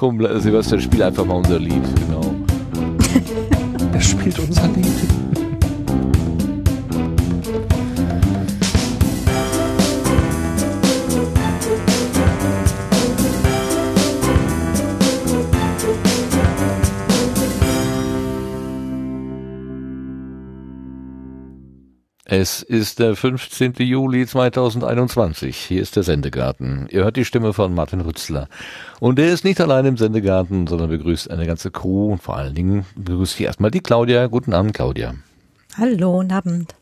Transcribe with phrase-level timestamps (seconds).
[0.00, 2.34] Komm, Sebastian, spiel einfach mal unser Lied, genau.
[3.92, 5.19] er spielt unser Lied.
[22.32, 23.72] Es ist der 15.
[23.78, 25.56] Juli 2021.
[25.56, 26.86] Hier ist der Sendegarten.
[26.88, 28.48] Ihr hört die Stimme von Martin Rützler.
[29.00, 32.54] Und er ist nicht allein im Sendegarten, sondern begrüßt eine ganze Crew und vor allen
[32.54, 34.28] Dingen begrüßt hier erstmal die Claudia.
[34.28, 35.14] Guten Abend, Claudia.
[35.76, 36.76] Hallo, guten Abend.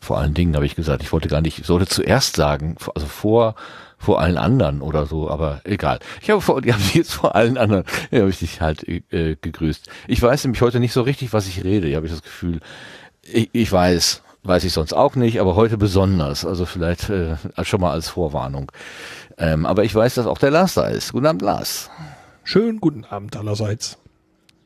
[0.00, 3.06] Vor allen Dingen habe ich gesagt, ich wollte gar nicht, ich sollte zuerst sagen, also
[3.06, 3.54] vor,
[3.98, 6.00] vor allen anderen oder so, aber egal.
[6.20, 9.36] Ich habe vor, die haben jetzt vor allen anderen, ja, habe ich dich halt äh,
[9.40, 9.88] gegrüßt.
[10.08, 12.58] Ich weiß nämlich heute nicht so richtig, was ich rede, habe ich das Gefühl.
[13.22, 16.44] Ich, ich weiß, weiß ich sonst auch nicht, aber heute besonders.
[16.44, 18.72] Also vielleicht äh, schon mal als Vorwarnung.
[19.36, 21.12] Ähm, aber ich weiß, dass auch der Lars da ist.
[21.12, 21.90] Guten Abend, Lars.
[22.42, 23.98] Schönen guten Abend allerseits.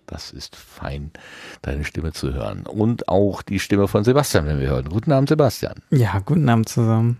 [0.07, 1.11] Das ist fein,
[1.63, 2.65] deine Stimme zu hören.
[2.67, 4.89] Und auch die Stimme von Sebastian, wenn wir hören.
[4.89, 5.75] Guten Abend, Sebastian.
[5.91, 7.19] Ja, guten Abend zusammen.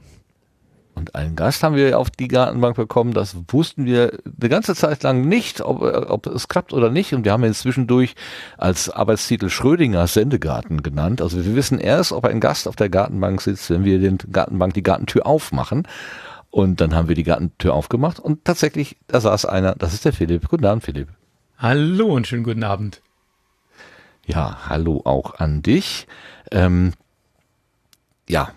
[0.95, 3.15] Und einen Gast haben wir auf die Gartenbank bekommen.
[3.15, 7.15] Das wussten wir eine ganze Zeit lang nicht, ob, ob es klappt oder nicht.
[7.15, 8.15] Und wir haben ihn zwischendurch
[8.59, 11.23] als Arbeitstitel Schrödingers Sendegarten genannt.
[11.23, 14.75] Also wir wissen erst, ob ein Gast auf der Gartenbank sitzt, wenn wir den Gartenbank
[14.75, 15.89] die Gartentür aufmachen.
[16.51, 20.13] Und dann haben wir die Gartentür aufgemacht und tatsächlich, da saß einer, das ist der
[20.13, 20.49] Philipp.
[20.49, 21.09] Guten Abend, Philipp.
[21.57, 23.01] Hallo und schönen guten Abend.
[24.27, 26.07] Ja, hallo auch an dich.
[26.51, 26.93] Ähm,
[28.29, 28.51] ja,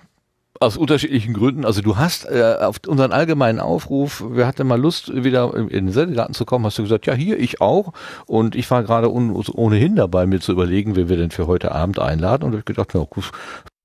[0.59, 1.65] aus unterschiedlichen Gründen.
[1.65, 5.91] Also du hast äh, auf unseren allgemeinen Aufruf, wir hatten mal Lust, wieder in den
[5.91, 7.93] Sendegarten zu kommen, hast du gesagt, ja, hier, ich auch.
[8.25, 11.99] Und ich war gerade ohnehin dabei, mir zu überlegen, wen wir denn für heute Abend
[11.99, 12.43] einladen.
[12.43, 13.31] Und ich gedacht, na gut,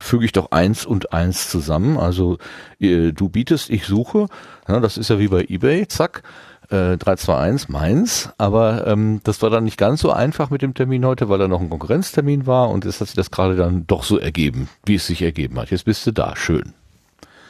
[0.00, 1.98] füge ich doch eins und eins zusammen.
[1.98, 2.38] Also
[2.78, 4.26] äh, du bietest, ich suche.
[4.68, 6.22] Ja, das ist ja wie bei eBay, zack.
[6.70, 11.04] 321 äh, Mainz, aber ähm, das war dann nicht ganz so einfach mit dem Termin
[11.04, 14.04] heute, weil da noch ein Konkurrenztermin war und es hat sich das gerade dann doch
[14.04, 15.70] so ergeben, wie es sich ergeben hat.
[15.70, 16.72] Jetzt bist du da, schön.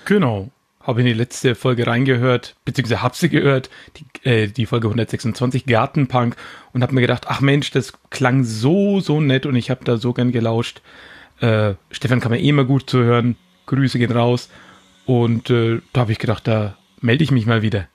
[0.07, 0.49] Genau,
[0.81, 5.67] habe in die letzte Folge reingehört, beziehungsweise habe sie gehört, die, äh, die Folge 126
[5.67, 6.37] Gartenpunk
[6.73, 9.99] und habe mir gedacht, ach Mensch, das klang so, so nett und ich habe da
[9.99, 10.81] so gern gelauscht.
[11.41, 13.37] Äh, Stefan kann mir eh immer gut zuhören,
[13.67, 14.49] Grüße gehen raus
[15.05, 17.87] und äh, da habe ich gedacht, da melde ich mich mal wieder.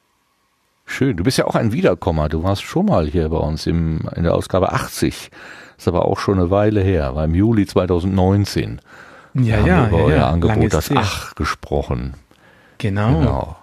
[0.85, 1.17] Schön.
[1.17, 2.29] Du bist ja auch ein Wiederkommer.
[2.29, 5.29] Du warst schon mal hier bei uns im, in der Ausgabe 80.
[5.31, 8.79] Das ist aber auch schon eine Weile her, war im Juli 2019.
[9.33, 11.01] Ja, da ja, haben wir über ja, euer Angebot das her.
[11.01, 12.13] Ach gesprochen.
[12.77, 13.19] Genau.
[13.19, 13.57] genau.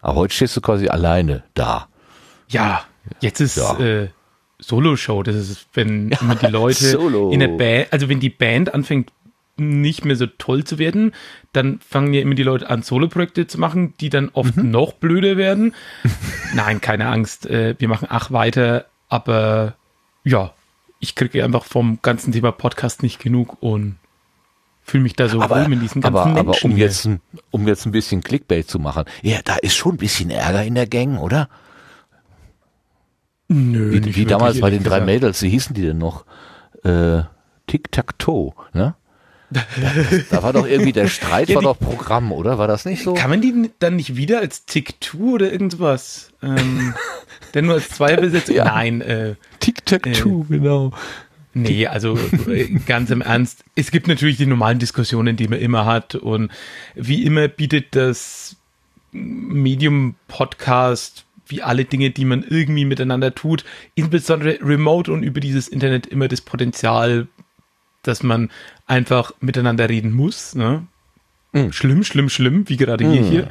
[0.00, 1.88] Aber heute stehst du quasi alleine da.
[2.48, 2.82] Ja,
[3.20, 3.78] jetzt ist ja.
[3.78, 4.08] äh,
[4.58, 5.22] Solo-Show.
[5.22, 7.30] Das ist, wenn ja, die Leute Solo.
[7.30, 9.10] in der Band, also wenn die Band anfängt
[9.68, 11.12] nicht mehr so toll zu werden,
[11.52, 14.70] dann fangen ja immer die Leute an, Solo-Projekte zu machen, die dann oft mhm.
[14.70, 15.74] noch blöder werden.
[16.54, 19.74] Nein, keine Angst, äh, wir machen ach weiter, aber
[20.24, 20.52] ja,
[21.00, 23.96] ich kriege einfach vom ganzen Thema Podcast nicht genug und
[24.82, 26.48] fühle mich da so aber, wohl mit diesen ganzen aber, Menschen.
[26.48, 27.08] Aber um jetzt,
[27.50, 30.74] um jetzt ein bisschen Clickbait zu machen, ja, da ist schon ein bisschen Ärger in
[30.74, 31.48] der Gang, oder?
[33.48, 36.24] Nö, wie, wie damals bei den drei Mädels, wie hießen die denn noch?
[36.84, 37.22] Äh,
[37.66, 38.94] Tic-Tac-Toe, ne?
[40.30, 42.58] Da, war doch irgendwie der Streit ja, war doch Programm, oder?
[42.58, 43.14] War das nicht so?
[43.14, 46.30] Kann man die dann nicht wieder als Tick-Two oder irgendwas?
[46.42, 46.94] Ähm,
[47.54, 48.48] denn nur als zwei besetzt?
[48.48, 48.64] ja.
[48.64, 49.00] Nein.
[49.00, 50.92] Äh, Tic-Tac-Two, äh, genau.
[51.54, 52.18] Nee, also
[52.48, 53.64] äh, ganz im Ernst.
[53.74, 56.14] Es gibt natürlich die normalen Diskussionen, die man immer hat.
[56.14, 56.50] Und
[56.94, 58.56] wie immer bietet das
[59.12, 63.64] Medium Podcast, wie alle Dinge, die man irgendwie miteinander tut,
[63.94, 67.28] insbesondere remote und über dieses Internet immer das Potenzial,
[68.02, 68.50] dass man
[68.86, 70.54] einfach miteinander reden muss.
[70.54, 70.86] Ne?
[71.52, 71.72] Mhm.
[71.72, 73.24] Schlimm, schlimm, schlimm, wie gerade mhm.
[73.24, 73.48] hier.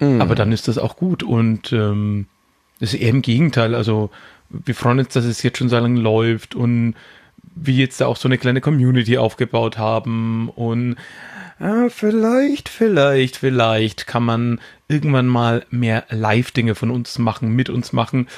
[0.00, 0.20] Mhm.
[0.20, 1.22] Aber dann ist das auch gut.
[1.22, 2.26] Und ähm,
[2.80, 3.74] das ist eher im Gegenteil.
[3.74, 4.10] Also
[4.50, 6.94] wir freuen uns, dass es jetzt schon so lange läuft und
[7.54, 10.48] wir jetzt da auch so eine kleine Community aufgebaut haben.
[10.50, 10.96] Und
[11.60, 17.92] äh, vielleicht, vielleicht, vielleicht kann man irgendwann mal mehr Live-Dinge von uns machen, mit uns
[17.92, 18.28] machen.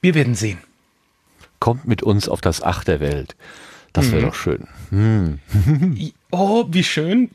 [0.00, 0.58] Wir werden sehen.
[1.60, 3.36] Kommt mit uns auf das Ach der Welt.
[3.94, 4.26] Das wäre mhm.
[4.26, 4.68] doch schön.
[4.90, 5.38] Hm.
[6.32, 7.30] Oh, wie schön.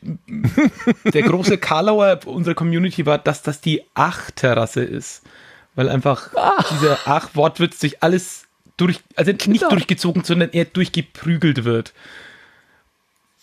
[1.05, 5.23] Der große Karlauer unserer Community war, dass das die Ach-Terrasse ist.
[5.75, 6.61] Weil einfach ah.
[6.69, 8.45] dieser Ach-Wortwitz sich alles
[8.75, 9.69] durch, also nicht genau.
[9.69, 11.93] durchgezogen, sondern eher durchgeprügelt wird.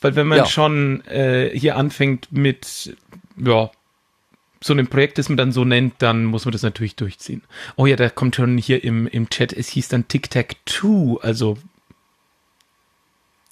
[0.03, 0.47] Weil wenn man ja.
[0.47, 2.95] schon äh, hier anfängt mit,
[3.39, 3.71] ja,
[4.63, 7.43] so einem Projekt, das man dann so nennt, dann muss man das natürlich durchziehen.
[7.77, 11.57] Oh ja, da kommt schon hier im, im Chat, es hieß dann Tic-Tac-Two, also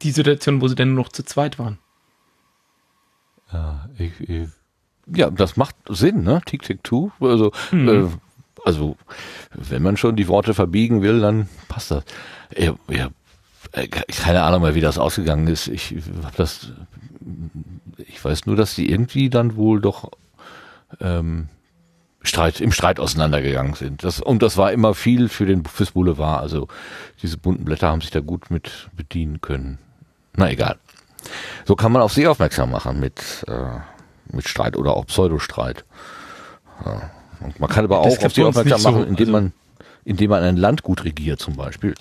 [0.02, 1.79] die Situation, wo sie dann nur noch zu zweit waren.
[3.52, 4.49] Ja, ich, ich,
[5.06, 6.41] ja das macht Sinn, ne?
[6.44, 7.11] Tick, tick, two.
[7.20, 7.88] Also, mhm.
[7.88, 8.08] äh,
[8.64, 8.96] also
[9.52, 12.05] wenn man schon die Worte verbiegen will, dann passt das.
[12.56, 13.11] Ja, ja,
[13.73, 15.69] äh, keine Ahnung mehr, wie das ausgegangen ist.
[15.69, 16.73] Ich habe das,
[17.99, 20.11] ich weiß nur, dass die irgendwie dann wohl doch
[21.00, 21.49] ähm,
[22.23, 24.02] Streit, im Streit auseinandergegangen sind.
[24.02, 26.40] Das, und das war immer viel für den fürs Boulevard.
[26.40, 26.69] Also
[27.23, 29.79] diese bunten Blätter haben sich da gut mit bedienen können.
[30.37, 30.77] Na egal.
[31.65, 35.85] So kann man auf sie aufmerksam machen mit, äh, mit Streit oder auch Pseudostreit.
[36.85, 37.11] Ja.
[37.41, 39.53] Und man kann aber auch auf sie aufmerksam machen, so, indem also man,
[40.05, 41.95] indem man ein Land gut regiert zum Beispiel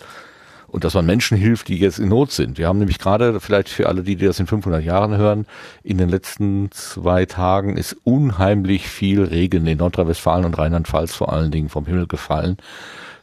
[0.73, 2.57] und dass man Menschen hilft, die jetzt in Not sind.
[2.57, 5.45] Wir haben nämlich gerade, vielleicht für alle, die, die das in 500 Jahren hören,
[5.83, 11.51] in den letzten zwei Tagen ist unheimlich viel Regen in Nordrhein-Westfalen und Rheinland-Pfalz vor allen
[11.51, 12.57] Dingen vom Himmel gefallen.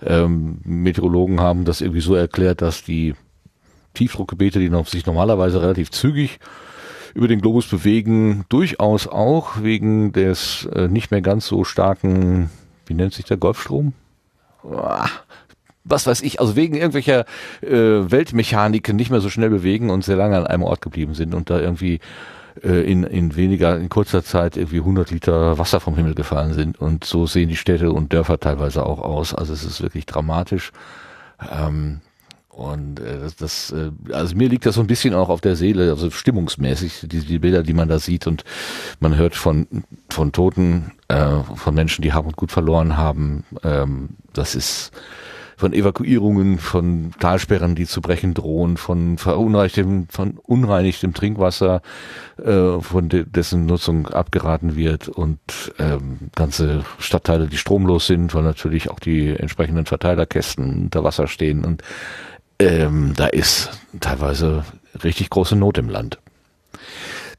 [0.00, 3.16] Ähm, Meteorologen haben das irgendwie so erklärt, dass die
[3.94, 6.38] Tiefdruckgebiete, die noch, sich normalerweise relativ zügig
[7.14, 12.50] über den Globus bewegen, durchaus auch wegen des äh, nicht mehr ganz so starken,
[12.86, 13.94] wie nennt sich der Golfstrom?
[15.84, 17.24] was weiß ich, also wegen irgendwelcher
[17.62, 21.34] äh, Weltmechaniken nicht mehr so schnell bewegen und sehr lange an einem Ort geblieben sind
[21.34, 22.00] und da irgendwie
[22.62, 26.80] äh, in, in weniger, in kurzer Zeit irgendwie 100 Liter Wasser vom Himmel gefallen sind
[26.80, 29.34] und so sehen die Städte und Dörfer teilweise auch aus.
[29.34, 30.72] Also es ist wirklich dramatisch.
[31.50, 32.00] Ähm,
[32.60, 35.88] und äh, das, äh, also mir liegt das so ein bisschen auch auf der Seele,
[35.88, 38.26] also stimmungsmäßig, die, die Bilder, die man da sieht.
[38.26, 38.44] Und
[39.00, 39.66] man hört von
[40.10, 43.44] von Toten, äh, von Menschen, die Hab und Gut verloren haben.
[43.64, 44.92] Ähm, das ist
[45.56, 51.80] von Evakuierungen, von Talsperren, die zu brechen drohen, von verunreinigtem, von unreinigtem Trinkwasser,
[52.42, 55.08] äh, von de dessen Nutzung abgeraten wird.
[55.08, 55.38] Und
[55.78, 61.64] ähm, ganze Stadtteile, die stromlos sind, weil natürlich auch die entsprechenden Verteilerkästen unter Wasser stehen.
[61.64, 61.82] Und
[62.60, 63.70] ähm, da ist
[64.00, 64.64] teilweise
[65.02, 66.18] richtig große Not im Land.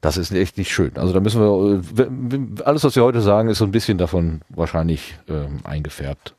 [0.00, 0.96] Das ist echt nicht schön.
[0.96, 5.16] Also da müssen wir, alles was wir heute sagen, ist so ein bisschen davon wahrscheinlich
[5.28, 6.34] ähm, eingefärbt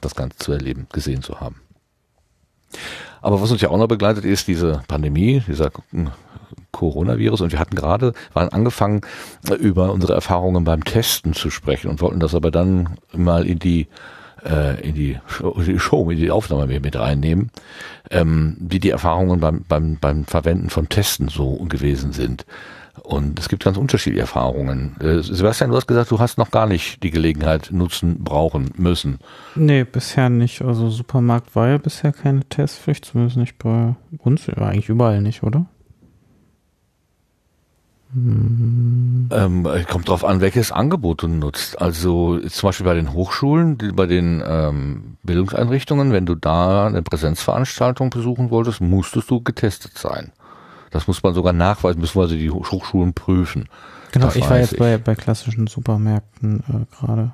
[0.00, 1.60] das Ganze zu erleben, gesehen zu haben.
[3.20, 5.70] Aber was uns ja auch noch begleitet, ist diese Pandemie, dieser
[6.72, 7.42] Coronavirus.
[7.42, 9.02] Und wir hatten gerade, waren angefangen,
[9.60, 13.88] über unsere Erfahrungen beim Testen zu sprechen und wollten das aber dann mal in die
[14.44, 17.50] äh, in die Show, in die Show, in die Aufnahme mit reinnehmen,
[18.10, 22.44] ähm, wie die Erfahrungen beim, beim, beim Verwenden von Testen so gewesen sind.
[23.02, 24.96] Und es gibt ganz unterschiedliche Erfahrungen.
[25.00, 29.18] Äh, Sebastian, du hast gesagt, du hast noch gar nicht die Gelegenheit nutzen, brauchen müssen.
[29.54, 30.62] Nee, bisher nicht.
[30.62, 35.66] Also Supermarkt war ja bisher keine Testpflicht, zumindest nicht bei uns, eigentlich überall nicht, oder?
[38.14, 39.28] Hm.
[39.32, 41.80] Ähm, kommt drauf an, welches Angebot du nutzt.
[41.80, 47.02] Also zum Beispiel bei den Hochschulen, die, bei den ähm, Bildungseinrichtungen, wenn du da eine
[47.02, 50.32] Präsenzveranstaltung besuchen wolltest, musstest du getestet sein.
[50.90, 53.68] Das muss man sogar nachweisen, müssen wir also die Hochschulen prüfen.
[54.12, 54.78] Genau, das ich war jetzt ich.
[54.78, 57.32] bei, bei klassischen Supermärkten äh, gerade.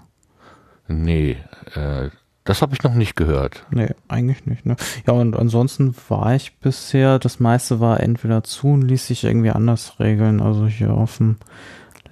[0.87, 1.39] Nee,
[1.75, 2.09] äh,
[2.49, 3.67] das habe ich noch nicht gehört.
[3.71, 4.65] Nee, eigentlich nicht.
[4.65, 4.77] Ne?
[5.07, 9.51] Ja, und ansonsten war ich bisher, das meiste war entweder zu und ließ sich irgendwie
[9.51, 10.41] anders regeln.
[10.41, 11.37] Also hier auf dem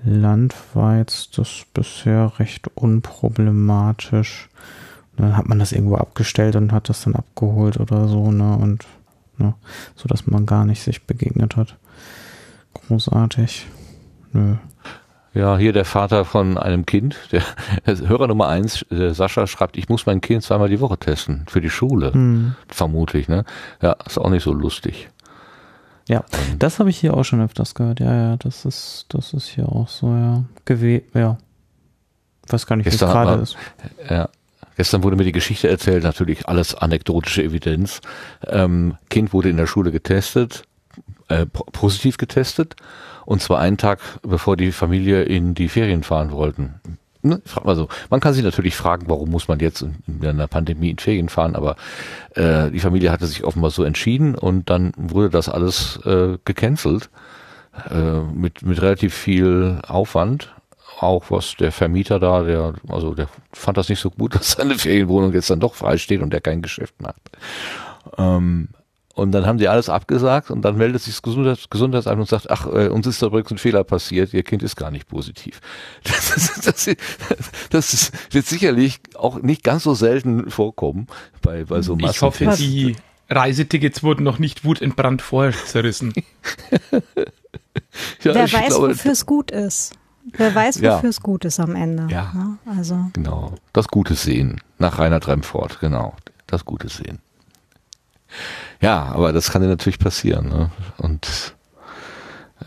[0.04, 4.50] Land war jetzt das bisher recht unproblematisch.
[5.16, 8.58] Und dann hat man das irgendwo abgestellt und hat das dann abgeholt oder so, ne?
[8.58, 8.84] Und
[9.38, 9.54] ne?
[9.94, 11.78] so dass man gar nicht sich begegnet hat.
[12.74, 13.68] Großartig.
[14.34, 14.56] Nö.
[15.36, 17.42] Ja, hier der Vater von einem Kind, der,
[17.86, 21.60] der Hörer Nummer eins, Sascha schreibt, ich muss mein Kind zweimal die Woche testen für
[21.60, 22.54] die Schule, hm.
[22.68, 23.28] vermutlich.
[23.28, 23.44] Ne?
[23.82, 25.10] Ja, ist auch nicht so lustig.
[26.08, 26.58] Ja, ähm.
[26.58, 28.00] das habe ich hier auch schon öfters gehört.
[28.00, 30.44] Ja, ja, das ist, das ist hier auch so, ja.
[30.64, 31.36] Gewe ja.
[32.46, 33.56] Ich weiß gar nicht, wie es gerade ist.
[34.08, 34.30] Ja,
[34.76, 38.00] Gestern wurde mir die Geschichte erzählt, natürlich alles anekdotische Evidenz.
[38.46, 40.64] Ähm, kind wurde in der Schule getestet,
[41.28, 42.76] äh, positiv getestet,
[43.26, 46.80] und zwar einen Tag, bevor die Familie in die Ferien fahren wollten.
[47.22, 47.42] Ne?
[47.64, 51.28] Also man kann sich natürlich fragen, warum muss man jetzt in einer Pandemie in Ferien
[51.28, 51.76] fahren, aber
[52.34, 57.10] äh, die Familie hatte sich offenbar so entschieden und dann wurde das alles äh, gecancelt
[57.90, 60.52] äh, mit, mit relativ viel Aufwand
[60.98, 64.76] auch was der Vermieter da, der, also der fand das nicht so gut, dass seine
[64.76, 67.20] Ferienwohnung jetzt dann doch frei steht und der kein Geschäft macht.
[68.16, 68.68] Ähm,
[69.16, 72.50] und dann haben sie alles abgesagt und dann meldet sich das Gesundheits Gesundheitsamt und sagt,
[72.50, 75.60] ach, äh, uns ist da übrigens ein Fehler passiert, ihr Kind ist gar nicht positiv.
[76.04, 77.00] Das, ist, das, ist,
[77.70, 81.06] das ist, wird sicherlich auch nicht ganz so selten vorkommen
[81.40, 82.14] bei, bei so Massen.
[82.14, 82.96] Ich hoffe, die
[83.30, 86.12] Reisetickets wurden noch nicht wutentbrannt vorher zerrissen.
[88.22, 89.94] ja, Wer weiß, wofür es gut ist.
[90.32, 91.08] Wer weiß, wofür ja.
[91.08, 92.06] es gut ist am Ende.
[92.10, 92.32] Ja.
[92.34, 92.58] Ne?
[92.76, 92.98] Also.
[93.14, 93.54] Genau.
[93.72, 94.60] Das Gute sehen.
[94.78, 96.14] Nach Reinhard Remford, genau.
[96.46, 97.20] Das Gute sehen.
[98.80, 100.48] Ja, aber das kann dir natürlich passieren.
[100.48, 100.70] Ne?
[100.98, 101.54] Und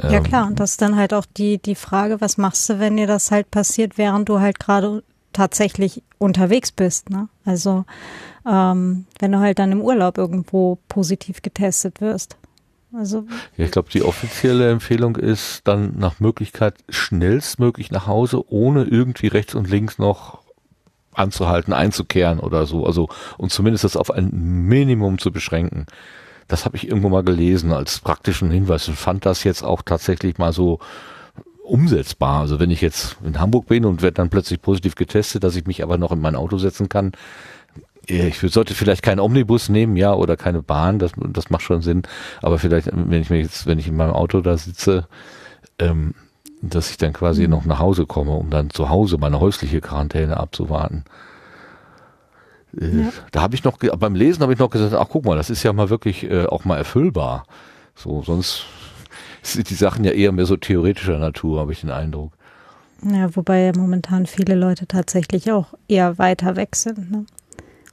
[0.02, 2.80] ähm, ja klar, und das ist dann halt auch die, die Frage, was machst du,
[2.80, 7.10] wenn dir das halt passiert, während du halt gerade tatsächlich unterwegs bist.
[7.10, 7.30] Ne?
[7.46, 7.86] Also
[8.46, 12.38] ähm, wenn du halt dann im Urlaub irgendwo positiv getestet wirst.
[12.92, 13.26] Also
[13.56, 19.28] ja, ich glaube, die offizielle Empfehlung ist dann nach Möglichkeit schnellstmöglich nach Hause, ohne irgendwie
[19.28, 20.40] rechts und links noch
[21.20, 22.86] anzuhalten, einzukehren oder so.
[22.86, 24.30] Also und zumindest das auf ein
[24.68, 25.86] Minimum zu beschränken.
[26.48, 30.38] Das habe ich irgendwo mal gelesen als praktischen Hinweis und fand das jetzt auch tatsächlich
[30.38, 30.80] mal so
[31.64, 32.40] umsetzbar.
[32.42, 35.68] Also wenn ich jetzt in Hamburg bin und werde dann plötzlich positiv getestet, dass ich
[35.68, 37.12] mich aber noch in mein Auto setzen kann,
[38.08, 42.04] ich sollte vielleicht keinen Omnibus nehmen, ja, oder keine Bahn, das, das macht schon Sinn.
[42.42, 45.08] Aber vielleicht, wenn ich mir jetzt, wenn ich in meinem Auto da sitze,
[45.78, 46.16] ähm,
[46.62, 47.52] dass ich dann quasi mhm.
[47.52, 51.04] noch nach Hause komme, um dann zu Hause meine häusliche Quarantäne abzuwarten.
[52.80, 53.14] Äh, ja.
[53.32, 55.64] Da habe ich noch, beim Lesen habe ich noch gesagt, ach guck mal, das ist
[55.64, 57.46] ja mal wirklich äh, auch mal erfüllbar.
[57.96, 58.66] So, sonst
[59.42, 62.34] sind die Sachen ja eher mehr so theoretischer Natur, habe ich den Eindruck.
[63.02, 67.10] Ja, wobei ja momentan viele Leute tatsächlich auch eher weiter weg sind.
[67.10, 67.26] Ne?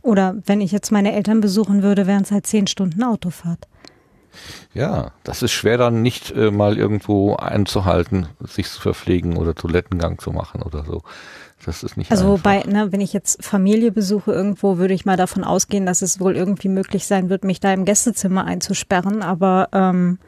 [0.02, 3.68] Oder wenn ich jetzt meine Eltern besuchen würde, wären es halt zehn Stunden Autofahrt.
[4.74, 10.18] Ja, das ist schwer dann nicht äh, mal irgendwo einzuhalten, sich zu verpflegen oder Toilettengang
[10.18, 11.02] zu machen oder so.
[11.64, 15.16] Das ist nicht Also wobei, ne, wenn ich jetzt Familie besuche irgendwo, würde ich mal
[15.16, 19.22] davon ausgehen, dass es wohl irgendwie möglich sein wird, mich da im Gästezimmer einzusperren.
[19.22, 20.18] Aber ähm,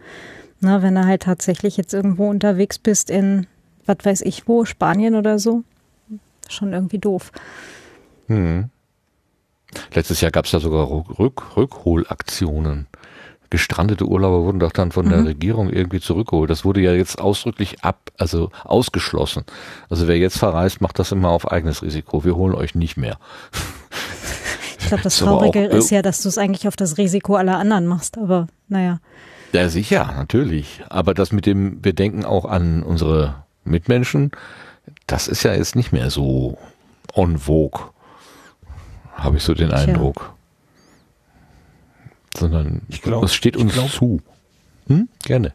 [0.60, 3.46] na, wenn du halt tatsächlich jetzt irgendwo unterwegs bist in,
[3.86, 5.62] was weiß ich wo, Spanien oder so,
[6.48, 7.30] schon irgendwie doof.
[8.26, 8.70] Hm.
[9.92, 12.86] Letztes Jahr gab es ja sogar Rück Rückholaktionen.
[13.50, 15.10] Gestrandete Urlauber wurden doch dann von mhm.
[15.10, 16.50] der Regierung irgendwie zurückgeholt.
[16.50, 19.44] Das wurde ja jetzt ausdrücklich ab, also ausgeschlossen.
[19.88, 22.24] Also wer jetzt verreist, macht das immer auf eigenes Risiko.
[22.24, 23.18] Wir holen euch nicht mehr.
[24.78, 27.58] Ich glaube, das Traurige auch, ist ja, dass du es eigentlich auf das Risiko aller
[27.58, 29.00] anderen machst, aber naja.
[29.52, 30.82] Ja, sicher, natürlich.
[30.90, 34.30] Aber das mit dem, wir denken auch an unsere Mitmenschen,
[35.06, 36.58] das ist ja jetzt nicht mehr so
[37.14, 37.80] on vogue,
[39.14, 40.34] habe ich so den Eindruck.
[42.36, 44.20] Sondern ich glaube, es steht uns glaub, zu.
[44.86, 45.08] Hm?
[45.24, 45.54] Gerne.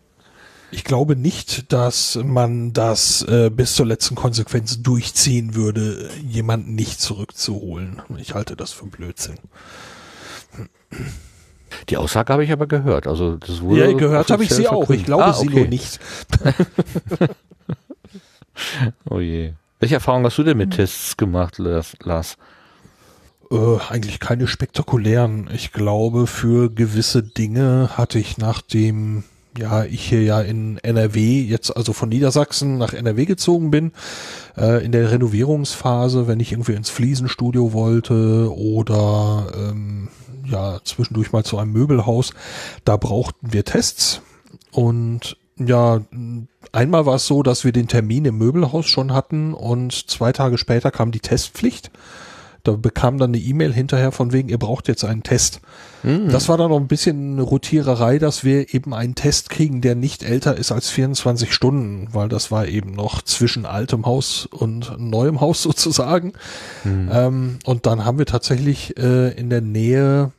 [0.72, 7.00] Ich glaube nicht, dass man das äh, bis zur letzten Konsequenz durchziehen würde, jemanden nicht
[7.00, 8.02] zurückzuholen.
[8.18, 9.38] Ich halte das für Blödsinn.
[11.90, 13.06] Die Aussage habe ich aber gehört.
[13.06, 14.90] Also das wurde ja, gehört habe ich sie auch.
[14.90, 15.48] Ich glaube ah, okay.
[15.48, 16.00] sie nur nicht.
[19.10, 19.54] oh je.
[19.80, 22.38] Welche Erfahrung hast du denn mit Tests gemacht, Lars?
[23.54, 25.48] Äh, eigentlich keine spektakulären.
[25.54, 29.24] Ich glaube, für gewisse Dinge hatte ich nach dem
[29.56, 33.92] ja, ich hier ja in NRW jetzt also von Niedersachsen nach NRW gezogen bin,
[34.58, 40.08] äh, in der Renovierungsphase, wenn ich irgendwie ins Fliesenstudio wollte oder ähm,
[40.46, 42.34] ja zwischendurch mal zu einem Möbelhaus,
[42.84, 44.24] da brauchten wir Tests
[44.72, 46.02] und ja,
[46.72, 50.58] einmal war es so, dass wir den Termin im Möbelhaus schon hatten und zwei Tage
[50.58, 51.92] später kam die Testpflicht.
[52.64, 55.60] Da bekam dann eine E-Mail hinterher von wegen, ihr braucht jetzt einen Test.
[56.02, 56.30] Mhm.
[56.30, 59.96] Das war dann noch ein bisschen eine Rotiererei, dass wir eben einen Test kriegen, der
[59.96, 64.98] nicht älter ist als 24 Stunden, weil das war eben noch zwischen altem Haus und
[64.98, 66.34] neuem Haus sozusagen.
[66.86, 67.10] Mhm.
[67.12, 70.32] Ähm, und dann haben wir tatsächlich äh, in der Nähe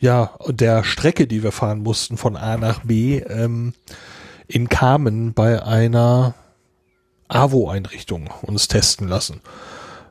[0.00, 3.72] ja der Strecke, die wir fahren mussten von A nach B, ähm,
[4.48, 6.34] in Kamen bei einer
[7.28, 9.40] AWO-Einrichtung uns testen lassen.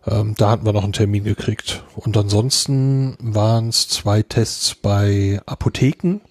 [0.07, 1.83] Ähm, da hatten wir noch einen Termin gekriegt.
[1.95, 6.21] Und ansonsten waren es zwei Tests bei Apotheken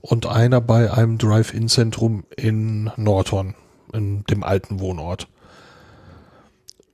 [0.00, 3.54] und einer bei einem Drive-In-Zentrum in Norton,
[3.92, 5.28] in dem alten Wohnort.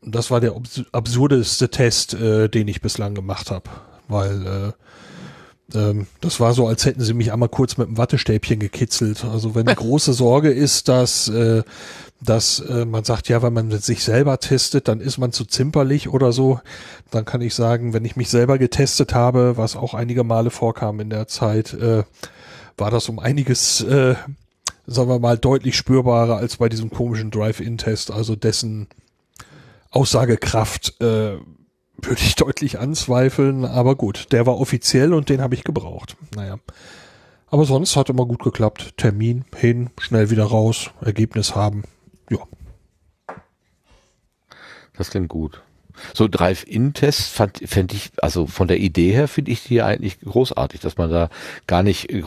[0.03, 0.55] Das war der
[0.93, 3.69] absurdeste Test, äh, den ich bislang gemacht habe,
[4.09, 4.73] weil äh,
[5.75, 9.25] ähm, das war so, als hätten sie mich einmal kurz mit einem Wattestäbchen gekitzelt.
[9.25, 11.63] Also wenn die große Sorge ist, dass, äh,
[12.21, 16.09] dass äh, man sagt, ja, wenn man sich selber testet, dann ist man zu zimperlich
[16.09, 16.61] oder so,
[17.11, 21.01] dann kann ich sagen, wenn ich mich selber getestet habe, was auch einige Male vorkam
[21.01, 22.05] in der Zeit, äh,
[22.77, 24.15] war das um einiges, äh,
[24.87, 28.89] sagen wir mal, deutlich spürbarer als bei diesem komischen Drive-In-Test, also dessen
[29.91, 31.37] Aussagekraft äh,
[32.03, 36.17] würde ich deutlich anzweifeln, aber gut, der war offiziell und den habe ich gebraucht.
[36.35, 36.59] Naja.
[37.51, 38.97] Aber sonst hat immer gut geklappt.
[38.97, 41.83] Termin hin, schnell wieder raus, Ergebnis haben.
[42.31, 42.39] Ja.
[44.97, 45.63] Das klingt gut.
[46.15, 50.97] So Drive-In-Tests fände ich, also von der Idee her finde ich die eigentlich großartig, dass
[50.97, 51.29] man da
[51.67, 52.23] gar nicht äh,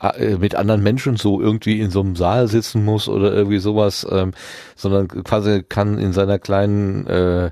[0.00, 4.06] äh, mit anderen Menschen so irgendwie in so einem Saal sitzen muss oder irgendwie sowas,
[4.10, 4.32] ähm,
[4.76, 7.50] sondern quasi kann in seiner kleinen äh,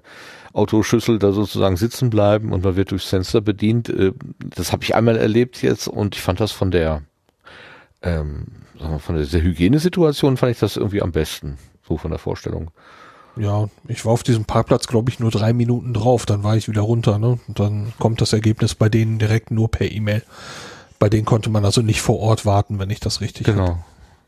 [0.55, 3.89] Autoschüssel da sozusagen sitzen bleiben und man wird durchs Fenster bedient.
[3.91, 7.03] Äh, das habe ich einmal erlebt jetzt und ich fand das von der
[8.03, 8.47] ähm,
[8.99, 12.71] von der, der Hygienesituation fand ich das irgendwie am besten, so von der Vorstellung.
[13.37, 16.25] Ja, ich war auf diesem Parkplatz, glaube ich, nur drei Minuten drauf.
[16.25, 17.19] Dann war ich wieder runter.
[17.19, 17.41] Ne?
[17.49, 20.23] Und dann kommt das Ergebnis bei denen direkt nur per E-Mail.
[21.01, 23.85] Bei denen konnte man also nicht vor Ort warten, wenn ich das richtig Genau, hab.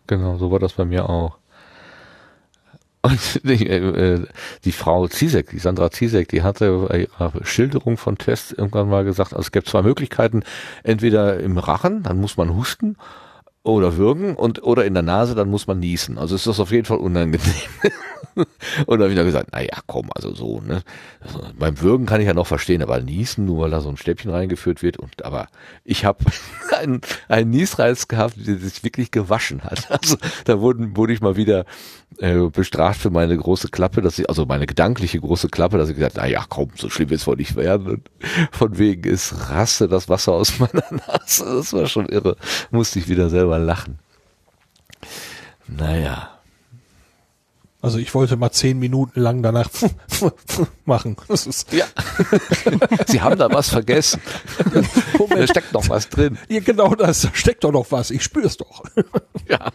[0.08, 1.38] genau, so war das bei mir auch.
[3.06, 4.26] Und die, äh,
[4.64, 9.04] die Frau Zizek, die Sandra Zizek, die hatte bei ihrer Schilderung von Tests irgendwann mal
[9.04, 10.42] gesagt, also es gibt zwei Möglichkeiten,
[10.82, 12.96] entweder im Rachen, dann muss man husten,
[13.62, 16.18] oder würgen und oder in der Nase, dann muss man niesen.
[16.18, 17.40] Also ist das auf jeden Fall unangenehm.
[18.86, 20.82] und dann dann gesagt, na ja, komm, also so, ne.
[21.20, 23.96] Also beim Würgen kann ich ja noch verstehen, aber niesen, nur weil da so ein
[23.96, 25.48] Stäbchen reingeführt wird und aber
[25.84, 26.24] ich habe
[26.78, 29.90] einen, einen Niesreiz gehabt, der sich wirklich gewaschen hat.
[29.90, 31.64] Also da wurden, wurde ich mal wieder
[32.18, 35.96] äh, bestraft für meine große Klappe, dass ich, also meine gedankliche große Klappe, dass ich
[35.96, 37.86] gesagt, na ja, komm, so schlimm wird's wohl nicht werden.
[37.88, 38.10] Und
[38.52, 41.44] von wegen, es raste das Wasser aus meiner Nase.
[41.44, 42.36] Das war schon irre.
[42.70, 43.98] Musste ich wieder selber lachen.
[45.68, 46.30] Naja.
[47.82, 49.68] Also ich wollte mal zehn Minuten lang danach
[50.86, 51.16] machen.
[51.28, 51.84] Das ist Ja.
[53.06, 54.20] Sie haben da was vergessen.
[55.30, 56.38] Da steckt noch was drin.
[56.48, 57.20] ja, genau das.
[57.20, 58.10] Da steckt doch noch was.
[58.10, 58.82] Ich spür's doch.
[59.48, 59.70] Ja.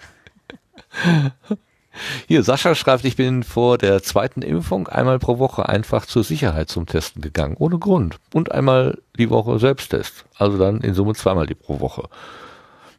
[2.28, 6.70] Hier, Sascha schreibt, ich bin vor der zweiten Impfung einmal pro Woche einfach zur Sicherheit
[6.70, 8.18] zum Testen gegangen, ohne Grund.
[8.34, 10.26] Und einmal die Woche Selbsttest.
[10.38, 12.10] Also dann in Summe zweimal die pro Woche.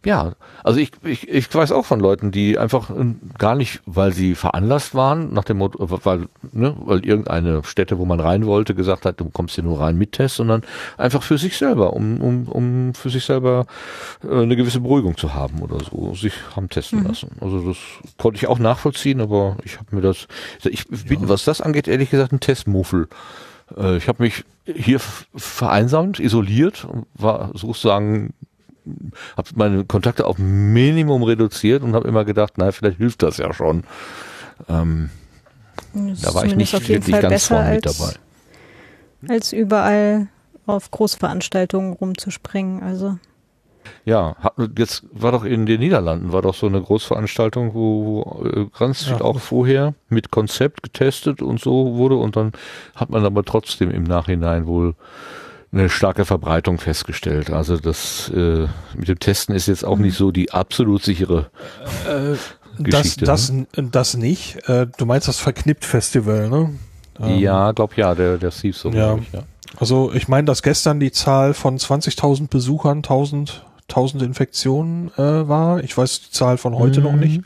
[0.04, 0.32] Ja,
[0.64, 4.34] also ich, ich, ich weiß auch von Leuten, die einfach äh, gar nicht, weil sie
[4.34, 9.04] veranlasst waren, nach dem Motto, weil, ne, weil irgendeine Stätte, wo man rein wollte, gesagt
[9.04, 10.62] hat, du kommst hier nur rein mit Test, sondern
[10.98, 13.66] einfach für sich selber, um, um, um für sich selber
[14.24, 17.30] äh, eine gewisse Beruhigung zu haben oder so, sich haben testen lassen.
[17.40, 17.76] Also das
[18.18, 20.26] konnte ich auch nachvollziehen, aber ich habe mir das,
[20.64, 23.08] ich bin, was das angeht, ehrlich gesagt, ein Testmuffel.
[23.76, 25.00] Äh, Ich habe mich hier
[25.36, 28.34] vereinsamt, isoliert, war sozusagen
[29.36, 33.52] habe meine Kontakte auf Minimum reduziert und habe immer gedacht, na, vielleicht hilft das ja
[33.52, 33.84] schon.
[34.68, 35.10] Ähm,
[35.94, 38.12] Das da war ich nicht wirklich Fall ganz vorne mit dabei.
[39.28, 40.28] als überall
[40.66, 42.82] auf Großveranstaltungen rumzuspringen.
[42.82, 43.18] Also
[44.04, 48.44] Ja, hat, jetzt war doch in den Niederlanden, war doch so eine Großveranstaltung, wo, wo
[48.46, 49.20] äh, ganz viel Ja.
[49.22, 52.52] auch vorher mit Konzept getestet und so wurde und dann
[52.94, 54.94] hat man aber trotzdem im Nachhinein wohl
[55.72, 57.50] eine starke Verbreitung festgestellt.
[57.50, 61.50] Also das äh, mit dem Testen ist jetzt auch nicht so die absolut sichere
[62.06, 62.36] Äh,
[62.78, 64.68] das, Geschichte, das, das nicht.
[64.68, 66.70] Äh, du meinst das Verknippt-Festival, ne?
[67.20, 69.16] Ähm, Ja, glaub ja, der, der Steve so, Ja.
[69.16, 69.42] ich, ja.
[69.78, 75.82] Also ich meine, dass gestern die Zahl von 20.000 Besuchern, 1000, 1000 Infektionen äh, war.
[75.82, 77.42] Ich weiß die Zahl von heute noch nicht.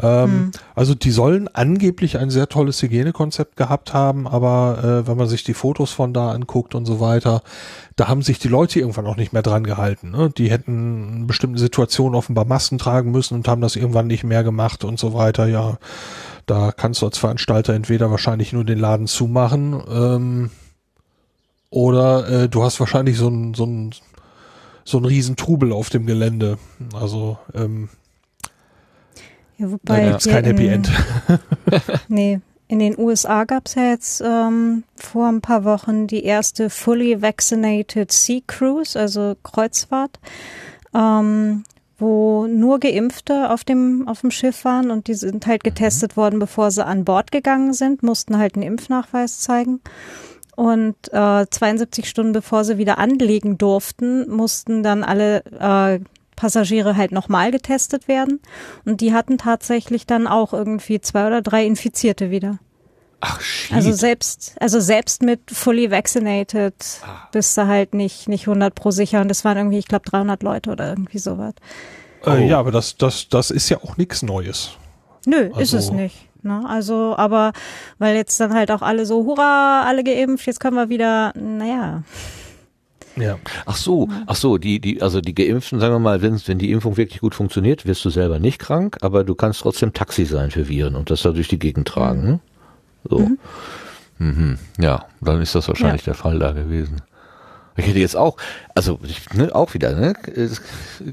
[0.00, 5.28] Ähm, Also die sollen angeblich ein sehr tolles Hygienekonzept gehabt haben, aber äh, wenn man
[5.28, 7.42] sich die Fotos von da anguckt und so weiter,
[7.96, 10.10] da haben sich die Leute irgendwann auch nicht mehr dran gehalten.
[10.10, 10.30] Ne?
[10.30, 14.42] Die hätten in bestimmten Situationen offenbar Masken tragen müssen und haben das irgendwann nicht mehr
[14.42, 15.46] gemacht und so weiter.
[15.46, 15.78] Ja,
[16.46, 20.50] da kannst du als Veranstalter entweder wahrscheinlich nur den Laden zumachen ähm,
[21.70, 23.94] oder äh, du hast wahrscheinlich so ein so ein
[24.84, 26.58] so ein riesen Trubel auf dem Gelände.
[26.94, 27.88] Also ähm,
[29.58, 30.90] ja, da wobei gibt's hier kein Happy in- End.
[32.08, 36.70] Nee, in den USA gab es ja jetzt ähm, vor ein paar Wochen die erste
[36.70, 40.18] Fully Vaccinated Sea Cruise, also Kreuzfahrt,
[40.94, 41.64] ähm,
[41.98, 46.38] wo nur Geimpfte auf dem, auf dem Schiff waren und die sind halt getestet worden,
[46.38, 49.80] bevor sie an Bord gegangen sind, mussten halt einen Impfnachweis zeigen.
[50.56, 56.00] Und äh, 72 Stunden bevor sie wieder anlegen durften, mussten dann alle äh,
[56.36, 58.40] Passagiere halt nochmal getestet werden.
[58.84, 62.58] Und die hatten tatsächlich dann auch irgendwie zwei oder drei Infizierte wieder.
[63.20, 63.72] Ach, shit.
[63.74, 66.74] Also selbst, also selbst mit fully vaccinated
[67.32, 69.20] bist du halt nicht, nicht 100 pro sicher.
[69.22, 71.54] Und das waren irgendwie, ich glaube, 300 Leute oder irgendwie sowas.
[72.26, 72.30] Oh.
[72.30, 74.72] Äh, ja, aber das, das, das ist ja auch nichts Neues.
[75.26, 76.28] Nö, ist Also- es nicht.
[76.42, 76.62] Ne?
[76.68, 77.52] Also, aber
[77.98, 82.02] weil jetzt dann halt auch alle so, hurra, alle geimpft, jetzt können wir wieder, naja.
[83.16, 83.38] Ja.
[83.66, 86.72] Ach so, ach so, die, die, also die Geimpften, sagen wir mal, wenn, wenn die
[86.72, 90.50] Impfung wirklich gut funktioniert, wirst du selber nicht krank, aber du kannst trotzdem Taxi sein
[90.50, 92.40] für Viren und das da durch die Gegend tragen, ne?
[93.08, 93.30] So.
[94.18, 94.58] Mhm.
[94.78, 97.02] Ja, dann ist das wahrscheinlich der Fall da gewesen.
[97.76, 98.36] Ich hätte jetzt auch,
[98.74, 100.14] also ich, ne, auch wieder, ne,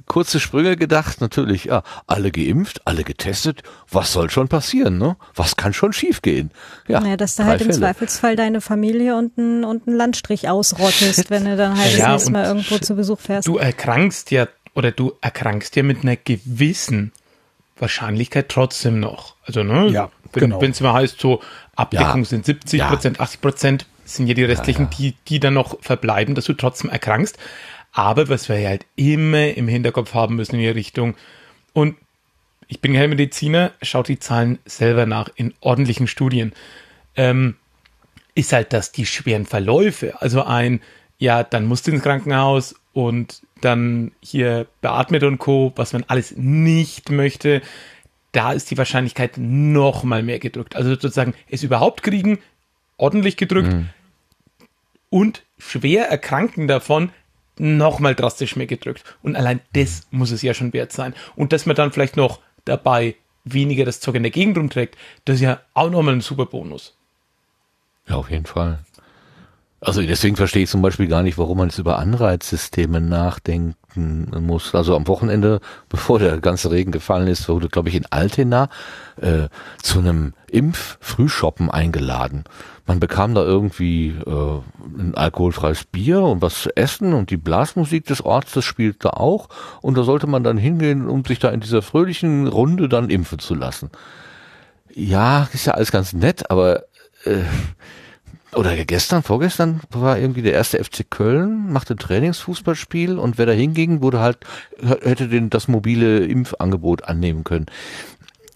[0.06, 5.18] kurze Sprünge gedacht, natürlich, ja, alle geimpft, alle getestet, was soll schon passieren, ne?
[5.34, 6.52] Was kann schon schiefgehen?
[6.88, 7.80] Ja, naja, dass du halt im Fälle.
[7.80, 12.12] Zweifelsfall deine Familie und einen und einen Landstrich ausrottest, wenn du dann halt Ja, das
[12.12, 13.48] nächste Mal irgendwo zu Besuch fährst.
[13.48, 17.12] Du erkrankst ja, oder du erkrankst ja mit einer gewissen
[17.78, 19.36] Wahrscheinlichkeit trotzdem noch.
[19.46, 19.88] Also, ne?
[19.90, 20.62] Ja, wenn, genau.
[20.62, 21.42] Wenn es mal heißt, so
[21.76, 22.26] Abdeckung Ja.
[22.26, 22.88] sind 70 Ja.
[22.90, 26.90] Prozent, 80 Prozent, sind ja die restlichen, Die, die dann noch verbleiben, dass du trotzdem
[26.90, 27.38] erkrankst.
[27.92, 31.16] Aber was wir halt immer im Hinterkopf haben müssen in die Richtung,
[31.74, 31.96] und
[32.68, 36.54] ich bin kein Mediziner, schaut die Zahlen selber nach in ordentlichen Studien.
[37.16, 37.56] Ähm,
[38.34, 40.82] ist halt, dass die schweren Verläufe, also ein,
[41.18, 46.34] ja, dann musst du ins Krankenhaus und dann hier beatmet und Co., was man alles
[46.38, 47.62] nicht möchte,
[48.32, 50.76] da ist die Wahrscheinlichkeit noch mal mehr gedrückt.
[50.76, 52.40] Also sozusagen es überhaupt kriegen,
[53.02, 53.90] ordentlich gedrückt mhm.
[55.10, 57.12] und schwer erkranken davon
[57.58, 59.04] noch mal drastisch mehr gedrückt.
[59.22, 61.14] Und allein das muss es ja schon wert sein.
[61.36, 65.36] Und dass man dann vielleicht noch dabei weniger das Zeug in der Gegend rumträgt, das
[65.36, 66.98] ist ja auch nochmal ein super Bonus.
[68.08, 68.80] Ja, auf jeden Fall.
[69.84, 74.76] Also deswegen verstehe ich zum Beispiel gar nicht, warum man jetzt über Anreizsysteme nachdenken muss.
[74.76, 78.70] Also am Wochenende, bevor der ganze Regen gefallen ist, wurde, glaube ich, in Altena
[79.20, 79.48] äh,
[79.82, 82.44] zu einem Impf-Frühshoppen eingeladen.
[82.86, 84.60] Man bekam da irgendwie äh,
[85.00, 89.50] ein alkoholfreies Bier und was zu essen und die Blasmusik des Ortes spielte auch.
[89.82, 93.40] Und da sollte man dann hingehen, um sich da in dieser fröhlichen Runde dann impfen
[93.40, 93.90] zu lassen.
[94.94, 96.84] Ja, ist ja alles ganz nett, aber
[97.24, 97.42] äh,
[98.54, 104.02] oder gestern, vorgestern war irgendwie der erste FC Köln, machte Trainingsfußballspiel und wer da hinging,
[104.02, 104.38] wurde halt,
[105.02, 107.68] hätte den, das mobile Impfangebot annehmen können.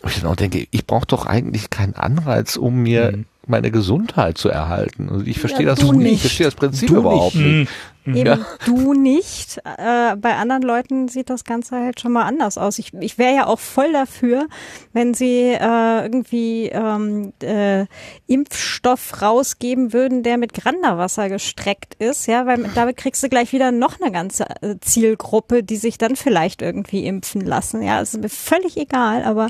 [0.01, 3.71] Und ich dann auch denke, ich brauche doch eigentlich keinen Anreiz, um mir mhm meine
[3.71, 5.09] Gesundheit zu erhalten.
[5.09, 6.13] Also ich verstehe ja, das nicht.
[6.13, 7.45] Ich verstehe das Prinzip du überhaupt nicht.
[7.45, 7.71] nicht.
[8.05, 8.15] Mhm.
[8.15, 8.45] Eben ja.
[8.65, 9.57] du nicht.
[9.65, 12.77] Äh, bei anderen Leuten sieht das Ganze halt schon mal anders aus.
[12.77, 14.47] Ich, ich wäre ja auch voll dafür,
[14.93, 17.85] wenn sie äh, irgendwie ähm, äh,
[18.27, 23.71] Impfstoff rausgeben würden, der mit Granderwasser gestreckt ist, ja, weil damit kriegst du gleich wieder
[23.71, 27.81] noch eine ganze äh, Zielgruppe, die sich dann vielleicht irgendwie impfen lassen.
[27.81, 29.49] Ja, ist mir völlig egal, aber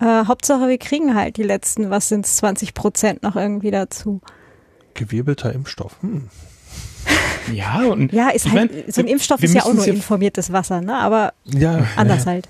[0.00, 4.20] äh, Hauptsache, wir kriegen halt die letzten, was sind 20 Prozent noch irgendwie dazu.
[4.94, 5.96] Gewirbelter Impfstoff.
[6.00, 6.28] Hm.
[7.52, 10.52] Ja, und ja, ist halt, mein, so ein Impfstoff ist ja auch nur ja informiertes
[10.52, 10.94] Wasser, ne?
[10.94, 12.32] Aber ja, anders ja.
[12.32, 12.48] halt.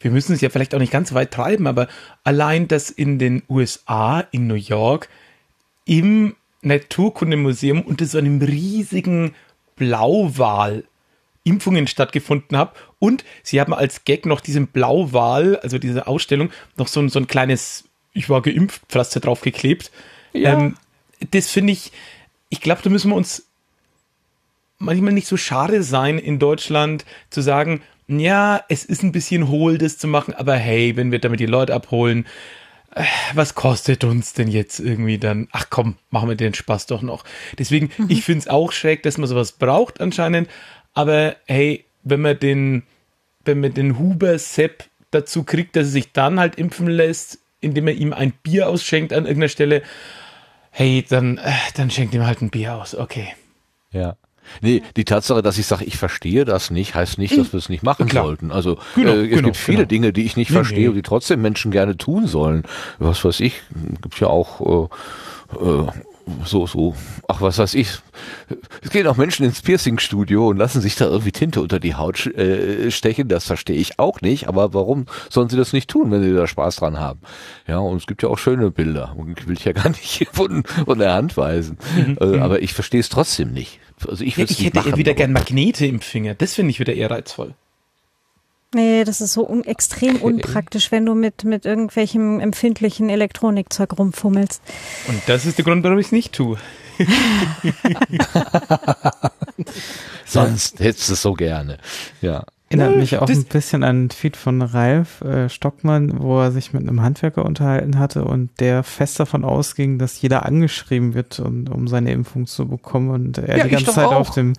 [0.00, 1.86] Wir müssen es ja vielleicht auch nicht ganz weit treiben, aber
[2.24, 5.08] allein, dass in den USA, in New York,
[5.84, 9.34] im Naturkundemuseum unter so einem riesigen
[9.76, 10.84] Blauwal
[11.44, 12.72] Impfungen stattgefunden haben.
[12.98, 17.18] Und sie haben als Gag noch diesen Blauwal, also diese Ausstellung, noch so, ein so
[17.18, 19.90] ein kleines Ich war geimpft Pflaster draufgeklebt.
[20.32, 20.54] Ja.
[20.54, 20.76] Ähm,
[21.30, 21.92] das finde ich,
[22.48, 23.44] ich glaube, da müssen wir uns
[24.78, 29.78] manchmal nicht so schade sein, in Deutschland zu sagen, ja, es ist ein bisschen hohl,
[29.78, 32.26] das zu machen, aber hey, wenn wir damit die Leute abholen,
[32.94, 33.04] äh,
[33.34, 35.48] was kostet uns denn jetzt irgendwie dann?
[35.52, 37.24] Ach komm, machen wir den Spaß doch noch.
[37.58, 38.06] Deswegen, mhm.
[38.08, 40.48] ich finde es auch schräg, dass man sowas braucht anscheinend,
[40.94, 42.84] aber hey, wenn man den,
[43.44, 47.88] wenn man den Huber Sepp dazu kriegt, dass er sich dann halt impfen lässt, indem
[47.88, 49.82] er ihm ein Bier ausschenkt an irgendeiner Stelle,
[50.70, 53.34] hey, dann, äh, dann schenkt ihm halt ein Bier aus, okay.
[53.90, 54.16] Ja.
[54.60, 57.68] Nee, die Tatsache, dass ich sage, ich verstehe das nicht, heißt nicht, dass wir es
[57.68, 58.26] nicht machen Klar.
[58.26, 58.52] sollten.
[58.52, 59.88] Also genau, äh, es genau, gibt viele genau.
[59.88, 60.88] Dinge, die ich nicht nee, verstehe nee.
[60.88, 62.62] und die trotzdem Menschen gerne tun sollen.
[63.00, 63.60] Was weiß ich,
[64.02, 64.88] gibt ja auch
[65.60, 65.86] äh, äh,
[66.44, 66.94] so, so,
[67.28, 67.98] ach, was weiß ich.
[68.82, 72.26] Es gehen auch Menschen ins Piercing-Studio und lassen sich da irgendwie Tinte unter die Haut
[72.26, 73.28] äh, stechen.
[73.28, 74.48] Das verstehe ich auch nicht.
[74.48, 77.20] Aber warum sollen sie das nicht tun, wenn sie da Spaß dran haben?
[77.66, 79.14] Ja, und es gibt ja auch schöne Bilder.
[79.16, 81.78] Und will ich ja gar nicht von, von der Hand weisen.
[81.96, 82.18] Mhm.
[82.20, 83.78] Äh, aber ich verstehe es trotzdem nicht.
[84.06, 86.34] Also ich, ja, ich hätte machen, wieder gern Magnete im Finger.
[86.34, 87.54] Das finde ich wieder eher reizvoll.
[88.74, 94.60] Nee, das ist so un extrem unpraktisch, wenn du mit, mit irgendwelchem empfindlichen Elektronikzeug rumfummelst.
[95.08, 96.58] Und das ist der Grund, warum ich es nicht tue.
[100.26, 101.78] Sonst hättest du es so gerne.
[102.20, 102.44] Ja.
[102.68, 106.72] Erinnert mich auch ein bisschen an einen Tweet von Ralf äh, Stockmann, wo er sich
[106.72, 111.68] mit einem Handwerker unterhalten hatte und der fest davon ausging, dass jeder angeschrieben wird, um,
[111.68, 114.14] um seine Impfung zu bekommen und er ja, die ganze Zeit auch.
[114.14, 114.54] auf dem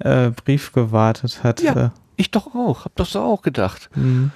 [0.00, 1.62] äh, Brief gewartet hat.
[1.62, 1.92] Ja.
[2.22, 3.90] Äh, ich doch auch, hab das auch gedacht.
[3.94, 4.30] Mhm.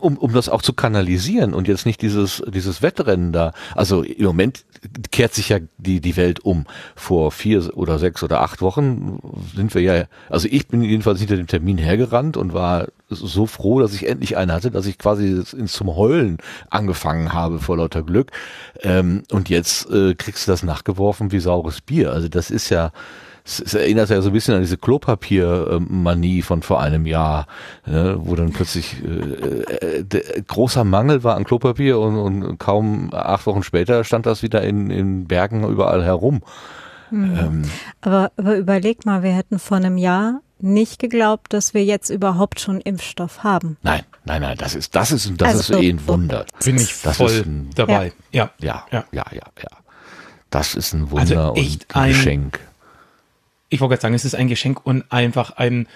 [0.00, 3.52] Um, um das auch zu kanalisieren und jetzt nicht dieses, dieses Wettrennen da.
[3.74, 4.64] Also im Moment
[5.10, 6.66] kehrt sich ja die, die Welt um.
[6.94, 9.18] Vor vier oder sechs oder acht Wochen
[9.54, 13.80] sind wir ja, also ich bin jedenfalls hinter dem Termin hergerannt und war so froh,
[13.80, 16.38] dass ich endlich einen hatte, dass ich quasi ins zum Heulen
[16.70, 18.32] angefangen habe vor lauter Glück.
[18.80, 22.12] Ähm, und jetzt äh, kriegst du das nachgeworfen wie saures Bier.
[22.12, 22.92] Also das ist ja,
[23.46, 27.46] es erinnert ja so ein bisschen an diese Klopapiermanie von vor einem Jahr,
[27.86, 33.46] ne, wo dann plötzlich äh, äh, großer Mangel war an Klopapier und, und kaum acht
[33.46, 36.42] Wochen später stand das wieder in, in Bergen überall herum.
[37.10, 37.38] Mhm.
[37.38, 37.62] Ähm,
[38.00, 42.58] aber, aber überleg mal, wir hätten vor einem Jahr nicht geglaubt, dass wir jetzt überhaupt
[42.60, 43.76] schon Impfstoff haben.
[43.82, 46.46] Nein, nein, nein, das ist, das ist, das also, ist eh ein Wunder.
[46.64, 48.12] Bin ich das voll ein, dabei.
[48.32, 48.50] Ja.
[48.58, 49.68] Ja, ja, ja, ja, ja.
[50.50, 52.60] Das ist ein Wunder also echt und ein Geschenk
[53.68, 55.88] ich wollte gerade sagen, es ist ein Geschenk und einfach ein,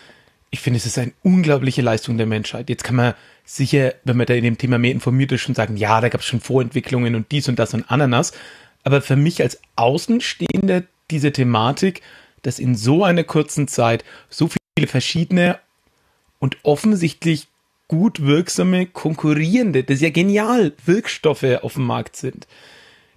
[0.51, 2.69] ich finde, es ist eine unglaubliche Leistung der Menschheit.
[2.69, 5.77] Jetzt kann man sicher, wenn man da in dem Thema mehr informiert ist, schon sagen,
[5.77, 8.33] ja, da gab es schon Vorentwicklungen und dies und das und Ananas.
[8.83, 12.03] Aber für mich als Außenstehender diese Thematik,
[12.43, 15.59] dass in so einer kurzen Zeit so viele verschiedene
[16.39, 17.49] und offensichtlich
[17.89, 22.47] gut wirksame, konkurrierende, das ist ja genial, Wirkstoffe auf dem Markt sind.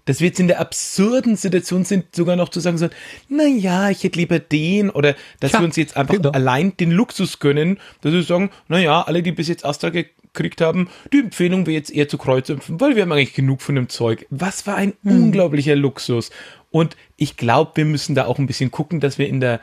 [0.05, 2.89] Dass wir jetzt in der absurden Situation sind, sogar noch zu sagen so,
[3.29, 6.31] na ja, ich hätte lieber den oder dass Ja, wir uns jetzt einfach genau.
[6.31, 10.61] allein den Luxus gönnen, dass wir sagen, na ja, alle, die bis jetzt Astra gekriegt
[10.61, 13.87] haben, die Empfehlung wäre jetzt eher zu Kreuzimpfen, weil wir haben eigentlich genug von dem
[13.89, 14.25] Zeug.
[14.29, 16.31] Was für ein unglaublicher Luxus.
[16.69, 19.59] Und ich glaube, wir müssen da auch ein bisschen gucken, dass wir in der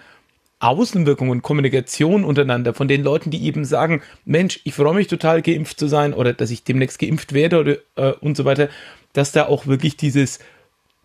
[0.61, 5.41] Außenwirkung und Kommunikation untereinander von den Leuten, die eben sagen, Mensch, ich freue mich total
[5.43, 8.69] geimpft zu sein oder dass ich demnächst geimpft werde oder äh, und so weiter,
[9.13, 10.39] dass da auch wirklich dieses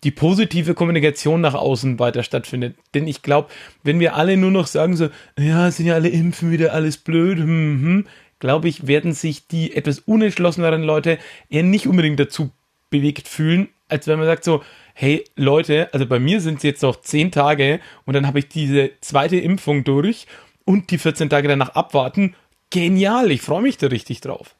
[0.04, 2.76] die positive Kommunikation nach außen weiter stattfindet.
[2.94, 3.48] Denn ich glaube,
[3.82, 7.38] wenn wir alle nur noch sagen so, ja, sind ja alle Impfen wieder alles blöd,
[7.38, 7.46] hm,
[7.82, 8.06] hm,
[8.38, 12.50] glaube ich, werden sich die etwas unentschlosseneren Leute eher nicht unbedingt dazu
[12.90, 14.62] bewegt fühlen, als wenn man sagt so,
[14.94, 18.48] hey Leute, also bei mir sind es jetzt noch zehn Tage und dann habe ich
[18.48, 20.26] diese zweite Impfung durch
[20.64, 22.34] und die 14 Tage danach abwarten.
[22.70, 24.54] Genial, ich freue mich da richtig drauf.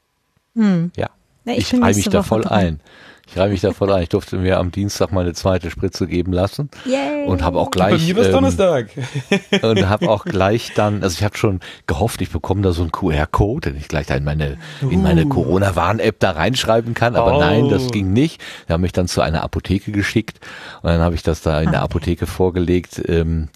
[0.97, 1.11] Ja.
[1.45, 2.53] Ja, ich ich nächste mich da voll dran.
[2.53, 2.81] ein.
[3.29, 4.05] Ich reihe mich da voll ein.
[4.05, 7.27] Ich durfte mir am Dienstag meine zweite Spritze geben lassen Yay.
[7.27, 8.89] und habe auch Bei gleich mir war es ähm, Donnerstag.
[9.63, 12.93] und habe auch gleich dann, also ich habe schon gehofft, ich bekomme da so einen
[12.93, 17.41] QR-Code, den ich gleich da in meine in meine Corona-Warn-App da reinschreiben kann, aber Oh.
[17.41, 18.41] nein, das ging nicht.
[18.69, 20.39] Die haben mich dann zu einer Apotheke geschickt
[20.83, 23.03] und dann habe ich das da in der Apotheke vorgelegt.
[23.09, 23.49] Ähm,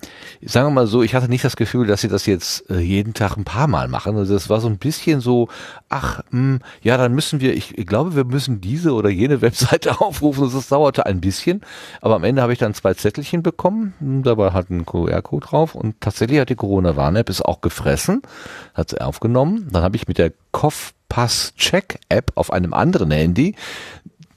[0.43, 3.15] sagen wir mal so, ich hatte nicht das Gefühl, dass sie das jetzt äh, jeden
[3.15, 4.17] Tag ein paar Mal machen.
[4.17, 5.49] Also das war so ein bisschen so,
[5.89, 10.01] ach, mh, ja, dann müssen wir, ich, ich glaube, wir müssen diese oder jene Webseite
[10.01, 10.51] aufrufen.
[10.53, 11.63] Das dauerte ein bisschen,
[12.01, 13.95] aber am Ende habe ich dann zwei Zettelchen bekommen.
[14.25, 18.23] Dabei hat ein QR-Code drauf und tatsächlich hat die Corona-Warn-App es auch gefressen,
[18.75, 19.69] hat sie aufgenommen.
[19.73, 23.55] Dann habe ich mit der Kopfpass-Check-App auf einem anderen Handy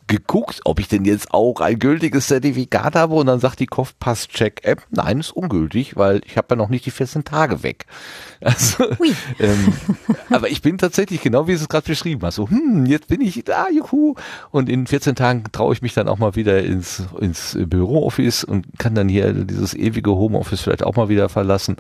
[0.08, 4.84] geguckt, ob ich denn jetzt auch ein gültiges Zertifikat habe und dann sagt die Kopfpass-Check-App,
[4.92, 7.86] nein, ist ungültig, weil ich habe ja noch nicht die 14 Tage weg.
[8.44, 8.84] Also,
[9.40, 9.74] ähm,
[10.30, 13.22] aber ich bin tatsächlich genau wie du es gerade beschrieben hast, so, hm, jetzt bin
[13.22, 14.16] ich da, juhu,
[14.52, 18.66] und in 14 Tagen traue ich mich dann auch mal wieder ins, ins Bürooffice und
[18.80, 21.78] kann dann hier dieses ewige Homeoffice vielleicht auch mal wieder verlassen.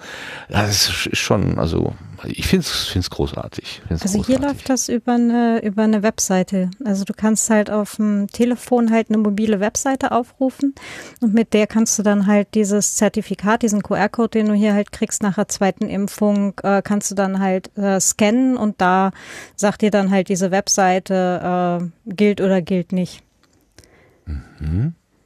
[0.48, 1.94] Das ist schon, also
[2.26, 3.82] ich finde es find's großartig.
[3.88, 4.46] Find's Also hier großartig.
[4.46, 6.72] läuft das über eine, über eine Webseite.
[6.84, 10.76] Also du kannst halt auf dem Telefon halt eine mobile Webseite aufrufen
[11.22, 14.92] und mit der kannst du dann halt dieses Zertifikat, diesen QR-Code, den du hier halt
[14.92, 19.12] kriegst nach der zweiten Impfung, äh, kannst du dann halt äh, scannen und da
[19.56, 23.24] sagt dir dann halt diese Webseite, äh, gilt oder gilt nicht.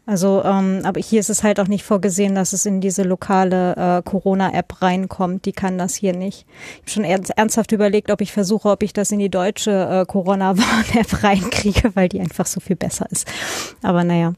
[0.07, 3.75] Also, ähm, aber hier ist es halt auch nicht vorgesehen, dass es in diese lokale
[3.75, 5.43] äh, Corona-App reinkommt.
[5.45, 6.45] Die kann das hier nicht.
[6.75, 9.71] Ich habe schon ernst, ernsthaft überlegt, ob ich versuche, ob ich das in die deutsche
[9.71, 13.27] äh, Corona-Warn-App reinkriege, weil die einfach so viel besser ist.
[13.83, 14.33] Aber naja.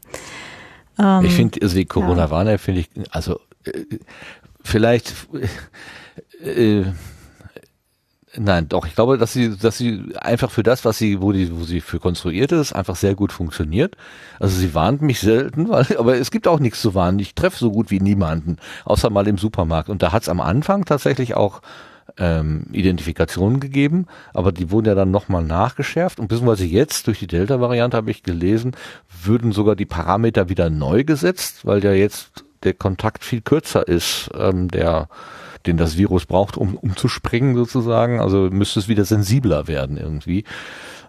[0.97, 3.84] Ähm, Ich finde, also die Corona-Warn-App finde ich, also äh,
[4.63, 5.13] vielleicht
[6.43, 6.86] äh,
[8.38, 11.52] Nein, doch, ich glaube, dass sie, dass sie einfach für das, was sie, wo die,
[11.58, 13.96] wo sie für konstruiert ist, einfach sehr gut funktioniert.
[14.39, 17.20] Also sie warnt mich selten, weil, aber es gibt auch nichts zu warnen.
[17.20, 19.89] Ich treffe so gut wie niemanden, außer mal im Supermarkt.
[19.89, 21.62] Und da hat es am Anfang tatsächlich auch
[22.18, 27.28] ähm, Identifikationen gegeben, aber die wurden ja dann nochmal nachgeschärft und beziehungsweise jetzt durch die
[27.28, 28.76] Delta-Variante habe ich gelesen,
[29.24, 34.30] würden sogar die Parameter wieder neu gesetzt, weil ja jetzt der Kontakt viel kürzer ist,
[34.38, 35.08] ähm, der
[35.65, 38.19] den das Virus braucht, um, um zu springen sozusagen.
[38.19, 40.45] Also müsste es wieder sensibler werden irgendwie.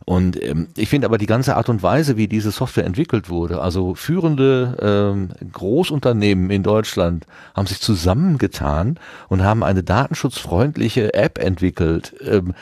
[0.06, 3.60] Und ähm, ich finde aber die ganze Art und Weise, wie diese Software entwickelt wurde,
[3.60, 12.14] also führende ähm, Großunternehmen in Deutschland haben sich zusammengetan und haben eine datenschutzfreundliche App entwickelt.
[12.26, 12.54] Ähm,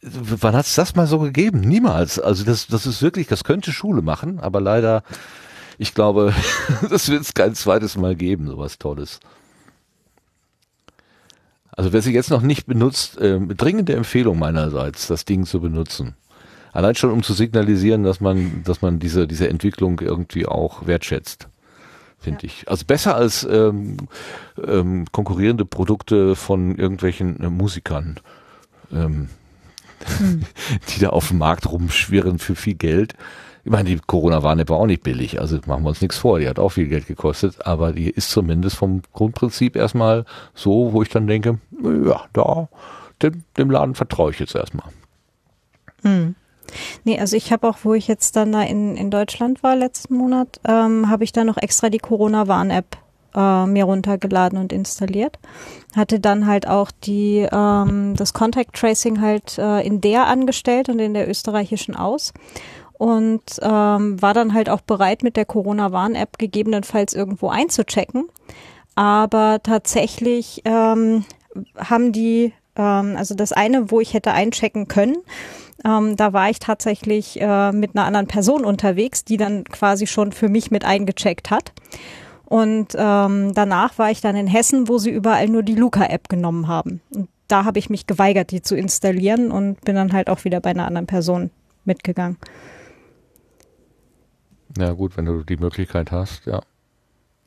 [0.00, 1.60] wann hat es das mal so gegeben?
[1.60, 2.18] Niemals.
[2.18, 5.02] Also das, das ist wirklich, das könnte Schule machen, aber leider,
[5.78, 6.32] ich glaube,
[6.88, 9.20] das wird es kein zweites Mal geben, sowas Tolles.
[11.76, 16.14] Also wer sie jetzt noch nicht benutzt, äh, dringende Empfehlung meinerseits, das Ding zu benutzen.
[16.72, 21.48] Allein schon, um zu signalisieren, dass man, dass man diese, diese Entwicklung irgendwie auch wertschätzt,
[22.18, 22.68] finde ich.
[22.68, 23.96] Also besser als ähm,
[24.66, 28.20] ähm, konkurrierende Produkte von irgendwelchen äh, Musikern,
[28.92, 29.28] ähm,
[30.88, 33.14] die da auf dem Markt rumschwirren für viel Geld.
[33.66, 36.48] Ich meine, die Corona-Warn-App war auch nicht billig, also machen wir uns nichts vor, die
[36.48, 40.24] hat auch viel Geld gekostet, aber die ist zumindest vom Grundprinzip erstmal
[40.54, 42.68] so, wo ich dann denke, ja, da,
[43.22, 44.86] dem, dem Laden vertraue ich jetzt erstmal.
[47.02, 50.14] Nee, also ich habe auch, wo ich jetzt dann da in, in Deutschland war letzten
[50.14, 52.96] Monat, ähm, habe ich dann noch extra die Corona-Warn-App
[53.34, 55.40] äh, mir runtergeladen und installiert.
[55.96, 61.00] Hatte dann halt auch die ähm, das Contact Tracing halt äh, in der angestellt und
[61.00, 62.32] in der österreichischen aus
[62.98, 68.28] und ähm, war dann halt auch bereit, mit der Corona-Warn-App gegebenenfalls irgendwo einzuchecken.
[68.94, 71.24] Aber tatsächlich ähm,
[71.76, 75.16] haben die, ähm, also das eine, wo ich hätte einchecken können,
[75.84, 80.32] ähm, da war ich tatsächlich äh, mit einer anderen Person unterwegs, die dann quasi schon
[80.32, 81.72] für mich mit eingecheckt hat.
[82.46, 86.68] Und ähm, danach war ich dann in Hessen, wo sie überall nur die Luca-App genommen
[86.68, 87.00] haben.
[87.12, 90.60] Und da habe ich mich geweigert, die zu installieren und bin dann halt auch wieder
[90.60, 91.50] bei einer anderen Person
[91.84, 92.38] mitgegangen.
[94.78, 96.60] Ja, gut, wenn du die Möglichkeit hast, ja.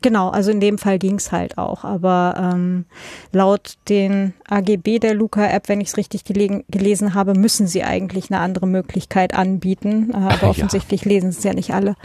[0.02, 1.84] Genau, also in dem Fall ging's halt auch.
[1.84, 2.86] Aber ähm,
[3.34, 8.40] laut den AGB der Luca-App, wenn ich es richtig gelesen habe, müssen sie eigentlich eine
[8.40, 10.12] andere Möglichkeit anbieten.
[10.14, 10.50] Äh, aber ja.
[10.50, 11.96] offensichtlich lesen es ja nicht alle.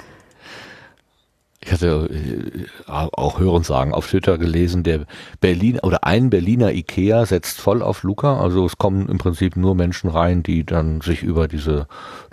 [1.65, 5.07] Ich hatte äh, auch hören sagen auf Twitter gelesen, der
[5.41, 8.41] Berlin oder ein Berliner Ikea setzt voll auf Luca.
[8.41, 11.87] Also es kommen im Prinzip nur Menschen rein, die dann sich über diese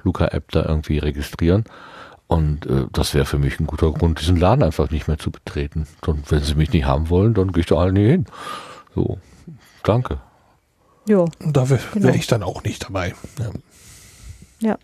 [0.03, 1.65] Luca-App da irgendwie registrieren.
[2.31, 5.31] Und äh, das wäre für mich ein guter Grund, diesen Laden einfach nicht mehr zu
[5.31, 5.85] betreten.
[6.07, 8.25] Und wenn sie mich nicht haben wollen, dann gehe ich da alle nie hin.
[8.95, 9.17] So,
[9.83, 10.21] danke.
[11.09, 11.25] Ja.
[11.41, 12.07] Da wäre genau.
[12.07, 13.15] wär ich dann auch nicht dabei.
[13.37, 13.49] Ja.
[14.61, 14.77] ja.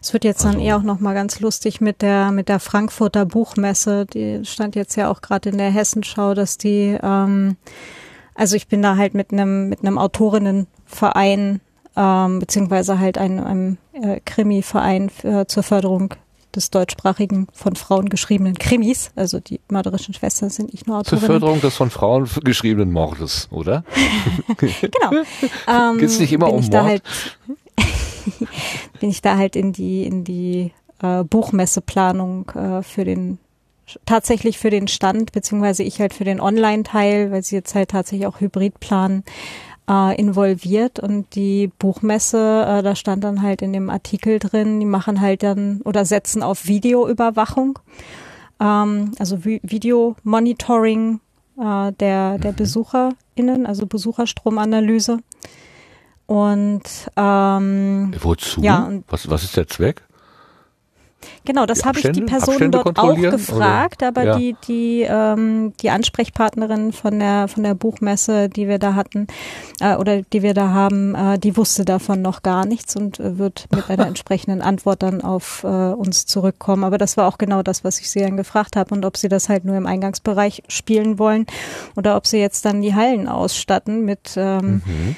[0.00, 3.26] Es wird jetzt also, dann eher auch nochmal ganz lustig mit der mit der Frankfurter
[3.26, 4.06] Buchmesse.
[4.06, 7.58] Die stand jetzt ja auch gerade in der Hessenschau, dass die ähm,
[8.34, 11.60] also ich bin da halt mit einem mit einem Autorinnenverein
[11.98, 16.14] ähm, beziehungsweise halt einem, einem äh, Krimi-Verein äh, zur Förderung
[16.54, 19.10] des deutschsprachigen von Frauen geschriebenen Krimis.
[19.16, 21.20] Also die mörderischen Schwestern sind nicht nur Autorinnen.
[21.20, 23.84] Zur Förderung des von Frauen geschriebenen Mordes, oder?
[24.56, 25.24] genau.
[25.66, 26.74] Ähm, Geht's nicht immer um Mord?
[26.74, 27.02] Halt,
[29.00, 33.38] bin ich da halt in die in die äh, Buchmesseplanung äh, für den
[34.04, 38.26] tatsächlich für den Stand, beziehungsweise ich halt für den Online-Teil, weil sie jetzt halt tatsächlich
[38.26, 39.24] auch Hybrid planen,
[39.88, 44.86] äh, involviert und die Buchmesse, äh, da stand dann halt in dem Artikel drin, die
[44.86, 47.78] machen halt dann oder setzen auf Videoüberwachung,
[48.60, 51.20] ähm, also Vi Videomonitoring
[51.58, 52.56] äh, der, der mhm.
[52.56, 55.18] BesucherInnen, also Besucherstromanalyse.
[56.26, 56.82] Und
[57.16, 58.60] ähm, wozu?
[58.60, 60.02] Ja, was, was ist der Zweck?
[61.48, 64.08] Genau, das habe ich die Person dort auch gefragt, oder?
[64.08, 64.36] aber ja.
[64.36, 69.28] die die ähm, die Ansprechpartnerin von der von der Buchmesse, die wir da hatten
[69.80, 73.38] äh, oder die wir da haben, äh, die wusste davon noch gar nichts und äh,
[73.38, 76.84] wird mit einer entsprechenden Antwort dann auf äh, uns zurückkommen.
[76.84, 79.30] Aber das war auch genau das, was ich sie dann gefragt habe und ob sie
[79.30, 81.46] das halt nur im Eingangsbereich spielen wollen
[81.96, 85.16] oder ob sie jetzt dann die Hallen ausstatten mit ähm, mhm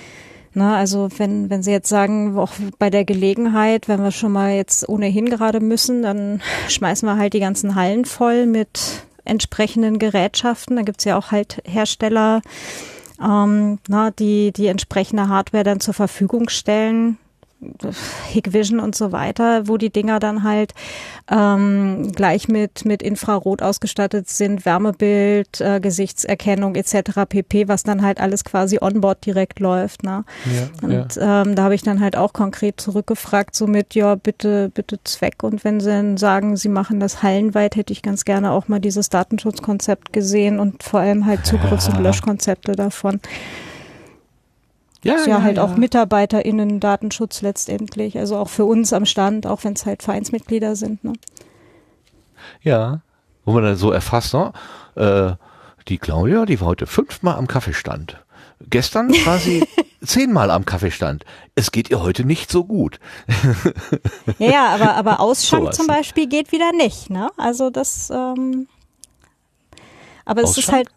[0.53, 4.53] na, also wenn, wenn Sie jetzt sagen, auch bei der Gelegenheit, wenn wir schon mal
[4.53, 10.77] jetzt ohnehin gerade müssen, dann schmeißen wir halt die ganzen Hallen voll mit entsprechenden Gerätschaften.
[10.77, 12.43] Da gibt's ja auch halt Hersteller,
[13.23, 17.19] ähm, na, die die entsprechende Hardware dann zur Verfügung stellen.
[18.29, 20.73] Hikvision und so weiter, wo die Dinger dann halt
[21.31, 27.27] ähm, gleich mit mit Infrarot ausgestattet sind, Wärmebild, äh, Gesichtserkennung etc.
[27.29, 30.03] pp, was dann halt alles quasi onboard direkt läuft.
[30.03, 30.25] Ne?
[30.47, 31.43] Ja, und ja.
[31.43, 35.43] Ähm, da habe ich dann halt auch konkret zurückgefragt, so mit, ja, bitte, bitte Zweck.
[35.43, 38.81] Und wenn sie dann sagen, sie machen das hallenweit, hätte ich ganz gerne auch mal
[38.81, 43.21] dieses Datenschutzkonzept gesehen und vor allem halt Zugriffs- und Löschkonzepte davon.
[45.03, 45.65] Ja, ist ja, ja halt ja.
[45.65, 50.77] auch MitarbeiterInnen Datenschutz letztendlich, also auch für uns am Stand, auch wenn es halt Vereinsmitglieder
[50.77, 51.03] sind.
[51.05, 51.15] Ne?
[52.63, 53.01] Ja,
[53.45, 54.53] wo man dann so erfasst, ne?
[54.97, 55.33] Äh,
[55.89, 58.23] die Claudia, die war heute fünfmal am Kaffeestand.
[58.69, 59.67] Gestern war sie
[60.05, 61.25] zehnmal am Kaffeestand.
[61.55, 63.01] Es geht ihr heute nicht so gut.
[64.39, 67.31] ja, ja, aber, aber Ausschank so zum Beispiel geht wieder nicht, ne?
[67.39, 68.69] Also das, ähm,
[70.25, 70.91] aber es ist halt,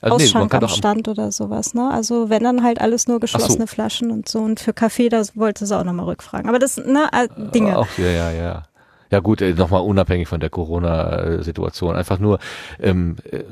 [0.00, 1.90] also Ausschank nee, am Stand oder sowas, ne?
[1.90, 3.74] Also wenn dann halt alles nur geschlossene so.
[3.74, 4.40] Flaschen und so.
[4.40, 6.48] Und für Kaffee, das wollte sie auch nochmal rückfragen.
[6.48, 7.78] Aber das, ne, äh, Dinge.
[7.78, 8.62] Auch, ja, ja, ja.
[9.10, 11.96] Ja gut, äh, nochmal unabhängig von der Corona-Situation.
[11.96, 12.38] Einfach nur,
[12.80, 13.42] ähm, äh,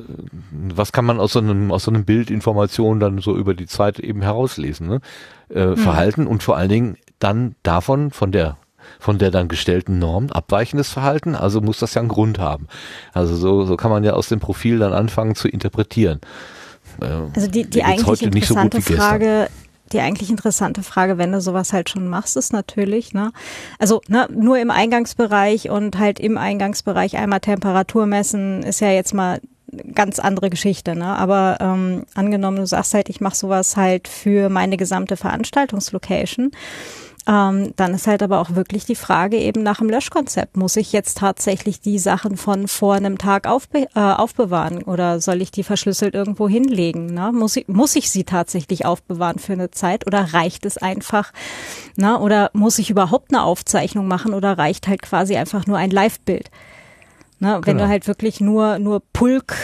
[0.51, 3.67] was kann man aus so einem aus so einem Bild Informationen dann so über die
[3.67, 4.87] Zeit eben herauslesen?
[4.87, 5.01] Ne?
[5.49, 5.77] Äh, hm.
[5.77, 8.57] Verhalten und vor allen Dingen dann davon von der
[8.99, 12.67] von der dann gestellten Norm abweichendes Verhalten, also muss das ja einen Grund haben.
[13.13, 16.21] Also so, so kann man ja aus dem Profil dann anfangen zu interpretieren.
[17.01, 19.49] Äh, also die, die eigentlich interessante so Frage,
[19.93, 23.33] die eigentlich interessante Frage, wenn du sowas halt schon machst, ist natürlich, ne,
[23.79, 29.15] also ne, nur im Eingangsbereich und halt im Eingangsbereich einmal Temperatur messen, ist ja jetzt
[29.15, 29.41] mal
[29.95, 31.05] ganz andere Geschichte, ne?
[31.05, 36.53] Aber ähm, angenommen, du sagst halt, ich mache sowas halt für meine gesamte Veranstaltungslocation
[37.29, 40.57] Ähm, dann ist halt aber auch wirklich die Frage eben nach dem Löschkonzept.
[40.57, 45.43] Muss ich jetzt tatsächlich die Sachen von vor einem Tag aufbe äh, aufbewahren oder soll
[45.43, 47.13] ich die verschlüsselt irgendwo hinlegen?
[47.13, 47.31] Ne?
[47.33, 51.33] Muss, ich, muss ich sie tatsächlich aufbewahren für eine Zeit oder reicht es einfach?
[51.97, 52.19] Ne?
[52.19, 56.51] Oder muss ich überhaupt eine Aufzeichnung machen oder reicht halt quasi einfach nur ein Live-Bild?
[57.41, 57.61] Ne?
[57.63, 57.85] Wenn Genau.
[57.85, 59.55] du halt wirklich nur, nur Pulk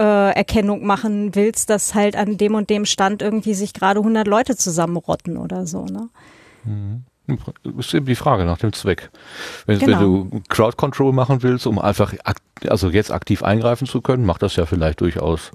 [0.00, 4.26] äh, Erkennung machen willst, dass halt an dem und dem Stand irgendwie sich gerade 100
[4.26, 6.08] Leute zusammenrotten oder so, ne?
[7.78, 9.10] Ist eben die Frage nach dem Zweck.
[9.66, 10.00] Wenn, Genau.
[10.00, 12.14] wenn du Crowd Control machen willst, um einfach
[12.68, 15.52] also jetzt aktiv eingreifen zu können, macht das ja vielleicht durchaus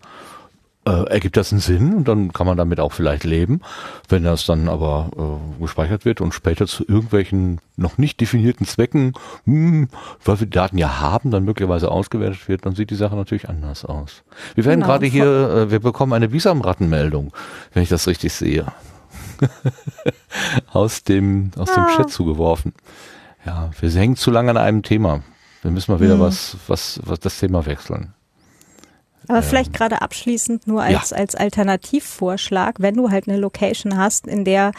[0.88, 3.59] äh, ergibt das einen Sinn und dann kann man damit auch vielleicht leben.
[4.07, 5.09] Wenn das dann aber
[5.59, 9.11] äh, gespeichert wird und später zu irgendwelchen noch nicht definierten Zwecken,
[9.43, 9.89] hm,
[10.24, 13.49] weil wir die Daten ja haben, dann möglicherweise ausgewertet wird, dann sieht die Sache natürlich
[13.49, 14.24] anders aus.
[14.55, 14.93] Wir werden Genau.
[14.93, 17.34] gerade hier, äh, wir bekommen eine Bisam-Rattenmeldung,
[17.74, 18.65] wenn ich das richtig sehe.
[20.71, 21.95] aus dem, aus dem Ah.
[21.97, 22.73] Chat zugeworfen.
[23.45, 25.21] Ja, wir hängen zu lange an einem Thema.
[25.63, 26.19] Dann müssen wir wieder Hm.
[26.21, 28.13] was, was, was das Thema wechseln.
[29.29, 31.17] Aber vielleicht gerade abschließend nur als, Ja.
[31.17, 34.71] als Alternativvorschlag, wenn du halt eine Location hast, in der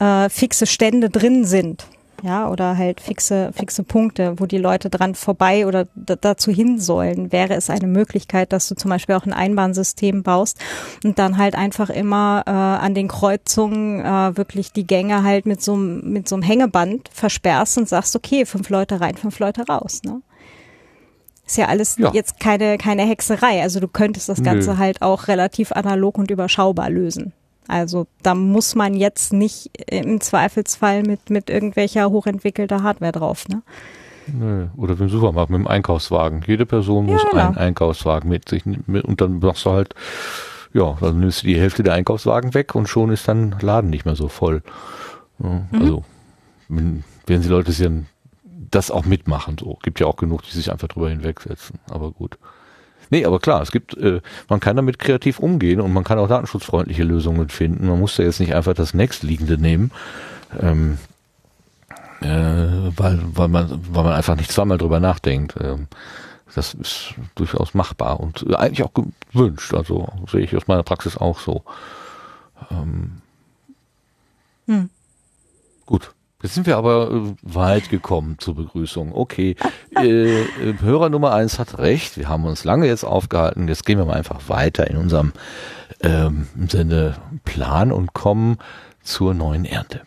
[0.00, 1.86] äh, fixe Stände drin sind,
[2.24, 7.30] ja, oder halt fixe, fixe Punkte, wo die Leute dran vorbei oder dazu hin sollen,
[7.32, 10.58] wäre es eine Möglichkeit, dass du zum Beispiel auch ein Einbahnsystem baust
[11.04, 15.60] und dann halt einfach immer äh, an den Kreuzungen äh, wirklich die Gänge halt mit
[15.62, 19.66] so, einem- mit so einem Hängeband versperrst und sagst, okay, fünf Leute rein, fünf Leute
[19.66, 20.22] raus, ne?
[21.46, 22.10] Ist ja alles Ja.
[22.14, 23.60] jetzt keine, keine Hexerei.
[23.60, 24.44] Also du könntest das Nö.
[24.46, 27.34] Ganze halt auch relativ analog und überschaubar lösen.
[27.68, 33.62] Also da muss man jetzt nicht im Zweifelsfall mit, mit irgendwelcher hochentwickelter Hardware drauf, ne?
[34.26, 34.66] Nö.
[34.76, 36.42] Oder im Supermarkt mit dem Einkaufswagen.
[36.46, 37.46] Jede Person Ja, muss genau.
[37.48, 39.94] einen Einkaufswagen mit sich mit, und dann machst du halt,
[40.72, 44.04] ja, dann nimmst du die Hälfte der Einkaufswagen weg und schon ist dann Laden nicht
[44.04, 44.62] mehr so voll.
[45.38, 45.80] Ja, Mhm.
[45.80, 46.04] Also
[46.68, 47.72] wenn, werden die Leute
[48.70, 49.56] das auch mitmachen.
[49.58, 51.78] So gibt ja auch genug, die sich einfach drüber hinwegsetzen.
[51.90, 52.38] Aber gut.
[53.10, 56.28] Nee, aber klar, es gibt, äh, man kann damit kreativ umgehen und man kann auch
[56.28, 57.86] datenschutzfreundliche Lösungen finden.
[57.86, 59.90] Man muss da jetzt nicht einfach das nächstliegende nehmen.
[60.60, 60.98] Ähm,
[62.20, 62.26] äh,
[62.96, 65.54] weil, weil, man, weil man einfach nicht zweimal drüber nachdenkt.
[65.60, 65.88] Ähm,
[66.54, 68.92] das ist durchaus machbar und eigentlich auch
[69.32, 69.74] gewünscht.
[69.74, 71.64] Also sehe ich aus meiner Praxis auch so.
[72.70, 73.20] Ähm,
[74.66, 74.90] Hm.
[75.86, 76.13] Gut.
[76.44, 79.14] Jetzt sind wir aber äh, weit gekommen zur Begrüßung.
[79.14, 79.56] Okay,
[79.96, 80.44] äh, äh,
[80.78, 82.18] Hörer Nummer eins hat recht.
[82.18, 83.66] Wir haben uns lange jetzt aufgehalten.
[83.66, 85.32] Jetzt gehen wir mal einfach weiter in unserem
[86.02, 88.58] ähm, Sendeplan und kommen
[89.02, 90.02] zur neuen Ernte.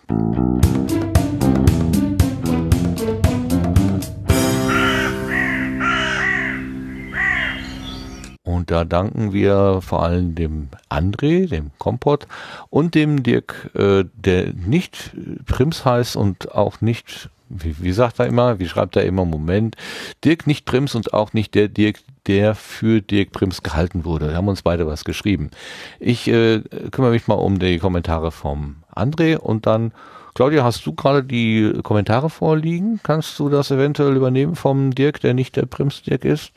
[8.47, 12.27] Und da danken wir vor allem dem André, dem Kompott
[12.69, 15.11] und dem Dirk, äh, der nicht
[15.45, 19.75] Prims heißt und auch nicht, wie, wie sagt er immer, wie schreibt er immer, Moment,
[20.23, 24.29] Dirk nicht Prims und auch nicht der Dirk, der für Dirk Prims gehalten wurde.
[24.29, 25.51] Wir haben uns beide was geschrieben.
[25.99, 29.91] Ich äh, kümmere mich mal um die Kommentare vom André und dann
[30.35, 33.01] Claudia, hast du gerade die Kommentare vorliegen?
[33.03, 36.53] Kannst du das eventuell übernehmen vom Dirk, der nicht der Prims Dirk ist?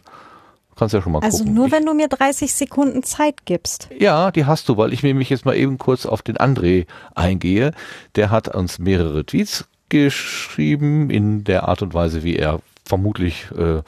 [0.81, 1.53] Kannst ja schon mal Also gucken.
[1.55, 3.89] nur Ich- wenn du mir 30 Sekunden Zeit gibst.
[3.99, 7.72] ja, die hast du, weil ich nämlich jetzt mal eben kurz auf den André eingehe.
[8.16, 13.83] Der hat uns mehrere Tweets geschrieben in der Art und Weise, wie er vermutlich äh,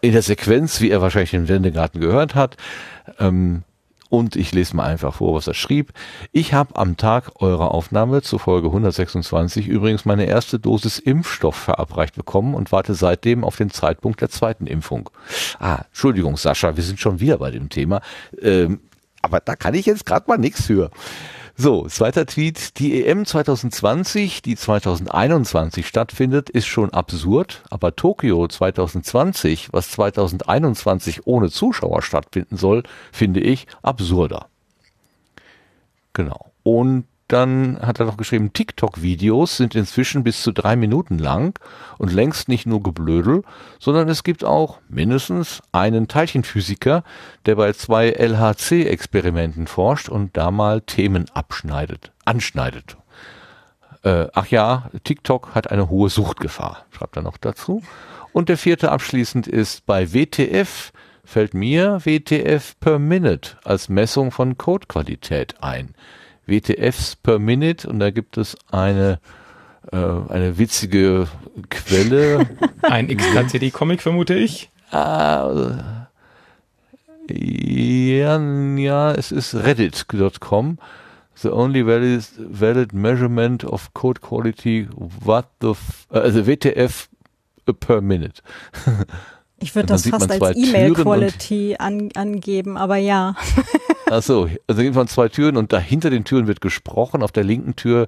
[0.00, 2.56] in der Sequenz, wie er wahrscheinlich den Wendegarten gehört hat.
[3.18, 3.62] Ähm,
[4.08, 5.92] und ich lese mal einfach vor, was er schrieb.
[6.32, 12.14] Ich habe am Tag eurer Aufnahme zu Folge 126 übrigens meine erste Dosis Impfstoff verabreicht
[12.16, 15.10] bekommen und warte seitdem auf den Zeitpunkt der zweiten Impfung.
[15.58, 18.00] Ah, Entschuldigung, Sascha, wir sind schon wieder bei dem Thema.
[18.40, 18.80] Ähm,
[19.22, 20.90] aber da kann ich jetzt gerade mal nichts für.
[21.60, 22.78] So, zweiter Tweet.
[22.78, 31.50] Die EM 2020, die 2021 stattfindet, ist schon absurd, aber Tokio 2020, was 2021 ohne
[31.50, 34.46] Zuschauer stattfinden soll, finde ich absurder.
[36.12, 36.52] Genau.
[36.62, 41.58] Und dann hat er noch geschrieben, TikTok-Videos sind inzwischen bis zu drei Minuten lang
[41.98, 43.42] und längst nicht nur Geblödel,
[43.78, 47.04] sondern es gibt auch mindestens einen Teilchenphysiker,
[47.46, 52.96] der bei zwei LHC-Experimenten forscht und da mal Themen abschneidet, anschneidet.
[54.02, 57.82] Äh, ach ja, TikTok hat eine hohe Suchtgefahr, schreibt er noch dazu.
[58.32, 60.92] Und der vierte abschließend ist bei WTF
[61.24, 65.94] fällt mir WTF per Minute als Messung von Codequalität ein.
[66.48, 69.20] WTFs per Minute und da gibt es eine
[69.92, 71.28] äh, eine witzige
[71.70, 72.46] Quelle.
[72.82, 74.70] Ein XKCD-Comic, vermute ich.
[74.92, 75.76] äh,
[77.30, 78.40] ja,
[78.76, 80.78] ja, es ist reddit.com
[81.40, 84.88] The only valid, valid measurement of code quality,
[85.24, 87.08] what the, f äh, also WTF
[87.78, 88.42] per minute.
[89.60, 93.34] Ich würde das fast als E-Mail-Quality an, angeben, aber ja.
[94.10, 97.22] Ach so, also gehen von zwei Türen und dahinter den Türen wird gesprochen.
[97.22, 98.06] Auf der linken Tür,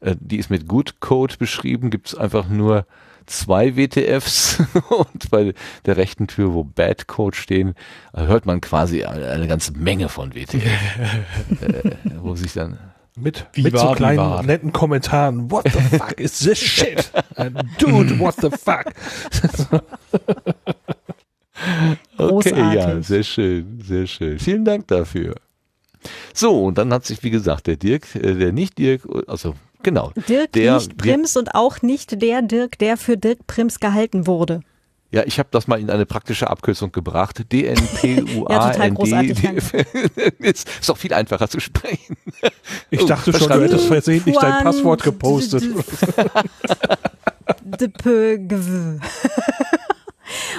[0.00, 2.86] äh, die ist mit Good Code beschrieben, gibt es einfach nur
[3.26, 5.54] zwei WTFs und bei
[5.86, 7.74] der rechten Tür, wo Bad Code stehen,
[8.12, 10.64] hört man quasi eine ganze Menge von WTF.
[11.60, 12.78] äh, wo sich dann
[13.16, 15.50] mit, mit so kleinen netten Kommentaren.
[15.50, 17.10] What the fuck is this shit?
[17.78, 18.92] Dude, what the fuck?
[22.18, 24.38] okay, ja, sehr schön, sehr schön.
[24.38, 25.34] Vielen Dank dafür.
[26.32, 30.12] So, und dann hat sich, wie gesagt, der Dirk, äh, der nicht Dirk, also genau.
[30.28, 34.62] Dirk der, nicht Prims und auch nicht der Dirk, der für Dirk Prims gehalten wurde.
[35.12, 37.44] Ja, ich habe das mal in eine praktische Abkürzung gebracht.
[37.50, 39.10] D-N-P-U-A-N-D.
[40.38, 42.16] ist doch viel einfacher zu sprechen.
[42.90, 45.62] Ich dachte schon, du hättest versehentlich dein Passwort gepostet.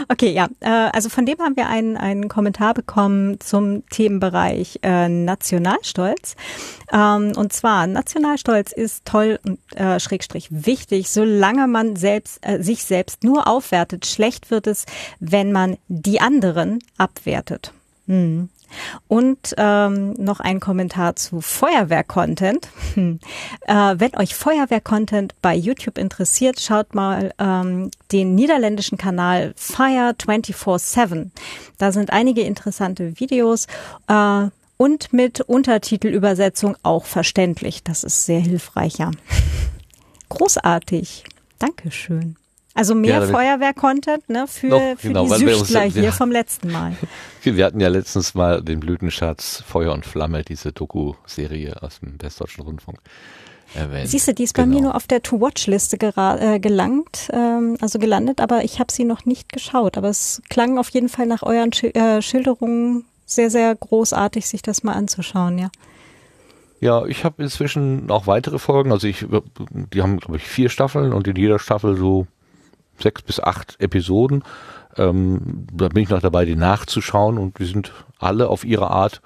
[0.10, 5.10] Okay, ja, äh, also von dem haben wir einen, einen Kommentar bekommen zum Themenbereich äh,
[5.10, 6.36] Nationalstolz.
[6.92, 12.84] Ähm, und zwar, Nationalstolz ist toll und äh, schrägstrich wichtig, solange man selbst, äh, sich
[12.84, 14.06] selbst nur aufwertet.
[14.06, 14.86] Schlecht wird es,
[15.20, 17.74] wenn man die anderen abwertet.
[18.08, 18.50] Hm.
[19.08, 22.70] Und ähm, noch ein Kommentar zu Feuerwehr-Content.
[22.94, 23.20] Hm.
[23.68, 31.30] Äh, wenn euch Feuerwehr-Content bei YouTube interessiert, schaut mal ähm, den niederländischen Kanal Fire 24-7.
[31.78, 33.68] Da sind einige interessante Videos.
[34.08, 34.48] Äh,
[34.78, 37.84] und mit Untertitelübersetzung auch verständlich.
[37.84, 39.12] Das ist sehr hilfreich, ja.
[40.30, 41.24] Großartig.
[41.60, 42.36] Dankeschön.
[42.74, 46.72] Also mehr ja, Feuerwehr-Content ne, für, noch, für genau, die Süchtler uns, hier vom letzten
[46.72, 46.96] Mal.
[47.44, 52.64] Wir hatten ja letztens mal den Blütenschatz Feuer und Flamme, diese Doku-Serie aus dem Westdeutschen
[52.64, 53.00] Rundfunk.
[53.74, 54.10] Erwähnt.
[54.10, 54.68] Siehst du, die ist genau.
[54.68, 59.06] bei mir nur auf der To-Watch-Liste äh, gelangt, ähm, also gelandet, aber ich habe sie
[59.06, 59.98] noch nicht geschaut.
[59.98, 64.62] Aber es klang auf jeden Fall nach euren Sch äh, Schilderungen sehr, sehr großartig, sich
[64.62, 65.72] das mal anzuschauen, ja.
[66.82, 68.92] Ja, ich habe inzwischen auch weitere Folgen.
[68.92, 69.26] Also ich,
[69.94, 72.26] die haben, glaube ich, vier Staffeln und in jeder Staffel so
[73.00, 74.44] sechs bis acht Episoden.
[74.98, 79.22] Ähm, da bin ich noch dabei, die nachzuschauen und die sind alle auf ihre Art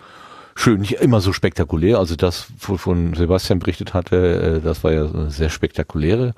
[0.56, 2.00] schön, nicht immer so spektakulär.
[2.00, 6.34] Also das, wovon Sebastian berichtet hatte, äh, das war ja eine sehr spektakuläre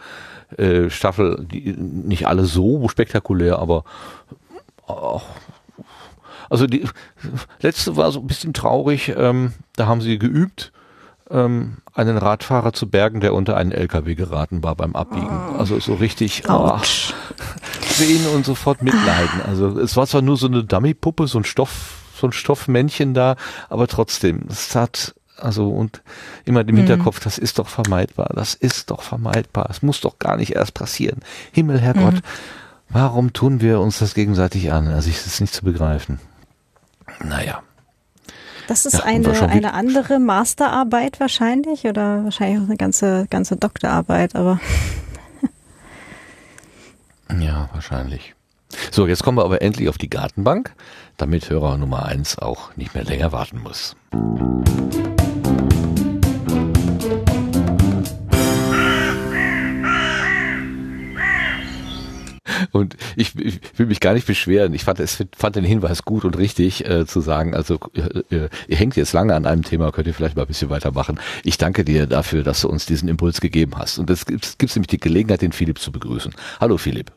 [0.57, 1.45] äh, Staffel.
[1.51, 3.83] Die, nicht alle so spektakulär, aber
[4.87, 5.23] auch
[6.49, 6.85] also die
[7.61, 9.13] letzte war so ein bisschen traurig.
[9.15, 10.71] Ähm, da haben sie geübt
[11.29, 15.27] ähm, einen Radfahrer zu bergen, der unter einen LKW geraten war beim Abbiegen.
[15.27, 15.57] Oh.
[15.57, 16.77] Also so richtig oh,
[17.89, 19.41] sehen und sofort mitleiden.
[19.45, 23.35] Also es war zwar nur so eine Dummypuppe, so ein Stoff, so ein Stoffmännchen da,
[23.69, 26.01] aber trotzdem, es hat also und
[26.45, 26.77] immer im mhm.
[26.77, 30.73] Hinterkopf, das ist doch vermeidbar, das ist doch vermeidbar, es muss doch gar nicht erst
[30.73, 31.19] passieren.
[31.51, 32.21] Himmel, Herrgott, mhm.
[32.89, 34.87] warum tun wir uns das gegenseitig an?
[34.87, 36.19] Also ich ist nicht zu begreifen.
[37.23, 37.61] Naja.
[38.67, 44.35] Das ist ja, eine, eine andere Masterarbeit wahrscheinlich oder wahrscheinlich auch eine ganze, ganze Doktorarbeit,
[44.35, 44.59] aber.
[47.39, 48.35] ja, wahrscheinlich.
[48.91, 50.73] So, jetzt kommen wir aber endlich auf die Gartenbank,
[51.15, 53.95] damit Hörer Nummer eins auch nicht mehr länger warten muss.
[62.71, 64.73] Und ich, ich will mich gar nicht beschweren.
[64.73, 68.49] Ich fand, es, fand den Hinweis gut und richtig äh, zu sagen, also äh, äh,
[68.67, 71.19] ihr hängt jetzt lange an einem Thema, könnt ihr vielleicht mal ein bisschen weitermachen.
[71.43, 73.99] Ich danke dir dafür, dass du uns diesen Impuls gegeben hast.
[73.99, 76.33] Und es gibt, gibt nämlich die Gelegenheit, den Philipp zu begrüßen.
[76.59, 77.11] Hallo Philipp.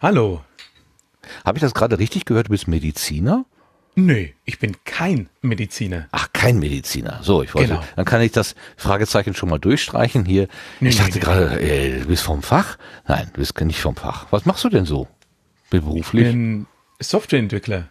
[0.00, 0.42] Hallo.
[1.44, 2.48] Habe ich das gerade richtig gehört?
[2.48, 3.44] Du bist Mediziner?
[3.94, 6.08] Nö, ich bin kein Mediziner.
[6.12, 7.20] Ach, kein Mediziner.
[7.22, 7.84] So, ich wollte, genau.
[7.94, 10.48] dann kann ich das Fragezeichen schon mal durchstreichen hier.
[10.80, 11.98] Nee, ich dachte nee, gerade, nee.
[12.00, 12.78] du bist vom Fach?
[13.06, 14.26] Nein, du bist nicht vom Fach.
[14.30, 15.08] Was machst du denn so?
[15.68, 16.26] Beruflich?
[16.26, 16.66] Ich bin
[17.00, 17.88] Softwareentwickler.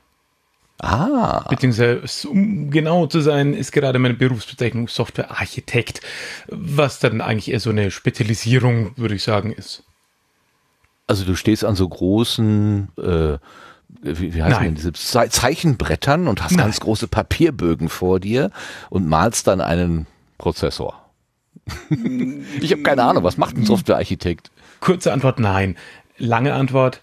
[0.80, 1.46] Ah.
[1.48, 6.02] Beziehungsweise, um genau zu sein, ist gerade meine Berufsbezeichnung Softwarearchitekt,
[6.48, 9.84] was dann eigentlich eher so eine Spezialisierung, würde ich sagen, ist.
[11.06, 13.38] Also du stehst an so großen äh,
[14.02, 14.76] wie, heißt Nein.
[14.76, 16.66] denn diese Zeichenbrettern und hast Nein.
[16.66, 18.52] ganz große Papierbögen vor dir
[18.90, 21.10] und malst dann einen Prozessor.
[22.62, 24.52] ich habe keine Ahnung, was macht ein Softwarearchitekt?
[24.80, 25.78] Kurze Antwort nein.
[26.18, 27.02] Lange Antwort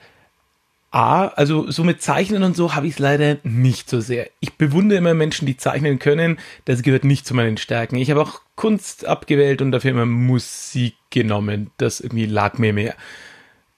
[0.91, 4.31] A, also so mit Zeichnen und so habe ich es leider nicht so sehr.
[4.41, 6.39] Ich bewundere immer Menschen, die zeichnen können.
[6.65, 7.97] Das gehört nicht zu meinen Stärken.
[7.97, 11.71] Ich habe auch Kunst abgewählt und dafür immer Musik genommen.
[11.77, 12.95] Das irgendwie lag mir mehr.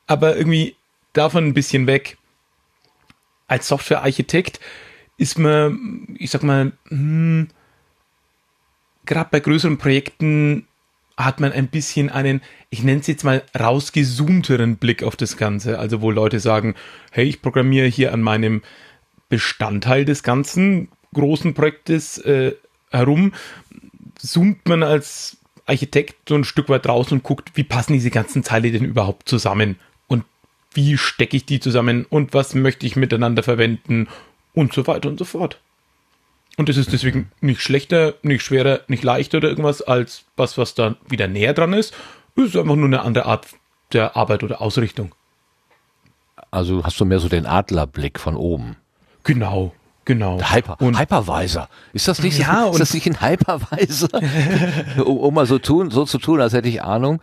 [0.07, 0.77] Aber irgendwie
[1.13, 2.17] davon ein bisschen weg
[3.51, 4.61] als Softwarearchitekt
[5.17, 7.49] ist man, ich sag mal, hm,
[9.05, 10.67] gerade bei größeren Projekten
[11.17, 12.41] hat man ein bisschen einen,
[12.71, 15.79] ich nenne es jetzt mal, rausgezoomteren Blick auf das Ganze.
[15.79, 16.75] Also wo Leute sagen,
[17.11, 18.63] hey, ich programmiere hier an meinem
[19.29, 22.55] Bestandteil des ganzen großen Projektes äh,
[22.91, 23.33] herum,
[24.17, 25.37] zoomt man als
[25.67, 29.29] Architekt so ein Stück weit raus und guckt, wie passen diese ganzen Teile denn überhaupt
[29.29, 29.77] zusammen
[30.73, 34.09] wie stecke ich die zusammen und was möchte ich miteinander verwenden
[34.55, 35.59] und so weiter und so fort.
[36.57, 40.75] Und es ist deswegen nicht schlechter, nicht schwerer, nicht leichter oder irgendwas als was, was
[40.75, 41.95] da wieder näher dran ist.
[42.37, 43.47] Es ist einfach nur eine andere Art
[43.93, 45.15] der Arbeit oder Ausrichtung.
[46.51, 48.77] Also hast du mehr so den Adlerblick von oben.
[49.25, 49.73] Genau,
[50.05, 50.39] genau.
[50.39, 51.69] Der Hyper, Und- Hypervisor.
[51.93, 54.09] Ist das nicht, Ja, ist und- das nicht ein Hypervisor?
[55.05, 57.21] um, um mal so tun, so zu tun, als hätte ich Ahnung.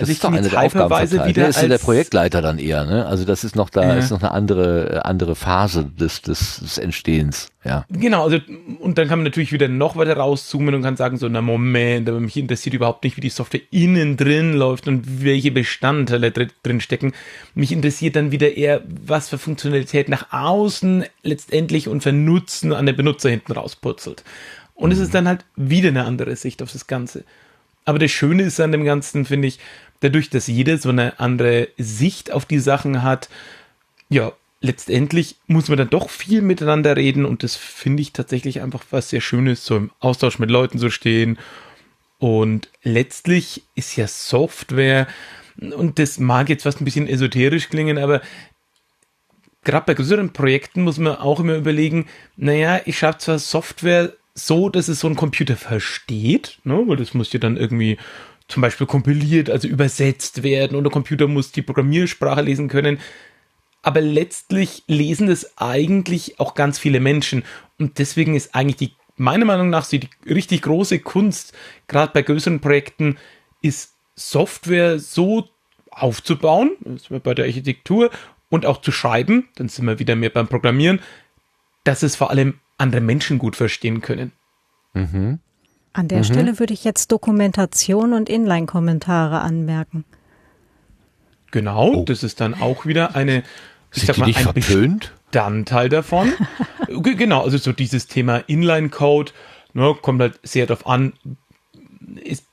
[0.00, 1.28] Das ist doch eine der Aufgabenverteilung.
[1.28, 3.06] wieder Der ist ja der Projektleiter dann eher, ne?
[3.06, 3.94] Also das ist noch da, Ja.
[3.94, 7.84] ist noch eine andere, äh, andere Phase des, des, des Entstehens, ja.
[7.90, 8.38] Genau, also
[8.80, 12.08] und dann kann man natürlich wieder noch weiter rauszoomen und kann sagen, so, na Moment,
[12.08, 16.50] aber mich interessiert überhaupt nicht, wie die Software innen drin läuft und welche Bestandteile drin,
[16.62, 17.12] drin stecken.
[17.54, 22.86] Mich interessiert dann wieder eher, was für Funktionalität nach außen letztendlich und für Nutzen an
[22.86, 24.24] den Benutzer hinten rausputzelt.
[24.74, 27.24] Und es ist dann halt wieder eine andere Sicht auf das Ganze.
[27.84, 29.58] Aber das Schöne ist an dem Ganzen, finde ich,
[30.00, 33.28] dadurch, dass jeder so eine andere Sicht auf die Sachen hat,
[34.08, 38.84] ja, letztendlich muss man dann doch viel miteinander reden und das finde ich tatsächlich einfach
[38.90, 41.38] was sehr Schönes, so im Austausch mit Leuten zu stehen.
[42.18, 45.08] Und letztlich ist ja Software,
[45.58, 48.22] und das mag jetzt fast ein bisschen esoterisch klingen, aber
[49.64, 52.06] gerade bei größeren Projekten muss man auch immer überlegen,
[52.36, 57.14] naja, ich schreibe zwar Software so, dass es so ein Computer versteht, ne, weil das
[57.14, 57.98] muss ja dann irgendwie
[58.48, 62.98] zum Beispiel kompiliert, also übersetzt werden und der Computer muss die Programmiersprache lesen können.
[63.82, 67.44] Aber letztlich lesen das eigentlich auch ganz viele Menschen.
[67.78, 71.52] Und deswegen ist eigentlich die, meiner Meinung nach, die richtig große Kunst,
[71.88, 73.16] gerade bei größeren Projekten,
[73.60, 75.48] ist Software so
[75.90, 78.10] aufzubauen, das wir bei der Architektur,
[78.50, 81.00] und auch zu schreiben, dann sind wir wieder mehr beim Programmieren,
[81.84, 84.32] dass es vor allem andere Menschen gut verstehen können.
[84.94, 90.04] An der Stelle würde ich jetzt Dokumentation und Inline-Kommentare anmerken.
[91.50, 92.04] Genau, Oh.
[92.04, 93.42] das ist dann auch wieder eine,
[93.92, 95.12] ich Sind sag die mal, nicht ein verpönt?
[95.30, 96.32] Bestandteil davon.
[96.88, 99.32] Ge- genau, also so dieses Thema Inline-Code,
[99.74, 101.12] ne, kommt halt sehr darauf an.
[102.22, 102.46] Ist,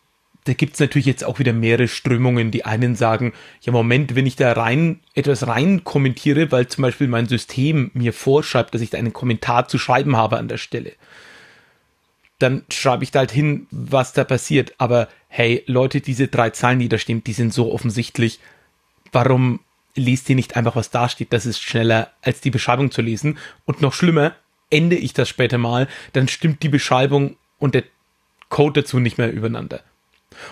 [0.50, 2.50] da gibt es natürlich jetzt auch wieder mehrere Strömungen.
[2.50, 7.08] Die einen sagen, ja Moment, wenn ich da rein etwas rein kommentiere, weil zum Beispiel
[7.08, 10.94] mein System mir vorschreibt, dass ich da einen Kommentar zu schreiben habe an der Stelle,
[12.40, 14.74] dann schreibe ich da halt hin, was da passiert.
[14.80, 18.40] Aber hey, Leute, diese drei Zahlen, die da stehen, die sind so offensichtlich.
[19.12, 19.60] Warum
[19.94, 21.32] liest ihr nicht einfach, was da steht?
[21.32, 23.38] Das ist schneller, als die Beschreibung zu lesen.
[23.66, 24.34] Und noch schlimmer,
[24.72, 27.84] ende ich das später mal, dann stimmt die Beschreibung und der
[28.50, 29.82] Code dazu nicht mehr übereinander.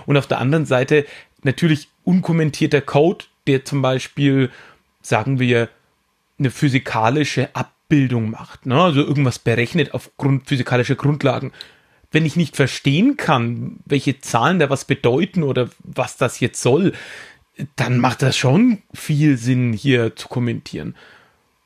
[0.05, 1.05] Und auf der anderen Seite
[1.43, 4.51] natürlich unkommentierter Code, der zum Beispiel,
[5.01, 5.69] sagen wir,
[6.39, 8.79] eine physikalische Abbildung macht, ne?
[8.79, 11.51] also irgendwas berechnet aufgrund physikalischer Grundlagen.
[12.11, 16.93] Wenn ich nicht verstehen kann, welche Zahlen da was bedeuten oder was das jetzt soll,
[17.75, 20.95] dann macht das schon viel Sinn, hier zu kommentieren.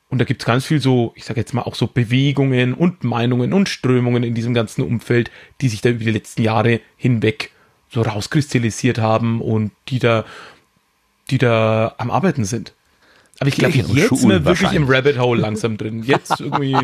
[0.08, 3.04] Und da gibt es ganz viel so, ich sage jetzt mal auch so Bewegungen und
[3.04, 7.50] Meinungen und Strömungen in diesem ganzen Umfeld, die sich da über die letzten Jahre hinweg
[7.92, 10.24] so rauskristallisiert haben und die da,
[11.30, 12.72] die da am Arbeiten sind.
[13.38, 14.88] Aber ich glaube, jetzt sind wir wirklich im.
[14.88, 16.02] Rabbit Hole langsam drin.
[16.04, 16.76] Jetzt irgendwie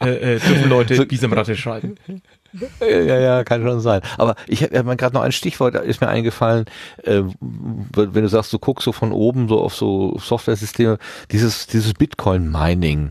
[0.00, 1.96] äh, äh, dürfen Leute Bisamratte schreiben.
[2.80, 4.02] Ja, ja, kann schon sein.
[4.18, 6.66] Aber ich habe hab gerade noch ein Stichwort, ist mir eingefallen,
[7.04, 10.98] äh, wenn du sagst, du guckst so von oben so auf so Software-Systeme,
[11.30, 13.10] dieses, dieses Bitcoin-Mining,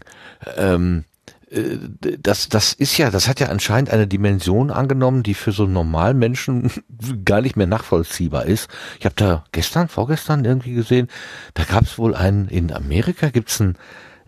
[0.57, 1.10] ähm, äh,
[1.51, 5.73] das, das ist ja, das hat ja anscheinend eine Dimension angenommen, die für so einen
[5.73, 6.71] normalen Menschen
[7.25, 8.69] gar nicht mehr nachvollziehbar ist.
[8.99, 11.09] Ich habe da gestern, vorgestern irgendwie gesehen,
[11.53, 13.75] da gab es wohl einen, in Amerika gibt's ein,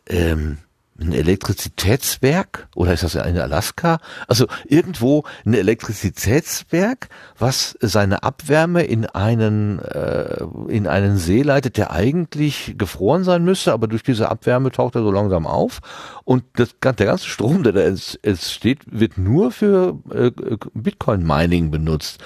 [0.10, 0.58] ähm,
[1.00, 4.00] ein Elektrizitätswerk oder ist das in Alaska?
[4.28, 11.92] Also irgendwo ein Elektrizitätswerk, was seine Abwärme in einen äh, in einen See leitet, der
[11.92, 15.80] eigentlich gefroren sein müsste, aber durch diese Abwärme taucht er so langsam auf
[16.26, 20.32] und das, der ganze Strom, der da ents- entsteht, wird nur für äh,
[20.74, 22.24] Bitcoin Mining benutzt.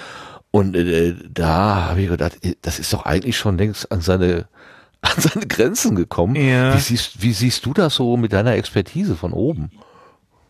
[0.51, 4.47] Und äh, da habe ich gedacht, das ist doch eigentlich schon längst an seine
[5.01, 6.35] an seine Grenzen gekommen.
[6.35, 6.75] Ja.
[6.75, 9.71] Wie, siehst, wie siehst du das so mit deiner Expertise von oben?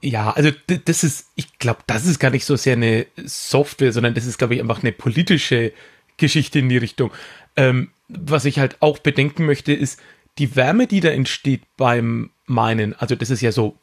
[0.01, 0.51] Ja, also
[0.85, 4.37] das ist, ich glaube, das ist gar nicht so sehr eine Software, sondern das ist,
[4.37, 5.73] glaube ich, einfach eine politische
[6.17, 7.11] Geschichte in die Richtung.
[7.55, 9.99] Ähm, was ich halt auch bedenken möchte, ist
[10.37, 12.93] die Wärme, die da entsteht beim Minen.
[12.93, 13.75] Also das ist ja so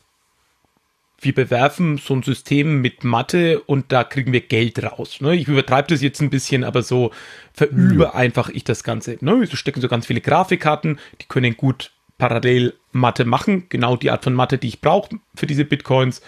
[1.25, 5.21] wir bewerfen so ein System mit Mathe und da kriegen wir Geld raus.
[5.21, 5.35] Ne?
[5.35, 7.11] Ich übertreibe das jetzt ein bisschen, aber so
[7.53, 9.17] verübereinfach ich das Ganze.
[9.21, 9.41] Ne?
[9.41, 14.25] Wir stecken so ganz viele Grafikkarten, die können gut parallel Mathe machen, genau die Art
[14.25, 16.21] von Mathe, die ich brauche für diese Bitcoins.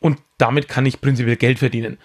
[0.00, 1.98] Und damit kann ich prinzipiell Geld verdienen.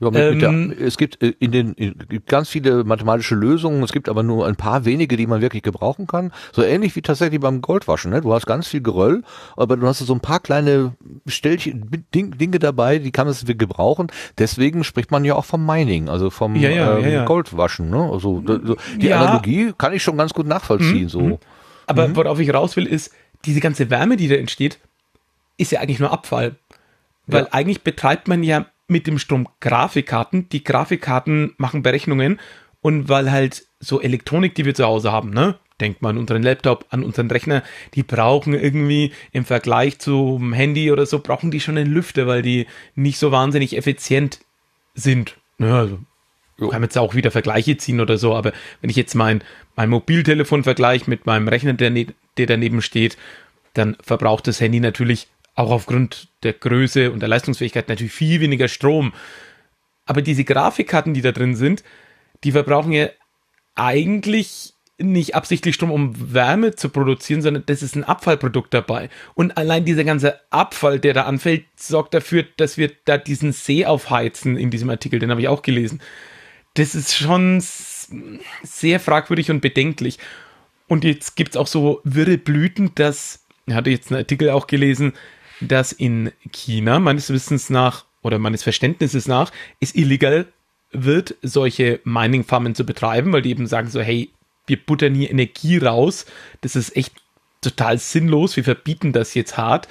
[0.00, 3.34] Ja, mit, mit Ähm, der, es gibt äh, in den in, gibt ganz viele mathematische
[3.34, 6.32] Lösungen, es gibt aber nur ein paar wenige, die man wirklich gebrauchen kann.
[6.52, 8.10] So ähnlich wie tatsächlich beim Goldwaschen.
[8.10, 8.20] Ne?
[8.20, 9.22] Du hast ganz viel Geröll,
[9.56, 10.94] aber du hast so ein paar kleine
[11.26, 14.08] Stellchen, Ding, Dinge dabei, die kann man gebrauchen.
[14.38, 17.24] Deswegen spricht man ja auch vom Mining, also vom Ja, ja, ähm, ja.
[17.24, 17.90] Goldwaschen.
[17.90, 18.10] Ne?
[18.12, 19.12] Also so, die.
[19.12, 21.08] Analogie kann ich schon ganz gut nachvollziehen.
[21.08, 21.40] So.
[21.86, 23.12] Aber worauf ich raus will, ist,
[23.44, 24.78] diese ganze Wärme, die da entsteht,
[25.56, 26.56] ist ja eigentlich nur Abfall.
[27.26, 30.48] Weil eigentlich betreibt man ja mit dem Strom Grafikkarten.
[30.48, 32.38] Die Grafikkarten machen Berechnungen
[32.80, 35.56] und weil halt so Elektronik, die wir zu Hause haben, ne?
[35.80, 37.62] Denkt man an unseren Laptop, an unseren Rechner,
[37.94, 42.40] die brauchen irgendwie im Vergleich zum Handy oder so, brauchen die schon einen Lüfter, weil
[42.40, 44.40] die nicht so wahnsinnig effizient
[44.94, 45.36] sind.
[45.58, 45.98] Ne, also
[46.58, 46.68] Jo.
[46.68, 49.42] kann man jetzt auch wieder Vergleiche ziehen oder so, aber wenn ich jetzt mein,
[49.74, 52.06] mein Mobiltelefon vergleiche mit meinem Rechner, der, ne,
[52.38, 53.18] der daneben steht,
[53.74, 58.68] dann verbraucht das Handy natürlich auch aufgrund der Größe und der Leistungsfähigkeit natürlich viel weniger
[58.68, 59.12] Strom.
[60.04, 61.82] Aber diese Grafikkarten, die da drin sind,
[62.44, 63.08] die verbrauchen ja
[63.74, 69.10] eigentlich nicht absichtlich Strom, um Wärme zu produzieren, sondern das ist ein Abfallprodukt dabei.
[69.34, 73.84] Und allein dieser ganze Abfall, der da anfällt, sorgt dafür, dass wir da diesen See
[73.84, 76.00] aufheizen in diesem Artikel, den habe ich auch gelesen.
[76.74, 77.62] Das ist schon
[78.62, 80.18] sehr fragwürdig und bedenklich.
[80.88, 85.12] Und jetzt gibt's auch so wirre Blüten, dass, ich hatte jetzt einen Artikel auch gelesen,
[85.60, 90.46] dass in China meines Wissens nach oder meines Verständnisses nach es illegal
[90.92, 94.30] wird, solche Mining-Farmen zu betreiben, weil die eben sagen so, hey,
[94.66, 96.26] wir buttern hier Energie raus,
[96.60, 97.14] das ist echt
[97.60, 99.88] total sinnlos, wir verbieten das jetzt hart.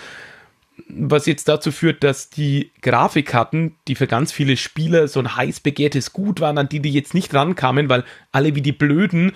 [0.89, 5.61] Was jetzt dazu führt, dass die Grafikkarten, die für ganz viele Spieler so ein heiß
[5.61, 8.03] begehrtes Gut waren, an die die jetzt nicht rankamen, weil
[8.33, 9.31] alle wie die Blöden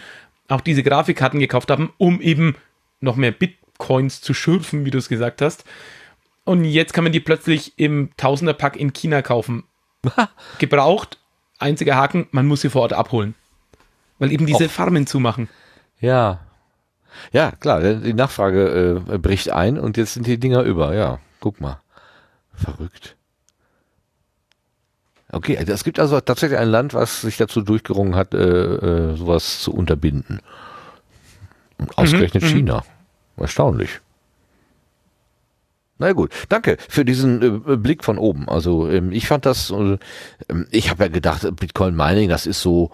[0.50, 2.56] auch diese Grafikkarten gekauft haben, um eben
[3.00, 5.64] noch mehr Bitcoins zu schürfen, wie du es gesagt hast.
[6.50, 9.66] Und jetzt kann man die plötzlich im Tausenderpack in China kaufen.
[10.58, 11.20] Gebraucht,
[11.60, 13.36] einziger Haken, man muss sie vor Ort abholen.
[14.18, 14.72] Weil eben diese Och.
[14.72, 15.48] Farmen zumachen.
[16.00, 16.40] Ja.
[17.32, 20.96] Ja, klar, die Nachfrage äh, bricht ein und jetzt sind die Dinger über.
[20.96, 21.82] Ja, guck mal.
[22.56, 23.16] Verrückt.
[25.32, 29.16] Okay, also es gibt also tatsächlich ein Land, was sich dazu durchgerungen hat, äh, äh,
[29.16, 30.42] sowas zu unterbinden.
[31.78, 32.48] Und ausgerechnet mhm.
[32.48, 32.84] China.
[33.38, 34.00] Erstaunlich.
[36.00, 38.48] Na gut, danke für diesen äh, Blick von oben.
[38.48, 39.98] Also ähm, ich fand das, äh,
[40.50, 42.92] ähm, ich habe ja gedacht, Bitcoin Mining, das ist so,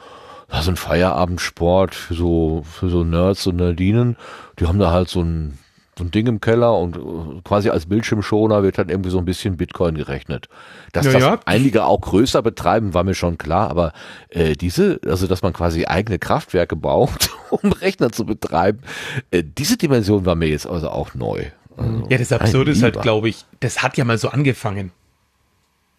[0.49, 4.17] das ist ein Feierabendsport für so für so Nerds und Nerdinen.
[4.59, 5.59] Die haben da halt so ein
[5.97, 9.25] so ein Ding im Keller und äh, quasi als Bildschirmschoner wird dann irgendwie so ein
[9.25, 10.49] bisschen Bitcoin gerechnet.
[10.91, 11.39] Dass Ja, das ja.
[11.45, 13.93] einige auch größer betreiben, war mir schon klar, aber
[14.29, 18.79] äh, diese, also dass man quasi eigene Kraftwerke braucht, um Rechner zu betreiben,
[19.31, 21.45] äh, diese Dimension war mir jetzt also auch neu.
[21.77, 24.91] Also, Ja, das Absurde ist halt, glaube ich, das hat ja mal so angefangen.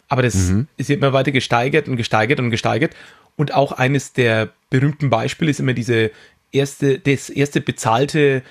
[0.09, 0.35] Aber das
[0.77, 2.95] ist immer weiter gesteigert und gesteigert und gesteigert.
[3.35, 6.11] Und auch eines der berühmten Beispiele ist immer diese
[6.51, 8.43] erste, das erste bezahlte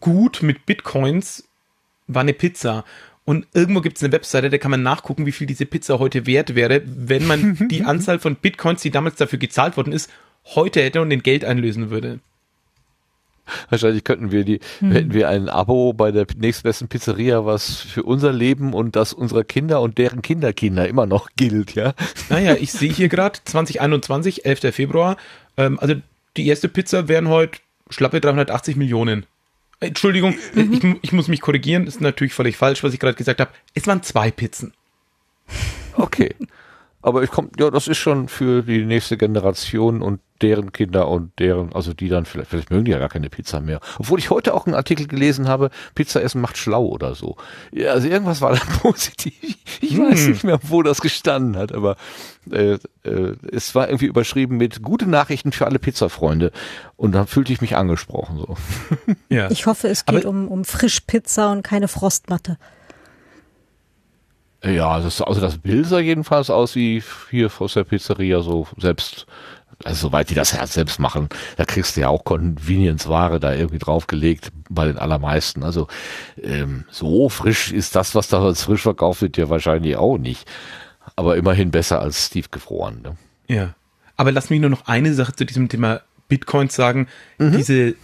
[0.00, 1.48] Gut mit Bitcoins
[2.06, 2.84] war eine Pizza.
[3.24, 6.26] Und irgendwo gibt es eine Webseite, da kann man nachgucken, wie viel diese Pizza heute
[6.26, 10.10] wert wäre, wenn man die Anzahl von Bitcoins, die damals dafür gezahlt worden ist,
[10.54, 12.20] heute hätte und in Geld einlösen würde.
[13.70, 18.32] Wahrscheinlich könnten wir die, hätten wir ein Abo bei der nächstbesten Pizzeria, was für unser
[18.32, 21.94] Leben und das unserer Kinder und deren Kinderkinder immer noch gilt, ja.
[22.28, 24.74] Naja, ich sehe hier gerade 2021, 11.
[24.74, 25.16] Februar.
[25.56, 25.94] Ähm, also
[26.36, 27.58] die erste Pizza wären heute
[27.90, 29.26] schlappe 380 Millionen.
[29.80, 31.84] Entschuldigung, ich, mu- ich muss mich korrigieren.
[31.84, 33.50] Das ist natürlich völlig falsch, was ich gerade gesagt habe.
[33.74, 34.72] Es waren zwei Pizzen.
[35.94, 36.34] Okay.
[37.08, 41.36] Aber ich komm, ja, das ist schon für die nächste Generation und deren Kinder und
[41.40, 43.80] deren, also die dann vielleicht, vielleicht mögen die ja gar keine Pizza mehr.
[43.98, 47.36] Obwohl ich heute auch einen Artikel gelesen habe, Pizza essen macht schlau oder so.
[47.72, 49.34] Ja, also irgendwas war da positiv.
[49.80, 50.30] Ich weiß Hm.
[50.32, 51.96] nicht mehr, wo das gestanden hat, aber
[52.52, 56.52] äh, äh, es war irgendwie überschrieben mit gute Nachrichten für alle Pizzafreunde.
[56.96, 58.56] Und dann fühlte ich mich angesprochen so.
[59.28, 59.50] Ja.
[59.50, 62.58] Ich hoffe, es geht Aber- um, um Frischpizza und keine Frostmatte.
[64.64, 69.26] Ja, das, also das Bild sah jedenfalls aus wie hier aus der Pizzeria so selbst,
[69.84, 73.78] also soweit die das Herz selbst machen, da kriegst du ja auch Convenience-Ware da irgendwie
[73.78, 75.62] draufgelegt bei den allermeisten.
[75.62, 75.86] Also
[76.42, 80.48] ähm, so frisch ist das, was da als frisch verkauft wird, ja wahrscheinlich auch nicht.
[81.14, 83.02] Aber immerhin besser als tiefgefroren.
[83.02, 83.16] Ne?
[83.46, 83.74] Ja.
[84.16, 87.06] Aber lass mich nur noch eine Sache zu diesem Thema Bitcoins sagen.
[87.38, 87.94] Diese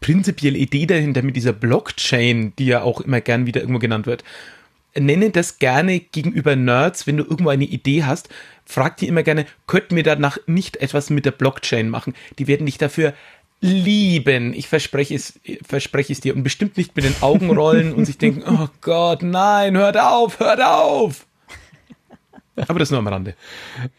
[0.00, 4.24] prinzipielle Idee dahinter mit dieser Blockchain, die ja auch immer gern wieder irgendwo genannt wird.
[4.94, 8.28] Nenne das gerne gegenüber Nerds, wenn du irgendwo eine Idee hast,
[8.64, 12.14] frag die immer gerne, könnten wir danach nicht etwas mit der Blockchain machen?
[12.38, 13.14] Die werden dich dafür
[13.60, 14.54] lieben.
[14.54, 18.18] Ich verspreche es, verspreche es dir und bestimmt nicht mit den Augen rollen und sich
[18.18, 21.26] denken, oh Gott, nein, hört auf, hört auf.
[22.68, 23.34] Aber das nur am Rande.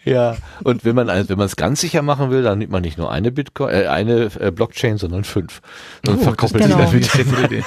[0.03, 2.97] Ja, und wenn man wenn man es ganz sicher machen will, dann nimmt man nicht
[2.97, 5.61] nur eine Bitcoin, äh, eine äh, Blockchain, sondern fünf.
[6.07, 6.85] Und oh, verkoppelt genau.
[6.87, 7.63] sich damit.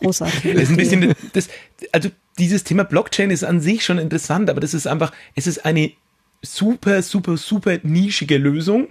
[0.00, 0.54] Großartig.
[0.54, 1.48] Das ist ein bisschen, das,
[1.92, 5.64] also dieses Thema Blockchain ist an sich schon interessant, aber das ist einfach, es ist
[5.64, 5.92] eine
[6.42, 8.88] super, super, super nischige Lösung.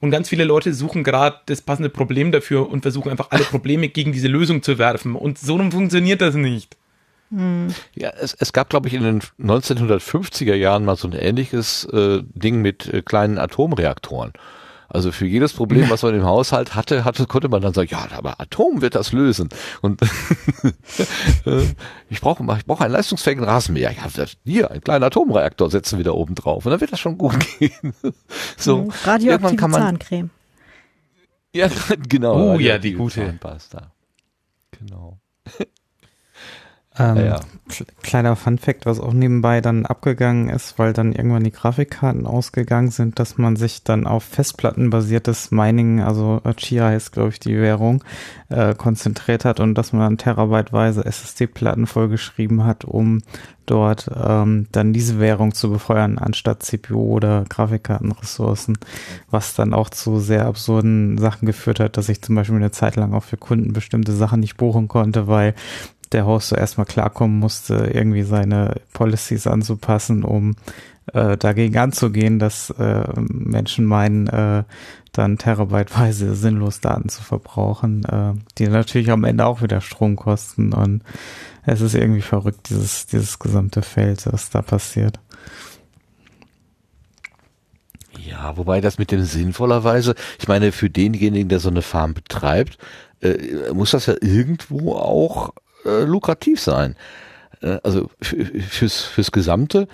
[0.00, 3.88] Und ganz viele Leute suchen gerade das passende Problem dafür und versuchen einfach alle Probleme
[3.88, 5.14] gegen diese Lösung zu werfen.
[5.14, 6.76] Und so funktioniert das nicht.
[7.94, 12.22] Ja, es, es gab, glaube ich, in den 1950er Jahren mal so ein ähnliches äh,
[12.34, 14.32] Ding mit äh, kleinen Atomreaktoren.
[14.94, 18.06] Also für jedes Problem, was man im Haushalt hatte, hatte, konnte man dann sagen, ja,
[18.12, 19.48] aber Atom wird das lösen.
[19.80, 20.02] Und
[21.46, 21.62] äh,
[22.10, 23.90] ich brauche ich brauche einen leistungsfähigen Rasenmäher.
[23.92, 26.66] Ja, hier, einen kleinen Atomreaktor setzen wir da oben drauf.
[26.66, 27.94] Und dann wird das schon gut gehen.
[28.58, 28.90] so.
[29.04, 30.30] Radioaktive kann man- Zahncreme.
[31.54, 31.68] Ja,
[32.08, 32.54] genau.
[32.54, 33.24] Oh ja, die gute.
[33.24, 33.92] Zahnpasta.
[34.78, 35.18] Genau.
[36.98, 37.40] Ähm, Ja, ja.
[37.70, 42.90] kle- Kleiner Funfact, was auch nebenbei dann abgegangen ist, weil dann irgendwann die Grafikkarten ausgegangen
[42.90, 48.04] sind, dass man sich dann auf Festplattenbasiertes Mining, also Chia heißt glaube ich die Währung,
[48.50, 53.22] äh, konzentriert hat und dass man dann terabyteweise SSD-Platten vollgeschrieben hat, um
[53.64, 58.76] dort ähm, dann diese Währung zu befeuern, anstatt CPU oder Grafikkartenressourcen,
[59.30, 62.96] was dann auch zu sehr absurden Sachen geführt hat, dass ich zum Beispiel eine Zeit
[62.96, 65.54] lang auch für Kunden bestimmte Sachen nicht buchen konnte, weil
[66.12, 70.54] der Host so erstmal klarkommen musste, irgendwie seine Policies anzupassen, um
[71.12, 74.64] äh, dagegen anzugehen, dass äh, Menschen meinen, äh,
[75.12, 80.72] dann terabyteweise sinnlos Daten zu verbrauchen, äh, die natürlich am Ende auch wieder Strom kosten
[80.72, 81.02] und
[81.64, 85.20] es ist irgendwie verrückt, dieses, dieses gesamte Feld, was da passiert.
[88.18, 92.78] Ja, wobei das mit dem sinnvollerweise, ich meine, für denjenigen, der so eine Farm betreibt,
[93.20, 95.52] äh, muss das ja irgendwo auch
[95.84, 96.96] äh, lukrativ sein.
[97.60, 99.88] Äh, also für, fürs, fürs gesamte,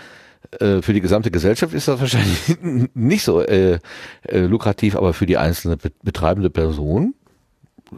[0.60, 2.58] äh, für die gesamte Gesellschaft ist das wahrscheinlich
[2.94, 3.78] nicht so äh,
[4.22, 7.14] äh, lukrativ, aber für die einzelne be betreibende Person,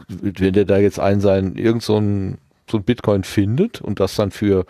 [0.09, 2.39] wenn der da jetzt einen sein, irgend so ein,
[2.71, 4.65] so ein Bitcoin findet und das dann für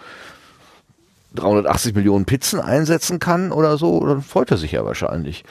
[1.35, 5.45] 380 Millionen Pizzen einsetzen kann oder so, dann freut er sich ja wahrscheinlich.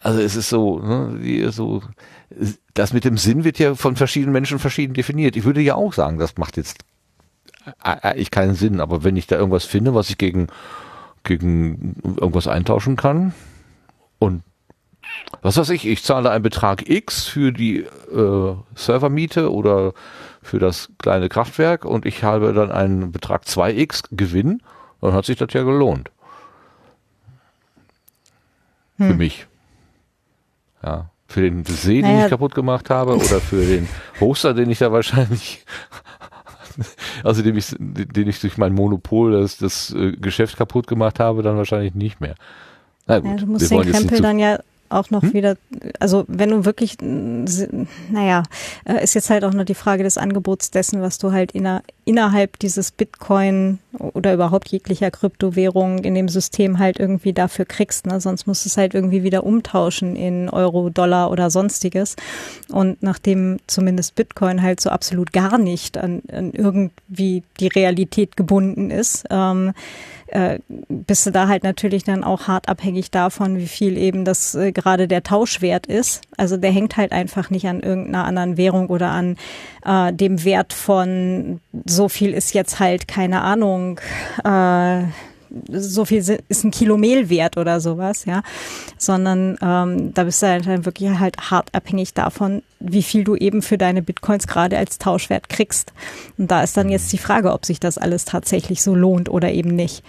[0.00, 1.82] Also es ist so, ne, so,
[2.74, 5.36] das mit dem Sinn wird ja von verschiedenen Menschen verschieden definiert.
[5.36, 6.84] Ich würde ja auch sagen, das macht jetzt
[7.80, 10.46] eigentlich keinen Sinn, aber wenn ich da irgendwas finde, was ich gegen,
[11.24, 13.34] gegen irgendwas eintauschen kann
[14.18, 14.42] und
[15.42, 19.92] was weiß ich, ich zahle einen Betrag X für die äh, Servermiete oder
[20.42, 24.62] für das kleine Kraftwerk und ich habe dann einen Betrag 2x Gewinn,
[25.00, 26.10] dann hat sich das ja gelohnt.
[28.96, 29.46] Für mich.
[30.82, 31.09] Ja.
[31.30, 32.24] Für den See, den Naja.
[32.24, 35.64] ich kaputt gemacht habe, oder für den Hoster, den ich da wahrscheinlich,
[37.24, 41.44] also den ich, den ich durch mein Monopol das, das äh, Geschäft kaputt gemacht habe,
[41.44, 42.34] dann wahrscheinlich nicht mehr.
[43.06, 44.58] Na gut, Ja, du musst den Krempel dann ja
[44.88, 45.56] auch noch wieder,
[46.00, 48.42] also wenn du wirklich, naja,
[48.84, 51.84] äh, ist jetzt halt auch nur die Frage des Angebots dessen, was du halt inner,
[52.04, 58.06] innerhalb dieses Bitcoin oder überhaupt jeglicher Kryptowährung in dem System halt irgendwie dafür kriegst.
[58.06, 58.20] Ne?
[58.20, 62.16] Sonst musst du es halt irgendwie wieder umtauschen in Euro, Dollar oder sonstiges.
[62.70, 68.90] Und nachdem zumindest Bitcoin halt so absolut gar nicht an, an irgendwie die Realität gebunden
[68.90, 69.72] ist, ähm,
[70.30, 74.54] äh, bist du da halt natürlich dann auch hart abhängig davon, wie viel eben das
[74.54, 76.22] äh, gerade der Tauschwert ist.
[76.36, 79.36] Also der hängt halt einfach nicht an irgendeiner anderen Währung oder an
[79.84, 83.79] äh, dem Wert von so viel ist jetzt halt keine Ahnung.
[84.44, 85.04] Äh,
[85.72, 86.18] so viel
[86.48, 88.42] ist ein Kilo Mehl wert oder sowas, ja,
[88.98, 93.34] sondern ähm, da bist du halt dann wirklich halt hart abhängig davon, wie viel du
[93.34, 95.92] eben für deine Bitcoins gerade als Tauschwert kriegst.
[96.38, 99.50] Und da ist dann jetzt die Frage, ob sich das alles tatsächlich so lohnt oder
[99.50, 100.04] eben nicht.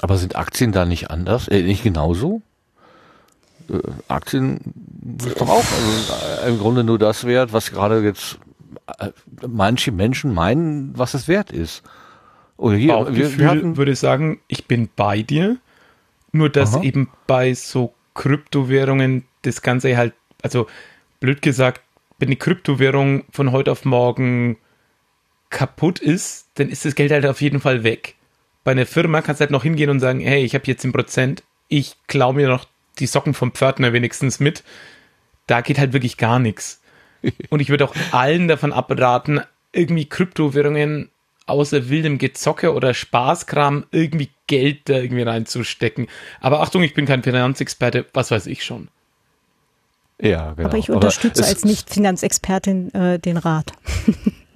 [0.00, 1.48] Aber sind Aktien da nicht anders?
[1.48, 2.42] Äh, nicht genauso?
[3.68, 4.60] Äh, Aktien
[5.24, 8.38] ist doch auch also, äh, im Grunde nur das wert, was gerade jetzt
[8.98, 9.10] äh,
[9.46, 11.82] manche Menschen meinen, was es wert ist.
[12.58, 15.56] Oder hier, Bauchgefühl wir hatten, würde sagen, ich bin bei dir.
[16.32, 16.82] Nur dass Aha.
[16.82, 20.66] eben bei so Kryptowährungen das Ganze halt, also
[21.20, 21.80] blöd gesagt,
[22.18, 24.58] wenn eine Kryptowährung von heute auf morgen
[25.50, 28.16] kaputt ist, dann ist das Geld halt auf jeden Fall weg.
[28.64, 31.42] Bei einer Firma kannst du halt noch hingehen und sagen, hey, ich habe jetzt 10%,
[31.68, 32.66] ich klaue mir noch
[32.98, 34.64] die Socken vom Pförtner wenigstens mit.
[35.46, 36.82] Da geht halt wirklich gar nichts.
[37.48, 39.40] Und ich würde auch allen davon abraten,
[39.72, 41.10] irgendwie Kryptowährungen
[41.48, 46.06] außer wildem Gezocke oder Spaßkram irgendwie Geld da irgendwie reinzustecken.
[46.40, 48.88] Aber Achtung, ich bin kein Finanzexperte, was weiß ich schon.
[50.20, 50.68] Ja, genau.
[50.68, 53.72] Aber ich unterstütze als Nicht-Finanzexpertin äh, den Rat.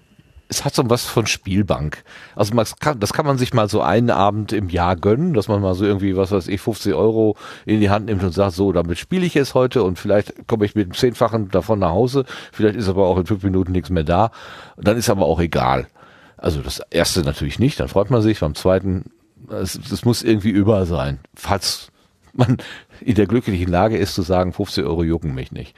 [0.53, 2.05] es hat so was von Spielbank.
[2.37, 5.49] Also man kann, das kann man sich mal so einen Abend im Jahr gönnen, dass
[5.49, 8.55] man mal so irgendwie, was weiß ich, 50 Euro in die Hand nimmt und sagt,
[8.55, 11.91] so, damit spiele ich es heute und vielleicht komme ich mit dem Zehnfachen davon nach
[11.91, 14.31] Hause, vielleicht ist aber auch in fünf Minuten nichts mehr da.
[14.77, 15.87] Dann ist aber auch egal.
[16.43, 18.41] Also das erste natürlich nicht, dann freut man sich.
[18.41, 19.13] Beim zweiten,
[19.49, 21.21] es, es muss irgendwie über sein.
[21.37, 21.93] Falls
[22.33, 22.57] man
[23.01, 25.77] in der glücklichen Lage ist zu sagen, 50 Euro jucken mich nicht.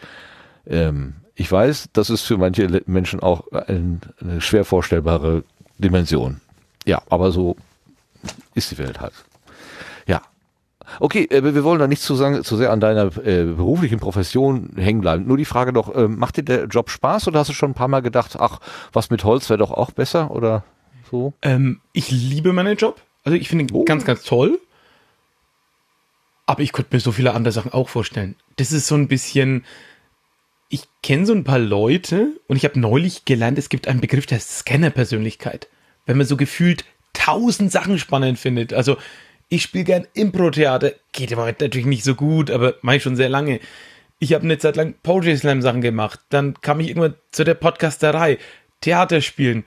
[0.66, 5.44] Ähm, ich weiß, das ist für manche Menschen auch ein, eine schwer vorstellbare
[5.76, 6.40] Dimension.
[6.86, 7.56] Ja, aber so
[8.54, 9.12] ist die Welt halt.
[11.00, 14.70] Okay, äh, wir wollen da nicht zu, sagen, zu sehr an deiner äh, beruflichen Profession
[14.76, 15.26] hängen bleiben.
[15.26, 17.74] Nur die Frage doch, äh, macht dir der Job Spaß oder hast du schon ein
[17.74, 18.60] paar Mal gedacht, ach,
[18.92, 20.64] was mit Holz wäre doch auch besser oder
[21.10, 21.32] so?
[21.42, 23.00] Ähm, ich liebe meinen Job.
[23.24, 23.84] Also ich finde ihn oh.
[23.84, 24.60] ganz, ganz toll.
[26.46, 28.36] Aber ich könnte mir so viele andere Sachen auch vorstellen.
[28.56, 29.64] Das ist so ein bisschen,
[30.68, 34.26] ich kenne so ein paar Leute und ich habe neulich gelernt, es gibt einen Begriff,
[34.26, 35.68] der Scanner-Persönlichkeit.
[36.04, 38.74] Wenn man so gefühlt tausend Sachen spannend findet.
[38.74, 38.98] Also
[39.48, 43.16] ich spiele gern Impro-Theater, geht aber heute natürlich nicht so gut, aber mache ich schon
[43.16, 43.60] sehr lange.
[44.18, 46.20] Ich habe eine Zeit lang Poetry Slam Sachen gemacht.
[46.30, 48.38] Dann kam ich irgendwann zu der Podcasterei,
[48.80, 49.64] Theater spielen,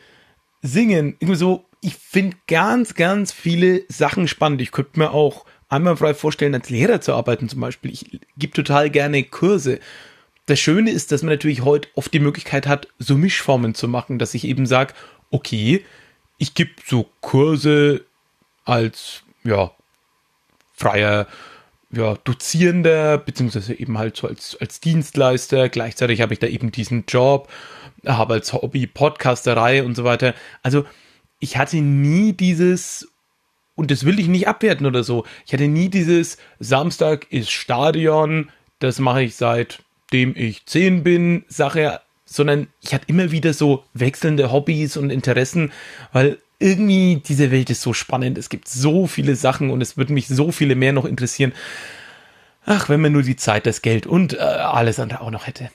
[0.61, 1.65] singen, irgendwie so.
[1.81, 4.61] Ich finde ganz, ganz viele Sachen spannend.
[4.61, 7.91] Ich könnte mir auch einmal frei vorstellen, als Lehrer zu arbeiten zum Beispiel.
[7.91, 9.79] Ich gebe total gerne Kurse.
[10.47, 14.17] Das Schöne ist, dass man natürlich heute oft die Möglichkeit hat, so Mischformen zu machen,
[14.17, 14.93] dass ich eben sage,
[15.29, 15.83] okay,
[16.37, 18.05] ich gebe so Kurse
[18.63, 19.71] als ja,
[20.73, 21.27] freier
[21.91, 25.69] ja, Dozierender, beziehungsweise eben halt so als, als Dienstleister.
[25.69, 27.49] Gleichzeitig habe ich da eben diesen Job,
[28.05, 30.33] habe als Hobby Podcasterei und so weiter.
[30.63, 30.85] Also
[31.39, 33.07] ich hatte nie dieses,
[33.75, 38.49] und das will ich nicht abwerten oder so, ich hatte nie dieses Samstag ist Stadion,
[38.79, 39.83] das mache ich seit
[40.13, 45.71] dem ich zehn bin, Sache, sondern ich hatte immer wieder so wechselnde Hobbys und Interessen,
[46.11, 48.37] weil irgendwie diese Welt ist so spannend.
[48.37, 51.53] Es gibt so viele Sachen und es würde mich so viele mehr noch interessieren.
[52.65, 55.69] Ach, wenn man nur die Zeit, das Geld und äh, alles andere auch noch hätte.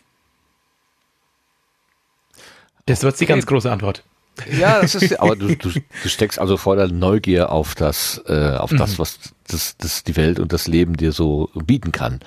[2.87, 4.03] Das wird die ganz große Antwort.
[4.51, 8.71] Ja, das ist, aber du, du, du steckst also voller Neugier auf das, äh, auf
[8.71, 8.99] das, mhm.
[8.99, 12.21] was das, das die Welt und das Leben dir so bieten kann.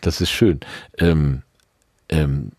[0.00, 0.60] Das ist schön.
[0.98, 1.42] Ähm,
[2.08, 2.52] ähm,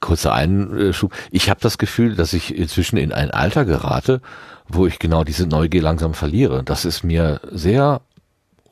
[0.00, 1.14] kurzer Einschub.
[1.30, 4.20] Ich habe das Gefühl, dass ich inzwischen in ein Alter gerate,
[4.68, 6.62] wo ich genau diese Neugier langsam verliere.
[6.62, 8.00] Das ist mir sehr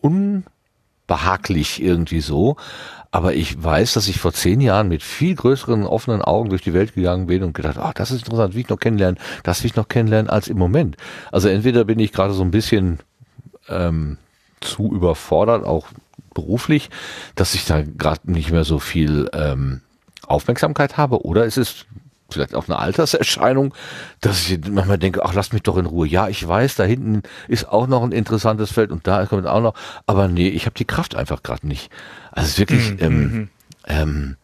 [0.01, 2.57] unbehaglich irgendwie so.
[3.11, 6.75] Aber ich weiß, dass ich vor zehn Jahren mit viel größeren offenen Augen durch die
[6.75, 9.71] Welt gegangen bin und gedacht, ach, das ist interessant, wie ich noch kennenlernen, das will
[9.71, 10.97] ich noch kennenlernen als im Moment.
[11.33, 12.99] Also entweder bin ich gerade so ein bisschen
[13.69, 14.19] ähm,
[14.61, 15.87] zu überfordert, auch
[16.35, 16.91] beruflich,
[17.37, 19.81] dass ich da gerade nicht mehr so viel ähm,
[20.27, 21.87] Aufmerksamkeit habe, oder ist es
[22.31, 23.75] vielleicht auch eine Alterserscheinung,
[24.21, 26.07] dass ich manchmal denke, ach, lass mich doch in Ruhe.
[26.07, 29.61] Ja, ich weiß, da hinten ist auch noch ein interessantes Feld und da kommt auch
[29.61, 29.75] noch,
[30.07, 31.91] aber nee, ich habe die Kraft einfach gerade nicht.
[32.33, 32.99] Also es ist wirklich, mhm.
[33.01, 33.49] ähm, mhm.
[33.87, 34.37] ähm,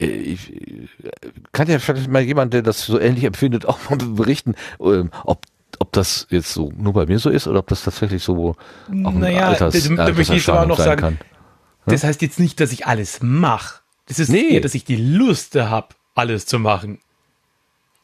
[0.00, 0.52] äh, ich,
[1.52, 5.42] kann ja vielleicht mal jemand, der das so ähnlich empfindet, auch mal berichten, ähm, ob
[5.78, 8.56] ob das jetzt so nur bei mir so ist oder ob das tatsächlich so auch
[8.88, 11.18] ein naja, Alters, das, da möchte ich aber noch sagen, kann.
[11.84, 13.80] Das heißt jetzt nicht, dass ich alles mache.
[14.06, 14.54] Das ist nee.
[14.54, 16.98] eher, dass ich die Lust habe, alles zu machen.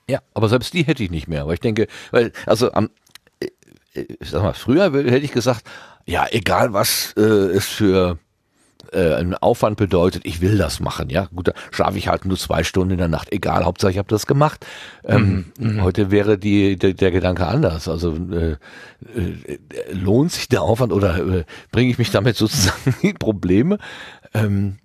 [0.08, 2.90] Ja, aber selbst die hätte ich nicht mehr, weil ich denke, weil, also am,
[3.40, 3.48] äh,
[4.00, 5.64] äh, sag mal, früher hätte ich gesagt,
[6.06, 8.18] ja, egal was äh, es für
[8.92, 11.28] äh, einen Aufwand bedeutet, ich will das machen, ja.
[11.34, 14.08] Gut, da schlafe ich halt nur zwei Stunden in der Nacht, egal, Hauptsache ich habe
[14.08, 14.66] das gemacht.
[15.04, 17.88] Ähm, mhm, mhm, heute wäre die, der, der Gedanke anders.
[17.88, 18.56] Also äh,
[19.16, 19.58] äh,
[19.92, 23.78] lohnt sich der Aufwand oder äh, bringe ich mich damit sozusagen in Probleme?
[24.34, 24.81] Ähm, äh,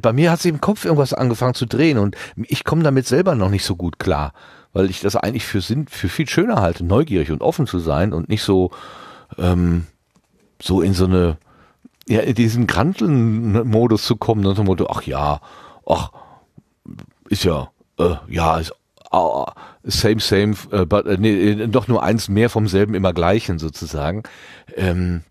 [0.00, 3.34] bei mir hat sich im Kopf irgendwas angefangen zu drehen und ich komme damit selber
[3.34, 4.34] noch nicht so gut klar,
[4.72, 8.12] weil ich das eigentlich für Sinn, für viel schöner halte, neugierig und offen zu sein
[8.12, 8.70] und nicht so,
[9.38, 9.86] ähm,
[10.60, 11.38] so in so eine,
[12.06, 15.40] ja, in diesen Granteln-Modus zu kommen, nach dem Motto, ach ja,
[15.86, 16.10] ach,
[17.30, 18.72] ist ja, äh, ja, ist
[19.12, 19.46] uh,
[19.84, 24.22] same, same, uh, but, uh, nee, doch nur eins mehr vom selben immer gleichen sozusagen.
[24.76, 25.22] Ähm,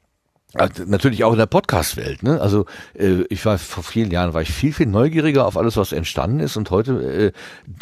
[0.53, 2.23] natürlich auch in der Podcast-Welt.
[2.23, 2.39] Ne?
[2.41, 2.65] Also
[2.97, 6.39] äh, ich war vor vielen Jahren war ich viel viel neugieriger auf alles, was entstanden
[6.39, 7.33] ist und heute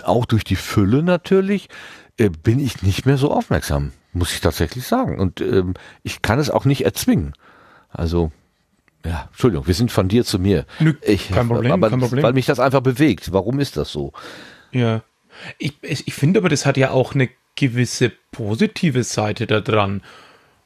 [0.02, 1.70] äh, auch durch die Fülle natürlich
[2.18, 5.20] äh, bin ich nicht mehr so aufmerksam, muss ich tatsächlich sagen.
[5.20, 7.34] Und ähm, ich kann es auch nicht erzwingen.
[7.90, 8.32] Also
[9.06, 10.66] ja, Entschuldigung, wir sind von dir zu mir.
[10.80, 12.24] Nö, ich, kein Problem, aber, kein Problem.
[12.24, 13.32] Weil mich das einfach bewegt.
[13.32, 14.14] Warum ist das so?
[14.72, 15.04] Ja.
[15.60, 20.02] Ich, ich finde aber, das hat ja auch eine gewisse positive Seite da dran.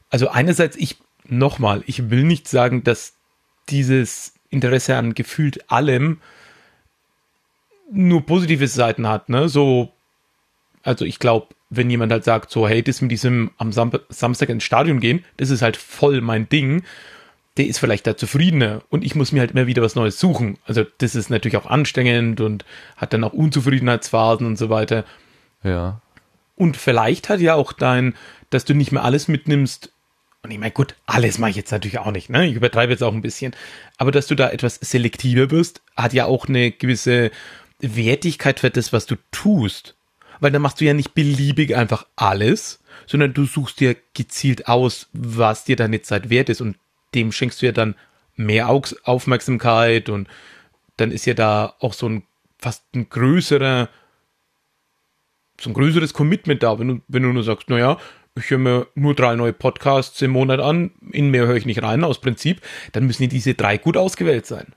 [0.08, 0.98] Also einerseits, ich,
[1.30, 3.14] nochmal, ich will nicht sagen, dass
[3.68, 6.20] dieses Interesse an gefühlt allem
[7.92, 9.48] nur positive Seiten hat, ne?
[9.48, 9.92] So,
[10.82, 14.48] also ich glaube, wenn jemand halt sagt, so, hey, das mit diesem am Sam Samstag
[14.48, 16.82] ins Stadion gehen, das ist halt voll mein Ding,
[17.56, 20.58] der ist vielleicht da zufriedener und ich muss mir halt immer wieder was Neues suchen.
[20.64, 22.64] Also das ist natürlich auch anstrengend und
[22.96, 25.04] hat dann auch Unzufriedenheitsphasen und so weiter.
[25.62, 26.00] Ja.
[26.56, 28.14] Und vielleicht hat ja auch dein,
[28.50, 29.92] dass du nicht mehr alles mitnimmst.
[30.42, 32.46] Und ich meine, gut, alles mache ich jetzt natürlich auch nicht, ne?
[32.46, 33.54] Ich übertreibe jetzt auch ein bisschen.
[33.98, 37.30] Aber dass du da etwas selektiver wirst, hat ja auch eine gewisse
[37.80, 39.96] Wertigkeit für das, was du tust.
[40.40, 45.08] Weil dann machst du ja nicht beliebig einfach alles, sondern du suchst dir gezielt aus,
[45.12, 46.76] was dir deine Zeit wert ist und
[47.14, 47.94] dem schenkst du ja dann
[48.36, 50.28] mehr Aufmerksamkeit und
[50.96, 52.22] dann ist ja da auch so ein
[52.58, 53.88] fast ein größerer,
[55.60, 57.98] so ein größeres Commitment da, wenn du, wenn du nur sagst, naja,
[58.36, 61.82] ich höre mir nur drei neue Podcasts im Monat an, in mehr höre ich nicht
[61.82, 62.60] rein, aus Prinzip,
[62.92, 64.74] dann müssen diese drei gut ausgewählt sein.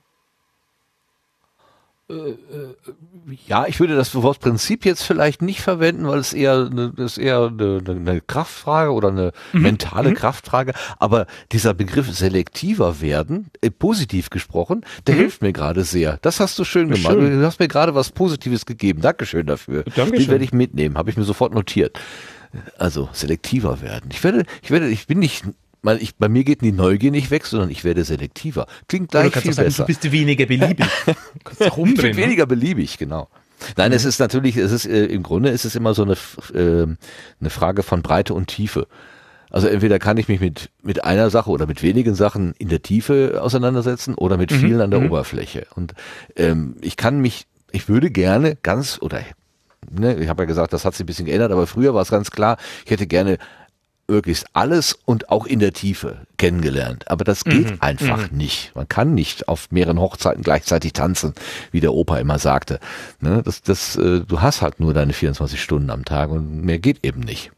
[3.48, 7.48] ja, ich würde das Wort Prinzip jetzt vielleicht nicht verwenden, weil es eher ist eher
[7.48, 9.62] eine, eine Kraftfrage oder eine mhm.
[9.62, 10.16] mentale mhm.
[10.16, 10.74] Kraftfrage.
[11.00, 15.20] Aber dieser Begriff selektiver werden, äh, positiv gesprochen, der mhm.
[15.20, 16.20] hilft mir gerade sehr.
[16.22, 17.14] Das hast du schön gemacht.
[17.14, 17.40] Schön.
[17.40, 19.02] Du hast mir gerade was Positives gegeben.
[19.02, 19.84] Dankeschön dafür.
[19.84, 20.20] Dankeschön.
[20.20, 20.98] Den werde ich mitnehmen.
[20.98, 21.98] Habe ich mir sofort notiert.
[22.78, 24.10] Also selektiver werden.
[24.12, 25.46] Ich werde, ich werde, ich bin nicht
[25.84, 28.68] man, ich, bei mir geht die Neugier nicht weg, sondern ich werde selektiver.
[28.88, 29.84] Klingt gleich viel sagen, besser.
[29.84, 30.86] Du bist weniger beliebig.
[31.60, 32.18] ich bin ne?
[32.18, 33.28] weniger beliebig, genau.
[33.78, 33.96] Nein, mhm.
[33.96, 36.14] es ist natürlich, es ist äh, im Grunde ist es immer so eine
[36.54, 36.88] äh,
[37.40, 38.88] eine Frage von Breite und Tiefe.
[39.50, 42.82] Also entweder kann ich mich mit mit einer Sache oder mit wenigen Sachen in der
[42.82, 44.56] Tiefe auseinandersetzen oder mit mhm.
[44.56, 45.08] vielen an der mhm.
[45.08, 45.68] Oberfläche.
[45.76, 45.94] Und
[46.36, 49.22] ähm, ich kann mich, ich würde gerne ganz oder
[49.94, 52.10] ne, ich habe ja gesagt, das hat sich ein bisschen geändert, aber früher war es
[52.10, 53.38] ganz klar, ich hätte gerne
[54.08, 57.10] möglichst alles und auch in der Tiefe kennengelernt.
[57.10, 57.78] Aber das geht mhm.
[57.80, 58.38] einfach mhm.
[58.38, 58.76] nicht.
[58.76, 61.34] Man kann nicht auf mehreren Hochzeiten gleichzeitig tanzen,
[61.72, 62.80] wie der Opa immer sagte.
[63.22, 63.42] Ne?
[63.44, 67.06] Das, das, äh, du hast halt nur deine 24 Stunden am Tag und mehr geht
[67.06, 67.52] eben nicht.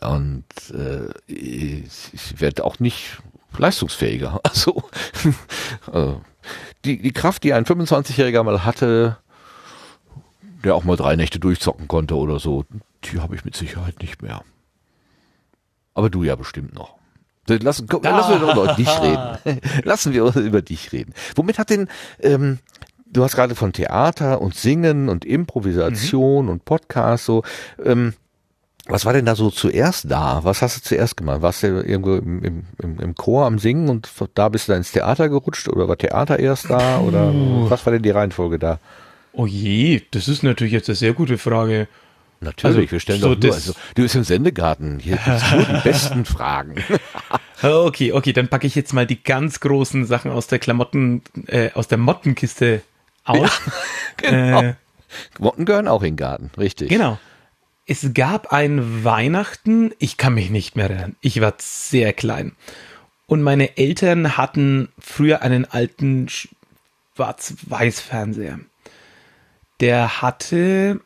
[0.00, 3.18] Und äh, ich werde auch nicht
[3.56, 4.40] leistungsfähiger.
[4.48, 4.84] Also
[5.92, 6.14] äh,
[6.84, 9.18] die, die Kraft, die ein 25-Jähriger mal hatte,
[10.64, 12.64] der auch mal drei Nächte durchzocken konnte oder so,
[13.04, 14.42] die habe ich mit Sicherheit nicht mehr.
[15.94, 16.96] Aber du ja bestimmt noch.
[17.48, 18.10] Lassen, komm, ah.
[18.10, 19.60] lassen wir doch über dich reden.
[19.84, 21.14] lassen wir über dich reden.
[21.34, 21.88] Womit hat denn,
[22.20, 22.58] ähm,
[23.06, 26.50] du hast gerade von Theater und Singen und Improvisation mhm.
[26.50, 27.42] und Podcast so,
[27.82, 28.14] ähm,
[28.86, 30.40] was war denn da so zuerst da?
[30.44, 31.42] Was hast du zuerst gemacht?
[31.42, 34.92] Warst du irgendwo im, im, im Chor am Singen und da bist du dann ins
[34.92, 37.32] Theater gerutscht oder war Theater erst da oder
[37.68, 38.78] was war denn die Reihenfolge da?
[39.32, 41.88] Oh je, das ist natürlich jetzt eine sehr gute Frage.
[42.40, 45.64] Natürlich, also, wir stellen so doch nur, also, du bist im Sendegarten, hier gibt's nur
[45.64, 46.76] die besten Fragen.
[47.62, 51.70] okay, okay, dann packe ich jetzt mal die ganz großen Sachen aus der Klamotten, äh,
[51.72, 52.82] aus der Mottenkiste
[53.24, 53.40] aus.
[53.40, 53.50] Ja,
[54.30, 54.62] genau.
[54.62, 54.74] Äh,
[55.38, 56.90] Motten gehören auch in den Garten, richtig.
[56.90, 57.18] Genau.
[57.86, 62.52] Es gab ein Weihnachten, ich kann mich nicht mehr erinnern, ich war sehr klein.
[63.26, 66.28] Und meine Eltern hatten früher einen alten
[67.16, 68.60] Schwarz-Weiß-Fernseher.
[69.80, 71.00] Der hatte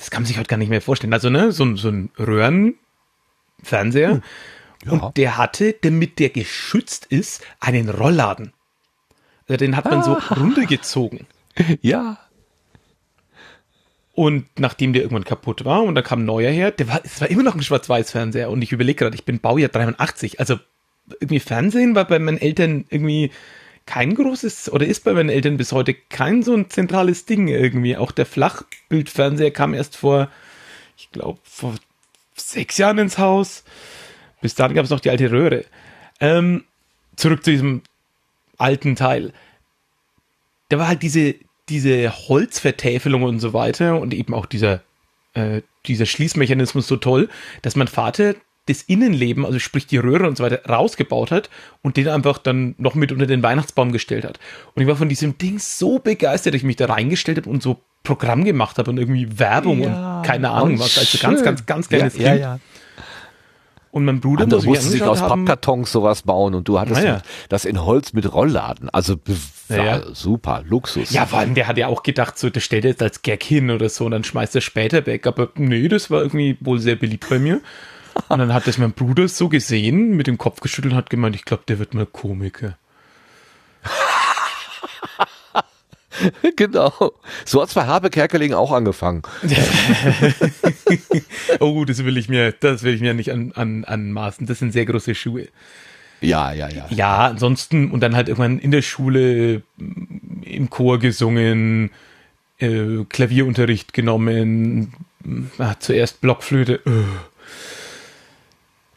[0.00, 1.12] das kann man sich heute gar nicht mehr vorstellen.
[1.12, 4.12] Also, ne, so, so ein Röhrenfernseher.
[4.12, 4.22] Hm.
[4.86, 4.92] Ja.
[4.92, 8.54] Und der hatte, damit der geschützt ist, einen Rollladen.
[9.46, 10.02] Also den hat man ah.
[10.02, 11.26] so runtergezogen.
[11.82, 12.18] Ja.
[14.14, 17.20] Und nachdem der irgendwann kaputt war und da kam ein neuer her, der war, es
[17.20, 20.58] war immer noch ein Schwarz-Weiß-Fernseher und ich überlege gerade, ich bin Baujahr 83, also
[21.20, 23.30] irgendwie Fernsehen war bei meinen Eltern irgendwie
[23.90, 27.96] kein großes oder ist bei meinen Eltern bis heute kein so ein zentrales Ding irgendwie.
[27.96, 30.30] Auch der Flachbildfernseher kam erst vor,
[30.96, 31.74] ich glaube, vor
[32.36, 33.64] sechs Jahren ins Haus.
[34.40, 35.64] Bis dann gab es noch die alte Röhre.
[36.20, 36.62] Ähm,
[37.16, 37.82] zurück zu diesem
[38.58, 39.32] alten Teil.
[40.68, 41.34] Da war halt diese,
[41.68, 44.82] diese Holzvertäfelung und so weiter und eben auch dieser,
[45.34, 47.28] äh, dieser Schließmechanismus so toll,
[47.62, 48.36] dass mein Vater
[48.70, 51.50] das Innenleben, also sprich die Röhre und so weiter, rausgebaut hat
[51.82, 54.38] und den einfach dann noch mit unter den Weihnachtsbaum gestellt hat.
[54.74, 57.62] Und ich war von diesem Ding so begeistert, dass ich mich da reingestellt habe und
[57.62, 60.98] so Programm gemacht habe und irgendwie Werbung ja, und keine Ahnung was.
[60.98, 62.40] Also ganz, ganz, ganz kleines ja, Kind.
[62.40, 62.60] Ja, ja.
[63.92, 67.22] Und mein Bruder Andere musste sich aus haben, Pappkartons sowas bauen und du hattest ja.
[67.48, 68.88] das in Holz mit Rollladen.
[68.90, 69.16] Also
[69.68, 70.02] ja.
[70.14, 71.10] super, Luxus.
[71.10, 73.42] Ja, vor allem der hat ja auch gedacht, so, das stellt er jetzt als Gag
[73.42, 75.26] hin oder so und dann schmeißt er später weg.
[75.26, 77.60] Aber nee, das war irgendwie wohl sehr beliebt bei mir.
[78.28, 81.36] Und dann hat das mein Bruder so gesehen, mit dem Kopf geschüttelt und hat gemeint,
[81.36, 82.76] ich glaube, der wird mal Komiker.
[86.56, 86.92] genau.
[87.44, 89.22] So hat's bei Habe Kerkeling auch angefangen.
[91.60, 94.46] oh, das will ich mir, das will ich mir nicht an, an, anmaßen.
[94.46, 95.48] Das sind sehr große Schuhe.
[96.20, 96.86] Ja, ja, ja.
[96.90, 99.62] Ja, ansonsten und dann halt irgendwann in der Schule
[100.42, 101.90] im Chor gesungen,
[102.58, 104.92] äh, Klavierunterricht genommen,
[105.58, 106.80] ah, zuerst Blockflöte.
[106.86, 107.04] Uh.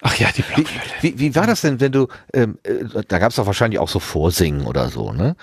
[0.03, 0.85] Ach ja, die Blockflöte.
[1.01, 3.79] Wie, wie, wie war das denn, wenn du, ähm, äh, da gab es doch wahrscheinlich
[3.79, 5.35] auch so Vorsingen oder so, ne?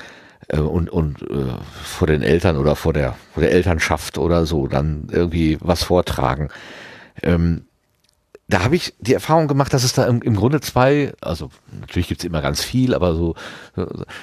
[0.49, 4.67] Äh, und und äh, vor den Eltern oder vor der, vor der Elternschaft oder so
[4.67, 6.51] dann irgendwie was vortragen.
[7.23, 7.67] Ähm,
[8.51, 12.09] da habe ich die Erfahrung gemacht, dass es da im, im Grunde zwei, also natürlich
[12.09, 13.35] gibt's immer ganz viel, aber so,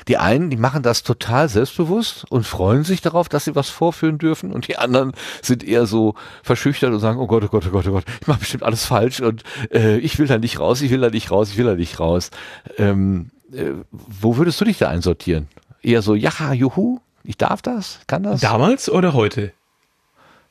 [0.07, 4.17] die einen, die machen das total selbstbewusst und freuen sich darauf, dass sie was vorführen
[4.17, 7.71] dürfen und die anderen sind eher so verschüchtert und sagen, oh Gott, oh Gott, oh
[7.71, 10.81] Gott, oh Gott, ich mache bestimmt alles falsch und äh, ich will da nicht raus,
[10.81, 12.29] ich will da nicht raus, ich will da nicht raus.
[12.77, 15.47] Ähm, äh, wo würdest du dich da einsortieren?
[15.81, 18.41] Eher so, ja, juhu, ich darf das, kann das?
[18.41, 19.53] Damals oder heute?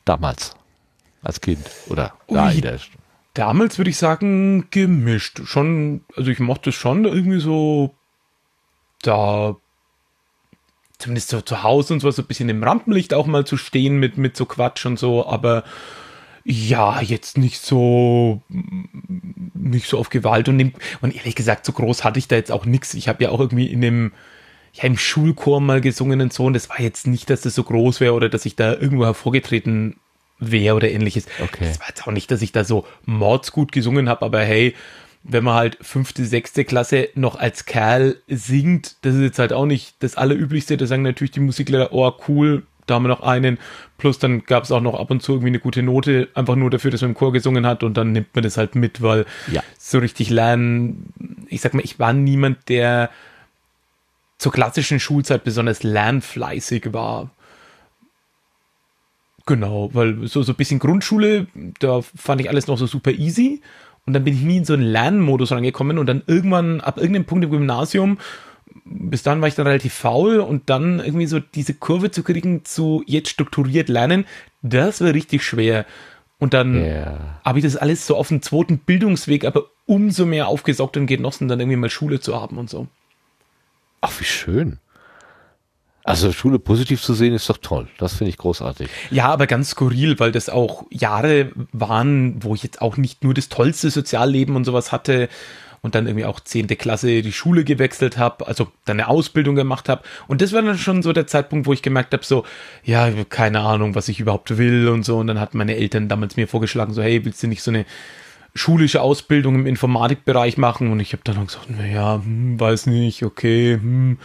[0.07, 0.55] Damals.
[1.23, 2.78] Als Kind oder da in der
[3.37, 5.43] Damals würde ich sagen, gemischt.
[5.45, 7.95] Schon, also ich mochte es schon irgendwie so,
[9.03, 9.57] da
[10.97, 13.99] zumindest so zu Hause und so, so ein bisschen im Rampenlicht auch mal zu stehen
[13.99, 15.65] mit, mit so Quatsch und so, aber
[16.45, 20.73] ja, jetzt nicht so, nicht so auf Gewalt und,
[21.03, 22.95] und ehrlich gesagt, so groß hatte ich da jetzt auch nichts.
[22.95, 24.13] Ich habe ja auch irgendwie in dem,
[24.73, 27.65] ja, im Schulchor mal gesungen und so, und das war jetzt nicht, dass das so
[27.65, 29.97] groß wäre oder dass ich da irgendwo hervorgetreten
[30.39, 31.27] wäre oder ähnliches.
[31.43, 31.67] Okay.
[31.67, 34.75] Das war jetzt auch nicht, dass ich da so mordsgut gesungen habe, aber hey,
[35.29, 39.67] wenn man halt fünfte, sechste Klasse noch als Kerl singt, das ist jetzt halt auch
[39.67, 40.77] nicht das Allerüblichste.
[40.77, 43.59] Da sagen natürlich die Musiklehrer, oh cool, da haben wir noch einen.
[43.99, 46.71] Plus dann gab es auch noch ab und zu irgendwie eine gute Note, einfach nur
[46.71, 49.27] dafür, dass man im Chor gesungen hat und dann nimmt man das halt mit, weil
[49.51, 49.63] ja.
[49.79, 51.13] so richtig lernen,
[51.49, 53.11] ich sag mal, ich war niemand, der
[54.39, 57.31] zur klassischen Schulzeit besonders lernfleißig war.
[59.47, 61.47] Genau, weil so, so ein bisschen Grundschule,
[61.78, 63.62] da fand ich alles noch so super easy.
[64.05, 67.24] Und dann bin ich nie in so einen Lernmodus reingekommen und dann irgendwann, ab irgendeinem
[67.24, 68.18] Punkt im Gymnasium,
[68.85, 72.64] bis dann war ich dann relativ faul und dann irgendwie so diese Kurve zu kriegen
[72.64, 74.27] zu jetzt strukturiert lernen,
[74.62, 75.86] das war richtig schwer.
[76.39, 77.40] Und dann yeah.
[77.44, 81.48] habe ich das alles so auf dem zweiten Bildungsweg aber umso mehr aufgesaugt und genossen,
[81.48, 82.89] dann irgendwie mal Schule zu haben und so.
[84.01, 84.78] Ach, wie schön.
[86.07, 87.89] Also Schule positiv zu sehen ist doch toll.
[87.99, 88.89] Das finde ich großartig.
[89.11, 93.35] Ja, aber ganz skurril, weil das auch Jahre waren, wo ich jetzt auch nicht nur
[93.35, 95.28] das tollste Sozialleben und sowas hatte
[95.83, 99.89] und dann irgendwie auch zehnte Klasse die Schule gewechselt habe, also dann eine Ausbildung gemacht
[99.89, 100.03] habe.
[100.28, 102.45] Und das war dann schon so der Zeitpunkt, wo ich gemerkt habe, so,
[102.85, 105.19] ja, keine Ahnung, was ich überhaupt will und so.
[105.19, 107.85] Und dann hatten meine Eltern damals mir vorgeschlagen, so, hey, willst du nicht so eine
[108.57, 110.91] schulische Ausbildung im Informatikbereich machen?
[110.91, 114.19] Und ich habe dann gesagt, naja, hm, weiß nicht, okay, hm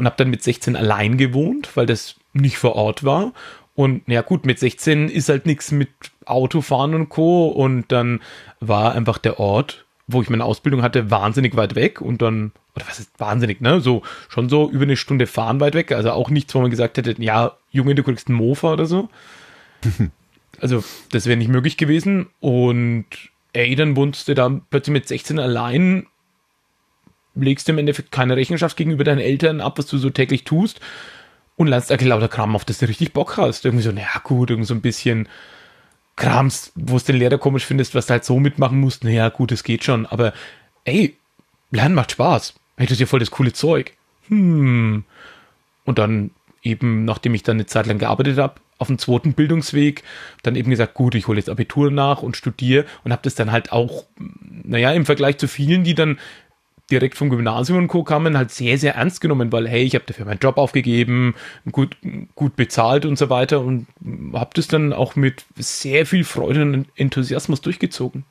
[0.00, 3.34] und habe dann mit 16 allein gewohnt, weil das nicht vor Ort war.
[3.74, 5.90] Und ja gut, mit 16 ist halt nichts mit
[6.24, 7.48] Autofahren und Co.
[7.48, 8.20] Und dann
[8.60, 12.00] war einfach der Ort, wo ich meine Ausbildung hatte, wahnsinnig weit weg.
[12.00, 13.82] Und dann, oder was ist wahnsinnig, ne?
[13.82, 14.00] So,
[14.30, 15.92] schon so über eine Stunde fahren weit weg.
[15.92, 19.10] Also auch nichts, wo man gesagt hätte, ja, Junge, du kriegst einen Mofa oder so.
[20.62, 20.82] also,
[21.12, 22.28] das wäre nicht möglich gewesen.
[22.40, 23.04] Und
[23.52, 26.06] ey, dann wohnst du da plötzlich mit 16 allein
[27.34, 30.80] legst du im Endeffekt keine Rechenschaft gegenüber deinen Eltern ab, was du so täglich tust
[31.56, 33.64] und lernst eigentlich lauter Kram, auf das du richtig Bock hast.
[33.64, 35.28] Irgendwie so, naja, gut, irgendwie so ein bisschen
[36.16, 39.04] Krams, wo es den Lehrer komisch findest, was du halt so mitmachen musst.
[39.04, 40.32] Naja, gut, es geht schon, aber
[40.84, 41.16] ey,
[41.70, 42.54] Lernen macht Spaß.
[42.76, 43.92] Hey, das ist ja voll das coole Zeug.
[44.28, 45.04] Hm.
[45.84, 46.30] Und dann
[46.62, 50.02] eben, nachdem ich dann eine Zeit lang gearbeitet habe, auf dem zweiten Bildungsweg,
[50.42, 53.52] dann eben gesagt, gut, ich hole jetzt Abitur nach und studiere und habe das dann
[53.52, 54.04] halt auch,
[54.64, 56.18] naja, im Vergleich zu vielen, die dann
[56.90, 58.02] direkt vom Gymnasium und Co.
[58.02, 61.34] kamen, halt sehr, sehr ernst genommen, weil, hey, ich habe dafür meinen Job aufgegeben,
[61.70, 61.96] gut,
[62.34, 63.86] gut bezahlt und so weiter und
[64.32, 68.24] habe das dann auch mit sehr viel Freude und Enthusiasmus durchgezogen.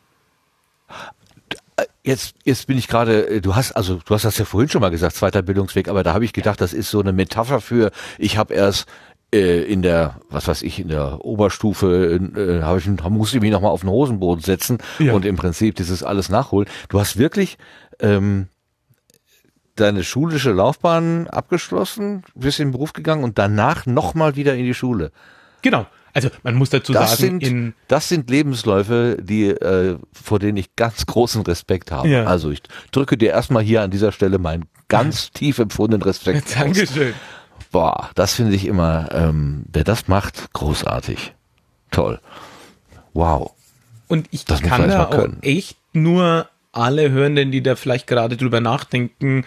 [2.04, 4.90] Jetzt, jetzt bin ich gerade, du hast, also du hast das ja vorhin schon mal
[4.90, 8.38] gesagt, zweiter Bildungsweg, aber da habe ich gedacht, das ist so eine Metapher für, ich
[8.38, 8.88] habe erst
[9.32, 13.72] in der, was weiß ich, in der Oberstufe äh, habe ich, musste ich mich nochmal
[13.72, 15.14] auf den Hosenboden setzen ja.
[15.14, 16.68] und im Prinzip dieses alles nachholen.
[16.90, 17.58] Du hast wirklich
[18.00, 18.48] ähm,
[19.76, 24.74] deine schulische Laufbahn abgeschlossen, bist in den Beruf gegangen und danach nochmal wieder in die
[24.74, 25.12] Schule.
[25.62, 25.86] Genau.
[26.14, 30.76] Also man muss dazu das sagen, sind, das sind Lebensläufe, die äh, vor denen ich
[30.76, 32.08] ganz großen Respekt habe.
[32.10, 32.26] Ja.
[32.26, 32.62] Also ich
[32.92, 36.56] drücke dir erstmal hier an dieser Stelle meinen ganz tief empfundenen Respekt.
[36.58, 37.14] Dankeschön.
[37.72, 41.34] Boah, das finde ich immer, ähm, wer das macht, großartig.
[41.92, 42.20] Toll.
[43.14, 43.52] Wow.
[44.08, 48.60] Und ich das kann da auch echt nur alle Hörenden, die da vielleicht gerade drüber
[48.62, 49.46] nachdenken,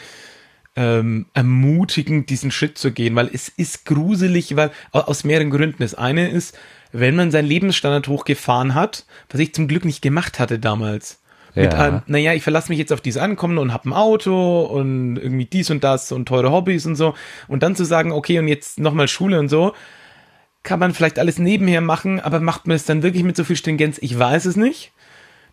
[0.76, 5.82] ähm, ermutigen, diesen Schritt zu gehen, weil es ist gruselig, weil aus mehreren Gründen.
[5.82, 6.56] Das eine ist,
[6.92, 11.21] wenn man seinen Lebensstandard hochgefahren hat, was ich zum Glück nicht gemacht hatte damals.
[11.54, 11.78] Mit Ja.
[11.78, 15.44] einem, naja, ich verlasse mich jetzt auf dieses Ankommen und habe ein Auto und irgendwie
[15.44, 17.14] dies und das und teure Hobbys und so.
[17.48, 19.74] Und dann zu sagen, okay, und jetzt nochmal Schule und so,
[20.62, 23.56] kann man vielleicht alles nebenher machen, aber macht man es dann wirklich mit so viel
[23.56, 23.98] Stringenz?
[24.00, 24.92] Ich weiß es nicht.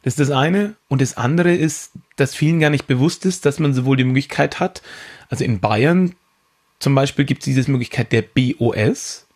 [0.03, 0.75] Das ist das eine.
[0.87, 4.59] Und das andere ist, dass vielen gar nicht bewusst ist, dass man sowohl die Möglichkeit
[4.59, 4.81] hat,
[5.29, 6.15] also in Bayern
[6.79, 9.27] zum Beispiel gibt es diese Möglichkeit der BOS.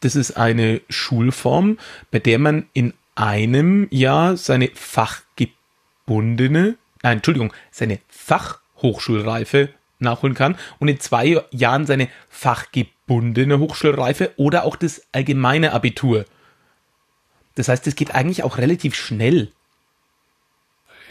[0.00, 1.78] Das ist eine Schulform,
[2.10, 4.68] bei der man in einem Jahr seine
[6.08, 9.68] fachgebundene, nein, Entschuldigung, seine Fachhochschulreife
[9.98, 16.24] nachholen kann und in zwei Jahren seine fachgebundene Hochschulreife oder auch das allgemeine Abitur.
[17.56, 19.50] Das heißt, es geht eigentlich auch relativ schnell.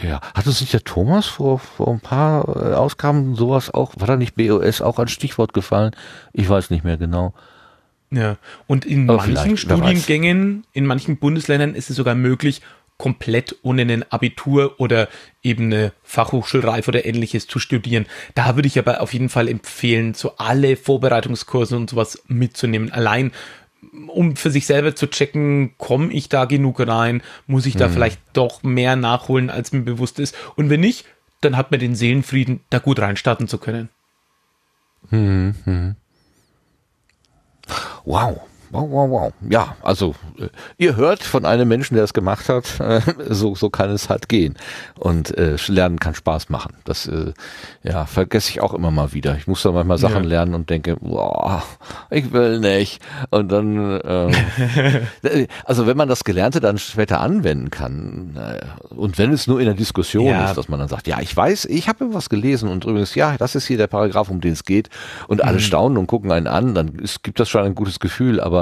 [0.01, 4.07] Ja, hat uns nicht der Thomas vor, vor ein paar äh, Ausgaben sowas auch, war
[4.07, 5.91] da nicht BOS auch als Stichwort gefallen?
[6.33, 7.33] Ich weiß nicht mehr genau.
[8.09, 8.37] Ja,
[8.67, 9.57] und in Aber manchen.
[9.57, 12.61] Studiengängen, in manchen Bundesländern ist es sogar möglich,
[12.97, 15.07] komplett ohne ein Abitur oder
[15.43, 18.05] eben eine Fachhochschulreife oder ähnliches zu studieren.
[18.35, 22.91] Da würde ich aber auf jeden Fall empfehlen, so alle Vorbereitungskurse und sowas mitzunehmen.
[22.91, 23.31] Allein
[24.07, 27.79] um für sich selber zu checken, komme ich da genug rein, muss ich Mhm.
[27.79, 30.35] da vielleicht doch mehr nachholen, als mir bewusst ist.
[30.55, 31.05] Und wenn nicht,
[31.41, 33.89] dann hat man den Seelenfrieden, da gut reinstarten zu können.
[38.05, 38.41] Wow.
[38.71, 39.33] Wow, wow, wow.
[39.49, 43.69] Ja, also äh, ihr hört von einem Menschen, der es gemacht hat, äh, so, so
[43.69, 44.55] kann es halt gehen.
[44.97, 46.73] Und äh, Lernen kann Spaß machen.
[46.85, 47.33] Das äh,
[47.83, 49.35] ja, vergesse ich auch immer mal wieder.
[49.37, 50.29] Ich muss da manchmal Sachen Ja.
[50.29, 51.63] lernen und denke, boah,
[52.09, 53.01] ich will nicht.
[53.29, 54.33] Und dann, ähm,
[55.23, 58.37] äh, also wenn man das Gelernte dann später anwenden kann,
[58.89, 60.45] und wenn es nur in der Diskussion Ja.
[60.45, 63.37] ist, dass man dann sagt, ja, ich weiß, ich habe was gelesen und übrigens, ja,
[63.37, 64.89] das ist hier der Paragraph, um den es geht,
[65.27, 68.39] und alle staunen und gucken einen an, dann ist, gibt das schon ein gutes Gefühl,
[68.39, 68.56] aber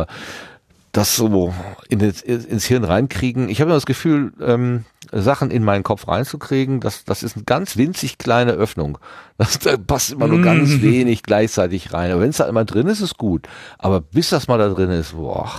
[0.95, 1.53] das so
[1.89, 3.49] in ins Hirn reinkriegen.
[3.49, 7.43] Ich habe immer das Gefühl, ähm, Sachen in meinen Kopf reinzukriegen, das, das ist eine
[7.43, 8.97] ganz winzig kleine Öffnung.
[9.38, 12.11] Das, da passt immer nur ganz wenig gleichzeitig rein.
[12.11, 13.49] Aber wenn es da immer drin ist, ist gut.
[13.77, 15.51] Aber bis das mal da drin ist, boah,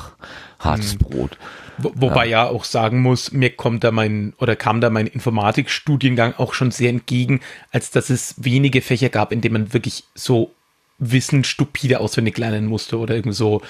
[0.58, 1.36] hartes Brot.
[1.76, 2.46] Wo, wobei ja.
[2.46, 6.88] auch sagen muss, mir kommt da mein oder kam da mein Informatikstudiengang auch schon sehr
[6.88, 7.40] entgegen,
[7.70, 10.52] als dass es wenige Fächer gab, in denen man wirklich so
[10.98, 13.60] Wissen stupide auswendig lernen musste oder irgendwie so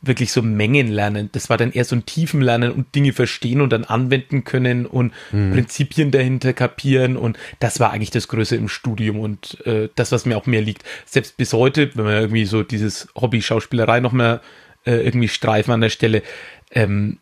[0.00, 1.28] wirklich so Mengen lernen.
[1.32, 5.12] Das war dann eher so ein Tiefenlernen und Dinge verstehen und dann anwenden können und
[5.30, 10.24] Prinzipien dahinter kapieren und das war eigentlich das Größte im Studium und äh, das, was
[10.24, 10.84] mir auch mehr liegt.
[11.04, 14.40] Selbst bis heute, wenn man irgendwie so dieses Hobby Schauspielerei noch mehr
[14.84, 16.22] äh, irgendwie streifen an der Stelle,
[16.70, 17.18] ähm,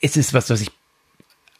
[0.00, 0.70] es ist was, was ich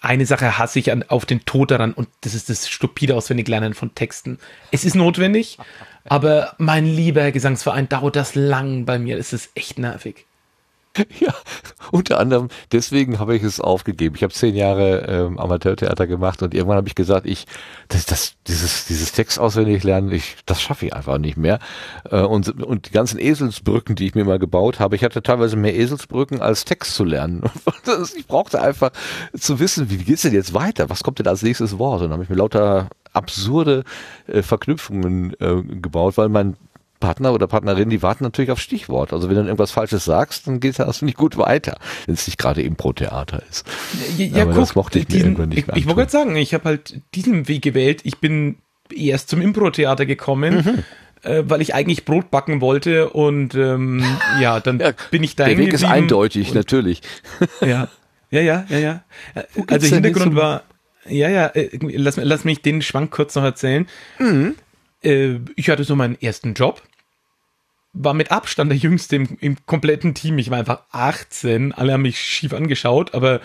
[0.05, 3.75] eine Sache hasse ich an, auf den Tod daran und das ist das stupide Auswendiglernen
[3.75, 4.39] von Texten.
[4.71, 5.59] Es ist notwendig,
[6.05, 9.19] aber mein lieber Gesangsverein, dauert das lang bei mir.
[9.19, 10.27] Es ist echt nervig.
[11.21, 11.35] Ja,
[11.91, 14.15] unter anderem deswegen habe ich es aufgegeben.
[14.17, 17.47] Ich habe zehn Jahre ähm, Amateurtheater gemacht und irgendwann habe ich gesagt, ich
[17.89, 21.59] das, das dieses dieses Text auswendig lernen, ich das schaffe ich einfach nicht mehr.
[22.11, 25.57] Äh, und und die ganzen Eselsbrücken, die ich mir mal gebaut habe, ich hatte teilweise
[25.57, 27.43] mehr Eselsbrücken als Text zu lernen.
[28.17, 28.91] Ich brauchte einfach
[29.37, 30.91] zu wissen, wie geht's denn jetzt weiter?
[30.91, 32.01] Was kommt denn als nächstes Wort?
[32.01, 33.85] Und dann habe ich mir lauter absurde
[34.27, 36.57] äh, Verknüpfungen äh, gebaut, weil mein
[37.05, 39.13] Partner oder Partnerin, die warten natürlich auf Stichwort.
[39.13, 41.77] Also wenn du dann irgendwas Falsches sagst, dann geht das nicht gut weiter,
[42.07, 43.67] wenn es nicht gerade Impro-Theater ist.
[44.17, 46.11] Ja, Aber das mochte ich mir irgendwann nicht ich, mehr ich wollte antun.
[46.11, 48.01] gerade sagen, ich habe halt diesen Weg gewählt.
[48.05, 48.57] Ich bin
[48.95, 50.55] erst zum Impro-Theater gekommen,
[51.25, 51.31] Mhm.
[51.31, 54.03] äh, weil ich eigentlich Brot backen wollte und ähm,
[54.41, 57.03] ja, dann Ja, bin ich da Der Weg ist eindeutig, und- natürlich.
[57.61, 57.89] Ja,
[58.31, 59.05] ja, ja, ja, ja.
[59.35, 60.63] Äh, Also Hintergrund war,
[61.07, 63.87] ja, ja, äh, lass, lass mich den Schwank kurz noch erzählen.
[64.19, 64.55] Mhm.
[65.57, 66.81] Ich hatte so meinen ersten Job,
[67.95, 70.39] war mit Abstand der Jüngste im, im kompletten Team.
[70.39, 73.41] Ich war einfach 18, alle haben mich schief angeschaut, aber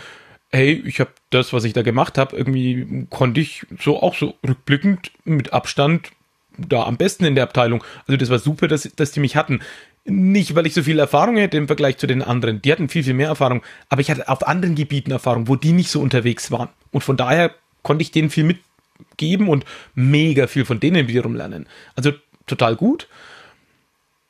[0.51, 4.33] hey, ich habe das, was ich da gemacht habe, irgendwie konnte ich so auch so
[4.45, 6.09] rückblickend mit Abstand
[6.57, 7.83] da am besten in der Abteilung.
[8.07, 9.61] Also das war super, dass, dass die mich hatten.
[10.05, 12.61] Nicht, weil ich so viel Erfahrung hätte im Vergleich zu den anderen.
[12.61, 13.61] Die hatten viel, viel mehr Erfahrung.
[13.89, 16.69] Aber ich hatte auf anderen Gebieten Erfahrung, wo die nicht so unterwegs waren.
[16.91, 17.53] Und von daher
[17.83, 21.67] konnte ich denen viel mitgeben und mega viel von denen wiederum lernen.
[21.95, 22.11] Also
[22.47, 23.07] total gut.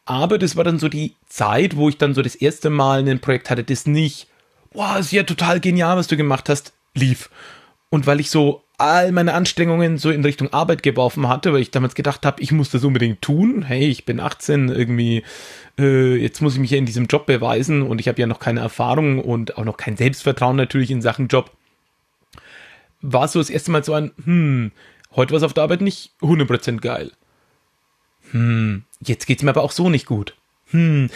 [0.10, 3.19] Aber das war dann so die Zeit, wo ich dann so das erste Mal ein
[3.19, 4.26] Projekt hatte, das nicht,
[4.73, 7.30] wow, ist ja total genial, was du gemacht hast, lief.
[7.91, 11.69] Und weil ich so all meine Anstrengungen so in Richtung Arbeit geworfen hatte, weil ich
[11.69, 13.61] damals gedacht habe, ich muss das unbedingt tun.
[13.61, 15.23] Hey, ich bin 18, irgendwie,
[15.77, 18.40] äh, jetzt muss ich mich ja in diesem Job beweisen und ich habe ja noch
[18.40, 21.52] keine Erfahrung und auch noch kein Selbstvertrauen natürlich in Sachen Job.
[23.02, 24.72] War so das erste Mal so ein, hm,
[25.15, 27.11] heute war es auf der Arbeit nicht 100% geil.
[28.31, 30.35] Hm, jetzt geht's mir aber auch so nicht gut.
[30.72, 31.10] Hm,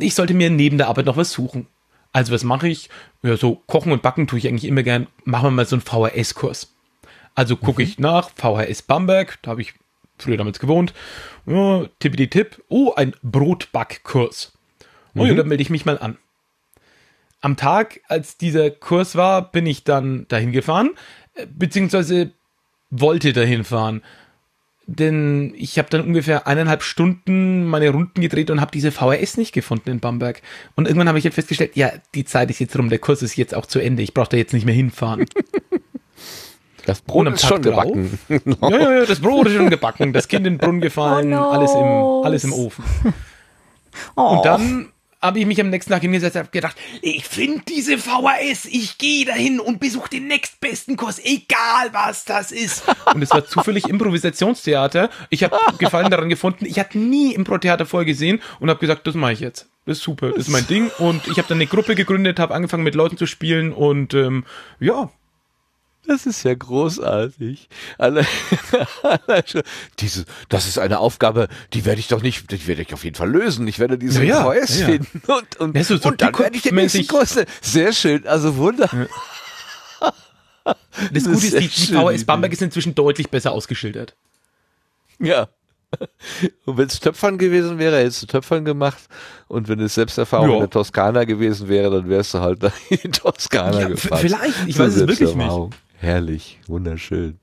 [0.00, 1.66] ich sollte mir neben der Arbeit noch was suchen.
[2.12, 2.88] Also was mache ich?
[3.22, 5.06] Ja, so kochen und backen tue ich eigentlich immer gern.
[5.24, 6.74] Machen wir mal so einen VHS-Kurs.
[7.34, 9.74] Also gucke ich nach, VHS Bamberg, da habe ich
[10.18, 10.92] früher damals gewohnt.
[11.46, 12.62] Ja, tippity tipp.
[12.68, 14.52] Oh, ein Brotbackkurs.
[15.14, 16.18] Oh ja, dann melde ich mich mal an.
[17.40, 20.90] Am Tag, als dieser Kurs war, bin ich dann dahin gefahren,
[21.34, 22.32] äh, beziehungsweise
[22.90, 24.02] wollte dahin fahren.
[24.92, 29.52] Denn ich habe dann ungefähr eineinhalb Stunden meine Runden gedreht und habe diese VHS nicht
[29.52, 30.42] gefunden in Bamberg.
[30.74, 33.36] Und irgendwann habe ich halt festgestellt, ja, die Zeit ist jetzt rum, der Kurs ist
[33.36, 34.02] jetzt auch zu Ende.
[34.02, 35.26] Ich brauche da jetzt nicht mehr hinfahren.
[36.86, 38.18] Das Brot ist schon drauf, gebacken.
[38.62, 40.14] Ja, ja, ja, das Brot ist schon gebacken.
[40.14, 41.50] Das Kind in den Brunnen gefallen, Oh no.
[41.50, 42.84] alles, im, alles im Ofen.
[44.16, 44.22] Oh.
[44.22, 44.88] Und dann
[45.22, 48.98] habe ich mich am nächsten Tag hingesetzt und hab gedacht, ich finde diese VHS, ich
[48.98, 52.84] gehe dahin und besuche den nächstbesten Kurs, egal was das ist.
[53.14, 55.10] Und es war zufällig Improvisationstheater.
[55.28, 56.64] Ich habe Gefallen daran gefunden.
[56.64, 59.68] Ich hatte nie Impro-Theater vorher gesehen und habe gesagt, das mache ich jetzt.
[59.86, 60.90] Das ist super, das ist mein Ding.
[60.98, 64.44] Und ich habe dann eine Gruppe gegründet, habe angefangen mit Leuten zu spielen und ähm,
[64.78, 65.10] ja,
[66.06, 67.68] Das ist ja großartig.
[67.98, 68.26] Alle,
[69.02, 69.44] alle
[69.98, 73.16] diese, das ist eine Aufgabe, die werde ich doch nicht, die werde ich auf jeden
[73.16, 73.68] Fall lösen.
[73.68, 74.92] Ich werde diese Ja, VS ja, ja.
[74.92, 77.38] finden und, und, Ja, so- so und dann werde ich den nächsten Kurs.
[77.60, 78.88] Sehr schön, also wunder.
[80.64, 80.74] das
[81.12, 84.14] Das Gute ist ist, die, die VHS Bamberg ist inzwischen deutlich besser ausgeschildert.
[85.18, 85.48] Ja.
[86.66, 89.02] Und wenn es Töpfern gewesen wäre, hättest du Töpfern gemacht.
[89.48, 90.54] Und wenn es Selbsterfahrung Ja.
[90.54, 94.20] in der Toskana gewesen wäre, dann wärst du halt in die Toskana Ja, gefahren.
[94.20, 94.54] vielleicht.
[94.68, 95.70] Ich weiß es wirklich Selbsterfahrung.
[96.00, 97.38] Herrlich, wunderschön.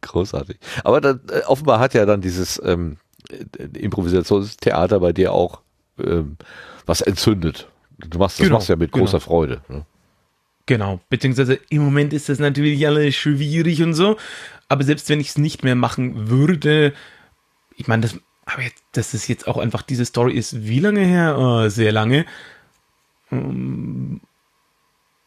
[0.00, 0.56] Großartig.
[0.84, 2.96] Aber dann, äh, offenbar hat ja dann dieses ähm,
[3.30, 5.60] äh, Improvisationstheater bei dir auch
[5.98, 6.38] ähm,
[6.86, 7.68] was entzündet.
[7.98, 9.04] Du machst das Genau, machst ja mit genau.
[9.04, 9.60] großer Freude.
[9.68, 9.84] Ne?
[10.64, 14.16] Genau, beziehungsweise im Moment ist das natürlich alles schwierig und so,
[14.68, 16.94] aber selbst wenn ich es nicht mehr machen würde,
[17.76, 18.16] ich meine, das,
[18.46, 21.36] aber jetzt, dass es jetzt auch einfach diese Story ist, wie lange her?
[21.38, 22.24] Oh, sehr lange.
[23.30, 24.22] Ähm,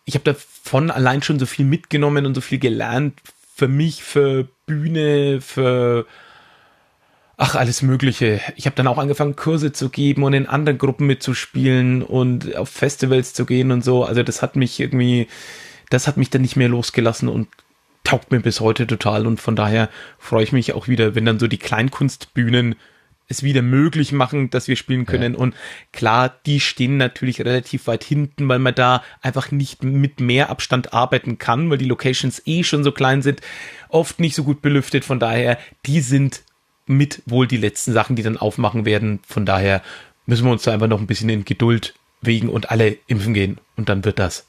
[0.05, 3.19] Ich habe davon allein schon so viel mitgenommen und so viel gelernt
[3.55, 6.05] für mich, für Bühne, für
[7.38, 8.41] ach alles Mögliche.
[8.55, 12.69] Ich habe dann auch angefangen Kurse zu geben und in anderen Gruppen mitzuspielen und auf
[12.69, 14.03] Festivals zu gehen und so.
[14.03, 15.27] Also das hat mich irgendwie,
[15.89, 17.47] das hat mich dann nicht mehr losgelassen und
[18.03, 19.89] taugt mir bis heute total und von daher
[20.19, 22.75] freue ich mich auch wieder, wenn dann so die Kleinkunstbühnen
[23.34, 25.35] es wieder möglich machen, dass wir spielen können.
[25.35, 25.55] Und
[25.91, 30.93] klar, die stehen natürlich relativ weit hinten, weil man da einfach nicht mit mehr Abstand
[30.93, 33.41] arbeiten kann, weil die Locations eh schon so klein sind,
[33.89, 35.05] oft nicht so gut belüftet.
[35.05, 36.43] Von daher, die sind
[36.85, 39.19] mit wohl die letzten Sachen, die dann aufmachen werden.
[39.27, 39.81] Von daher
[40.26, 43.57] müssen wir uns da einfach noch ein bisschen in Geduld wegen und alle impfen gehen.
[43.76, 44.47] Und dann wird das.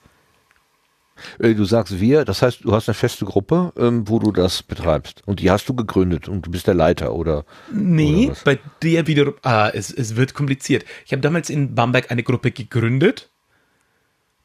[1.39, 4.63] Äh, Du sagst wir, das heißt, du hast eine feste Gruppe, ähm, wo du das
[4.63, 5.23] betreibst.
[5.27, 7.45] Und die hast du gegründet und du bist der Leiter, oder?
[7.73, 10.85] Nee, Oder bei der wiederum, ah, es, es wird kompliziert.
[11.07, 13.31] Ich habe damals in Bamberg eine Gruppe gegründet.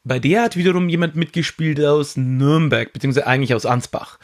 [0.04, 4.18] Bei der hat wiederum jemand mitgespielt aus Nürnberg, beziehungsweise eigentlich aus Ansbach.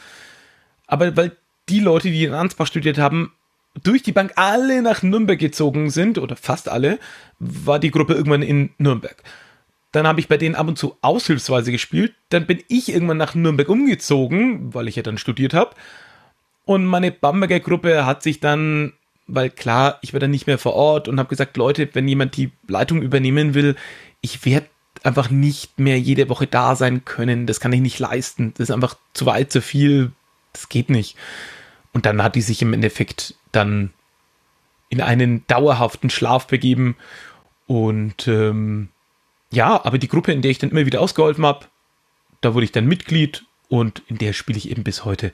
[0.87, 1.33] Aber weil
[1.69, 3.33] die Leute, die in Ansbach studiert haben,
[3.83, 6.99] durch die Bank alle nach Nürnberg gezogen sind, oder fast alle,
[7.39, 9.21] war die Gruppe irgendwann in Nürnberg.
[9.91, 12.13] Dann habe ich bei denen ab und zu aushilfsweise gespielt.
[12.29, 15.75] Dann bin ich irgendwann nach Nürnberg umgezogen, weil ich ja dann studiert habe.
[16.65, 18.93] Und meine Bamberger Gruppe hat sich dann,
[19.25, 22.35] weil klar, ich war dann nicht mehr vor Ort und habe gesagt, Leute, wenn jemand
[22.35, 23.75] die Leitung übernehmen will,
[24.19, 24.67] ich werde
[25.03, 27.47] einfach nicht mehr jede Woche da sein können.
[27.47, 28.53] Das kann ich nicht leisten.
[28.57, 30.11] Das ist einfach zu weit, zu viel.
[30.51, 31.15] Das geht nicht.
[31.93, 33.93] Und dann hat die sich im Endeffekt dann
[34.89, 36.97] in einen dauerhaften Schlaf begeben.
[37.65, 38.89] Und ähm,
[39.57, 41.65] ja, aber die Gruppe, in der ich dann immer wieder ausgeholfen habe,
[42.41, 45.33] da wurde ich dann Mitglied und in der spiele ich eben bis heute.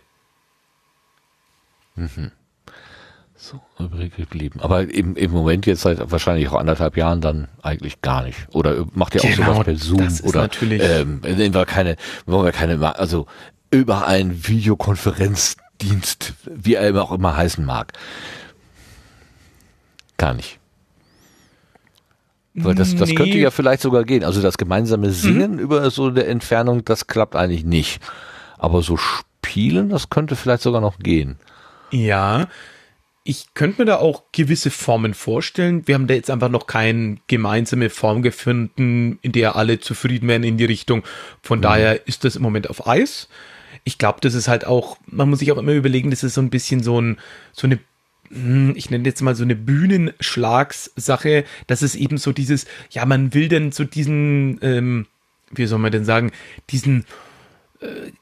[3.36, 4.62] So übrig geblieben.
[4.62, 8.38] Aber im, im Moment jetzt seit wahrscheinlich auch anderthalb Jahren dann eigentlich gar nicht.
[8.52, 11.66] Oder macht ihr auch Genau, sowas per Zoom das ist oder natürlich- ähm, nehmen wir
[11.66, 13.28] keine, wollen wir keine, also
[13.72, 17.92] über einen Videokonferenzdienst, wie er immer auch immer heißen mag.
[20.18, 20.60] Gar nicht.
[22.56, 23.16] Weil das, das Nee.
[23.16, 24.24] könnte ja vielleicht sogar gehen.
[24.24, 28.00] Also das gemeinsame Singen über so eine Entfernung, das klappt eigentlich nicht.
[28.60, 31.38] Aber so spielen, das könnte vielleicht sogar noch gehen.
[31.92, 32.48] Ja,
[33.26, 35.88] ich könnte mir da auch gewisse Formen vorstellen.
[35.88, 40.44] Wir haben da jetzt einfach noch keine gemeinsame Form gefunden, in der alle zufrieden wären
[40.44, 41.04] in die Richtung.
[41.42, 43.30] Von daher ist das im Moment auf Eis.
[43.86, 46.42] Ich glaube, das ist halt auch, man muss sich auch immer überlegen, das ist so
[46.42, 47.18] ein bisschen so ein,
[47.54, 47.80] so eine
[48.76, 53.48] ich nenne jetzt mal so eine Bühnenschlagssache, das ist eben so dieses, ja, man will
[53.48, 55.06] denn so diesen, ähm,
[55.52, 56.32] wie soll man denn sagen,
[56.70, 57.06] diesen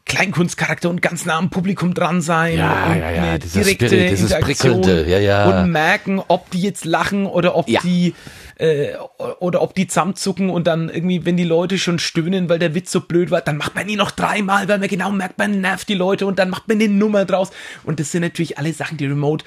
[0.06, 4.12] Kleinkunstcharakter und ganz nah am Publikum dran sein Ja, ja, ja, eine dieser direkte Spirit,
[4.12, 5.62] dieses Interaktion Prickelnde, ja, ja.
[5.62, 7.80] und merken, ob die jetzt lachen oder ob Ja.
[7.82, 8.14] die
[8.58, 8.94] äh,
[9.40, 12.92] oder ob die zusammenzucken und dann irgendwie, wenn die Leute schon stöhnen, weil der Witz
[12.92, 15.88] so blöd war, dann macht man ihn noch dreimal, weil man genau merkt, man nervt
[15.90, 17.52] die Leute und dann macht man eine Nummer draus.
[17.84, 19.46] Und das sind natürlich alle Sachen, die remote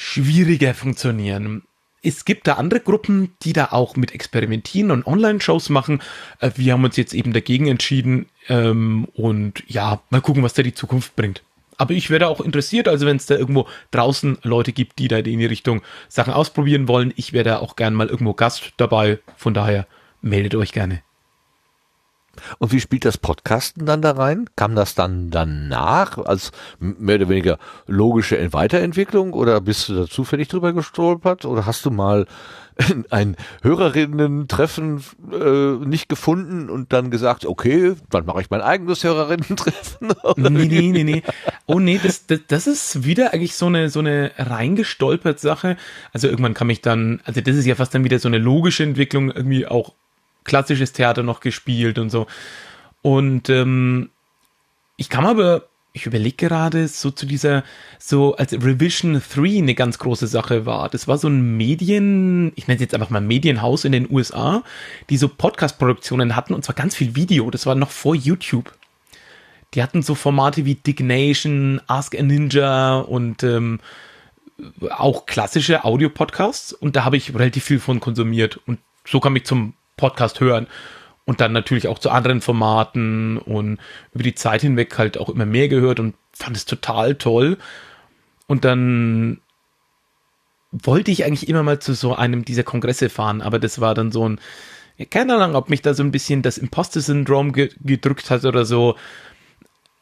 [0.00, 1.62] schwieriger funktionieren.
[2.02, 6.00] Es gibt da andere Gruppen, die da auch mit experimentieren und Online-Shows machen.
[6.38, 10.62] Äh, Wir haben uns jetzt eben dagegen entschieden ähm, und ja, mal gucken, was da
[10.62, 11.42] die Zukunft bringt.
[11.76, 15.18] Aber ich wäre auch interessiert, also wenn es da irgendwo draußen Leute gibt, die da
[15.18, 19.18] in die Richtung Sachen ausprobieren wollen, ich wäre da auch gern mal irgendwo Gast dabei.
[19.36, 19.86] Von daher
[20.22, 21.02] meldet euch gerne.
[22.58, 24.48] Und wie spielt das Podcasten dann da rein?
[24.56, 30.48] Kam das dann danach als mehr oder weniger logische Weiterentwicklung oder bist du da zufällig
[30.48, 32.26] drüber gestolpert oder hast du mal
[33.10, 35.02] ein Hörerinnen-Treffen
[35.32, 40.08] äh, nicht gefunden und dann gesagt, okay, dann mache ich mein eigenes Hörerinnen-Treffen?
[40.36, 41.22] Nee, nee, nee, nee.
[41.66, 45.76] Oh nee, das, das, das ist wieder eigentlich so eine, so eine reingestolpert Sache.
[46.12, 48.82] Also irgendwann kam ich dann, also das ist ja fast dann wieder so eine logische
[48.82, 49.94] Entwicklung, irgendwie auch
[50.44, 52.26] klassisches Theater noch gespielt und so.
[53.02, 54.10] Und ähm,
[54.96, 57.64] ich kam aber, ich überlege gerade, so zu dieser,
[57.98, 60.88] so als Revision 3 eine ganz große Sache war.
[60.88, 64.62] Das war so ein Medien, ich nenne es jetzt einfach mal Medienhaus in den USA,
[65.08, 67.50] die so Podcast-Produktionen hatten und zwar ganz viel Video.
[67.50, 68.74] Das war noch vor YouTube.
[69.74, 73.80] Die hatten so Formate wie Dignation, Ask a Ninja und ähm,
[74.90, 79.44] auch klassische Audio-Podcasts und da habe ich relativ viel von konsumiert und so kam ich
[79.44, 80.66] zum Podcast hören
[81.24, 83.78] und dann natürlich auch zu anderen Formaten und
[84.12, 87.58] über die Zeit hinweg halt auch immer mehr gehört und fand es total toll
[88.46, 89.40] und dann
[90.72, 94.12] wollte ich eigentlich immer mal zu so einem dieser Kongresse fahren, aber das war dann
[94.12, 94.40] so ein,
[95.10, 98.96] keine Ahnung, ob mich da so ein bisschen das Imposter-Syndrom ge gedrückt hat oder so.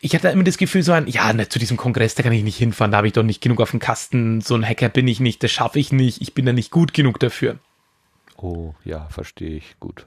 [0.00, 2.44] Ich hatte immer das Gefühl, so ein, ja, ne, zu diesem Kongress, da kann ich
[2.44, 5.08] nicht hinfahren, da habe ich doch nicht genug auf dem Kasten, so ein Hacker bin
[5.08, 7.58] ich nicht, das schaffe ich nicht, ich bin da nicht gut genug dafür.
[8.40, 9.78] Oh, ja, verstehe ich.
[9.81, 10.06] Gut.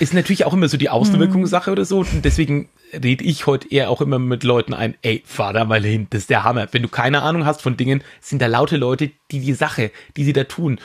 [0.00, 2.00] Ist natürlich auch immer so die Außenwirkungssache oder so.
[2.00, 5.82] Und deswegen rede ich heute eher auch immer mit Leuten ein, ey, fahr da mal
[5.82, 6.68] hin, das ist der Hammer.
[6.72, 10.24] Wenn du keine Ahnung hast von Dingen, sind da laute Leute, die die Sache, die
[10.24, 10.80] sie da tun.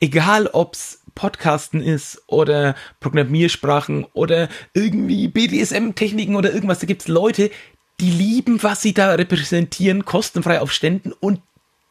[0.00, 7.50] Egal ob's Podcasten ist oder Programmiersprachen oder irgendwie BDSM-Techniken oder irgendwas, da gibt's Leute,
[8.00, 11.40] die lieben, was sie da repräsentieren, kostenfrei auf Ständen und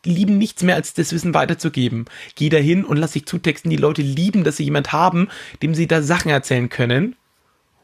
[0.05, 2.05] lieben nichts mehr, als das Wissen weiterzugeben.
[2.35, 3.71] Geh da hin und lass dich zutexten.
[3.71, 5.29] Die Leute lieben, dass sie jemand haben,
[5.61, 7.15] dem sie da Sachen erzählen können.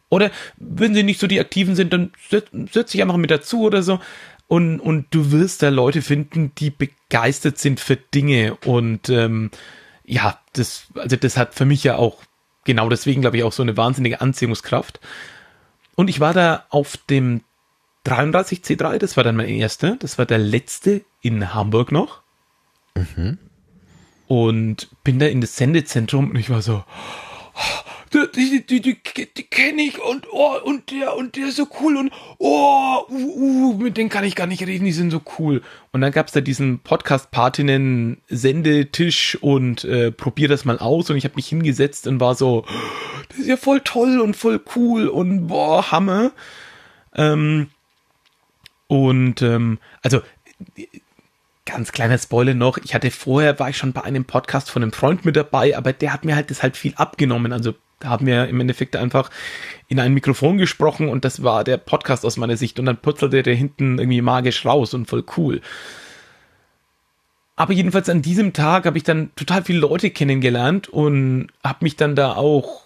[0.10, 3.62] Oder wenn sie nicht so die Aktiven sind, dann setz, setz dich einfach mit dazu
[3.62, 4.00] oder so.
[4.48, 8.56] Und, und du wirst da Leute finden, die begeistert sind für Dinge.
[8.66, 9.50] Und ähm,
[10.06, 12.22] ja, das, also das hat für mich ja auch
[12.64, 15.00] genau deswegen, glaube ich, auch so eine wahnsinnige Anziehungskraft.
[15.96, 17.42] Und ich war da auf dem
[18.06, 22.22] 33C3, das war dann mein erster, das war der letzte in Hamburg noch.
[24.28, 26.84] Und bin da in das Sendezentrum und ich war so,
[28.14, 31.68] die, die, die, die, die kenne ich und oh, und der und der ist so
[31.82, 35.22] cool und oh, uh, uh, mit denen kann ich gar nicht reden, die sind so
[35.40, 35.62] cool.
[35.92, 41.24] Und dann gab's da diesen Podcast-Patinnen Sendetisch und äh, probier das mal aus und ich
[41.26, 42.66] habe mich hingesetzt und war so,
[43.30, 46.32] das ist ja voll toll und voll cool und boah, Hammer.
[47.16, 47.70] Ähm,
[48.94, 50.22] und ähm, also
[51.66, 54.92] ganz kleiner Spoiler noch, ich hatte vorher, war ich schon bei einem Podcast von einem
[54.92, 57.54] Freund mit dabei, aber der hat mir halt das halt viel abgenommen.
[57.54, 59.32] Also da haben wir im Endeffekt einfach
[59.88, 63.42] in ein Mikrofon gesprochen und das war der Podcast aus meiner Sicht und dann purzelte
[63.42, 65.62] der hinten irgendwie magisch raus und voll cool.
[67.56, 71.96] Aber jedenfalls an diesem Tag habe ich dann total viele Leute kennengelernt und habe mich
[71.96, 72.83] dann da auch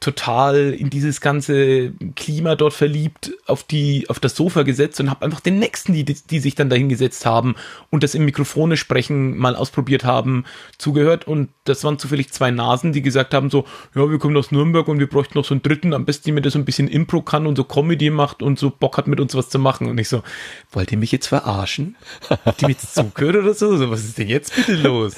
[0.00, 5.24] total in dieses ganze Klima dort verliebt, auf die auf das Sofa gesetzt und habe
[5.24, 7.54] einfach den nächsten, die die sich dann dahin gesetzt haben
[7.90, 10.44] und das im Mikrofone sprechen mal ausprobiert haben,
[10.78, 13.64] zugehört und das waren zufällig zwei Nasen, die gesagt haben so,
[13.94, 16.46] ja, wir kommen aus Nürnberg und wir bräuchten noch so einen dritten, am besten jemand,
[16.46, 19.20] der so ein bisschen Impro kann und so Comedy macht und so Bock hat mit
[19.20, 20.22] uns was zu machen und ich so,
[20.70, 21.96] wollt ihr mich jetzt verarschen?
[22.44, 23.76] Habt ihr mir jetzt zugehört oder so?
[23.76, 23.90] so?
[23.90, 25.14] Was ist denn jetzt bitte los?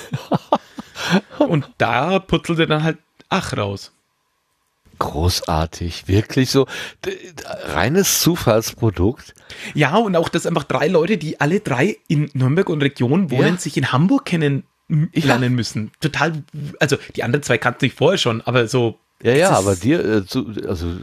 [1.39, 2.99] Und da putzelte dann halt
[3.37, 3.93] Ach raus.
[4.99, 6.67] Großartig, wirklich so
[7.67, 9.35] reines Zufallsprodukt.
[9.75, 13.55] Ja, und auch, dass einfach drei Leute, die alle drei in Nürnberg und Region wohnen,
[13.55, 13.57] Ja.
[13.59, 15.91] sich in Hamburg kennen lernen müssen.
[16.01, 16.45] Total,
[16.79, 18.99] also die anderen zwei kannten sich vorher schon, aber so.
[19.23, 20.95] Ja, ja, aber dir, äh, also,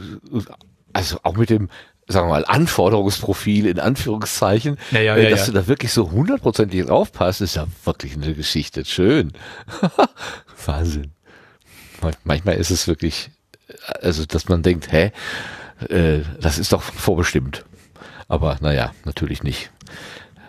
[0.92, 1.68] also auch mit dem,
[2.06, 5.46] sagen wir mal, Anforderungsprofil in Anführungszeichen, Ja, ja, äh, ja, dass ja.
[5.46, 8.84] du da wirklich so hundertprozentig draufpasst, ist ja wirklich eine Geschichte.
[8.84, 9.32] Schön.
[10.66, 11.10] Wahnsinn.
[12.00, 13.30] Man- Manchmal ist es wirklich,
[14.00, 15.12] also, dass man denkt, hä,
[15.88, 17.64] äh, das ist doch vorbestimmt.
[18.28, 19.70] Aber naja, natürlich nicht.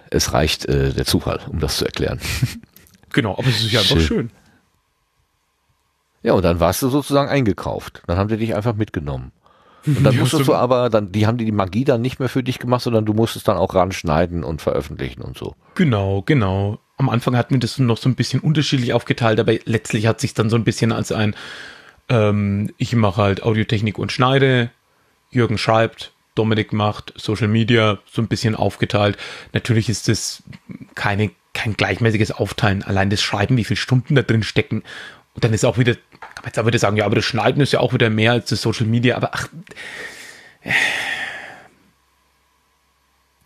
[0.10, 2.20] Es reicht äh, der Zufall, um das zu erklären.
[3.16, 4.08] Genau, aber es ist ja einfach Schön.
[4.08, 4.32] schön.
[6.24, 8.02] Ja, und dann warst du sozusagen eingekauft.
[8.08, 9.32] Dann haben die dich einfach mitgenommen.
[9.86, 12.41] Und dann Ja, musstest du aber, dann, die haben die Magie dann nicht mehr für
[12.41, 15.56] dich gemacht, sondern du musstest dann auch ranschneiden und veröffentlichen und so.
[15.76, 16.80] Genau, genau.
[16.98, 20.34] Am Anfang hatten wir das noch so ein bisschen unterschiedlich aufgeteilt, aber letztlich hat sich
[20.34, 21.36] dann so ein bisschen als ein,
[22.10, 24.72] ähm, ich mache halt Audiotechnik und schneide,
[25.32, 29.18] Jürgen schreibt, Dominik macht Social Media, so ein bisschen aufgeteilt.
[29.54, 30.44] Natürlich ist das
[30.96, 34.84] keine, kein gleichmäßiges Aufteilen, allein das Schreiben, wie viele Stunden da drin stecken.
[35.36, 37.62] Und dann ist auch wieder, kann man jetzt auch wieder sagen, ja, aber das Schneiden
[37.62, 39.50] ist ja auch wieder mehr als das Social Media, aber ach,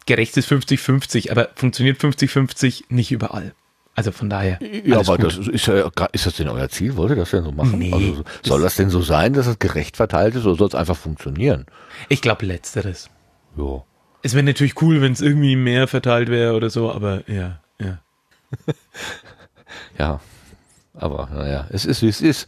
[0.05, 3.53] gerecht ist 50-50, aber funktioniert 50-50 nicht überall.
[3.97, 4.59] Also von daher.
[4.85, 5.25] Ja, aber gut.
[5.25, 6.95] das ist ja, ist das denn euer Ziel?
[6.97, 7.79] Wollt ihr das denn so machen?
[7.79, 10.75] Nee, also, soll das denn so sein, dass es gerecht verteilt ist oder soll es
[10.75, 11.65] einfach funktionieren?
[12.07, 13.09] Ich glaube letzteres.
[13.57, 13.83] Ja.
[14.21, 17.99] Es wäre natürlich cool, wenn es irgendwie mehr verteilt wäre oder so, aber ja, ja.
[19.97, 20.19] Ja.
[20.93, 22.47] Aber naja, es ist wie es ist.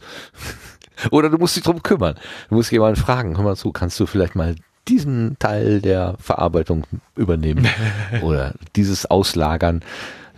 [1.10, 2.16] Oder du musst dich drum kümmern.
[2.48, 4.56] Du musst jemanden fragen, hör mal zu, kannst du vielleicht mal
[4.88, 6.84] diesen Teil der Verarbeitung
[7.16, 7.68] übernehmen
[8.22, 9.82] oder dieses auslagern.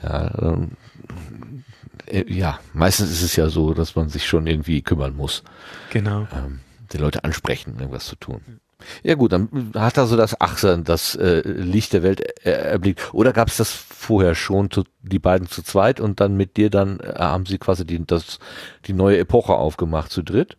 [0.03, 0.82] Ja, ähm, äh,
[2.13, 5.43] ja, meistens ist es ja so, dass man sich schon irgendwie kümmern muss,
[5.91, 6.27] Genau.
[6.33, 6.61] ähm,
[6.93, 8.41] die Leute ansprechen, irgendwas zu tun.
[9.05, 13.15] Ja gut, dann hat er so das Achsen, das äh, Licht der Welt er erblickt.
[13.15, 16.69] Oder gab es das vorher schon, zu, die beiden zu zweit und dann mit dir
[16.69, 18.41] dann äh, haben sie quasi die, das,
[18.87, 20.57] die neue Epoche aufgemacht zu dritt?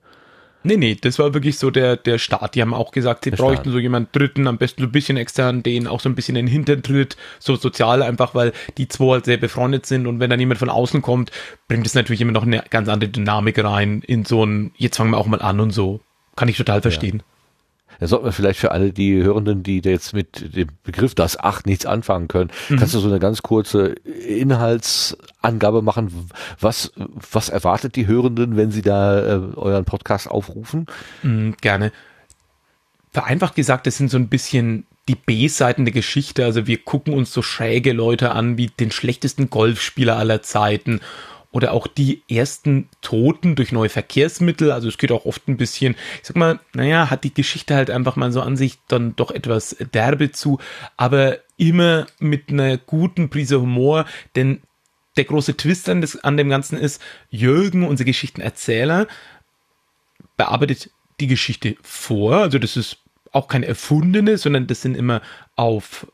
[0.63, 2.55] Nee, nee, das war wirklich so der, der Start.
[2.55, 3.73] Die haben auch gesagt, sie Der bräuchten Start.
[3.73, 6.45] so jemanden Dritten, am besten so ein bisschen extern, den auch so ein bisschen in
[6.45, 10.29] den Hintern tritt, so sozial einfach, weil die zwei halt sehr befreundet sind und wenn
[10.29, 11.31] dann jemand von außen kommt,
[11.67, 15.11] bringt es natürlich immer noch eine ganz andere Dynamik rein in so ein, jetzt fangen
[15.11, 15.99] wir auch mal an und so.
[16.35, 17.21] Kann ich total verstehen.
[18.03, 21.39] Da sollten wir vielleicht für alle die Hörenden, die da jetzt mit dem Begriff das
[21.39, 23.95] Acht nichts anfangen können, kannst du so eine ganz kurze
[24.27, 26.27] Inhaltsangabe machen?
[26.59, 26.91] Was,
[27.31, 30.85] was erwartet die Hörenden, wenn sie da äh, euren Podcast aufrufen?
[31.21, 31.93] Mm, gerne.
[33.11, 36.43] Vereinfacht gesagt, das sind so ein bisschen die B-Seiten der Geschichte.
[36.43, 40.99] Also wir gucken uns so schräge Leute an wie den schlechtesten Golfspieler aller Zeiten
[41.53, 44.71] oder auch die ersten Toten durch neue Verkehrsmittel.
[44.71, 47.91] Also es geht auch oft ein bisschen, ich sag mal, naja, hat die Geschichte halt
[47.91, 50.59] einfach mal so an sich dann doch etwas derbe zu,
[50.97, 54.05] aber immer mit einer guten Prise Humor,
[54.35, 54.61] denn
[55.15, 56.99] der große Twist an, das, an dem Ganzen ist,
[57.29, 59.07] Jürgen, unser Geschichtenerzähler,
[60.35, 60.89] bearbeitet
[61.19, 62.37] die Geschichte vor.
[62.37, 62.97] Also das ist
[63.31, 65.21] auch keine erfundene, sondern das sind immer
[65.55, 66.07] auf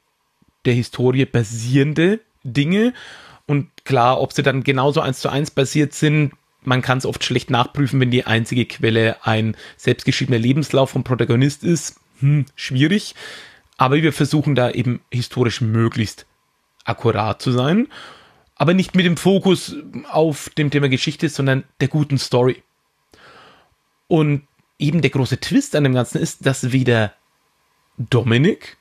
[0.65, 2.93] der Historie basierende Dinge.
[3.89, 7.49] Klar, ob sie dann genauso eins zu eins basiert sind, man kann es oft schlecht
[7.49, 11.99] nachprüfen, wenn die einzige Quelle ein selbstgeschriebener Lebenslauf vom Protagonist ist.
[12.19, 13.15] Hm, schwierig.
[13.77, 16.27] Aber wir versuchen da eben historisch möglichst
[16.85, 17.87] akkurat zu sein.
[18.53, 19.75] Aber nicht mit dem Fokus
[20.11, 22.61] auf dem Thema Geschichte, sondern der guten Story.
[24.07, 24.43] Und
[24.77, 27.11] eben der große Twist an dem Ganzen ist, dass weder
[27.97, 28.77] Dominik,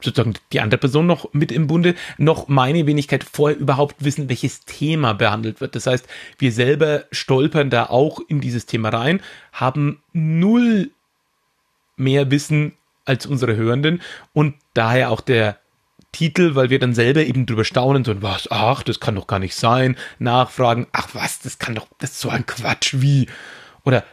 [0.00, 4.64] sozusagen die andere Person noch mit im Bunde, noch meine Wenigkeit vorher überhaupt wissen, welches
[4.64, 5.74] Thema behandelt wird.
[5.74, 6.06] Das heißt,
[6.38, 9.20] wir selber stolpern da auch in dieses Thema rein,
[9.52, 10.90] haben null
[11.96, 14.02] mehr Wissen als unsere Hörenden
[14.32, 15.58] und daher auch der
[16.12, 19.38] Titel, weil wir dann selber eben drüber staunen, so was, ach, das kann doch gar
[19.38, 23.28] nicht sein, nachfragen, ach was, das kann doch, das ist so ein Quatsch, wie,
[23.84, 24.04] oder,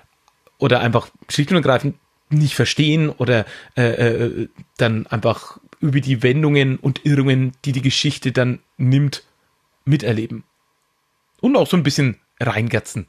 [0.58, 1.96] oder einfach schlicht und ergreifend
[2.30, 3.46] nicht verstehen oder
[3.78, 9.24] äh, äh, dann einfach über die Wendungen und Irrungen, die die Geschichte dann nimmt,
[9.86, 10.44] miterleben.
[11.42, 13.08] Und auch so ein bisschen reingatzen.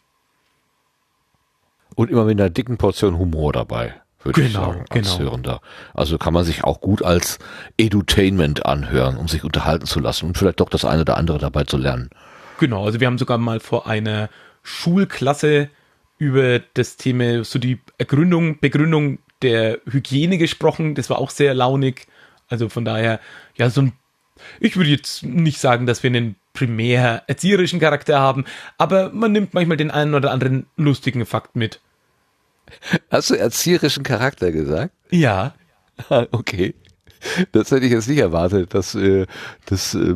[1.94, 5.18] Und immer mit einer dicken Portion Humor dabei, würde ich Genau, sagen, als genau.
[5.18, 5.60] Hörender.
[5.94, 7.38] Also kann man sich auch gut als
[7.78, 11.64] Edutainment anhören, um sich unterhalten zu lassen und vielleicht doch das eine oder andere dabei
[11.64, 12.10] zu lernen.
[12.58, 14.28] Genau, also wir haben sogar mal vor einer
[14.62, 15.70] Schulklasse
[16.18, 20.94] über das Thema, so die Ergründung, Begründung der Hygiene gesprochen.
[20.94, 22.06] Das war auch sehr launig.
[22.48, 23.20] Also von daher,
[23.56, 23.92] ja, so ein,
[24.60, 28.44] ich würde jetzt nicht sagen, dass wir einen primär erzieherischen Charakter haben,
[28.78, 31.80] aber man nimmt manchmal den einen oder anderen lustigen Fakt mit.
[33.10, 34.92] Hast du erzieherischen Charakter gesagt?
[35.10, 35.54] Ja,
[36.08, 36.74] Okay.
[37.52, 39.26] Das hätte ich jetzt nicht erwartet, dass, äh,
[39.64, 40.14] dass äh,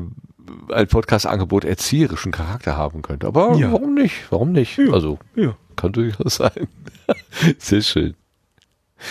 [0.70, 3.26] ein Podcast-Angebot erzieherischen Charakter haben könnte.
[3.26, 3.72] Aber Ja.
[3.72, 4.14] warum nicht?
[4.30, 4.76] Warum nicht?
[4.78, 4.92] Ja.
[4.92, 5.56] Also ja.
[5.76, 6.68] kann durchaus sein.
[7.58, 8.14] Sehr schön.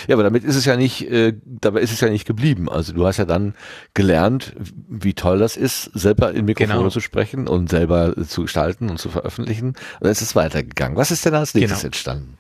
[0.07, 2.69] Ja, aber damit ist es ja nicht, äh, dabei ist es ja nicht geblieben.
[2.69, 3.53] Also du hast ja dann
[3.93, 4.53] gelernt,
[4.87, 6.89] wie toll das ist, selber in Mikrofone Genau.
[6.89, 9.67] zu sprechen und selber zu gestalten und zu veröffentlichen.
[9.69, 10.97] Und dann ist es weitergegangen.
[10.97, 11.87] Was ist denn als nächstes Genau.
[11.87, 12.37] entstanden?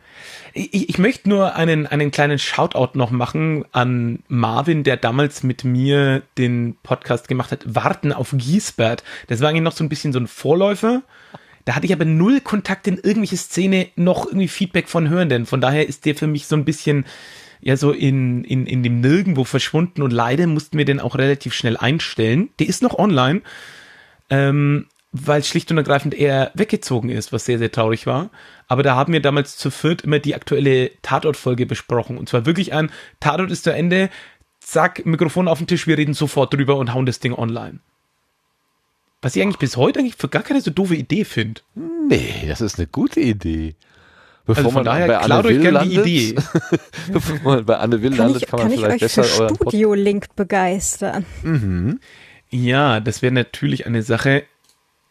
[0.53, 5.63] Ich, ich möchte nur einen, einen kleinen Shoutout noch machen an Marvin, der damals mit
[5.63, 9.03] mir den Podcast gemacht hat, Warten auf Giesbert.
[9.27, 11.03] Das war eigentlich noch so ein bisschen so ein Vorläufer.
[11.65, 15.45] Da hatte ich aber null Kontakt in irgendwelche Szene, noch irgendwie Feedback von Hörenden.
[15.45, 17.05] Von daher ist der für mich so ein bisschen,
[17.61, 21.53] ja, so in, in, in dem Nirgendwo verschwunden und leider mussten wir den auch relativ
[21.53, 22.49] schnell einstellen.
[22.59, 23.41] Der ist noch online.
[24.29, 28.29] Ähm, weil schlicht und ergreifend er weggezogen ist, was sehr, sehr traurig war.
[28.67, 32.17] Aber da haben wir damals zu viert immer die aktuelle Tatort-Folge besprochen.
[32.17, 34.09] Und zwar wirklich ein Tatort ist zu Ende,
[34.59, 37.79] zack, Mikrofon auf den Tisch, wir reden sofort drüber und hauen das Ding online.
[39.21, 41.61] Was ich eigentlich bis heute eigentlich für gar keine so doofe Idee finde.
[41.75, 43.75] Nee, das ist eine gute Idee.
[44.45, 46.35] Bevor also von daher bei klaut euch gerne die Idee.
[47.13, 49.23] Bevor man bei Anne Will kann landet, ich, kann man kann vielleicht ich euch besser
[49.23, 51.25] für euren Studio-Link begeistern.
[51.43, 51.99] Mhm.
[52.49, 54.43] Ja, das wäre natürlich eine Sache.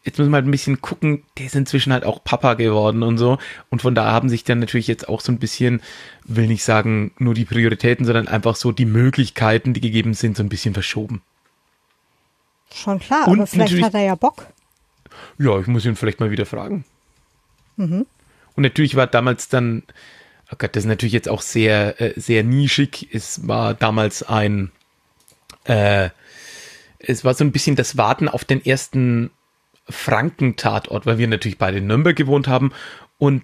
[0.03, 3.17] Jetzt müssen wir halt ein bisschen gucken, der ist inzwischen halt auch Papa geworden und
[3.17, 3.37] so.
[3.69, 5.81] Und von da haben sich dann natürlich jetzt auch so ein bisschen,
[6.25, 10.43] will nicht sagen nur die Prioritäten, sondern einfach so die Möglichkeiten, die gegeben sind, so
[10.43, 11.21] ein bisschen verschoben.
[12.73, 14.47] Schon klar, Und aber vielleicht hat er ja Bock.
[15.37, 16.85] Ja, ich muss ihn vielleicht mal wieder fragen.
[17.77, 18.05] Mhm.
[18.55, 19.83] Und natürlich war damals dann,
[20.51, 23.07] oh Gott, das ist natürlich jetzt auch sehr, äh, sehr nischig.
[23.11, 24.71] Es war damals ein,
[25.63, 26.09] äh,
[26.99, 29.31] es war so ein bisschen das Warten auf den ersten
[29.89, 32.71] Franken-Tatort, weil wir natürlich beide in Nürnberg gewohnt haben
[33.17, 33.43] und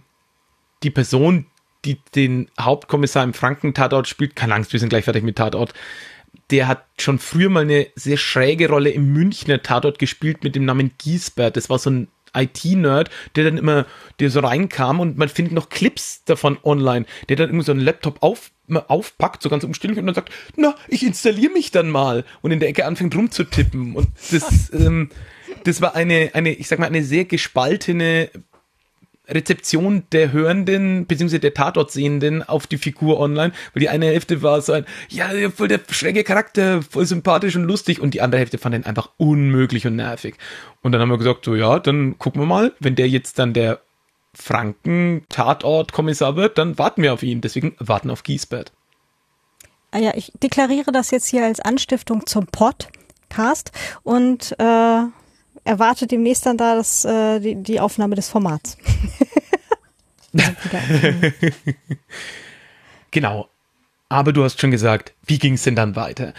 [0.84, 1.46] die Person,
[1.86, 5.74] die den Hauptkommissar im Franken-Tatort spielt, keine Angst, wir sind gleich fertig mit Tatort,
[6.52, 10.66] der hat schon früher mal eine sehr schräge Rolle im Münchner Tatort gespielt mit dem
[10.66, 11.58] Namen Giesbert.
[11.58, 13.86] Das war so ein IT-Nerd, der dann immer,
[14.20, 17.82] der so reinkam und man findet noch Clips davon online, der dann irgendwie so einen
[17.82, 18.52] Laptop auf,
[18.88, 22.60] aufpackt, so ganz umständlich und dann sagt, na, ich installiere mich dann mal und in
[22.60, 25.10] der Ecke anfängt rumzutippen und das, ähm,
[25.64, 28.30] das war eine, eine, ich sag mal, eine sehr gespaltene
[29.28, 31.40] Rezeption der Hörenden bzw.
[31.40, 35.68] der Tatortsehenden auf die Figur online, weil die eine Hälfte war so ein, ja, voll
[35.68, 39.88] der schräge Charakter, voll sympathisch und lustig und die andere Hälfte fand den einfach unmöglich
[39.88, 40.36] und nervig.
[40.82, 43.54] Und dann haben wir gesagt, so ja, dann gucken wir mal, wenn der jetzt dann
[43.54, 43.82] der
[44.36, 47.42] Franken-Tatort-Kommissar wird, dann warten wir auf ihn.
[47.42, 48.72] Deswegen warten auf Giesbert.
[49.92, 53.72] Ah ja, ich deklariere das jetzt hier als Anstiftung zum Podcast
[54.04, 55.04] und äh,
[55.66, 58.78] erwarte demnächst dann da das, äh, die, die Aufnahme des Formats.
[63.16, 63.48] Genau.
[64.10, 66.34] Aber du hast schon gesagt, wie ging es denn dann weiter?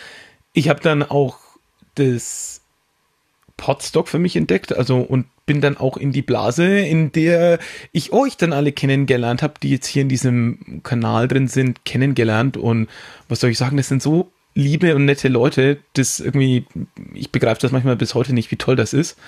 [0.53, 1.39] Ich habe dann auch
[1.94, 2.61] das
[3.57, 7.59] Podstock für mich entdeckt, also und bin dann auch in die Blase, in der
[7.93, 12.59] ich euch dann alle kennengelernt habe, die jetzt hier in diesem Kanal drin sind, kennengelernt
[12.59, 12.89] und
[13.31, 16.65] was soll ich sagen, das sind so liebe und nette Leute, das irgendwie,
[17.15, 19.19] ich begreife das manchmal bis heute nicht, wie toll das ist.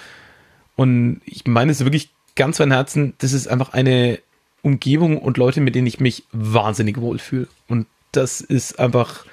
[0.75, 4.21] Und ich meine es wirklich ganz von Herzen, das ist einfach eine
[4.63, 7.47] Umgebung und Leute, mit denen ich mich wahnsinnig wohlfühle.
[7.69, 9.27] Und das ist einfach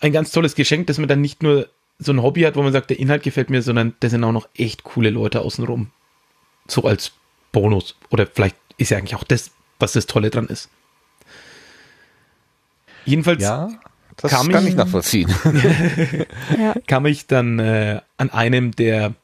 [0.00, 1.68] ein ganz tolles Geschenk, dass man dann nicht nur
[1.98, 4.32] so ein Hobby hat, wo man sagt, der Inhalt gefällt mir, sondern da sind auch
[4.32, 5.90] noch echt coole Leute außenrum.
[6.66, 7.12] So als
[7.52, 7.96] Bonus.
[8.08, 10.70] Oder vielleicht ist ja eigentlich auch das, was das Tolle dran ist.
[13.04, 13.68] Jedenfalls Ja,
[14.22, 15.28] das Kam kann ich- ich nachvollziehen.
[16.58, 16.74] ja.
[16.86, 19.14] kam ich dann äh, an einem der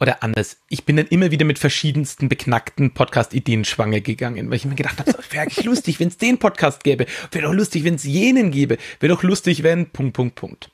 [0.00, 0.56] oder anders.
[0.68, 4.98] Ich bin dann immer wieder mit verschiedensten beknackten Podcast-Ideen schwanger gegangen, weil ich mir gedacht
[4.98, 7.06] habe, wäre eigentlich lustig, wenn es den Podcast gäbe.
[7.30, 8.78] Wäre doch lustig, wenn es jenen gäbe.
[8.98, 10.70] Wäre doch lustig, wenn Punkt, Punkt, Punkt.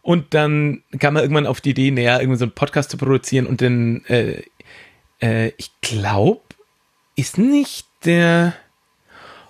[0.00, 3.46] Und dann kam man irgendwann auf die Idee, näher irgendwie so einen Podcast zu produzieren
[3.46, 4.42] und dann, äh,
[5.20, 6.40] äh, ich glaube,
[7.16, 8.54] ist nicht der,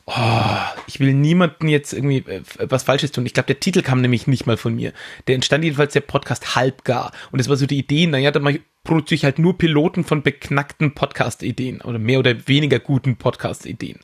[0.06, 0.56] oh,
[0.86, 3.26] ich will niemanden jetzt irgendwie äh, was Falsches tun.
[3.26, 4.92] Ich glaube, der Titel kam nämlich nicht mal von mir.
[5.26, 7.12] Der entstand jedenfalls der Podcast halbgar.
[7.32, 10.94] Und es war so die Idee, naja, dann produziere ich halt nur Piloten von beknackten
[10.94, 14.00] Podcast-Ideen oder mehr oder weniger guten Podcast-Ideen,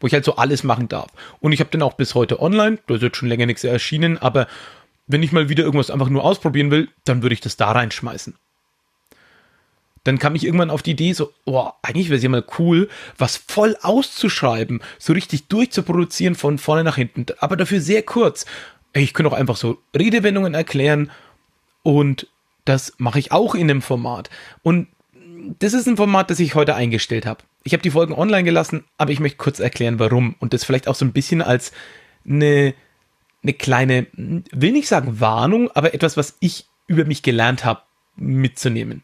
[0.00, 1.10] wo ich halt so alles machen darf.
[1.40, 4.18] Und ich habe den auch bis heute online, da ist jetzt schon länger nichts erschienen,
[4.18, 4.48] aber
[5.06, 8.34] wenn ich mal wieder irgendwas einfach nur ausprobieren will, dann würde ich das da reinschmeißen.
[10.04, 12.88] Dann kam ich irgendwann auf die Idee, so, oh, eigentlich wäre es ja mal cool,
[13.16, 18.44] was voll auszuschreiben, so richtig durchzuproduzieren von vorne nach hinten, aber dafür sehr kurz.
[18.92, 21.10] Ich könnte auch einfach so Redewendungen erklären
[21.82, 22.28] und
[22.64, 24.30] das mache ich auch in dem Format.
[24.62, 24.88] Und
[25.58, 27.44] das ist ein Format, das ich heute eingestellt habe.
[27.64, 30.36] Ich habe die Folgen online gelassen, aber ich möchte kurz erklären, warum.
[30.38, 31.72] Und das vielleicht auch so ein bisschen als
[32.26, 32.74] eine,
[33.42, 37.82] eine kleine, will nicht sagen Warnung, aber etwas, was ich über mich gelernt habe,
[38.16, 39.02] mitzunehmen.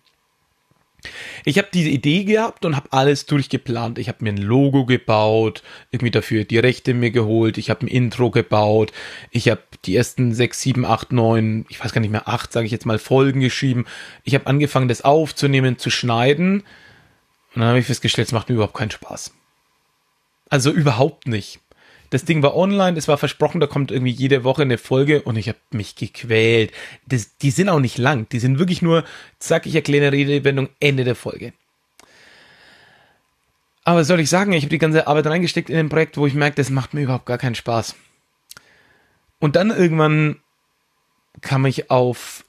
[1.44, 3.98] Ich habe diese Idee gehabt und habe alles durchgeplant.
[3.98, 7.58] Ich habe mir ein Logo gebaut, irgendwie dafür die Rechte mir geholt.
[7.58, 8.92] Ich habe ein Intro gebaut.
[9.30, 12.66] Ich habe die ersten sechs, sieben, acht, neun, ich weiß gar nicht mehr, acht, sage
[12.66, 13.86] ich jetzt mal, Folgen geschrieben.
[14.24, 16.60] Ich habe angefangen, das aufzunehmen, zu schneiden.
[17.54, 19.32] Und dann habe ich festgestellt, es macht mir überhaupt keinen Spaß.
[20.48, 21.60] Also überhaupt nicht.
[22.10, 25.36] Das Ding war online, es war versprochen, da kommt irgendwie jede Woche eine Folge und
[25.36, 26.72] ich habe mich gequält.
[27.06, 29.04] Das, die sind auch nicht lang, die sind wirklich nur,
[29.38, 31.52] zack, ich erkläre eine Redewendung, Ende der Folge.
[33.84, 36.26] Aber was soll ich sagen, ich habe die ganze Arbeit reingesteckt in ein Projekt, wo
[36.26, 37.94] ich merke, das macht mir überhaupt gar keinen Spaß.
[39.38, 40.36] Und dann irgendwann
[41.40, 42.44] kam ich auf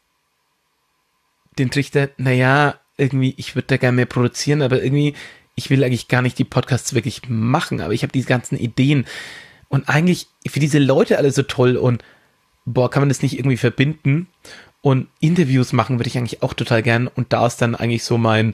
[1.58, 5.16] den Trichter, naja, irgendwie, ich würde da gerne mehr produzieren, aber irgendwie,
[5.56, 9.06] ich will eigentlich gar nicht die Podcasts wirklich machen, aber ich habe diese ganzen Ideen.
[9.72, 12.04] Und eigentlich für diese Leute alle so toll und
[12.66, 14.28] boah, kann man das nicht irgendwie verbinden?
[14.82, 17.08] Und Interviews machen würde ich eigentlich auch total gern.
[17.08, 18.54] Und da ist dann eigentlich so mein,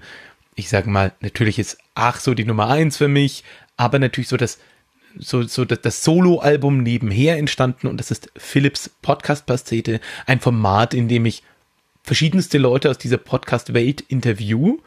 [0.53, 3.44] ich sage mal, natürlich ist ach so die Nummer eins für mich,
[3.77, 4.60] aber natürlich so das,
[5.18, 11.07] so, so das, das Solo-Album nebenher entstanden und das ist Philips Podcast-Pastete, ein Format, in
[11.07, 11.41] dem ich
[12.03, 14.77] verschiedenste Leute aus dieser Podcast-Welt interview.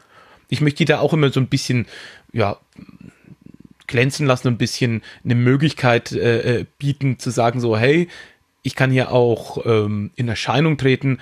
[0.47, 1.87] Ich möchte die da auch immer so ein bisschen,
[2.31, 2.57] ja,
[3.91, 8.07] glänzen lassen und ein bisschen eine Möglichkeit äh, äh, bieten, zu sagen so, hey,
[8.63, 11.19] ich kann hier auch ähm, in Erscheinung treten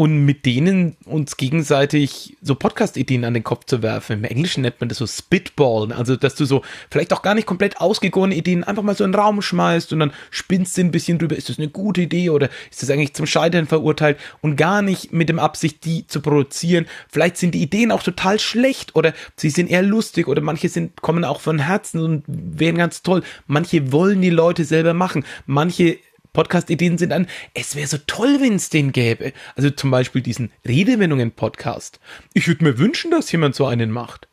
[0.00, 4.20] und mit denen uns gegenseitig so Podcast-Ideen an den Kopf zu werfen.
[4.20, 7.46] Im Englischen nennt man das so Spitballen, also dass du so vielleicht auch gar nicht
[7.46, 10.90] komplett ausgegorene Ideen einfach mal so in den Raum schmeißt und dann spinnst du ein
[10.90, 14.56] bisschen drüber, ist das eine gute Idee oder ist das eigentlich zum Scheitern verurteilt und
[14.56, 16.86] gar nicht mit dem Absicht, die zu produzieren.
[17.10, 21.02] Vielleicht sind die Ideen auch total schlecht oder sie sind eher lustig oder manche sind,
[21.02, 23.22] kommen auch von Herzen und wären ganz toll.
[23.46, 25.98] Manche wollen die Leute selber machen, manche
[26.32, 29.32] Podcast-Ideen sind an, es wäre so toll, wenn es den gäbe.
[29.56, 32.00] Also zum Beispiel diesen Redewendungen-Podcast.
[32.34, 34.28] Ich würde mir wünschen, dass jemand so einen macht.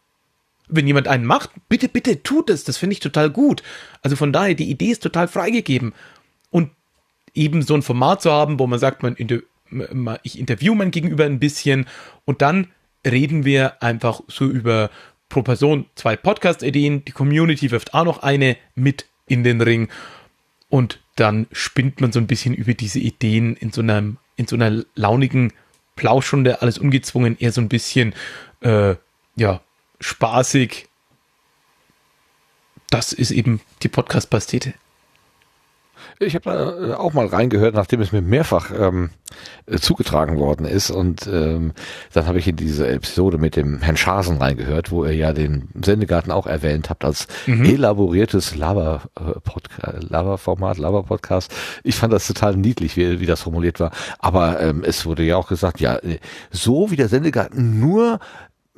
[0.68, 2.64] Wenn jemand einen macht, bitte, bitte tut es.
[2.64, 3.64] Das finde ich total gut.
[4.02, 5.94] Also von daher, die Idee ist total freigegeben.
[6.52, 6.72] Und
[7.34, 9.40] eben so ein Format zu haben, wo man sagt, man inter
[10.24, 11.88] ich interview mein Gegenüber ein bisschen
[12.24, 12.68] und dann
[13.06, 14.90] reden wir einfach so über
[15.30, 17.04] pro Person zwei Podcast-Ideen.
[17.06, 19.90] Die Community wirft auch noch eine mit in den Ring.
[20.70, 24.56] Und dann spinnt man so ein bisschen über diese Ideen in so einem, in so
[24.56, 25.52] einer launigen
[25.96, 28.14] Plauschrunde, alles ungezwungen, eher so ein bisschen,
[28.62, 28.96] äh,
[29.36, 29.62] ja,
[30.00, 30.88] spaßig.
[32.90, 34.74] Das ist eben die Podcast-Pastete.
[36.20, 39.12] Ich habe da äh, auch mal reingehört, nachdem es mir mehrfach ähm,
[39.68, 40.90] äh, zugetragen worden ist.
[40.90, 41.74] Und ähm,
[42.14, 45.70] dann habe ich in diese Episode mit dem Herrn Schasen reingehört, wo ihr ja den
[45.80, 47.66] Sendegarten auch erwähnt habt als mhm.
[47.66, 49.78] elaboriertes Lava-Format,
[50.78, 51.54] äh, Lava-Podcast.
[51.84, 53.92] Ich fand das total niedlich, wie, wie das formuliert war.
[54.18, 56.00] Aber ähm, es wurde ja auch gesagt, ja,
[56.50, 58.20] so wie der Sendegarten nur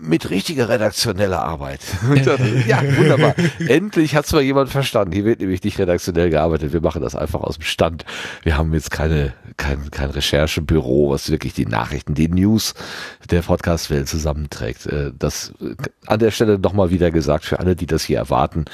[0.01, 1.81] mit richtiger redaktioneller Arbeit.
[2.67, 3.35] ja, wunderbar.
[3.59, 5.11] Endlich hat es mal jemand verstanden.
[5.11, 6.71] Hier wird nämlich nicht redaktionell gearbeitet.
[6.71, 8.05] Wir machen das einfach aus dem Stand.
[8.43, 12.75] Wir haben jetzt keine, kein, kein Recherchebüro, was wirklich die Nachrichten, die News
[13.29, 14.85] der Podcast-Welt zusammenträgt.
[14.85, 18.65] Äh, das äh, an der Stelle nochmal wieder gesagt für alle, die das hier erwarten.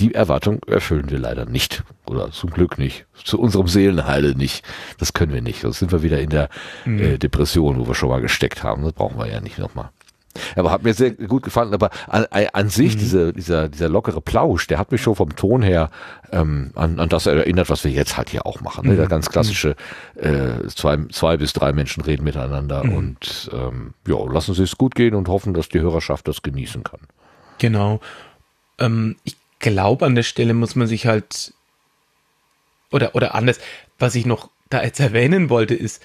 [0.00, 1.84] Die Erwartung erfüllen wir leider nicht.
[2.06, 3.06] Oder zum Glück nicht.
[3.22, 4.64] Zu unserem Seelenheile nicht.
[4.98, 5.60] Das können wir nicht.
[5.60, 6.48] Sonst sind wir wieder in der
[6.84, 6.98] mhm.
[6.98, 8.82] äh, Depression, wo wir schon mal gesteckt haben.
[8.82, 9.90] Das brauchen wir ja nicht nochmal.
[10.56, 11.72] Aber hat mir sehr gut gefallen.
[11.74, 12.98] Aber an, an sich, mhm.
[12.98, 15.90] diese, dieser, dieser lockere Plausch, der hat mich schon vom Ton her
[16.32, 18.86] ähm, an, an das erinnert, was wir jetzt halt hier auch machen.
[18.86, 18.94] Ne?
[18.94, 18.96] Mhm.
[18.98, 19.76] Der ganz klassische
[20.16, 22.94] äh, zwei, zwei bis drei Menschen reden miteinander mhm.
[22.94, 26.82] und ähm, ja, lassen Sie es gut gehen und hoffen, dass die Hörerschaft das genießen
[26.82, 27.00] kann.
[27.58, 28.00] Genau.
[28.78, 31.54] Ähm, ich glaube, an der Stelle muss man sich halt
[32.90, 33.58] oder, oder anders,
[33.98, 36.02] was ich noch da jetzt erwähnen wollte, ist,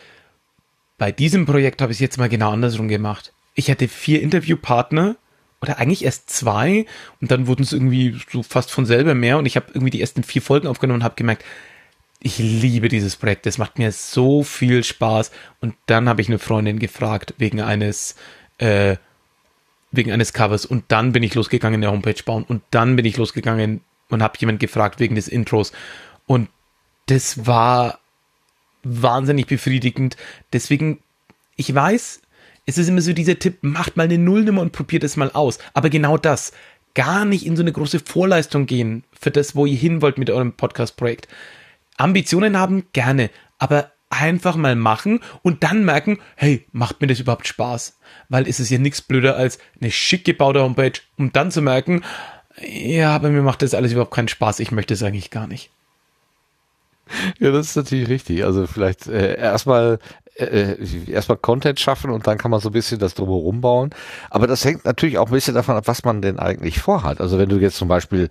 [0.98, 5.18] bei diesem Projekt habe ich es jetzt mal genau andersrum gemacht ich hatte vier Interviewpartner
[5.62, 6.86] oder eigentlich erst zwei
[7.22, 10.02] und dann wurden es irgendwie so fast von selber mehr und ich habe irgendwie die
[10.02, 11.44] ersten vier Folgen aufgenommen und habe gemerkt,
[12.22, 15.32] ich liebe dieses Projekt, das macht mir so viel Spaß
[15.62, 18.16] und dann habe ich eine Freundin gefragt wegen eines
[18.58, 18.96] äh,
[19.92, 23.18] wegen eines Covers und dann bin ich losgegangen der Homepage bauen und dann bin ich
[23.18, 25.72] losgegangen und habe jemand gefragt wegen des Intros
[26.26, 26.50] und
[27.08, 28.00] das war
[28.84, 30.16] wahnsinnig befriedigend.
[30.54, 31.00] Deswegen,
[31.56, 32.22] ich weiß,
[32.70, 35.58] es ist immer so dieser Tipp, macht mal eine Nullnummer und probiert es mal aus.
[35.74, 36.54] Aber genau das,
[36.94, 40.30] gar nicht in so eine große Vorleistung gehen für das, wo ihr hin wollt mit
[40.30, 41.28] eurem Podcast-Projekt.
[41.98, 47.48] Ambitionen haben, gerne, aber einfach mal machen und dann merken, hey, macht mir das überhaupt
[47.48, 47.98] Spaß?
[48.30, 52.04] Weil es ist ja nichts blöder als eine schick gebaute Homepage, um dann zu merken,
[52.62, 55.72] ja, aber mir macht das alles überhaupt keinen Spaß, ich möchte es eigentlich gar nicht.
[57.40, 58.44] Ja, das ist natürlich richtig.
[58.44, 59.98] Also vielleicht äh, erstmal
[60.40, 60.78] äh,
[61.12, 63.92] erstmal Content schaffen und dann kann man so ein bisschen das drumherum bauen.
[64.30, 67.22] Aber das hängt natürlich auch ein bisschen davon ab, was man denn eigentlich vorhat.
[67.22, 68.30] Also wenn du jetzt zum Beispiel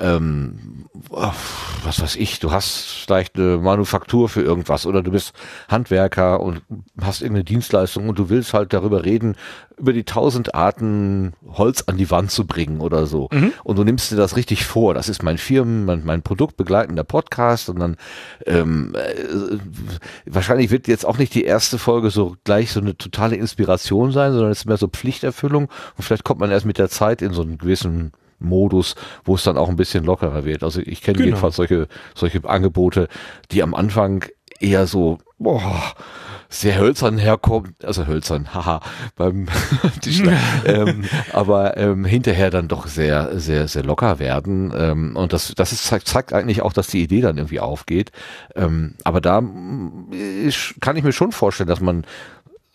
[0.00, 5.32] ähm, was weiß ich, du hast vielleicht eine Manufaktur für irgendwas oder du bist
[5.68, 6.62] Handwerker und
[7.00, 9.36] hast irgendeine Dienstleistung und du willst halt darüber reden,
[9.78, 13.28] über die tausend Arten Holz an die Wand zu bringen oder so.
[13.32, 13.52] Mhm.
[13.62, 14.94] Und du nimmst dir das richtig vor.
[14.94, 17.96] Das ist mein Firmen, mein, mein produktbegleitender Podcast und dann
[18.46, 19.58] ähm, äh,
[20.24, 24.32] wahrscheinlich wird jetzt auch nicht die erste Folge so gleich so eine totale Inspiration sein,
[24.32, 25.64] sondern es ist mehr so Pflichterfüllung
[25.96, 28.94] und vielleicht kommt man erst mit der Zeit in so einen gewissen Modus,
[29.24, 30.62] wo es dann auch ein bisschen lockerer wird.
[30.62, 31.26] Also ich kenne genau.
[31.26, 33.08] jedenfalls solche, solche Angebote,
[33.50, 34.24] die am Anfang
[34.60, 35.94] eher so, boah,
[36.48, 38.80] sehr hölzern herkommt, also hölzern, haha,
[39.16, 39.46] beim
[40.00, 44.72] Tischler, ähm, aber ähm, hinterher dann doch sehr, sehr, sehr locker werden.
[44.76, 48.12] Ähm, und das, das ist, zeigt, eigentlich auch, dass die Idee dann irgendwie aufgeht.
[48.54, 49.42] Ähm, aber da
[50.10, 52.04] ist, kann ich mir schon vorstellen, dass man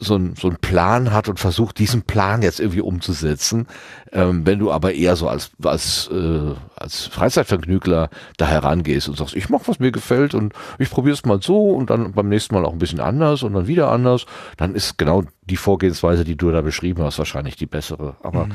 [0.02, 3.68] so ein, so Plan hat und versucht, diesen Plan jetzt irgendwie umzusetzen.
[4.12, 9.36] Ähm, wenn du aber eher so als, als, äh, als Freizeitvergnügler da herangehst und sagst,
[9.36, 12.56] ich mach, was mir gefällt und ich probiere es mal so und dann beim nächsten
[12.56, 14.26] Mal auch ein bisschen anders und dann wieder anders,
[14.58, 18.16] dann ist genau die Vorgehensweise, die du da beschrieben hast, wahrscheinlich die bessere.
[18.24, 18.54] Aber mhm.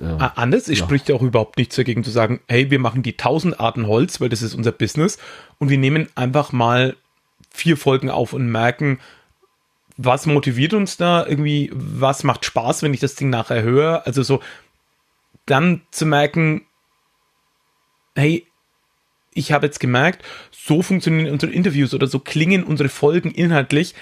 [0.00, 0.32] Ja.
[0.34, 0.84] Anders, es ja.
[0.84, 4.20] spricht ja auch überhaupt nichts dagegen zu sagen, hey, wir machen die tausend Arten Holz,
[4.20, 5.18] weil das ist unser Business
[5.58, 6.96] und wir nehmen einfach mal
[7.52, 8.98] vier Folgen auf und merken,
[9.96, 14.06] was motiviert uns da irgendwie, was macht Spaß, wenn ich das Ding nachher höre?
[14.06, 14.40] Also so,
[15.46, 16.62] dann zu merken,
[18.16, 18.46] hey,
[19.34, 23.94] ich habe jetzt gemerkt, so funktionieren unsere Interviews oder so klingen unsere Folgen inhaltlich.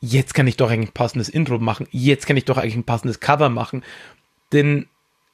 [0.00, 1.86] Jetzt kann ich doch eigentlich ein passendes Intro machen.
[1.90, 3.84] Jetzt kann ich doch eigentlich ein passendes Cover machen.
[4.52, 4.86] Denn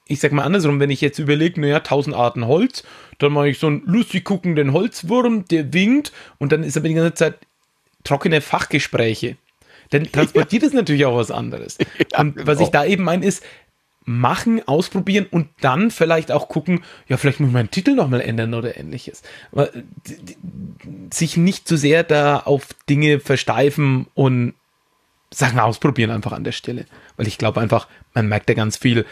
[0.08, 2.84] ich sag mal andersrum, wenn ich jetzt überlege, naja, tausend Arten Holz,
[3.18, 6.94] dann mache ich so einen lustig guckenden Holzwurm, der winkt und dann ist aber die
[6.94, 7.38] ganze Zeit
[8.04, 9.36] trockene Fachgespräche.
[9.92, 10.68] Denn transportiert ja.
[10.68, 11.78] ist natürlich auch was anderes.
[12.12, 12.62] Ja, und was genau.
[12.62, 13.42] ich da eben meine, ist,
[14.04, 18.54] machen, ausprobieren und dann vielleicht auch gucken, ja, vielleicht muss ich meinen Titel nochmal ändern
[18.54, 19.22] oder ähnliches.
[21.12, 24.54] Sich nicht zu sehr da auf Dinge versteifen und
[25.32, 26.86] Sachen ausprobieren einfach an der Stelle.
[27.16, 29.04] Weil ich glaube einfach, man merkt ja ganz viel,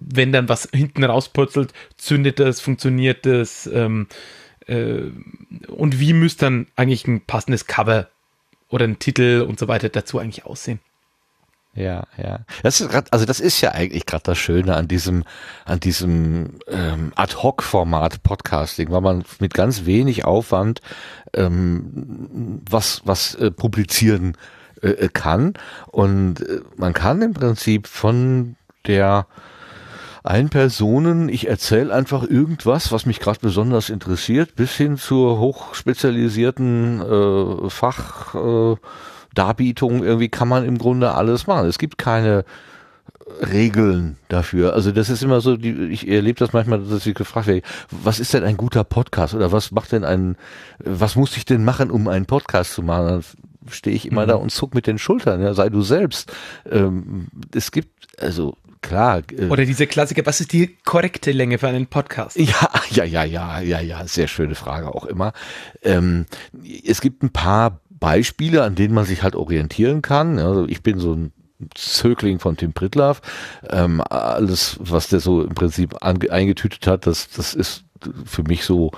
[0.00, 4.08] wenn dann was hinten rauspurzelt, zündet das, funktioniert das ähm,
[4.66, 5.02] äh,
[5.68, 8.08] und wie müsste dann eigentlich ein passendes Cover
[8.72, 10.80] oder ein Titel und so weiter dazu eigentlich aussehen.
[11.74, 12.40] Ja, ja.
[12.62, 15.24] Das ist grad, also das ist ja eigentlich gerade das Schöne an diesem,
[15.64, 20.82] an diesem ähm, Ad-Hoc-Format Podcasting, weil man mit ganz wenig Aufwand
[21.32, 24.36] ähm, was, was äh, publizieren
[24.82, 25.54] äh, kann.
[25.90, 29.26] Und äh, man kann im Prinzip von der
[30.24, 37.00] ein Personen, ich erzähle einfach irgendwas, was mich gerade besonders interessiert, bis hin zur hochspezialisierten
[37.00, 40.02] äh, Fachdarbietung.
[40.02, 41.68] Äh, irgendwie kann man im Grunde alles machen.
[41.68, 42.44] Es gibt keine
[43.40, 44.74] Regeln dafür.
[44.74, 48.20] Also das ist immer so, die, ich erlebe das manchmal, dass ich gefragt werde, was
[48.20, 50.36] ist denn ein guter Podcast oder was macht denn ein,
[50.78, 53.08] was muss ich denn machen, um einen Podcast zu machen?
[53.08, 53.24] Dann
[53.70, 54.28] stehe ich immer mhm.
[54.28, 56.32] da und zuck mit den Schultern, ja, sei du selbst.
[56.70, 59.22] Ähm, es gibt, also klar.
[59.36, 62.38] Äh, Oder diese Klassiker, was ist die korrekte Länge für einen Podcast?
[62.38, 65.32] Ja, ja, ja, ja, ja, ja, sehr schöne Frage auch immer.
[65.82, 66.26] Ähm,
[66.86, 70.38] es gibt ein paar Beispiele, an denen man sich halt orientieren kann.
[70.38, 71.32] Also ich bin so ein
[71.74, 73.22] Zögling von Tim Pritlaff.
[73.70, 77.84] Ähm, alles, was der so im Prinzip eingetütet hat, das, das ist
[78.24, 78.90] für mich so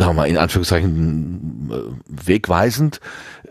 [0.00, 3.00] sagen wir mal, in Anführungszeichen äh, wegweisend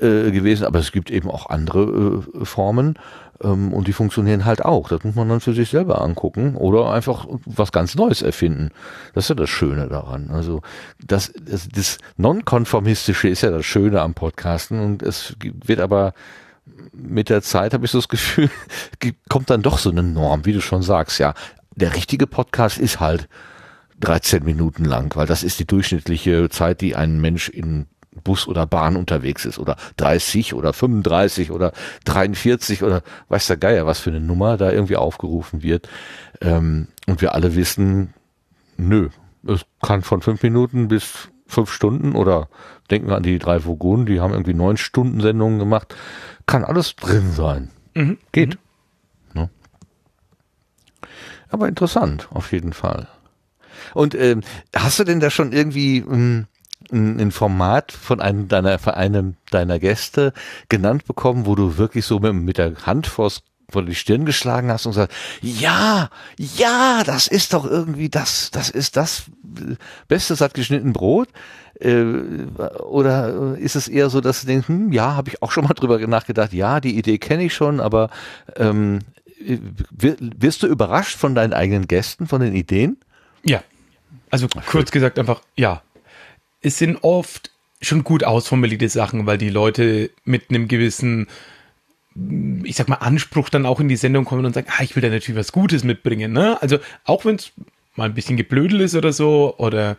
[0.02, 2.98] äh, gewesen, aber es gibt eben auch andere äh, Formen
[3.44, 4.90] ähm, und die funktionieren halt auch.
[4.90, 8.72] Das muss man dann für sich selber angucken oder einfach was ganz Neues erfinden.
[9.14, 10.30] Das ist ja das Schöne daran.
[10.32, 10.62] Also
[11.06, 16.14] das, das, das Nonkonformistische ist ja das Schöne am Podcasten und es wird aber
[16.94, 18.50] mit der Zeit habe ich so das Gefühl,
[19.30, 21.34] kommt dann doch so eine Norm, wie du schon sagst, ja.
[21.76, 23.30] Der richtige Podcast ist halt
[24.02, 27.88] 13 Minuten lang, weil das ist die durchschnittliche Zeit, die ein Mensch in
[28.24, 31.74] Bus oder Bahn unterwegs ist oder 30 oder 35 oder
[32.06, 35.88] 43 oder weiß der Geier, was für eine Nummer da irgendwie aufgerufen wird.
[36.42, 38.14] Ähm, und wir alle wissen,
[38.78, 39.10] nö,
[39.48, 42.48] es kann von fünf Minuten bis fünf Stunden oder
[42.92, 45.96] denken an die drei Vogonen, die haben irgendwie neun Stunden Sendungen gemacht,
[46.46, 47.70] kann alles drin sein.
[47.96, 48.18] Mhm.
[48.32, 48.58] Geht.
[49.34, 49.42] Mhm.
[49.42, 49.50] Ne?
[51.50, 53.08] Aber interessant, auf jeden Fall.
[53.94, 54.42] Und ähm,
[54.76, 56.48] hast du denn da schon irgendwie ähm,
[56.92, 60.34] ein, ein Format von einem deiner, von einem deiner Gäste
[60.70, 64.72] genannt bekommen, wo du wirklich so mit, mit der Hand vors vor die Stirn geschlagen
[64.72, 69.26] hast und gesagt, ja, ja, das ist doch irgendwie das, das ist das
[70.08, 71.30] Beste satt geschnitten Brot.
[71.80, 72.04] Äh,
[72.80, 75.74] oder ist es eher so, dass du denkst, hm, ja, habe ich auch schon mal
[75.74, 78.10] drüber nachgedacht, ja, die Idee kenne ich schon, aber
[78.56, 79.00] ähm,
[79.92, 82.98] wirst du überrascht von deinen eigenen Gästen, von den Ideen?
[83.44, 83.64] Ja.
[84.30, 85.82] Also kurz gesagt einfach, ja.
[86.62, 91.28] Es sind oft schon gut ausformulierte Sachen, weil die Leute mit einem gewissen,
[92.64, 95.02] ich sag mal, Anspruch dann auch in die Sendung kommen und sagen, ah, ich will
[95.02, 96.34] da natürlich was Gutes mitbringen.
[96.34, 96.62] Ne?
[96.62, 97.52] Also auch wenn es
[97.96, 99.98] mal ein bisschen geblödel ist oder so, oder,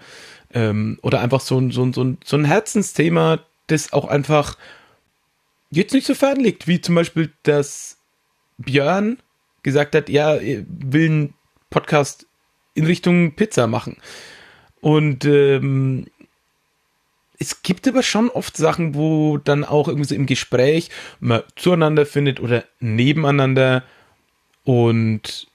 [0.53, 4.59] ähm, oder einfach so ein, so, ein, so, ein, Herzensthema, das auch einfach
[5.71, 7.97] jetzt nicht so fern liegt, wie zum Beispiel, dass
[8.59, 9.19] Björn
[9.63, 11.35] gesagt hat, ja, will einen
[11.71, 12.27] Podcast
[12.75, 13.97] in Richtung Pizza machen.
[14.81, 16.07] Und ähm,
[17.41, 20.91] es gibt aber schon oft Sachen, wo dann auch irgendwie so im Gespräch
[21.21, 23.83] man zueinander findet oder nebeneinander
[24.63, 25.49] und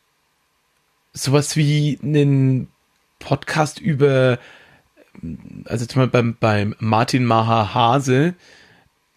[1.14, 2.70] sowas wie einen
[3.20, 4.40] Podcast über,
[5.66, 8.34] also zum Beispiel beim, beim Martin Maha Hase,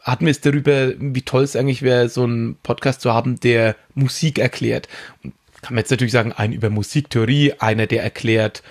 [0.02, 3.76] hatten wir es darüber, wie toll es eigentlich wäre, so einen Podcast zu haben, der
[3.94, 4.88] Musik erklärt.
[5.24, 5.32] Und
[5.62, 8.62] kann man jetzt natürlich sagen, ein über Musiktheorie, einer, der erklärt,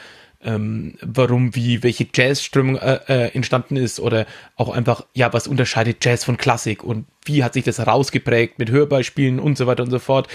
[0.47, 4.25] ähm, warum, wie, welche Jazzströmung äh, äh, entstanden ist oder
[4.55, 8.71] auch einfach, ja, was unterscheidet Jazz von Klassik und wie hat sich das herausgeprägt mit
[8.71, 10.29] Hörbeispielen und so weiter und so fort.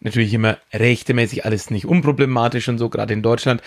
[0.00, 3.62] Natürlich immer rechtemäßig alles nicht unproblematisch und so, gerade in Deutschland.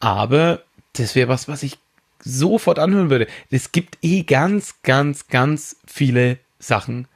[0.00, 0.62] Aber
[0.94, 1.78] das wäre was, was ich
[2.18, 3.28] sofort anhören würde.
[3.50, 7.06] Es gibt eh ganz, ganz, ganz viele Sachen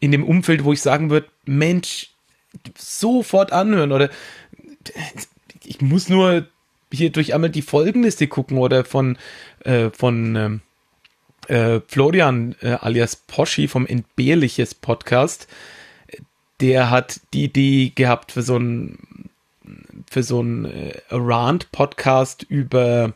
[0.00, 2.08] in dem Umfeld, wo ich sagen würde, Mensch,
[2.78, 4.08] sofort anhören oder
[5.62, 6.46] ich muss nur
[6.92, 9.18] hier durch einmal die Folgenliste gucken oder von,
[9.64, 10.60] äh, von ähm,
[11.48, 15.48] äh, Florian äh, alias Poschi vom Entbehrliches Podcast.
[16.60, 19.28] Der hat die Idee gehabt für so ein
[20.10, 23.12] für so ein äh, Rant-Podcast über,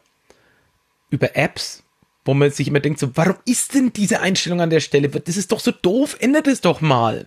[1.11, 1.83] über Apps,
[2.25, 5.09] wo man sich immer denkt, so, warum ist denn diese Einstellung an der Stelle?
[5.09, 7.27] Das ist doch so doof, ändert es doch mal.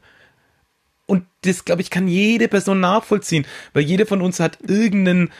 [1.05, 5.31] Und das, glaube ich, kann jede Person nachvollziehen, weil jeder von uns hat irgendeinen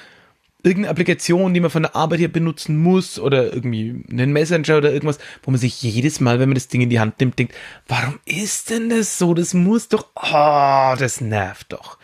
[0.66, 4.92] irgendeine Applikation, die man von der Arbeit hier benutzen muss oder irgendwie einen Messenger oder
[4.92, 7.54] irgendwas, wo man sich jedes Mal, wenn man das Ding in die Hand nimmt, denkt,
[7.88, 9.36] warum ist denn das so?
[9.36, 12.00] Das muss doch, oh, das nervt doch.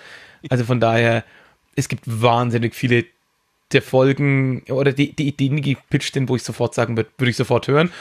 [0.49, 1.23] Also von daher,
[1.75, 3.05] es gibt wahnsinnig viele
[3.73, 7.31] der Folgen oder die, die Ideen, die gepitcht sind, wo ich sofort sagen würde, würde
[7.31, 7.91] ich sofort hören.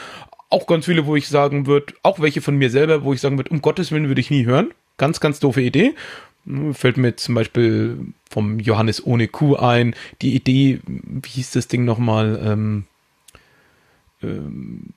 [0.49, 3.37] Auch ganz viele, wo ich sagen würde, auch welche von mir selber, wo ich sagen
[3.37, 4.71] würde, um Gottes Willen würde ich nie hören.
[4.97, 5.95] Ganz, ganz doofe Idee.
[6.73, 9.95] Fällt mir zum Beispiel vom Johannes ohne Kuh ein.
[10.21, 12.41] Die Idee, wie hieß das Ding nochmal?
[12.43, 12.85] Ähm,
[14.23, 14.93] ähm,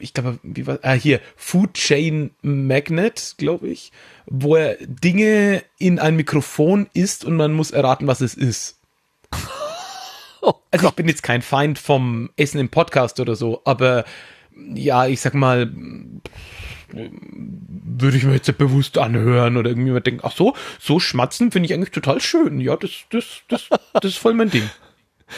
[0.00, 3.92] ich glaube, wie war, ah, hier, Food Chain Magnet, glaube ich,
[4.26, 8.78] wo er Dinge in ein Mikrofon isst und man muss erraten, was es ist.
[10.42, 14.04] Oh also ich bin jetzt kein Feind vom Essen im Podcast oder so, aber
[14.74, 15.72] ja, ich sag mal,
[16.96, 21.66] würde ich mir jetzt bewusst anhören oder irgendwie mal denken, ach so, so schmatzen finde
[21.66, 22.60] ich eigentlich total schön.
[22.60, 24.68] Ja, das, das, das, das ist voll mein Ding.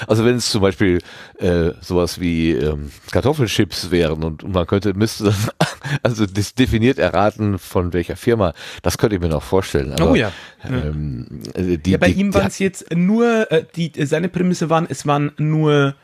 [0.06, 0.98] Also wenn es zum Beispiel
[1.38, 5.34] äh, sowas wie ähm, Kartoffelchips wären und, und man könnte, müsste dann
[6.02, 8.52] also das definiert erraten, von welcher Firma,
[8.82, 9.92] das könnte ich mir noch vorstellen.
[9.92, 10.30] Aber, oh ja.
[10.62, 14.68] Ähm, äh, die, ja, bei die, ihm waren es jetzt nur, äh, die, seine Prämisse
[14.68, 15.94] waren, es waren nur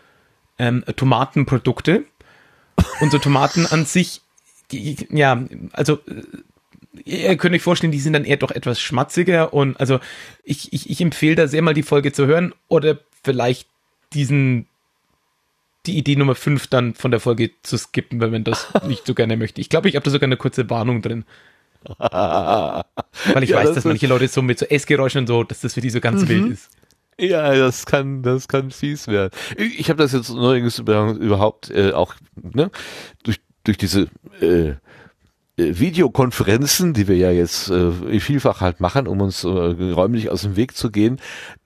[0.58, 2.04] ähm, Tomatenprodukte.
[3.00, 4.22] Unsere Tomaten an sich
[4.72, 5.98] ja, also
[7.04, 10.00] ihr könnt euch vorstellen, die sind dann eher doch etwas schmatziger und also
[10.44, 13.68] ich, ich, ich empfehle da sehr mal die Folge zu hören oder vielleicht
[14.12, 14.66] diesen
[15.86, 19.14] die Idee Nummer 5 dann von der Folge zu skippen, wenn man das nicht so
[19.14, 19.60] gerne möchte.
[19.60, 21.24] Ich glaube, ich habe da sogar eine kurze Warnung drin.
[21.98, 25.60] Weil ich ja, weiß, das dass manche Leute so mit so Essgeräuschen und so, dass
[25.60, 26.28] das für die so ganz mhm.
[26.28, 26.70] wild ist.
[27.18, 29.30] Ja, das kann, das kann fies werden.
[29.56, 32.70] Ich habe das jetzt neuerdings überhaupt äh, auch ne,
[33.22, 34.08] durch durch diese
[34.40, 34.74] äh,
[35.56, 40.42] äh, Videokonferenzen, die wir ja jetzt äh, vielfach halt machen, um uns äh, räumlich aus
[40.42, 41.20] dem Weg zu gehen,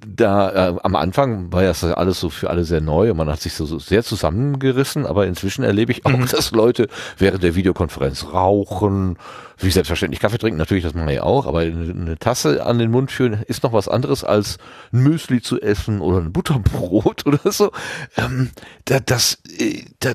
[0.06, 3.30] da äh, am Anfang war ja das alles so für alle sehr neu und man
[3.30, 6.26] hat sich so, so sehr zusammengerissen, aber inzwischen erlebe ich auch, mhm.
[6.30, 9.16] dass Leute während der Videokonferenz rauchen,
[9.56, 12.78] wie selbstverständlich Kaffee trinken, natürlich, das machen wir ja auch, aber eine, eine Tasse an
[12.78, 14.58] den Mund führen ist noch was anderes als
[14.92, 17.72] ein Müsli zu essen oder ein Butterbrot oder so.
[18.18, 18.50] Ähm,
[18.84, 20.12] da, das, äh, da,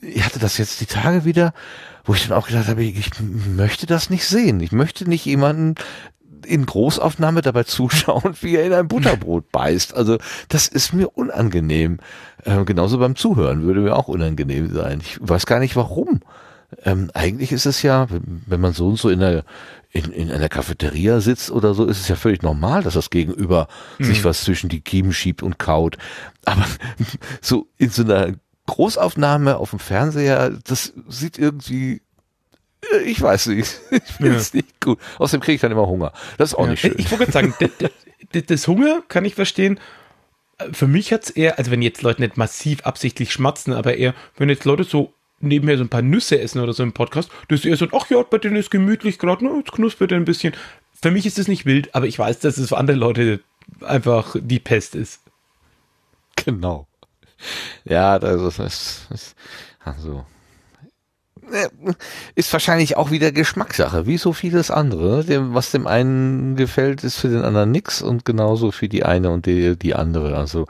[0.00, 1.52] ich hatte das jetzt die Tage wieder,
[2.04, 4.60] wo ich dann auch gedacht habe, ich möchte das nicht sehen.
[4.60, 5.74] Ich möchte nicht jemanden
[6.46, 9.94] in Großaufnahme dabei zuschauen, wie er in ein Butterbrot beißt.
[9.94, 10.18] Also
[10.48, 11.98] das ist mir unangenehm.
[12.44, 15.00] Äh, genauso beim Zuhören würde mir auch unangenehm sein.
[15.02, 16.20] Ich weiß gar nicht warum.
[16.84, 18.06] ähm, eigentlich ist es ja,
[18.46, 19.44] wenn man so und so in einer
[19.92, 23.66] in, in einer Cafeteria sitzt oder so, ist es ja völlig normal, dass das Gegenüber
[23.98, 24.04] mhm.
[24.04, 25.98] sich was zwischen die Kiemen schiebt und kaut.
[26.44, 26.64] Aber
[27.40, 28.34] so in so einer
[28.70, 32.00] Großaufnahme auf dem Fernseher, das sieht irgendwie
[32.92, 33.80] äh, ich weiß nicht.
[33.90, 34.58] Ich finde es ja.
[34.58, 34.98] nicht gut.
[35.18, 36.12] Außerdem kriege ich dann immer Hunger.
[36.38, 36.70] Das ist auch ja.
[36.70, 36.94] nicht schön.
[36.96, 37.54] Ich wollte sagen,
[38.32, 39.80] das Hunger kann ich verstehen.
[40.72, 44.14] Für mich hat es eher, also wenn jetzt Leute nicht massiv absichtlich schmatzen, aber eher,
[44.36, 47.60] wenn jetzt Leute so nebenher so ein paar Nüsse essen oder so im Podcast, das
[47.60, 50.26] ist eher so, ach ja, bei denen ist gemütlich gerade, ne, jetzt knuspert er ein
[50.26, 50.54] bisschen.
[51.00, 53.40] Für mich ist es nicht wild, aber ich weiß, dass es für andere Leute
[53.80, 55.22] einfach die Pest ist.
[56.36, 56.86] Genau.
[57.84, 59.34] Ja, das ist,
[59.82, 60.24] also
[62.34, 65.24] ist wahrscheinlich auch wieder Geschmackssache, wie so vieles andere.
[65.24, 69.30] Dem, was dem einen gefällt, ist für den anderen nix und genauso für die eine
[69.30, 70.36] und die, die andere.
[70.36, 70.66] Also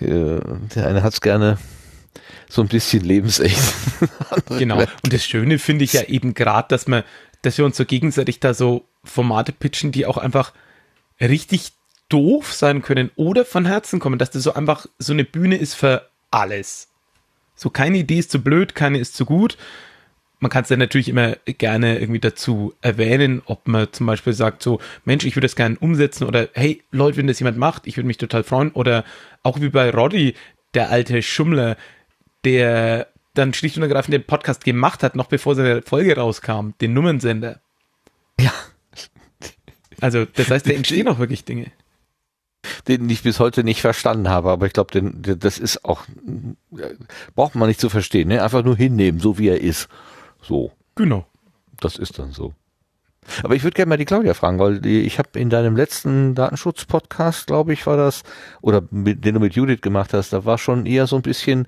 [0.00, 0.40] äh,
[0.74, 1.58] der eine hat's gerne
[2.48, 3.58] so ein bisschen lebensecht.
[4.58, 4.78] genau.
[4.78, 7.02] Und das Schöne finde ich ja eben gerade, dass man,
[7.42, 10.52] dass wir uns so gegenseitig da so Formate pitchen, die auch einfach
[11.20, 11.72] richtig
[12.12, 15.74] doof sein können oder von Herzen kommen, dass das so einfach so eine Bühne ist
[15.74, 16.88] für alles.
[17.54, 19.56] So keine Idee ist zu blöd, keine ist zu gut.
[20.40, 24.62] Man kann es dann natürlich immer gerne irgendwie dazu erwähnen, ob man zum Beispiel sagt
[24.62, 27.96] so, Mensch, ich würde das gerne umsetzen oder hey, Leute, wenn das jemand macht, ich
[27.96, 29.04] würde mich total freuen oder
[29.44, 30.34] auch wie bei Roddy,
[30.74, 31.76] der alte Schummler,
[32.44, 36.92] der dann schlicht und ergreifend den Podcast gemacht hat, noch bevor seine Folge rauskam, den
[36.92, 37.60] Nummernsender.
[38.40, 38.52] Ja.
[40.00, 41.70] Also, das heißt, da entstehen auch wirklich Dinge.
[42.88, 46.04] Den ich bis heute nicht verstanden habe, aber ich glaube, das ist auch,
[47.34, 48.42] braucht man nicht zu verstehen, ne?
[48.42, 49.88] Einfach nur hinnehmen, so wie er ist.
[50.42, 50.72] So.
[50.96, 51.26] Genau.
[51.78, 52.54] Das ist dann so.
[53.42, 56.34] Aber ich würde gerne mal die Claudia fragen, weil die, ich habe in deinem letzten
[56.34, 58.22] Datenschutz-Podcast, glaube ich, war das,
[58.60, 61.66] oder mit, den du mit Judith gemacht hast, da war schon eher so ein bisschen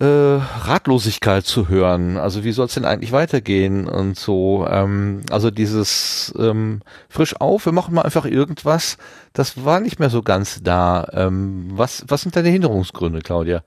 [0.00, 2.16] äh, Ratlosigkeit zu hören.
[2.16, 4.66] Also wie soll es denn eigentlich weitergehen und so.
[4.68, 8.96] Ähm, also dieses ähm, frisch auf, wir machen mal einfach irgendwas,
[9.34, 11.06] das war nicht mehr so ganz da.
[11.12, 13.62] Ähm, was, was sind deine Hinderungsgründe, Claudia?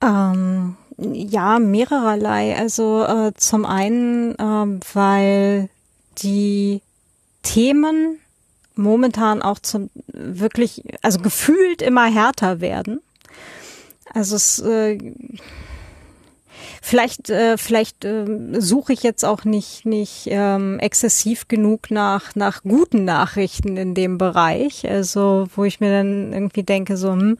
[0.00, 2.56] Ähm, ja, mehrererlei.
[2.56, 5.70] Also äh, zum einen, äh, weil
[6.18, 6.82] die
[7.42, 8.20] Themen
[8.76, 13.00] momentan auch zum wirklich, also gefühlt immer härter werden.
[14.14, 14.98] Also es äh,
[16.82, 18.26] vielleicht äh, vielleicht äh,
[18.58, 24.18] suche ich jetzt auch nicht nicht ähm, exzessiv genug nach nach guten Nachrichten in dem
[24.18, 24.88] Bereich.
[24.88, 27.38] Also wo ich mir dann irgendwie denke so hm,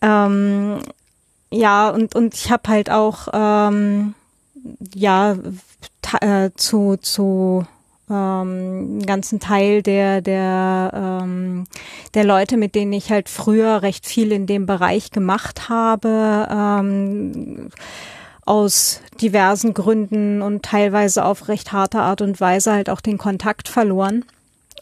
[0.00, 0.78] ähm,
[1.50, 4.14] ja und und ich habe halt auch ähm,
[4.94, 5.36] ja
[6.20, 7.66] äh, zu zu
[8.10, 11.64] ähm, ganzen Teil der der ähm,
[12.14, 17.70] der Leute, mit denen ich halt früher recht viel in dem Bereich gemacht habe, ähm,
[18.44, 23.68] aus diversen Gründen und teilweise auf recht harte Art und Weise halt auch den Kontakt
[23.68, 24.24] verloren.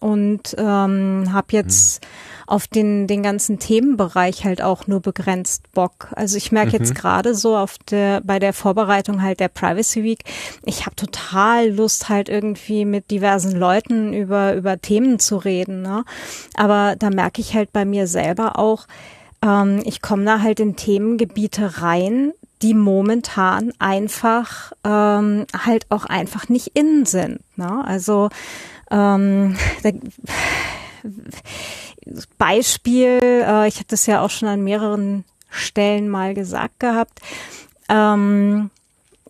[0.00, 6.08] Und ähm, habe jetzt mhm auf den, den ganzen Themenbereich halt auch nur begrenzt Bock.
[6.14, 6.84] Also ich merke mhm.
[6.84, 10.24] jetzt gerade so auf der, bei der Vorbereitung halt der Privacy Week,
[10.64, 15.82] ich habe total Lust halt irgendwie mit diversen Leuten über, über Themen zu reden.
[15.82, 16.04] Ne?
[16.56, 18.86] Aber da merke ich halt bei mir selber auch,
[19.42, 26.48] ähm, ich komme da halt in Themengebiete rein, die momentan einfach ähm, halt auch einfach
[26.48, 27.40] nicht innen sind.
[27.56, 27.84] Ne?
[27.84, 28.30] Also
[28.90, 29.90] ähm, da,
[32.38, 37.20] Beispiel, äh, ich hatte es ja auch schon an mehreren Stellen mal gesagt gehabt,
[37.88, 38.70] ähm,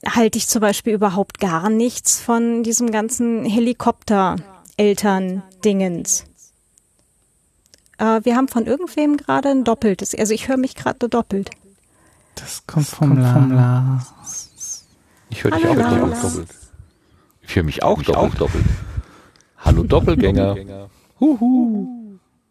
[0.07, 6.25] halte ich zum Beispiel überhaupt gar nichts von diesem ganzen Helikopter-Eltern-Dingens.
[7.99, 11.51] Äh, wir haben von irgendwem gerade ein doppeltes, also ich höre mich gerade doppelt.
[12.35, 14.85] Das kommt vom, kommt vom Lars.
[15.31, 16.21] Ich höre dich auch Lars.
[16.21, 16.49] doppelt.
[17.43, 18.17] Ich höre mich auch, doppelt.
[18.17, 18.65] auch doppelt.
[19.59, 20.89] Hallo Doppelgänger.
[21.21, 22.04] Huhu.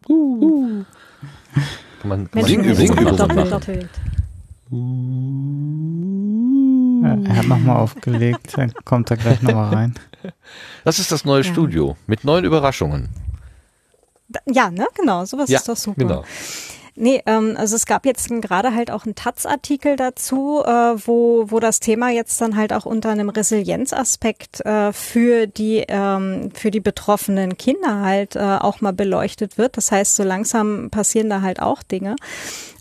[0.08, 0.84] Uh.
[2.00, 3.90] Kann man, kann Menschen man singen übrigens doppelt, doppelt.
[7.02, 9.94] Ja, er hat nochmal aufgelegt, dann kommt er gleich nochmal rein.
[10.84, 11.52] Das ist das neue ja.
[11.52, 13.08] Studio mit neuen Überraschungen.
[14.46, 16.00] Ja, ne, genau, sowas ja, ist doch super.
[16.00, 16.24] Genau.
[16.96, 20.68] Nee, ähm, also es gab jetzt gerade halt auch einen Taz-Artikel dazu, äh,
[21.06, 26.50] wo, wo das Thema jetzt dann halt auch unter einem Resilienzaspekt äh, für die ähm,
[26.54, 29.76] für die betroffenen Kinder halt äh, auch mal beleuchtet wird.
[29.76, 32.14] Das heißt, so langsam passieren da halt auch Dinge.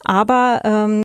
[0.04, 1.02] Aber ähm,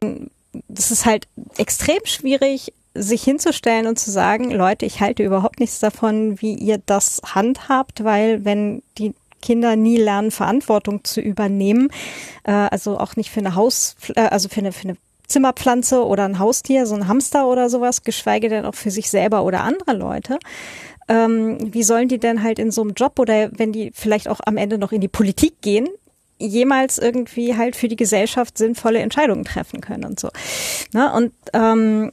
[0.69, 5.79] das ist halt extrem schwierig, sich hinzustellen und zu sagen, Leute, ich halte überhaupt nichts
[5.79, 11.89] davon, wie ihr das handhabt, weil wenn die Kinder nie lernen, Verantwortung zu übernehmen.
[12.45, 14.97] Äh, also auch nicht für eine Haus, äh, also für eine, für eine
[15.27, 19.45] Zimmerpflanze oder ein Haustier, so ein Hamster oder sowas, geschweige denn auch für sich selber
[19.45, 20.39] oder andere Leute.
[21.09, 24.41] Ähm, wie sollen die denn halt in so einem Job oder wenn die vielleicht auch
[24.45, 25.89] am Ende noch in die Politik gehen,
[26.39, 30.31] jemals irgendwie halt für die Gesellschaft sinnvolle Entscheidungen treffen können und so.
[30.93, 31.13] Ne?
[31.13, 32.13] Und ähm,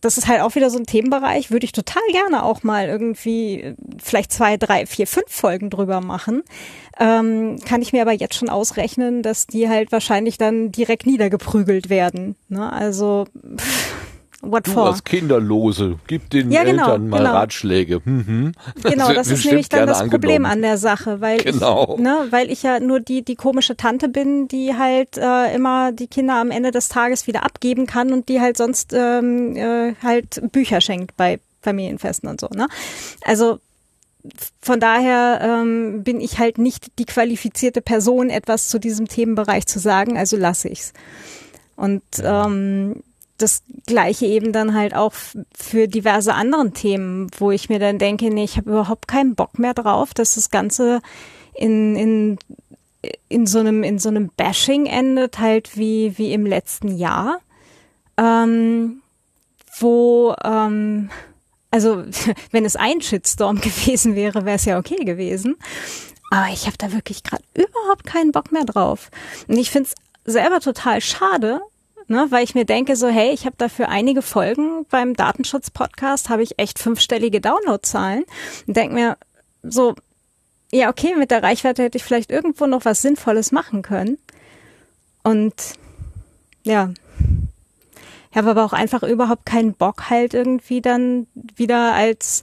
[0.00, 3.74] das ist halt auch wieder so ein Themenbereich, würde ich total gerne auch mal irgendwie
[4.02, 6.42] vielleicht zwei, drei, vier, fünf Folgen drüber machen.
[6.98, 11.90] Ähm, kann ich mir aber jetzt schon ausrechnen, dass die halt wahrscheinlich dann direkt niedergeprügelt
[11.90, 12.36] werden.
[12.48, 12.72] Ne?
[12.72, 14.09] Also pff,
[14.42, 14.86] What du for?
[14.86, 17.32] als Kinderlose, gib den ja, genau, Eltern mal genau.
[17.32, 18.00] Ratschläge.
[18.04, 18.52] Mhm.
[18.82, 21.96] Genau, das ist nämlich dann das Problem an der Sache, weil genau.
[21.96, 25.92] ich, ne, weil ich ja nur die die komische Tante bin, die halt äh, immer
[25.92, 29.94] die Kinder am Ende des Tages wieder abgeben kann und die halt sonst ähm, äh,
[30.02, 32.48] halt Bücher schenkt bei Familienfesten und so.
[32.54, 32.66] Ne?
[33.26, 33.58] Also
[34.62, 39.78] von daher ähm, bin ich halt nicht die qualifizierte Person, etwas zu diesem Themenbereich zu
[39.78, 40.92] sagen, also lasse ich's.
[41.76, 43.02] Und ähm,
[43.42, 45.12] das gleiche eben dann halt auch
[45.54, 49.58] für diverse anderen Themen, wo ich mir dann denke, nee, ich habe überhaupt keinen Bock
[49.58, 51.00] mehr drauf, dass das Ganze
[51.54, 52.38] in, in,
[53.28, 57.40] in so einem, in so einem Bashing endet, halt wie, wie im letzten Jahr.
[58.16, 59.02] Ähm,
[59.78, 61.10] wo, ähm,
[61.70, 62.04] also
[62.50, 65.56] wenn es ein Shitstorm gewesen wäre, wäre es ja okay gewesen.
[66.30, 69.10] Aber ich habe da wirklich gerade überhaupt keinen Bock mehr drauf.
[69.48, 71.60] Und ich finde es selber total schade,
[72.10, 76.42] ne, weil ich mir denke so, hey, ich habe dafür einige Folgen beim Datenschutz-Podcast, habe
[76.42, 78.24] ich echt fünfstellige Downloadzahlen
[78.66, 79.16] und denke mir
[79.62, 79.94] so,
[80.72, 84.18] ja, okay, mit der Reichweite hätte ich vielleicht irgendwo noch was Sinnvolles machen können.
[85.22, 85.54] Und
[86.64, 86.90] ja,
[88.30, 92.42] ich habe aber auch einfach überhaupt keinen Bock halt irgendwie dann wieder als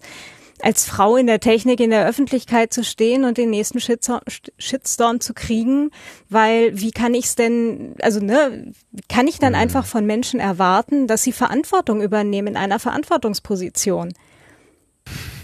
[0.62, 5.34] als Frau in der Technik in der Öffentlichkeit zu stehen und den nächsten Shitstorm, zu
[5.34, 5.92] kriegen,
[6.30, 8.74] weil wie kann ich es denn, also ne,
[9.08, 9.60] kann ich dann mhm.
[9.60, 14.14] einfach von Menschen erwarten, dass sie Verantwortung übernehmen in einer Verantwortungsposition?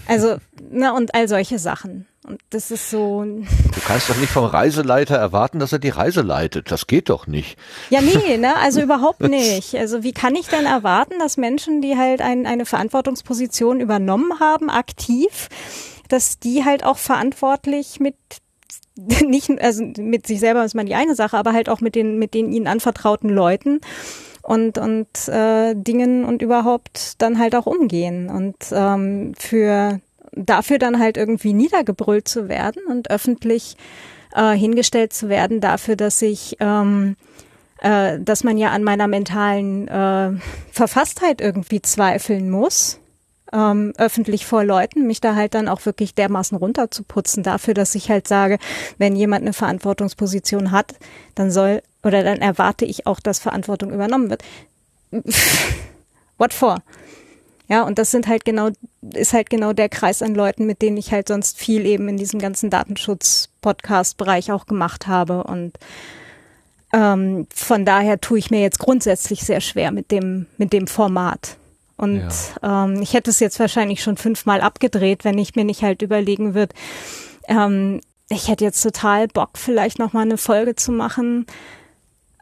[0.06, 0.36] Also,
[0.70, 2.06] ne, und all solche Sachen.
[2.26, 3.22] Und das ist so.
[3.22, 6.70] Du kannst doch nicht vom Reiseleiter erwarten, dass er die Reise leitet.
[6.70, 7.58] Das geht doch nicht.
[7.90, 9.74] Ja, nee, ne, also überhaupt nicht.
[9.74, 14.70] Also wie kann ich denn erwarten, dass Menschen, die halt ein, eine Verantwortungsposition übernommen haben,
[14.70, 15.48] aktiv,
[16.08, 18.16] dass die halt auch verantwortlich mit
[18.96, 22.18] nicht, also mit sich selber ist man die eine Sache, aber halt auch mit den,
[22.18, 23.80] mit den ihnen anvertrauten Leuten
[24.42, 30.00] und und äh, Dingen und überhaupt dann halt auch umgehen und ähm, für
[30.36, 33.76] dafür dann halt irgendwie niedergebrüllt zu werden und öffentlich
[34.34, 37.16] äh, hingestellt zu werden dafür, dass ich ähm,
[37.80, 40.32] äh, dass man ja an meiner mentalen äh,
[40.72, 42.98] Verfasstheit irgendwie zweifeln muss,
[43.52, 48.10] ähm, öffentlich vor Leuten, mich da halt dann auch wirklich dermaßen runterzuputzen dafür, dass ich
[48.10, 48.58] halt sage,
[48.98, 50.94] wenn jemand eine Verantwortungsposition hat,
[51.34, 54.42] dann soll oder dann erwarte ich auch, dass Verantwortung übernommen wird.
[56.38, 56.78] What for?
[57.68, 58.68] Ja, und das sind halt genau,
[59.14, 62.16] ist halt genau der Kreis an Leuten, mit denen ich halt sonst viel eben in
[62.16, 65.44] diesem ganzen Datenschutz-Podcast-Bereich auch gemacht habe.
[65.44, 65.72] Und
[66.92, 71.56] ähm, von daher tue ich mir jetzt grundsätzlich sehr schwer mit dem, mit dem Format.
[71.96, 72.28] Und
[72.62, 72.84] ja.
[72.84, 76.54] ähm, ich hätte es jetzt wahrscheinlich schon fünfmal abgedreht, wenn ich mir nicht halt überlegen
[76.54, 76.74] würde,
[77.48, 81.46] ähm, ich hätte jetzt total Bock, vielleicht nochmal eine Folge zu machen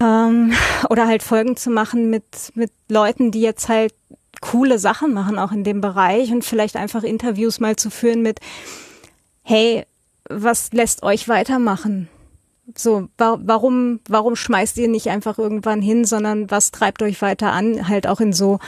[0.00, 0.52] ähm,
[0.90, 2.24] oder halt Folgen zu machen mit,
[2.54, 3.94] mit Leuten, die jetzt halt
[4.42, 8.40] coole Sachen machen, auch in dem Bereich und vielleicht einfach Interviews mal zu führen mit,
[9.42, 9.84] hey,
[10.28, 12.08] was lässt euch weitermachen?
[12.76, 17.52] So, wa warum, warum schmeißt ihr nicht einfach irgendwann hin, sondern was treibt euch weiter
[17.52, 18.58] an, halt auch in so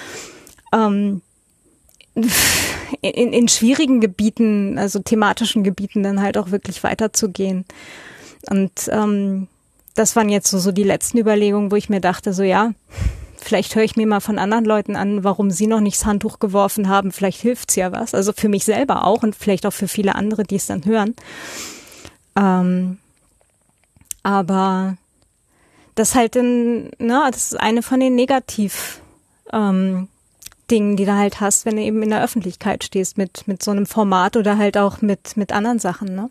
[0.73, 1.21] ähm,
[2.15, 7.65] in, in schwierigen Gebieten, also thematischen Gebieten dann halt auch wirklich weiterzugehen.
[8.49, 9.49] Und ähm,
[9.95, 12.73] das waren jetzt so, so die letzten Überlegungen, wo ich mir dachte, so ja,
[13.45, 16.39] Vielleicht höre ich mir mal von anderen Leuten an, warum sie noch nicht das Handtuch
[16.39, 17.13] geworfen haben.
[17.13, 18.15] Vielleicht hilft's ja was.
[18.15, 21.15] Also für mich selber auch und vielleicht auch für viele andere, die es dann hören.
[22.37, 22.97] Ähm,
[24.23, 24.97] aber
[25.95, 29.03] das halt in, ne, das ist eine von den Negativ
[29.53, 30.09] ähm,
[30.71, 33.73] Dingen, die du halt hast, wenn du eben in der Öffentlichkeit stehst mit mit so
[33.73, 36.31] einem Format oder halt auch mit mit anderen Sachen, ne?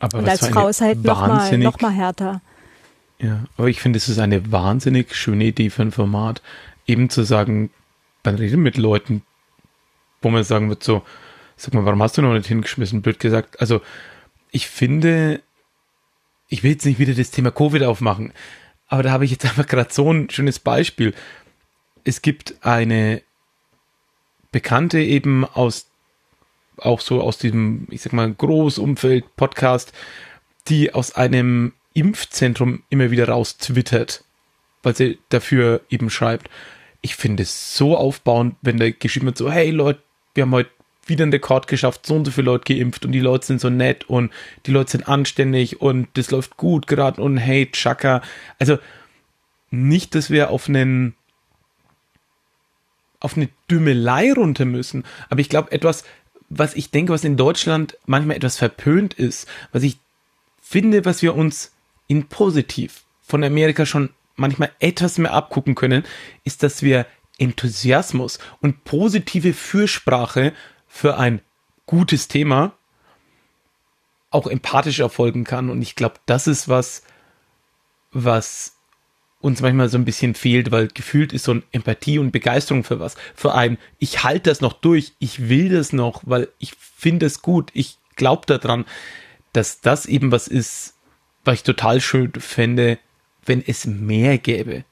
[0.00, 2.42] Aber und als Frau ist halt noch mal, noch mal härter.
[3.24, 6.42] Ja, aber ich finde, es ist eine wahnsinnig schöne Idee für ein Format,
[6.86, 7.70] eben zu sagen,
[8.22, 9.22] man redet mit Leuten,
[10.20, 11.02] wo man sagen wird, so,
[11.56, 13.60] sag mal, warum hast du noch nicht hingeschmissen, blöd gesagt.
[13.60, 13.80] Also,
[14.50, 15.40] ich finde,
[16.50, 18.34] ich will jetzt nicht wieder das Thema Covid aufmachen,
[18.88, 21.14] aber da habe ich jetzt einfach gerade so ein schönes Beispiel.
[22.04, 23.22] Es gibt eine
[24.52, 25.86] Bekannte eben aus,
[26.76, 29.94] auch so aus diesem, ich sag mal, Großumfeld Podcast,
[30.68, 34.24] die aus einem Impfzentrum immer wieder raus twittert.
[34.82, 36.50] weil sie dafür eben schreibt.
[37.00, 40.02] Ich finde es so aufbauend, wenn da geschrieben wird so, hey Leute,
[40.34, 40.70] wir haben heute
[41.06, 43.70] wieder einen Rekord geschafft, so und so viele Leute geimpft und die Leute sind so
[43.70, 44.32] nett und
[44.66, 48.22] die Leute sind anständig und das läuft gut gerade und hey, Chaka.
[48.58, 48.78] Also
[49.70, 51.14] nicht, dass wir auf einen
[53.20, 56.04] auf eine Dümmelei runter müssen, aber ich glaube etwas,
[56.50, 59.98] was ich denke, was in Deutschland manchmal etwas verpönt ist, was ich
[60.60, 61.73] finde, was wir uns
[62.06, 66.04] in positiv von Amerika schon manchmal etwas mehr abgucken können,
[66.44, 67.06] ist, dass wir
[67.38, 70.52] Enthusiasmus und positive Fürsprache
[70.86, 71.40] für ein
[71.86, 72.72] gutes Thema
[74.30, 75.70] auch empathisch erfolgen kann.
[75.70, 77.02] Und ich glaube, das ist was,
[78.12, 78.76] was
[79.40, 82.98] uns manchmal so ein bisschen fehlt, weil gefühlt ist so ein Empathie und Begeisterung für
[82.98, 83.14] was.
[83.34, 87.42] Für ein, ich halte das noch durch, ich will das noch, weil ich finde es
[87.42, 88.86] gut, ich glaube daran,
[89.52, 90.93] dass das eben was ist,
[91.44, 92.98] was ich total schön fände,
[93.44, 94.84] wenn es mehr gäbe.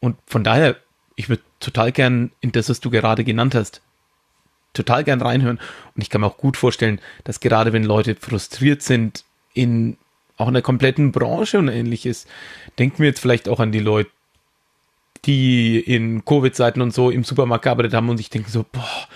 [0.00, 0.76] Und von daher,
[1.16, 3.80] ich würde total gern in das, was du gerade genannt hast,
[4.74, 5.58] total gern reinhören.
[5.94, 9.24] Und ich kann mir auch gut vorstellen, dass gerade wenn Leute frustriert sind
[9.54, 9.96] in
[10.36, 12.26] auch in der kompletten Branche und ähnliches,
[12.78, 14.10] denken wir jetzt vielleicht auch an die Leute,
[15.24, 19.08] die in Covid-Zeiten und so im Supermarkt gearbeitet haben und sich denken so, boah,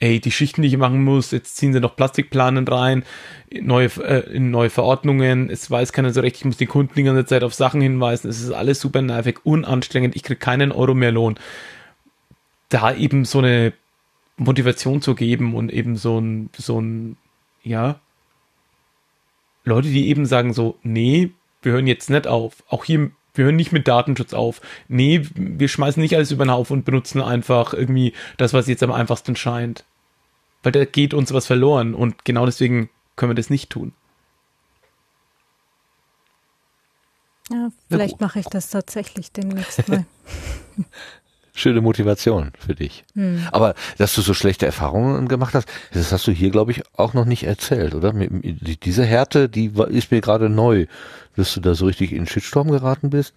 [0.00, 3.04] ey, die Schichten, die ich machen muss, jetzt ziehen sie noch Plastikplanen rein,
[3.50, 7.04] neue, äh, in neue Verordnungen, es weiß keiner so recht, ich muss die Kunden die
[7.04, 10.94] ganze Zeit auf Sachen hinweisen, es ist alles super nervig, unanstrengend, ich kriege keinen Euro
[10.94, 11.36] mehr Lohn.
[12.68, 13.72] Da eben so eine
[14.36, 17.16] Motivation zu geben und eben so ein, so ein,
[17.62, 18.00] ja,
[19.64, 21.30] Leute, die eben sagen so, nee,
[21.62, 22.62] wir hören jetzt nicht auf.
[22.68, 24.60] Auch hier, wir hören nicht mit Datenschutz auf.
[24.88, 28.82] Nee, wir schmeißen nicht alles über den Haufen und benutzen einfach irgendwie das, was jetzt
[28.82, 29.84] am einfachsten scheint.
[30.62, 33.92] Weil da geht uns was verloren und genau deswegen können wir das nicht tun.
[37.50, 40.06] Ja, vielleicht mache ich das tatsächlich demnächst mal.
[41.54, 43.04] schöne Motivation für dich.
[43.14, 43.46] Hm.
[43.52, 47.14] Aber dass du so schlechte Erfahrungen gemacht hast, das hast du hier, glaube ich, auch
[47.14, 48.12] noch nicht erzählt, oder?
[48.12, 50.86] Diese Härte, die ist mir gerade neu,
[51.36, 53.34] dass du da so richtig in den Shitstorm geraten bist.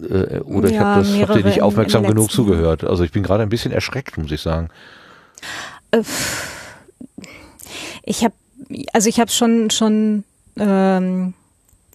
[0.00, 2.84] Äh, oder ja, ich habe das hab dir nicht aufmerksam genug zugehört.
[2.84, 4.68] Also ich bin gerade ein bisschen erschreckt, muss ich sagen.
[5.90, 6.02] Äh,
[8.04, 8.34] ich habe,
[8.92, 10.22] also ich habe schon schon
[10.56, 11.34] ähm,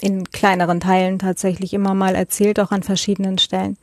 [0.01, 3.77] in kleineren Teilen tatsächlich immer mal erzählt, auch an verschiedenen Stellen.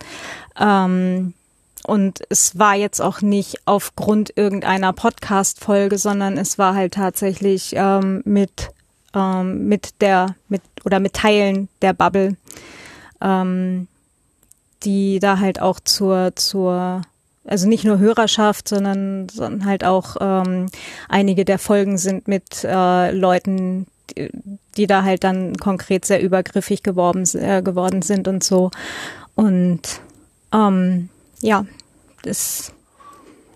[0.61, 1.32] Ähm,
[1.87, 8.23] und es war jetzt auch nicht aufgrund irgendeiner Podcast-Folge, sondern es war halt tatsächlich ähm,
[8.25, 8.71] mit,
[9.15, 12.37] ähm, mit der, mit oder mit Teilen der Bubble,
[13.21, 13.89] ähm,
[14.85, 17.03] die da halt auch zur, zur,
[17.45, 20.67] also nicht nur Hörerschaft, sondern, sondern halt auch ähm,
[21.09, 24.31] einige der Folgen sind mit äh, Leuten, die,
[24.77, 28.71] die da halt dann konkret sehr übergriffig geworden, äh, geworden sind und so.
[29.35, 30.01] Und
[30.53, 31.09] ähm,
[31.43, 31.66] ja,
[32.23, 32.73] das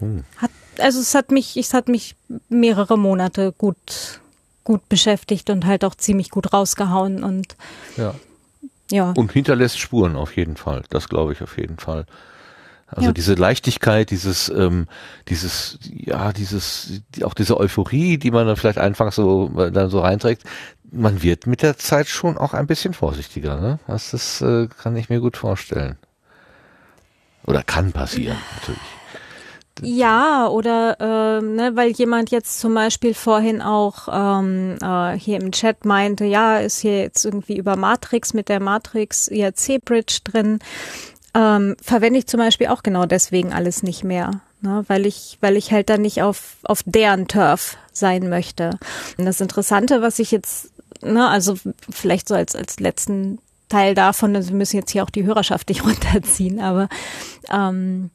[0.01, 0.25] hm.
[0.37, 2.17] hat, also es hat mich, es hat mich
[2.49, 4.21] mehrere Monate gut,
[4.65, 7.57] gut beschäftigt und halt auch ziemlich gut rausgehauen und
[7.97, 8.15] ja.
[8.91, 9.15] ja.
[9.17, 10.83] Und hinterlässt Spuren auf jeden Fall.
[10.91, 12.07] Das glaube ich auf jeden Fall.
[12.89, 13.13] Also ja.
[13.13, 14.87] diese Leichtigkeit, dieses, ähm,
[15.29, 20.45] dieses, ja, dieses, auch diese Euphorie, die man dann vielleicht einfach so dann so reinträgt,
[20.93, 23.61] man wird mit der Zeit schon auch ein bisschen vorsichtiger.
[23.61, 23.81] Ne?
[23.89, 25.97] Das, das äh, kann ich mir gut vorstellen.
[27.47, 28.81] Oder kann passieren, natürlich.
[29.83, 35.53] Ja, oder äh, ne, weil jemand jetzt zum Beispiel vorhin auch ähm, äh, hier im
[35.53, 40.61] Chat meinte, ja, ist hier jetzt irgendwie über Matrix mit der Matrix IRC Bridge drin,
[41.35, 45.57] ähm, verwende ich zum Beispiel auch genau deswegen alles nicht mehr, ne, weil ich, weil
[45.57, 48.79] ich halt dann nicht auf auf deren Turf sein möchte.
[49.19, 50.71] Und das Interessante, was ich jetzt,
[51.03, 51.57] ne, also
[51.91, 55.69] vielleicht so als als letzten Teil davon, also wir müssen jetzt hier auch die Hörerschaft
[55.69, 56.89] nicht runterziehen, aber
[57.51, 58.11] ähm,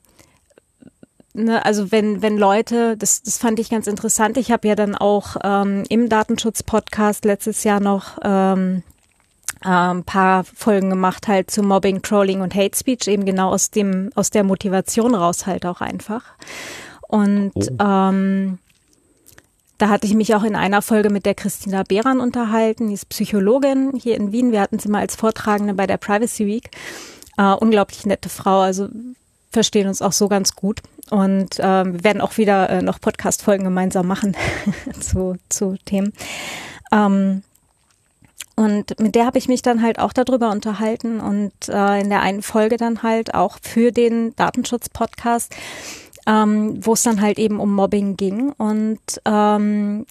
[1.34, 4.96] ne, also wenn, wenn Leute, das, das fand ich ganz interessant, ich habe ja dann
[4.96, 8.84] auch ähm, im Datenschutz-Podcast letztes Jahr noch ähm,
[9.64, 13.70] ein ähm, paar Folgen gemacht halt zu Mobbing, Trolling und Hate Speech, eben genau aus
[13.70, 16.24] dem, aus der Motivation raus halt auch einfach.
[17.08, 17.84] Und oh.
[17.84, 18.58] ähm,
[19.82, 23.10] da hatte ich mich auch in einer Folge mit der Christina Behran unterhalten, die ist
[23.10, 24.52] Psychologin hier in Wien.
[24.52, 26.70] Wir hatten sie mal als Vortragende bei der Privacy Week.
[27.36, 28.90] Äh, unglaublich nette Frau, also
[29.52, 30.82] verstehen uns auch so ganz gut.
[31.10, 31.64] Und äh,
[31.94, 34.38] wir werden auch wieder äh, noch Podcast-Folgen gemeinsam machen
[35.00, 36.14] zu, zu Themen.
[36.92, 37.42] Ähm,
[38.56, 42.22] und mit der habe ich mich dann halt auch darüber unterhalten und äh, in der
[42.22, 45.56] einen Folge dann halt auch für den Datenschutz-Podcast
[46.28, 48.52] ähm, wo es dann halt eben um Mobbing ging.
[48.54, 50.06] Und ähm,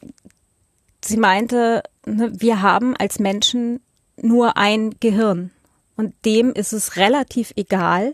[1.05, 3.81] sie meinte, ne, wir haben als Menschen
[4.17, 5.51] nur ein Gehirn.
[5.97, 8.13] Und dem ist es relativ egal,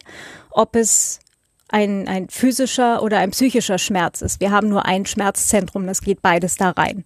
[0.50, 1.20] ob es
[1.68, 4.40] ein, ein physischer oder ein psychischer Schmerz ist.
[4.40, 7.04] Wir haben nur ein Schmerzzentrum, das geht beides da rein.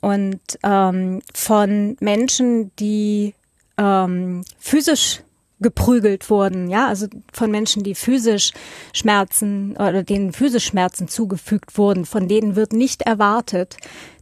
[0.00, 3.34] Und ähm, von Menschen, die
[3.78, 5.22] ähm, physisch
[5.64, 8.52] geprügelt wurden, ja, also von Menschen, die physisch
[8.92, 13.78] Schmerzen oder denen physisch Schmerzen zugefügt wurden, von denen wird nicht erwartet,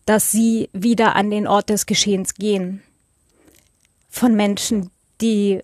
[0.06, 2.82] dass sie wieder an den Ort des Geschehens gehen.
[4.08, 4.90] Von Menschen,
[5.20, 5.62] die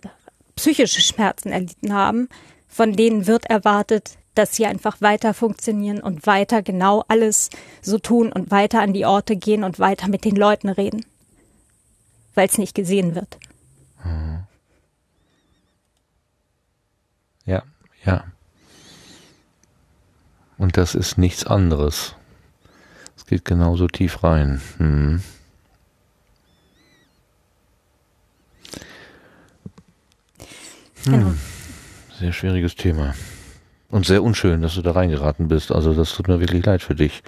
[0.55, 2.27] psychische Schmerzen erlitten haben,
[2.67, 7.49] von denen wird erwartet, dass sie einfach weiter funktionieren und weiter genau alles
[7.81, 11.05] so tun und weiter an die Orte gehen und weiter mit den Leuten reden,
[12.35, 13.37] weil es nicht gesehen wird.
[14.03, 14.48] Ja,
[18.09, 18.23] ja.
[20.57, 22.15] Und das ist nichts anderes.
[23.15, 24.61] Es geht genauso tief rein.
[24.77, 25.21] Hm.
[31.05, 31.17] Genau.
[31.17, 31.39] Hm.
[32.19, 33.13] Sehr schwieriges Thema.
[33.89, 35.71] Und sehr unschön, dass du da reingeraten bist.
[35.71, 37.23] Also das tut mir wirklich leid für dich.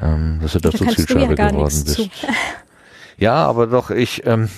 [0.00, 2.10] Ähm, dass du dazu Zielscheibe ja geworden bist.
[3.18, 4.50] Ja, aber doch, ich, ähm,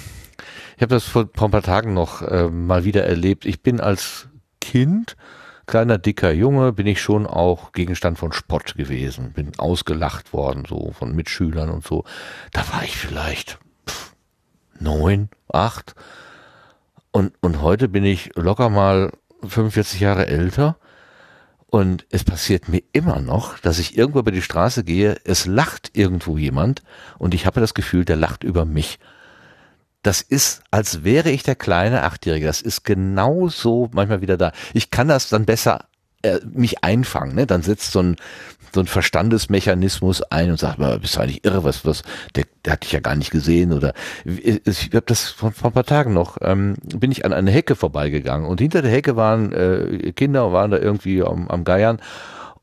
[0.77, 3.47] ich habe das vor, vor ein paar Tagen noch äh, mal wieder erlebt.
[3.47, 4.27] Ich bin als
[4.69, 5.17] Kind,
[5.65, 9.33] kleiner, dicker Junge, bin ich schon auch Gegenstand von Spott gewesen.
[9.33, 12.05] Bin ausgelacht worden, so von Mitschülern und so.
[12.53, 13.59] Da war ich vielleicht
[13.89, 14.13] pff,
[14.79, 15.95] neun, acht.
[17.13, 19.11] Und, und heute bin ich locker mal
[19.43, 20.77] 45 Jahre älter.
[21.69, 25.97] Und es passiert mir immer noch, dass ich irgendwo über die Straße gehe, es lacht
[25.97, 26.83] irgendwo jemand
[27.19, 28.99] und ich habe das Gefühl, der lacht über mich
[30.09, 32.47] das ist, als wäre ich der kleine Achtjährige.
[32.47, 34.53] Das ist genau so manchmal wieder da.
[34.73, 35.85] Ich kann das dann besser
[36.23, 37.35] äh, mich einfangen.
[37.35, 37.47] Ne?
[37.47, 38.17] Dann setzt so ein,
[38.73, 42.05] so ein Verstandesmechanismus ein und sagt, bist du eigentlich irre, was, was,
[42.37, 43.93] der, der hat dich ja gar nicht gesehen oder
[44.25, 47.77] ich habe das vor, vor ein paar Tagen noch, ähm, bin ich an eine Hecke
[47.77, 52.01] vorbeigegangen und hinter der Hecke waren äh, Kinder, waren da irgendwie am, am Geiern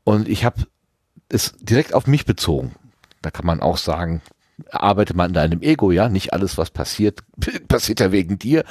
[0.02, 0.64] und ich habe
[1.28, 2.74] es direkt auf mich bezogen.
[3.22, 4.20] Da kann man auch sagen,
[4.70, 7.20] arbeitet man an deinem Ego, ja, nicht alles, was passiert,
[7.68, 8.64] passiert ja wegen dir,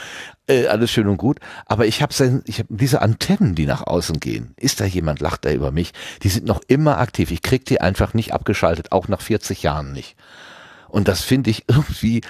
[0.48, 4.54] äh, alles schön und gut, aber ich habe hab diese Antennen, die nach außen gehen,
[4.58, 5.94] ist da jemand, lacht da über mich,
[6.24, 9.92] die sind noch immer aktiv, ich krieg die einfach nicht abgeschaltet, auch nach 40 Jahren
[9.92, 10.16] nicht.
[10.88, 12.22] Und das finde ich irgendwie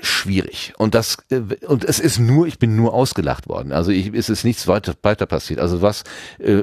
[0.00, 0.72] schwierig.
[0.78, 3.72] Und das, äh, und es ist nur, ich bin nur ausgelacht worden.
[3.72, 5.60] Also ich, es ist nichts weiter, weiter passiert.
[5.60, 6.04] Also was,
[6.38, 6.62] äh,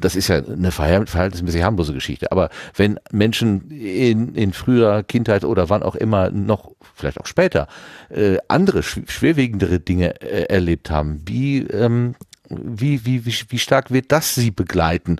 [0.00, 2.32] das ist ja eine verhältnismäßig harmlose Geschichte.
[2.32, 7.68] Aber wenn Menschen in, in früher Kindheit oder wann auch immer noch, vielleicht auch später,
[8.08, 12.14] äh, andere schwerwiegendere Dinge äh, erlebt haben, wie, ähm,
[12.48, 15.16] wie, wie, wie, wie stark wird das sie begleiten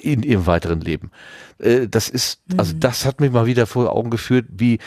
[0.00, 1.10] in ihrem weiteren Leben?
[1.58, 2.80] Äh, das ist, also mhm.
[2.80, 4.78] das hat mich mal wieder vor Augen geführt, wie,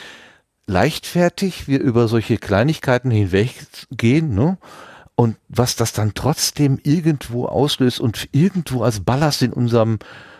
[0.67, 4.57] leichtfertig wir über solche Kleinigkeiten hinweggehen, ne?
[5.15, 9.99] Und was das dann trotzdem irgendwo auslöst und irgendwo als Ballast in unserem,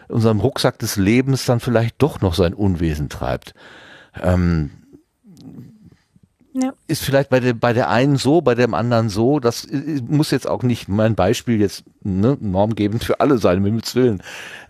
[0.10, 3.53] unserem Rucksack des Lebens dann vielleicht doch noch sein Unwesen treibt.
[4.22, 4.72] Ähm,
[6.52, 6.73] ja.
[6.88, 9.39] Ist vielleicht bei der, bei der einen so, bei dem anderen so.
[9.39, 9.65] Das
[10.07, 14.22] muss jetzt auch nicht mein Beispiel jetzt ne, normgebend für alle sein, mit Willen.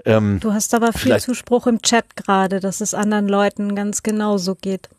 [0.04, 4.54] Ähm, du hast aber viel Zuspruch im Chat gerade, dass es anderen Leuten ganz genauso
[4.54, 4.90] geht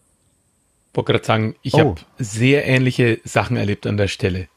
[0.96, 1.78] wollte gerade sagen, ich oh.
[1.80, 4.48] habe sehr ähnliche Sachen erlebt an der Stelle.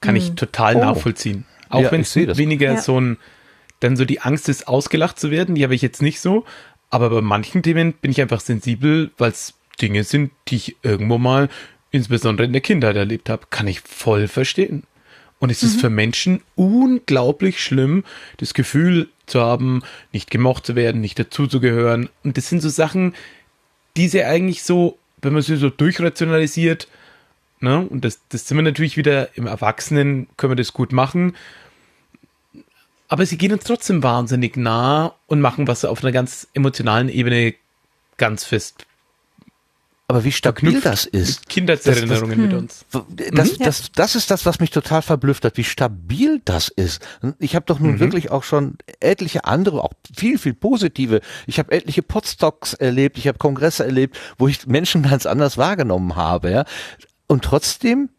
[0.00, 0.22] Kann hm.
[0.22, 0.80] ich total oh.
[0.80, 1.44] nachvollziehen.
[1.68, 2.80] Auch ja, wenn es weniger ja.
[2.80, 3.18] so ein,
[3.80, 6.44] dann so die Angst ist, ausgelacht zu werden, die habe ich jetzt nicht so.
[6.90, 11.18] Aber bei manchen Themen bin ich einfach sensibel, weil es Dinge sind, die ich irgendwo
[11.18, 11.48] mal,
[11.90, 14.84] insbesondere in der Kindheit erlebt habe, kann ich voll verstehen.
[15.38, 15.68] Und es mhm.
[15.68, 18.04] ist für Menschen unglaublich schlimm,
[18.38, 19.82] das Gefühl zu haben,
[20.12, 22.08] nicht gemocht zu werden, nicht dazuzugehören.
[22.22, 23.14] Und das sind so Sachen,
[23.96, 26.88] die sie eigentlich so wenn man sie so durchrationalisiert,
[27.60, 31.36] ne, und das, das sind wir natürlich wieder im Erwachsenen, können wir das gut machen.
[33.08, 37.54] Aber sie gehen uns trotzdem wahnsinnig nah und machen was auf einer ganz emotionalen Ebene
[38.16, 38.85] ganz fest
[40.08, 41.48] aber wie stabil das ist.
[41.48, 42.84] Kindheitserinnerungen mit uns.
[43.32, 47.04] Das, das, das ist das, was mich total verblüfft hat, wie stabil das ist.
[47.40, 48.00] Ich habe doch nun mhm.
[48.00, 51.20] wirklich auch schon etliche andere, auch viel, viel positive.
[51.46, 56.14] Ich habe etliche Podstocks erlebt, ich habe Kongresse erlebt, wo ich Menschen ganz anders wahrgenommen
[56.14, 56.50] habe.
[56.52, 56.64] Ja?
[57.26, 58.10] Und trotzdem,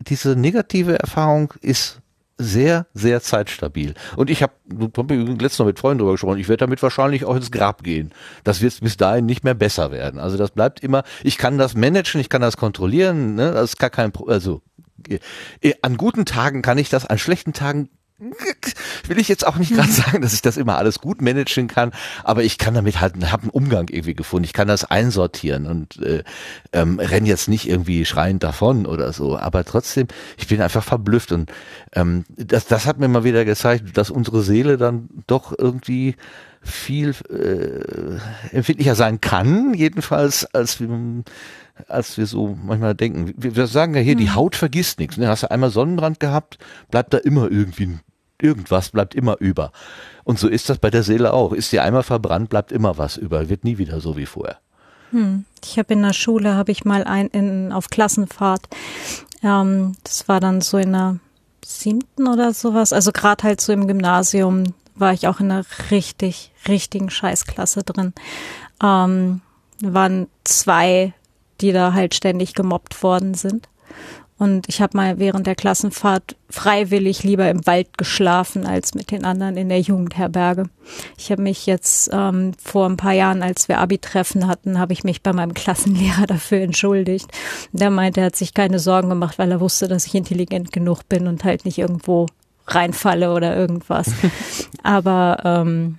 [0.00, 2.00] diese negative Erfahrung ist
[2.38, 3.94] sehr, sehr zeitstabil.
[4.16, 4.52] Und ich habe
[4.96, 8.12] hab letztens noch mit Freunden drüber gesprochen, ich werde damit wahrscheinlich auch ins Grab gehen.
[8.44, 10.20] Das wird bis dahin nicht mehr besser werden.
[10.20, 13.50] Also das bleibt immer, ich kann das managen, ich kann das kontrollieren, ne?
[13.52, 14.62] das ist gar kein, also
[15.60, 19.72] äh, an guten Tagen kann ich das, an schlechten Tagen will ich jetzt auch nicht
[19.74, 21.92] gerade sagen, dass ich das immer alles gut managen kann,
[22.24, 24.44] aber ich kann damit halt, habe einen Umgang irgendwie gefunden.
[24.44, 26.24] Ich kann das einsortieren und äh,
[26.72, 31.32] ähm, renn jetzt nicht irgendwie schreiend davon oder so, aber trotzdem, ich bin einfach verblüfft
[31.32, 31.52] und
[31.94, 36.16] ähm, das, das hat mir mal wieder gezeigt, dass unsere Seele dann doch irgendwie
[36.60, 40.88] viel äh, empfindlicher sein kann, jedenfalls als wir
[41.86, 43.34] als wir so manchmal denken.
[43.36, 44.20] Wir, wir sagen ja hier, hm.
[44.20, 45.16] die Haut vergisst nichts.
[45.16, 45.28] Ne?
[45.28, 46.58] Hast du einmal Sonnenbrand gehabt,
[46.90, 48.00] bleibt da immer irgendwie ein
[48.40, 49.72] irgendwas bleibt immer über.
[50.24, 51.52] Und so ist das bei der Seele auch.
[51.52, 54.58] Ist die einmal verbrannt, bleibt immer was über, wird nie wieder so wie vorher.
[55.10, 55.44] Hm.
[55.64, 58.68] Ich habe in der Schule habe ich mal ein in, auf Klassenfahrt.
[59.42, 61.18] Ähm, das war dann so in der
[61.64, 62.92] siebten oder sowas.
[62.92, 68.12] Also gerade halt so im Gymnasium war ich auch in einer richtig richtigen Scheißklasse drin.
[68.82, 69.40] Ähm,
[69.80, 71.12] waren zwei,
[71.60, 73.68] die da halt ständig gemobbt worden sind.
[74.38, 79.24] Und ich habe mal während der Klassenfahrt freiwillig lieber im Wald geschlafen als mit den
[79.24, 80.70] anderen in der Jugendherberge.
[81.16, 85.02] Ich habe mich jetzt ähm, vor ein paar Jahren, als wir Abi-Treffen hatten, habe ich
[85.02, 87.30] mich bei meinem Klassenlehrer dafür entschuldigt.
[87.72, 91.08] Der meinte, er hat sich keine Sorgen gemacht, weil er wusste, dass ich intelligent genug
[91.08, 92.26] bin und halt nicht irgendwo
[92.68, 94.12] reinfalle oder irgendwas.
[94.84, 95.98] Aber ähm,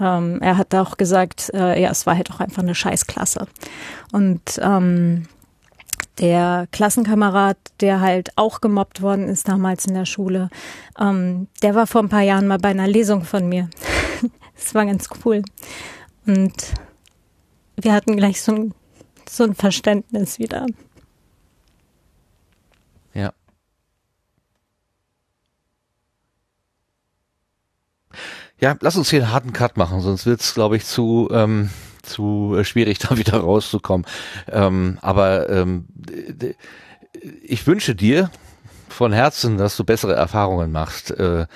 [0.00, 3.46] ähm, er hat auch gesagt, äh, ja, es war halt auch einfach eine Scheißklasse.
[4.10, 5.28] Und ähm,
[6.18, 10.50] der Klassenkamerad, der halt auch gemobbt worden ist damals in der Schule,
[10.98, 13.68] ähm, der war vor ein paar Jahren mal bei einer Lesung von mir.
[14.56, 15.42] das war ganz cool.
[16.26, 16.74] Und
[17.76, 18.74] wir hatten gleich so ein,
[19.28, 20.66] so ein Verständnis wieder.
[23.14, 23.32] Ja.
[28.60, 31.70] Ja, lass uns hier einen harten Cut machen, sonst wird's, glaube ich, zu ähm,
[32.02, 34.06] zu äh, schwierig, da wieder rauszukommen.
[34.50, 35.86] Ähm, aber ähm,
[37.42, 38.30] ich wünsche dir
[38.88, 41.46] von Herzen, dass du bessere Erfahrungen machst, äh,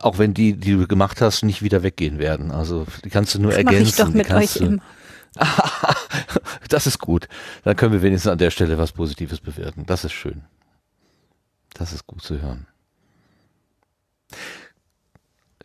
[0.00, 2.50] auch wenn die, die du gemacht hast, nicht wieder weggehen werden.
[2.50, 3.88] Also die kannst du nur das ergänzen.
[3.88, 4.82] Ich doch mit euch du, immer.
[6.68, 7.28] das ist gut.
[7.64, 9.84] Dann können wir wenigstens an der Stelle was Positives bewirken.
[9.86, 10.42] Das ist schön.
[11.74, 12.66] Das ist gut zu hören.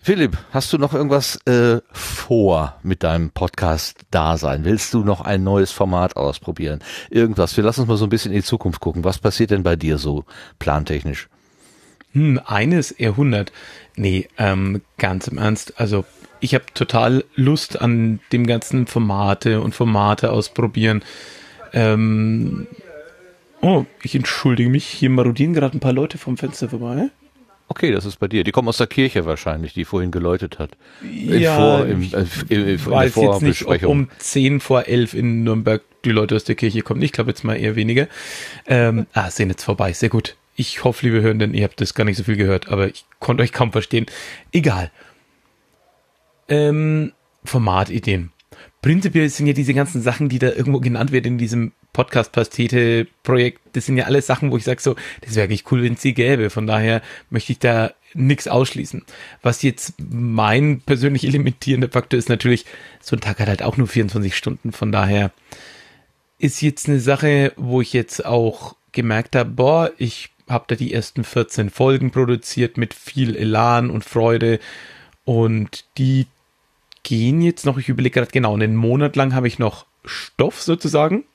[0.05, 4.65] Philipp, hast du noch irgendwas äh, vor mit deinem Podcast-Dasein?
[4.65, 6.81] Willst du noch ein neues Format ausprobieren?
[7.09, 7.55] Irgendwas?
[7.55, 9.05] Wir lassen uns mal so ein bisschen in die Zukunft gucken.
[9.05, 10.25] Was passiert denn bei dir so
[10.59, 11.30] plantechnisch?
[12.11, 13.53] Hm, eines Jahrhundert.
[13.95, 15.80] Nee, ähm, ganz im Ernst.
[15.80, 16.03] Also
[16.41, 21.01] ich habe total Lust an dem ganzen Formate und Formate ausprobieren.
[21.71, 22.67] Ähm,
[23.61, 24.85] oh, ich entschuldige mich.
[24.85, 27.09] Hier marodieren gerade ein paar Leute vom Fenster vorbei.
[27.73, 28.43] Okay, das ist bei dir.
[28.43, 30.69] Die kommen aus der Kirche wahrscheinlich, die vorhin geläutet hat.
[31.01, 35.43] Ja, vor, im, äh, in, in weiß jetzt nicht, ob um 10 vor 11 in
[35.43, 37.01] Nürnberg die Leute aus der Kirche kommen.
[37.01, 38.07] Ich glaube jetzt mal eher weniger.
[38.67, 39.91] Ähm, ah, sind jetzt vorbei.
[39.91, 40.35] Sehr gut.
[40.55, 43.41] Ich hoffe, liebe Hörenden, ihr habt das gar nicht so viel gehört, aber ich konnte
[43.41, 44.05] euch kaum verstehen.
[44.51, 44.91] Egal.
[46.47, 47.11] Ähm,
[47.43, 48.33] Formatideen.
[48.84, 53.85] Prinzipiell sind ja diese ganzen Sachen, die da irgendwo genannt werden in diesem Podcast-Pastete-Projekt, das
[53.85, 56.14] sind ja alles Sachen, wo ich sage so, das wäre wirklich cool, wenn es sie
[56.14, 56.49] gäbe.
[56.49, 59.05] Von daher möchte ich da nichts ausschließen.
[59.41, 62.65] Was jetzt mein persönlich limitierender Faktor ist natürlich,
[62.99, 64.73] so ein Tag hat halt auch nur 24 Stunden.
[64.73, 65.31] Von daher
[66.38, 70.94] ist jetzt eine Sache, wo ich jetzt auch gemerkt habe, boah, ich habe da die
[70.94, 74.60] ersten 14 Folgen produziert mit viel Elan und Freude
[75.23, 76.28] und die
[77.04, 81.26] gehen jetzt noch, ich überlege gerade genau, einen Monat lang habe ich noch Stoff sozusagen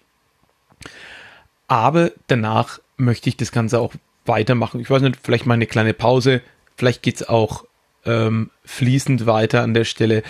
[1.69, 3.93] aber danach möchte ich das Ganze auch
[4.25, 4.81] weitermachen.
[4.81, 6.41] Ich weiß nicht, vielleicht mal eine kleine Pause.
[6.77, 7.65] Vielleicht geht es auch
[8.05, 10.23] ähm, fließend weiter an der Stelle.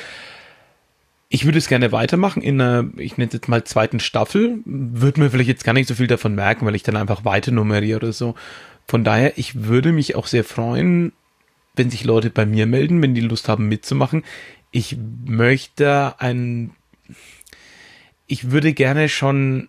[1.28, 4.58] Ich würde es gerne weitermachen in einer, ich nenne es jetzt mal zweiten Staffel.
[4.64, 7.52] Würde mir vielleicht jetzt gar nicht so viel davon merken, weil ich dann einfach weiter
[7.52, 8.34] nummeriere oder so.
[8.86, 11.12] Von daher, ich würde mich auch sehr freuen,
[11.76, 14.24] wenn sich Leute bei mir melden, wenn die Lust haben mitzumachen.
[14.70, 16.72] Ich möchte ein,
[18.26, 19.68] ich würde gerne schon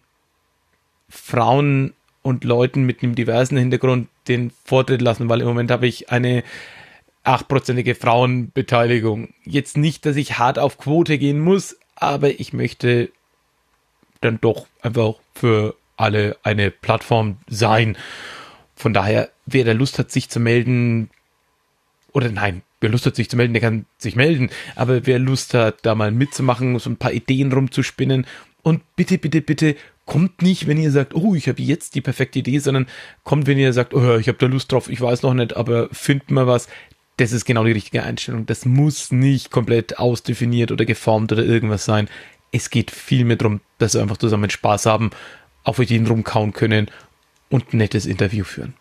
[1.07, 6.11] Frauen und Leuten mit einem diversen Hintergrund den Vortritt lassen, weil im Moment habe ich
[6.11, 6.43] eine
[7.23, 9.33] achtprozentige Frauenbeteiligung.
[9.45, 13.11] Jetzt nicht, dass ich hart auf Quote gehen muss, aber ich möchte
[14.21, 17.97] dann doch einfach für alle eine Plattform sein.
[18.75, 21.09] Von daher, wer da Lust hat, sich zu melden,
[22.13, 24.49] oder nein, wer Lust hat, sich zu melden, der kann sich melden.
[24.75, 28.25] Aber wer Lust hat, da mal mitzumachen, so ein paar Ideen rumzuspinnen
[28.61, 29.75] und bitte, bitte, bitte
[30.05, 32.87] kommt nicht, wenn ihr sagt, oh, ich habe jetzt die perfekte Idee, sondern
[33.23, 35.87] kommt, wenn ihr sagt, oh, ich habe da Lust drauf, ich weiß noch nicht, aber
[35.91, 36.67] findet mal was.
[37.17, 38.45] Das ist genau die richtige Einstellung.
[38.45, 42.09] Das muss nicht komplett ausdefiniert oder geformt oder irgendwas sein.
[42.51, 45.11] Es geht viel mehr darum, dass wir einfach zusammen Spaß haben,
[45.63, 46.89] auf Ideen rumkauen können
[47.49, 48.73] und ein nettes Interview führen.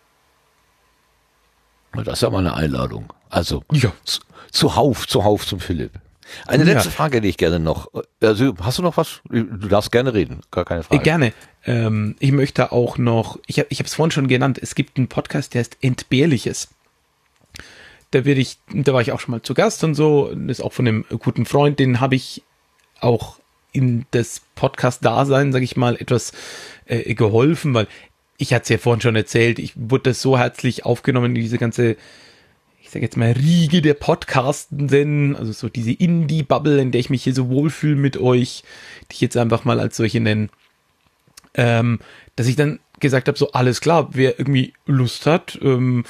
[1.93, 3.11] Das ist ja mal eine Einladung.
[3.29, 3.91] Also Ja.
[4.03, 5.91] zu, zuhauf, zuhauf zum Philipp.
[6.45, 6.73] Eine Ja.
[6.73, 7.87] letzte Frage, die ich gerne noch.
[8.21, 9.21] Also, hast du noch was?
[9.29, 11.01] Du darfst gerne reden, gar keine Äh, Frage.
[11.03, 11.33] Gerne.
[11.65, 15.07] Ähm, ich möchte auch noch, ich habe ich es vorhin schon genannt, es gibt einen
[15.07, 16.67] Podcast, der heißt Entbehrliches.
[18.11, 20.61] Da werde ich, da war ich auch schon mal zu Gast und so, das ist
[20.63, 22.43] auch von einem guten Freund, den habe ich
[23.01, 23.37] auch
[23.71, 26.31] in das Podcast-Dasein, sage ich mal, etwas
[26.85, 27.87] äh, geholfen, weil
[28.39, 31.95] ich hatte es ja vorhin schon erzählt, ich wurde das so herzlich aufgenommen, diese ganze,
[32.81, 37.23] ich sage jetzt mal, Riege der Podcastenden, also so diese Indie-Bubble, in der ich mich
[37.23, 38.63] hier so wohlfühle mit euch,
[39.11, 40.49] die ich jetzt einfach mal als solche nenne
[41.55, 41.99] ähm,
[42.35, 46.05] dass ich dann gesagt habe, so alles klar, wer irgendwie Lust hat, ähm,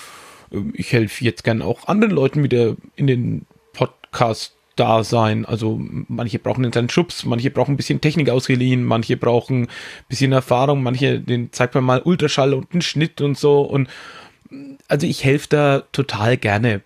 [0.74, 5.46] ich helfe jetzt gern auch anderen Leuten wieder in den Podcast da sein.
[5.46, 9.68] Also manche brauchen einen kleinen Schubs, manche brauchen ein bisschen Technik ausgeliehen, manche brauchen ein
[10.08, 13.62] bisschen Erfahrung, manche, den zeigt man mal Ultraschall und einen Schnitt und so.
[13.62, 13.90] Und
[14.88, 16.82] also ich helfe da total gerne.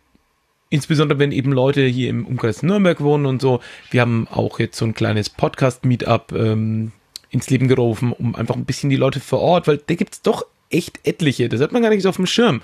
[0.69, 3.59] Insbesondere wenn eben Leute hier im Umkreis Nürnberg wohnen und so.
[3.91, 6.91] Wir haben auch jetzt so ein kleines Podcast-Meetup ähm,
[7.29, 10.45] ins Leben gerufen, um einfach ein bisschen die Leute vor Ort, weil da gibt's doch
[10.69, 11.49] echt etliche.
[11.49, 12.61] Das hat man gar nicht so auf dem Schirm.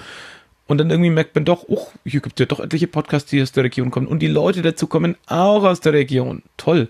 [0.69, 3.51] Und dann irgendwie merkt man doch, oh, hier gibt's ja doch etliche Podcasts, die aus
[3.51, 4.05] der Region kommen.
[4.05, 6.43] Und die Leute dazu kommen auch aus der Region.
[6.57, 6.89] Toll.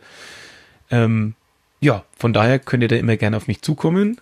[0.91, 1.33] Ähm,
[1.79, 4.19] ja, von daher könnt ihr da immer gerne auf mich zukommen.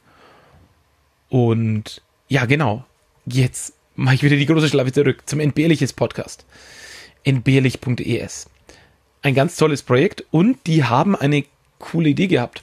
[1.29, 2.85] Und ja, genau.
[3.25, 6.45] Jetzt mache ich wieder die große Schleife zurück zum Entbehrliches Podcast.
[7.23, 8.47] Entbehrlich.es.
[9.23, 11.45] Ein ganz tolles Projekt und die haben eine
[11.79, 12.61] coole Idee gehabt.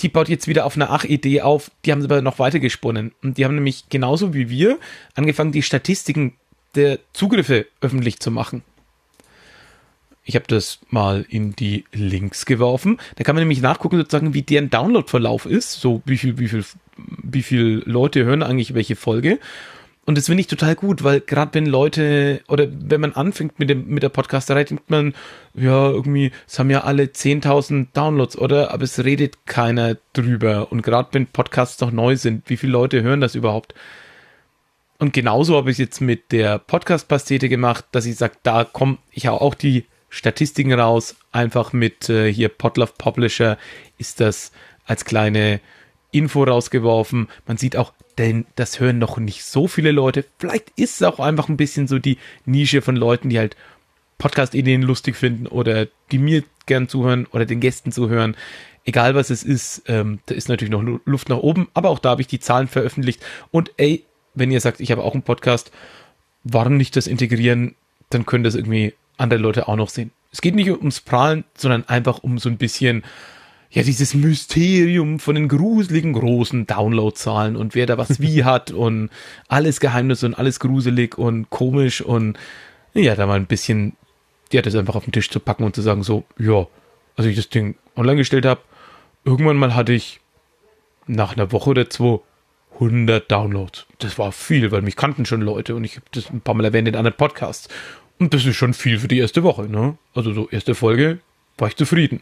[0.00, 3.12] Die baut jetzt wieder auf einer Ach-Idee auf, die haben sie aber noch weiter gesponnen.
[3.22, 4.78] Und die haben nämlich genauso wie wir
[5.14, 6.34] angefangen, die Statistiken
[6.74, 8.62] der Zugriffe öffentlich zu machen.
[10.24, 12.98] Ich habe das mal in die Links geworfen.
[13.16, 15.80] Da kann man nämlich nachgucken, sozusagen, wie deren Download-Verlauf ist.
[15.80, 16.64] So, wie viel, wie viel,
[16.96, 19.38] wie viel Leute hören eigentlich welche Folge.
[20.06, 23.70] Und das finde ich total gut, weil gerade wenn Leute oder wenn man anfängt mit
[23.70, 25.14] dem mit der Podcasterei, denkt man,
[25.54, 28.72] ja, irgendwie, es haben ja alle 10.000 Downloads, oder?
[28.72, 30.70] Aber es redet keiner drüber.
[30.70, 33.74] Und gerade wenn Podcasts noch neu sind, wie viele Leute hören das überhaupt?
[34.98, 39.00] Und genauso habe ich es jetzt mit der Podcast-Pastete gemacht, dass ich sage, da kommt,
[39.10, 43.58] ich hau auch die Statistiken raus, einfach mit äh, hier Podlove Publisher
[43.98, 44.52] ist das
[44.86, 45.60] als kleine
[46.12, 47.28] Info rausgeworfen.
[47.46, 50.24] Man sieht auch, denn das hören noch nicht so viele Leute.
[50.38, 53.56] Vielleicht ist es auch einfach ein bisschen so die Nische von Leuten, die halt
[54.18, 58.36] Podcast-Ideen lustig finden oder die mir gern zuhören oder den Gästen zuhören.
[58.84, 62.10] Egal was es ist, ähm, da ist natürlich noch Luft nach oben, aber auch da
[62.10, 63.24] habe ich die Zahlen veröffentlicht.
[63.50, 65.70] Und ey, wenn ihr sagt, ich habe auch einen Podcast,
[66.44, 67.74] warum nicht das integrieren?
[68.10, 70.10] Dann können das irgendwie andere Leute auch noch sehen.
[70.32, 73.04] Es geht nicht ums Prahlen, sondern einfach um so ein bisschen,
[73.74, 79.10] ja, dieses Mysterium von den gruseligen großen Downloadzahlen und wer da was wie hat und
[79.48, 82.38] alles Geheimnis und alles gruselig und komisch und
[82.94, 83.96] ja, da mal ein bisschen,
[84.52, 86.68] ja, das einfach auf den Tisch zu packen und zu sagen, so, ja,
[87.16, 88.60] als ich das Ding online gestellt habe,
[89.24, 90.20] irgendwann mal hatte ich
[91.08, 92.20] nach einer Woche oder zwei
[92.74, 93.86] 100 Downloads.
[93.98, 96.64] Das war viel, weil mich kannten schon Leute und ich habe das ein paar Mal
[96.64, 97.68] erwähnt in anderen Podcasts.
[98.20, 99.98] Und das ist schon viel für die erste Woche, ne?
[100.14, 101.18] Also so erste Folge
[101.58, 102.20] war ich zufrieden.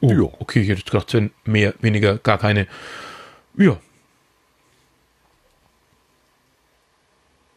[0.00, 0.22] Oh, Ja.
[0.38, 2.66] okay, ich hätte gedacht, wären mehr, weniger, gar keine.
[3.56, 3.78] Ja.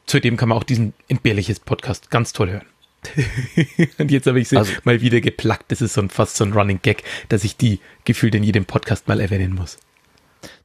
[0.08, 2.66] Zudem kann man auch diesen entbehrliches Podcast ganz toll hören.
[3.98, 5.72] und jetzt habe ich sie Also- mal wieder geplackt.
[5.72, 8.66] Das ist so ein, fast so ein Running Gag, dass ich die gefühlt in jedem
[8.66, 9.78] Podcast mal erwähnen muss.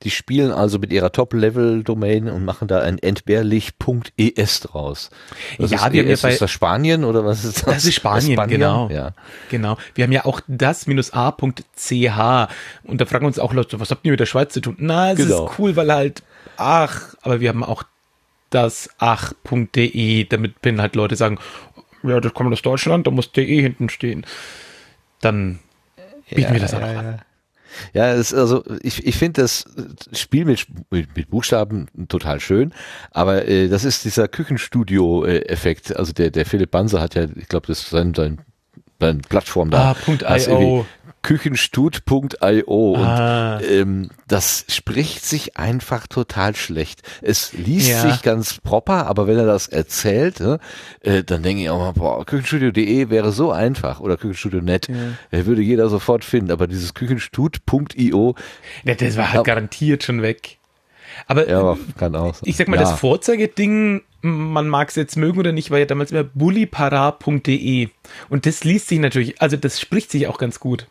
[0.02, 5.10] Die spielen also mit ihrer Top-Level-Domain und machen da ein entbehrlich.es draus.
[5.58, 6.22] Was Ja, ist wir haben ja ES?
[6.22, 7.74] bei- ist das Spanien oder was ist das?
[7.74, 8.60] Das ist Spanien, Spanien?
[8.60, 8.88] genau.
[8.90, 9.12] Ja.
[9.50, 9.76] Genau.
[9.94, 12.48] Wir haben ja auch das-a.ch.
[12.84, 14.76] Und da fragen uns auch Leute, was habt ihr mit der Schweiz zu tun?
[14.78, 15.46] Na, es Genau.
[15.46, 16.22] ist cool, weil halt,
[16.56, 17.82] ach, aber wir haben auch
[18.50, 21.38] das ach.de, damit wenn halt Leute sagen,
[22.02, 24.24] ja, das kommt aus Deutschland, da muss de hinten stehen.
[25.20, 25.58] Dann
[26.30, 27.20] bieten wir das auch noch an.
[27.92, 29.64] Ja, es, also ich, ich finde das
[30.12, 32.72] Spiel mit, mit, mit Buchstaben total schön,
[33.10, 35.96] aber äh, das ist dieser Küchenstudio-Effekt.
[35.96, 38.38] Also der, der Philipp Banse hat ja, ich glaube, das ist sein, sein,
[39.00, 39.90] sein Plattform da.
[39.90, 40.86] Ah, Punkt .io.
[41.26, 43.56] Küchenstut.io Ah.
[43.56, 47.02] und ähm, das spricht sich einfach total schlecht.
[47.20, 48.00] Es liest Ja.
[48.02, 50.58] sich ganz proper, aber wenn er das erzählt, ne,
[51.00, 55.62] äh, dann denke ich auch mal, boah, Küchenstudio.de wäre so einfach oder Küchenstudio.net, äh, würde
[55.62, 58.34] jeder sofort finden, aber dieses Küchenstut.io,
[58.84, 59.42] Ja, das war halt Ja.
[59.42, 60.58] garantiert schon weg.
[61.26, 62.42] Aber ja, kann auch sein.
[62.48, 62.82] ich sag mal, ja.
[62.82, 67.88] das Vorzeigeding, man mag es jetzt mögen oder nicht, war ja damals immer bullipara.de.
[68.28, 70.86] Und das liest sich natürlich, also das spricht sich auch ganz gut.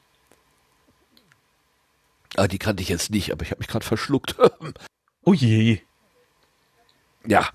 [2.38, 4.36] Ah, die kannte ich jetzt nicht, aber ich habe mich gerade verschluckt.
[5.24, 5.80] Oh je.
[7.26, 7.48] ja.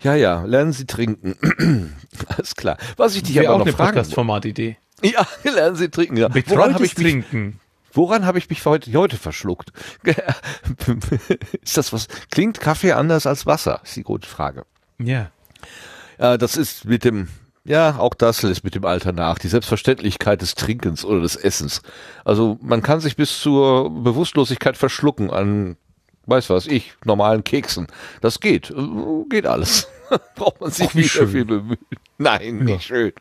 [0.00, 1.34] Ja, ja, lernen Sie trinken.
[2.28, 2.78] Alles klar.
[2.96, 4.76] Was ich dich Wäre aber auch noch eine Podcast-Format-Idee.
[5.02, 6.16] Ja, lernen Sie trinken.
[6.16, 6.28] Ja.
[6.46, 7.58] Woran habe ich mich, Trinken.
[7.92, 9.72] woran habe ich mich heute, heute verschluckt?
[11.62, 12.06] ist das was?
[12.30, 13.80] Klingt Kaffee anders als Wasser?
[13.82, 14.66] Ist die gute Frage.
[14.98, 15.32] Ja.
[16.20, 17.28] Ja, das ist mit dem,
[17.64, 19.38] ja, auch das lässt mit dem Alter nach.
[19.38, 21.82] Die Selbstverständlichkeit des Trinkens oder des Essens.
[22.24, 25.76] Also man kann sich bis zur Bewusstlosigkeit verschlucken an,
[26.26, 27.86] weiß was ich, normalen Keksen.
[28.20, 28.72] Das geht.
[29.28, 29.88] Geht alles.
[30.34, 31.28] Braucht man sich Ach, nicht schön.
[31.28, 31.78] viel bemühen.
[32.16, 33.12] Nein, nicht schön.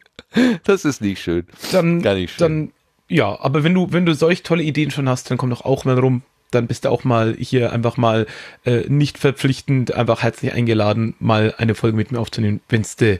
[0.63, 1.45] Das ist nicht schön.
[1.71, 2.39] Dann, Gar nicht schön.
[2.39, 2.71] dann,
[3.09, 5.85] ja, aber wenn du, wenn du solch tolle Ideen schon hast, dann komm doch auch
[5.85, 6.21] mal rum.
[6.51, 8.25] Dann bist du auch mal hier einfach mal
[8.65, 13.19] äh, nicht verpflichtend, einfach herzlich eingeladen, mal eine Folge mit mir aufzunehmen, wenn's du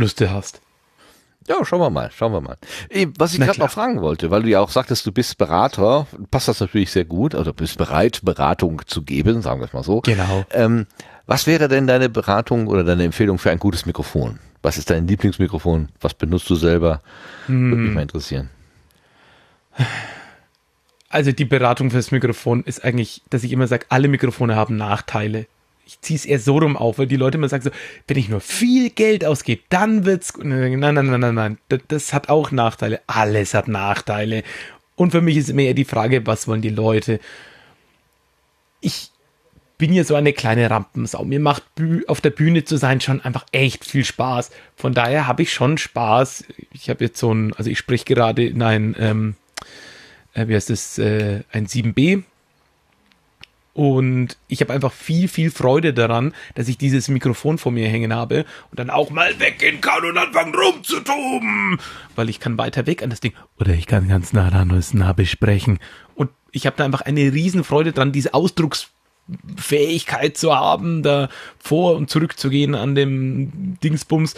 [0.00, 0.60] Lust hast.
[1.48, 2.56] Ja, schauen wir mal, schauen wir mal.
[3.18, 6.48] Was ich gerade noch fragen wollte, weil du ja auch sagtest, du bist Berater, passt
[6.48, 10.00] das natürlich sehr gut, also bist bereit, Beratung zu geben, sagen wir es mal so.
[10.02, 10.44] Genau.
[10.52, 10.86] Ähm,
[11.26, 14.38] was wäre denn deine Beratung oder deine Empfehlung für ein gutes Mikrofon?
[14.62, 15.88] Was ist dein Lieblingsmikrofon?
[16.00, 17.00] Was benutzt du selber?
[17.46, 17.84] Würde Hm.
[17.86, 18.50] mich mal interessieren.
[21.08, 25.46] Also die Beratung fürs Mikrofon ist eigentlich, dass ich immer sage, alle Mikrofone haben Nachteile.
[25.86, 27.70] Ich ziehe es eher so rum auf, weil die Leute immer sagen so,
[28.06, 31.58] wenn ich nur viel Geld ausgebe, dann wird's Nein, nein, nein, nein, nein.
[31.68, 33.00] Das, das hat auch Nachteile.
[33.06, 34.44] Alles hat Nachteile.
[34.94, 37.20] Und für mich ist immer eher die Frage, was wollen die Leute?
[38.80, 39.10] Ich
[39.80, 41.24] bin ja so eine kleine Rampensau.
[41.24, 41.62] Mir macht
[42.06, 44.50] auf der Bühne zu sein schon einfach echt viel Spaß.
[44.76, 46.44] Von daher habe ich schon Spaß.
[46.72, 49.36] Ich habe jetzt so ein, also ich spreche gerade in ein, ähm,
[50.34, 52.24] äh, wie heißt es, äh, ein 7b.
[53.80, 58.14] Und ich habe einfach viel, viel Freude daran, dass ich dieses Mikrofon vor mir hängen
[58.14, 61.78] habe und dann auch mal weggehen kann und anfangen rumzutoben.
[62.14, 63.32] Weil ich kann weiter weg an das Ding.
[63.58, 65.78] Oder ich kann ganz nah ran und es nah besprechen.
[66.14, 72.10] Und ich habe da einfach eine Riesenfreude dran, diese Ausdrucksfähigkeit zu haben, da vor und
[72.10, 74.34] zurück zu gehen an dem Dingsbums.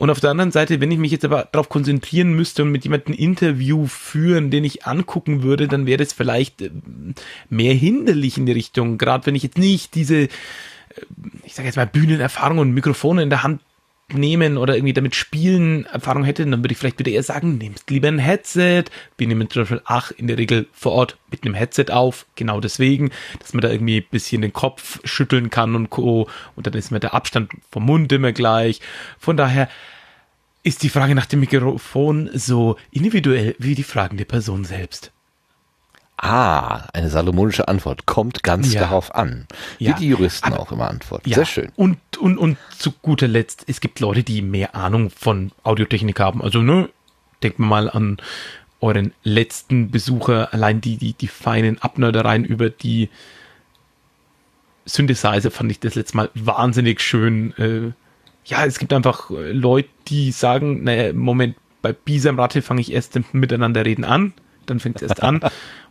[0.00, 2.84] Und auf der anderen Seite, wenn ich mich jetzt aber darauf konzentrieren müsste und mit
[2.84, 6.70] jemandem ein Interview führen, den ich angucken würde, dann wäre das vielleicht äh,
[7.50, 8.96] mehr hinderlich in die Richtung.
[8.96, 10.28] Gerade wenn ich jetzt nicht diese, äh,
[11.44, 13.60] ich sage jetzt mal, Bühnenerfahrung und Mikrofone in der Hand
[14.14, 17.82] nehmen oder irgendwie damit spielen Erfahrung hätte, dann würde ich vielleicht wieder eher sagen, nehmt
[17.88, 18.84] lieber ein Headset.
[19.18, 23.10] Wir nehmen Beispiel ach in der Regel vor Ort mit einem Headset auf, genau deswegen,
[23.38, 26.28] dass man da irgendwie ein bisschen den Kopf schütteln kann und co.
[26.56, 28.80] Und dann ist mir der Abstand vom Mund immer gleich.
[29.18, 29.68] Von daher
[30.62, 35.12] ist die Frage nach dem Mikrofon so individuell wie die fragende Person selbst.
[36.22, 38.04] Ah, eine salomonische Antwort.
[38.04, 38.82] Kommt ganz Ja.
[38.82, 39.46] darauf an.
[39.78, 39.96] Ja.
[39.96, 41.28] Wie die Juristen Aber- auch immer antworten.
[41.30, 41.72] Ja, Sehr schön.
[41.76, 46.42] Und, und, und zu guter Letzt, es gibt Leute, die mehr Ahnung von Audiotechnik haben.
[46.42, 46.90] Also, ne,
[47.42, 48.18] denkt mal an
[48.82, 53.08] euren letzten Besucher, allein die, die, die feinen Abnördereien über die
[54.86, 57.54] Synthesizer fand ich das letzte Mal wahnsinnig schön.
[57.56, 57.92] Äh,
[58.44, 62.92] ja, es gibt einfach äh, Leute, die sagen, naja, Moment, bei Bisam Ratte fange ich
[62.92, 64.32] erst mit miteinander reden an,
[64.70, 65.40] dann fängt es erst an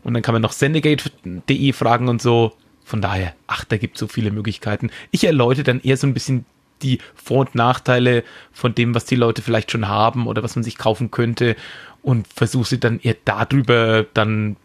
[0.03, 2.53] und dann kann man noch sendegate.de fragen und so.
[2.83, 4.89] Von daher, ach, da gibt es so viele Möglichkeiten.
[5.11, 6.45] Ich erläutere dann eher so ein bisschen
[6.81, 10.63] die Vor- und Nachteile von dem, was die Leute vielleicht schon haben oder was man
[10.63, 11.55] sich kaufen könnte
[12.01, 14.55] und versuche sie dann eher darüber dann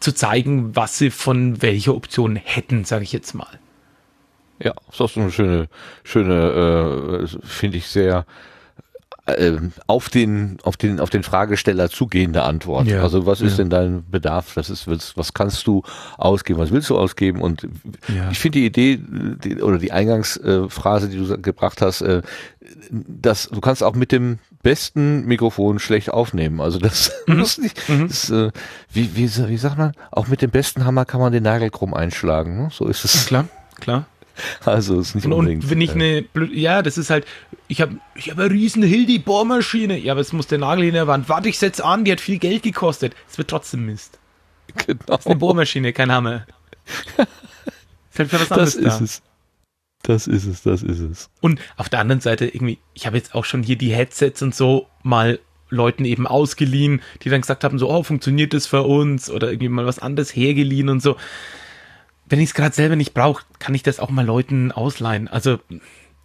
[0.00, 3.58] zu zeigen, was sie von welcher Option hätten, sage ich jetzt mal.
[4.58, 5.68] Ja, ist auch so eine schöne,
[6.04, 8.26] schöne, äh, finde ich sehr
[9.26, 9.52] äh,
[9.86, 12.86] auf den, auf den, auf den Fragesteller zugehende Antwort.
[12.88, 13.56] Ja, also was ist ja.
[13.58, 14.54] denn dein Bedarf?
[14.54, 15.82] Das ist, was, was kannst du
[16.18, 16.58] ausgeben?
[16.58, 17.40] Was willst du ausgeben?
[17.40, 17.68] Und
[18.08, 18.30] Ja.
[18.30, 22.22] ich finde die Idee die, oder die Eingangsphrase, die du gebracht hast, äh,
[22.90, 26.60] dass du kannst auch mit dem besten Mikrofon schlecht aufnehmen.
[26.60, 28.50] Also das muss nicht, das, äh,
[28.92, 31.94] wie, wie, wie sagt man, auch mit dem besten Hammer kann man den Nagel krumm
[31.94, 32.56] einschlagen.
[32.56, 32.68] Ne?
[32.72, 33.26] So ist es.
[33.26, 33.46] Klar,
[33.80, 34.06] klar.
[34.64, 35.64] Also ist nicht Und, unbedingt.
[35.64, 37.26] und wenn ich äh, eine ja, das ist halt,
[37.68, 39.98] ich habe ich hab eine riesen Hildi Bohrmaschine.
[39.98, 41.28] Ja, aber es muss der Nagel in der Wand.
[41.28, 43.14] Warte, ich setz an, die hat viel Geld gekostet.
[43.30, 44.18] Es wird trotzdem Mist.
[44.86, 45.00] genau.
[45.06, 46.46] Das ist eine Bohrmaschine, kein Hammer.
[47.16, 48.88] ist halt Das anderes da.
[48.88, 49.22] ist es.
[50.02, 51.30] Das ist es, das ist es.
[51.40, 54.54] Und auf der anderen Seite irgendwie, ich habe jetzt auch schon hier die Headsets und
[54.54, 55.38] so mal
[55.70, 59.30] Leuten eben ausgeliehen, die dann gesagt haben, so, oh, funktioniert das für uns?
[59.30, 61.16] Oder irgendwie mal was anderes hergeliehen und so.
[62.32, 65.28] Wenn ich es gerade selber nicht brauche, kann ich das auch mal Leuten ausleihen.
[65.28, 65.58] Also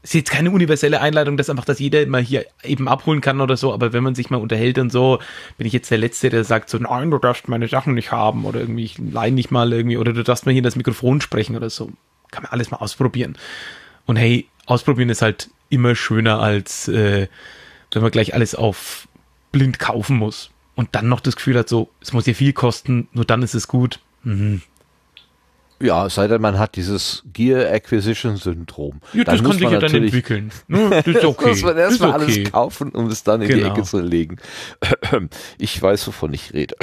[0.04, 3.58] ist jetzt keine universelle Einladung, dass einfach, dass jeder mal hier eben abholen kann oder
[3.58, 5.20] so, aber wenn man sich mal unterhält und so,
[5.58, 8.46] bin ich jetzt der Letzte, der sagt so, nein, du darfst meine Sachen nicht haben
[8.46, 11.20] oder irgendwie, ich leih nicht mal irgendwie, oder du darfst mal hier in das Mikrofon
[11.20, 11.92] sprechen oder so.
[12.32, 13.38] Kann man alles mal ausprobieren.
[14.06, 17.28] Und hey, ausprobieren ist halt immer schöner als äh,
[17.92, 19.10] wenn man gleich alles auf
[19.52, 20.52] blind kaufen muss.
[20.76, 23.56] Und dann noch das Gefühl hat, so, es muss ja viel kosten, nur dann ist
[23.56, 24.00] es gut.
[24.24, 24.62] Mhm.
[25.80, 29.00] Ja, es sei denn, man hat dieses Gear Acquisition Syndrom.
[29.14, 30.52] Ja, das kann sich ja dann entwickeln.
[30.68, 30.90] Ne?
[30.90, 31.50] Das ist okay.
[31.50, 32.20] muss man erstmal okay.
[32.20, 33.74] alles kaufen, um es dann in die Genau.
[33.74, 34.38] Ecke zu legen.
[35.58, 36.76] Ich weiß, wovon ich rede.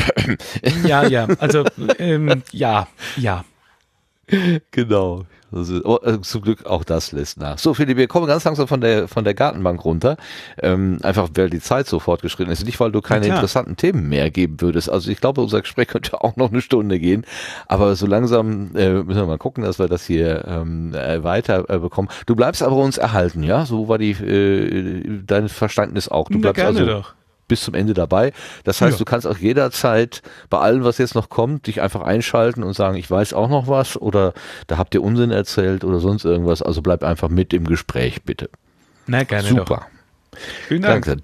[0.84, 1.64] Ja, ja, also
[1.98, 3.44] ähm, ja, ja.
[4.70, 5.26] Genau.
[5.55, 7.58] Also, oh, äh, zum Glück auch das lässt nach.
[7.58, 10.16] So, Philipp, wir kommen ganz langsam von der von der Gartenbank runter.
[10.60, 12.65] Ähm, einfach, weil die Zeit so fortgeschritten ist.
[12.65, 13.36] Nicht, weil du keine klar.
[13.36, 14.91] interessanten Themen mehr geben würdest.
[14.91, 17.24] Also ich glaube, unser Gespräch könnte auch noch eine Stunde gehen.
[17.66, 21.68] Aber so langsam äh, müssen wir mal gucken, dass wir das hier ähm, äh, weiter
[21.68, 22.08] äh, bekommen.
[22.26, 23.66] Du bleibst aber uns erhalten, ja?
[23.66, 26.28] So war die äh, dein Verständnis auch.
[26.28, 27.15] Du Na, bleibst gerne also doch.
[27.55, 28.33] Bis zum Ende dabei.
[28.65, 28.99] Das heißt, Ja.
[28.99, 32.97] du kannst auch jederzeit bei allem, was jetzt noch kommt, dich einfach einschalten und sagen,
[32.97, 34.34] ich weiß auch noch was oder
[34.66, 36.62] da habt ihr Unsinn erzählt oder sonst irgendwas.
[36.62, 38.50] Also bleib einfach mit im Gespräch, bitte.
[39.07, 39.58] Na, gerne doch.
[39.58, 39.86] Super.
[40.66, 41.05] Vielen Dank.
[41.05, 41.23] Danke.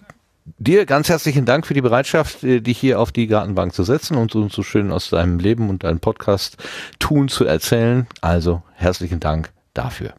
[0.58, 4.16] Dir ganz herzlichen Dank für die Bereitschaft, äh, dich hier auf die Gartenbank zu setzen
[4.16, 6.58] und uns so schön aus deinem Leben und deinem Podcast
[7.00, 8.06] tun zu erzählen.
[8.20, 10.12] Also herzlichen Dank dafür.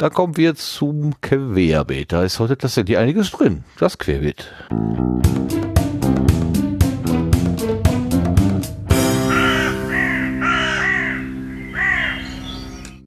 [0.00, 2.12] Dann kommen wir zum Querbeet.
[2.12, 3.64] Da ist heute tatsächlich einiges drin.
[3.78, 4.50] Das Querbeet.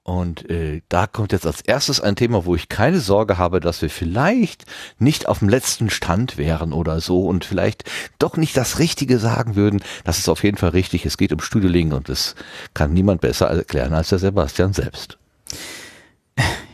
[0.03, 3.81] Und äh, da kommt jetzt als erstes ein Thema, wo ich keine Sorge habe, dass
[3.81, 4.65] wir vielleicht
[4.99, 7.89] nicht auf dem letzten Stand wären oder so und vielleicht
[8.19, 9.81] doch nicht das Richtige sagen würden.
[10.03, 11.07] Das ist auf jeden Fall richtig.
[11.07, 12.35] Es geht um Studioling und das
[12.75, 15.17] kann niemand besser erklären als der Sebastian selbst.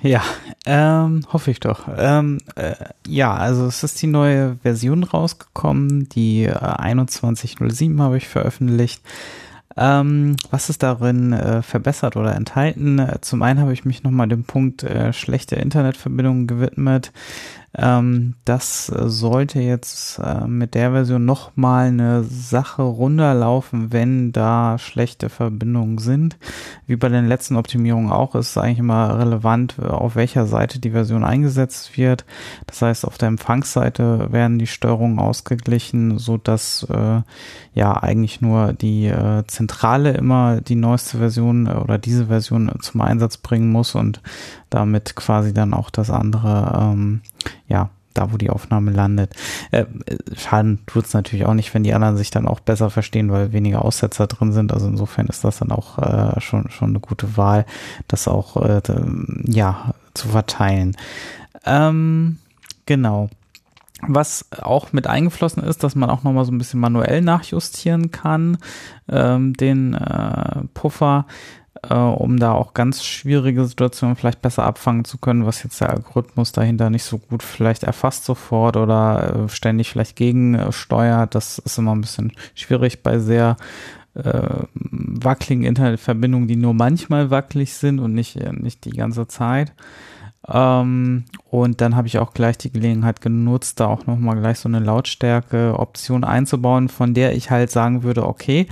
[0.01, 0.21] Ja,
[0.65, 1.87] ähm, hoffe ich doch.
[1.97, 8.27] Ähm, äh, ja, also es ist die neue Version rausgekommen, die äh, 2107 habe ich
[8.27, 9.01] veröffentlicht.
[9.75, 13.01] Ähm, was ist darin äh, verbessert oder enthalten?
[13.21, 17.11] Zum einen habe ich mich nochmal dem Punkt äh, schlechte Internetverbindungen gewidmet.
[17.81, 25.29] Ähm, das sollte jetzt äh, mit der Version nochmal eine Sache runterlaufen, wenn da schlechte
[25.29, 26.37] Verbindungen sind.
[26.87, 30.91] Wie bei den letzten Optimierungen auch, ist es eigentlich immer relevant, auf welcher Seite die
[30.91, 32.25] Version eingesetzt wird.
[32.67, 37.21] Das heißt, auf der Empfangsseite werden die Steuerungen ausgeglichen, so dass äh,
[37.73, 43.01] ja eigentlich nur die äh, Zentrale immer die neueste Version äh, oder diese Version zum
[43.01, 44.21] Einsatz bringen muss und
[44.69, 47.21] damit quasi dann auch das andere, ähm,
[47.67, 49.33] ja, da wo die Aufnahme landet.
[49.71, 49.85] Äh,
[50.35, 53.53] Schaden tut es natürlich auch nicht, wenn die anderen sich dann auch besser verstehen, weil
[53.53, 54.73] weniger Aussetzer drin sind.
[54.73, 57.65] Also insofern ist das dann auch äh, schon, schon eine gute Wahl,
[58.07, 58.81] das auch äh,
[59.45, 60.95] ja zu verteilen.
[61.65, 62.37] Ähm,
[62.85, 63.29] genau.
[64.01, 68.57] Was auch mit eingeflossen ist, dass man auch nochmal so ein bisschen manuell nachjustieren kann,
[69.09, 71.25] ähm, den äh, Puffer,
[71.83, 75.91] äh, um da auch ganz schwierige Situationen vielleicht besser abfangen zu können, was jetzt der
[75.91, 81.35] Algorithmus dahinter nicht so gut vielleicht erfasst sofort oder äh, ständig vielleicht gegensteuert.
[81.35, 83.55] Das ist immer ein bisschen schwierig bei sehr
[84.15, 89.73] äh, wackeligen Internetverbindungen, die nur manchmal wackelig sind und nicht, äh, nicht die ganze Zeit.
[90.47, 94.69] Ähm, und dann habe ich auch gleich die Gelegenheit genutzt, da auch nochmal gleich so
[94.69, 98.67] eine Lautstärke-Option einzubauen, von der ich halt sagen würde, okay,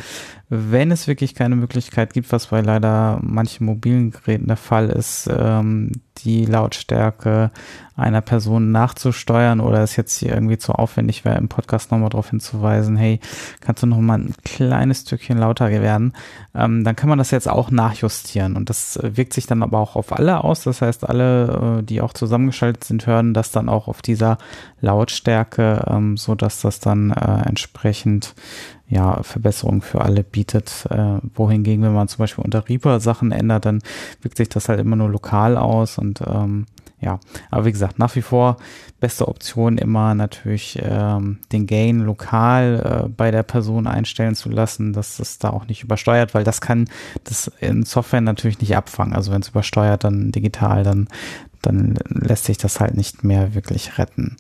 [0.50, 5.30] wenn es wirklich keine Möglichkeit gibt, was bei leider manchen mobilen Geräten der Fall ist,
[5.30, 7.52] ähm, die Lautstärke
[7.98, 12.30] einer Person nachzusteuern oder es jetzt hier irgendwie zu aufwendig wäre, im Podcast nochmal darauf
[12.30, 13.20] hinzuweisen, hey,
[13.60, 16.14] kannst du nochmal ein kleines Stückchen lauter werden,
[16.56, 18.56] ähm, dann kann man das jetzt auch nachjustieren.
[18.56, 22.02] Und das wirkt sich dann aber auch auf alle aus, das heißt alle, äh, die
[22.02, 24.38] auch zusammengeschaltet sind, hören das dann auch auf dieser
[24.80, 28.36] Lautstärke, ähm, so dass das dann äh, entsprechend
[28.90, 30.88] ja, Verbesserungen für alle bietet.
[30.90, 33.82] Äh, wohingegen, wenn man zum Beispiel unter Reaper Sachen ändert, dann
[34.22, 36.66] wirkt sich das halt immer nur lokal aus und ähm,
[37.00, 37.20] ja,
[37.52, 38.58] aber wie gesagt, nach wie vor
[39.00, 44.94] beste Option immer natürlich ähm, den Gain lokal äh, bei der Person einstellen zu lassen,
[44.94, 46.90] dass das da auch nicht übersteuert, weil das kann
[47.24, 49.14] das in Software natürlich nicht abfangen.
[49.14, 51.08] Also wenn es übersteuert, dann digital, dann,
[51.62, 54.36] dann lässt sich das halt nicht mehr wirklich retten.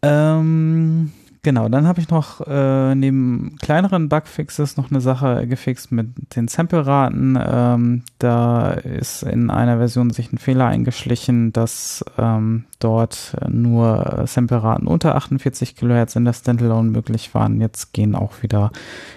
[0.00, 1.12] Ähm,
[1.42, 6.48] Genau, dann habe ich noch äh, neben kleineren Bugfixes noch eine Sache gefixt mit den
[6.48, 7.38] Sample-Raten.
[7.42, 14.86] Ähm, da ist in einer Version sich ein Fehler eingeschlichen, dass ähm, dort nur Sample-Raten
[14.86, 17.58] unter 48 Kilohertz in der Standalone möglich waren.
[17.58, 18.70] Jetzt gehen auch wieder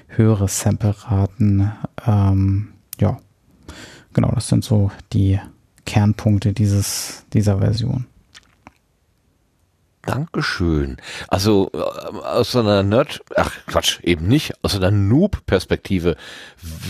[0.07, 1.73] höhere Sample-Raten.
[2.07, 2.69] Ähm,
[3.01, 3.17] ja,
[4.13, 5.41] genau, das sind so die
[5.85, 8.05] Kernpunkte dieses, dieser Version.
[10.05, 10.97] Dankeschön.
[11.29, 16.15] Also äh, aus einer Nerd, ach Quatsch, eben nicht, aus einer Noob-Perspektive.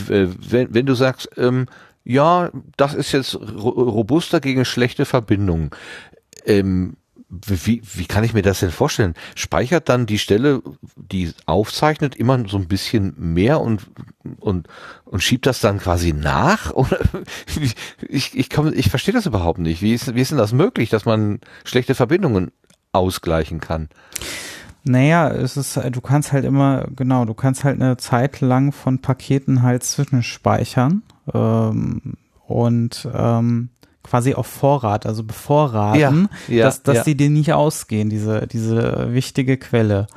[0.08, 1.68] W- Wenn, wenn du sagst, ähm,
[2.04, 5.70] ja, das ist jetzt ro- robuster gegen schlechte Verbindungen,
[6.46, 6.98] ähm,
[7.30, 9.16] wie, wie kann ich mir das denn vorstellen?
[9.34, 10.62] Speichert dann die Stelle,
[10.96, 13.88] die aufzeichnet, immer so ein bisschen mehr und,
[14.40, 14.68] und,
[15.06, 16.72] und schiebt das dann quasi nach?
[16.74, 17.00] Oder
[18.08, 19.82] ich, ich, komm, ich verstehe das überhaupt nicht.
[19.82, 22.52] Wie ist, wie ist denn das möglich, dass man schlechte Verbindungen
[22.94, 23.90] ausgleichen kann?
[24.86, 29.00] Naja, es ist, du kannst halt immer, genau, du kannst halt eine Zeit lang von
[29.00, 31.04] Paketen halt zwischenspeichern.
[31.34, 32.16] Ähm,
[32.46, 33.70] und ähm,
[34.04, 37.04] quasi auf Vorrat, also bevorraten, ja, ja, dass, dass ja.
[37.04, 40.08] die dir nicht ausgehen, diese, diese wichtige Quelle.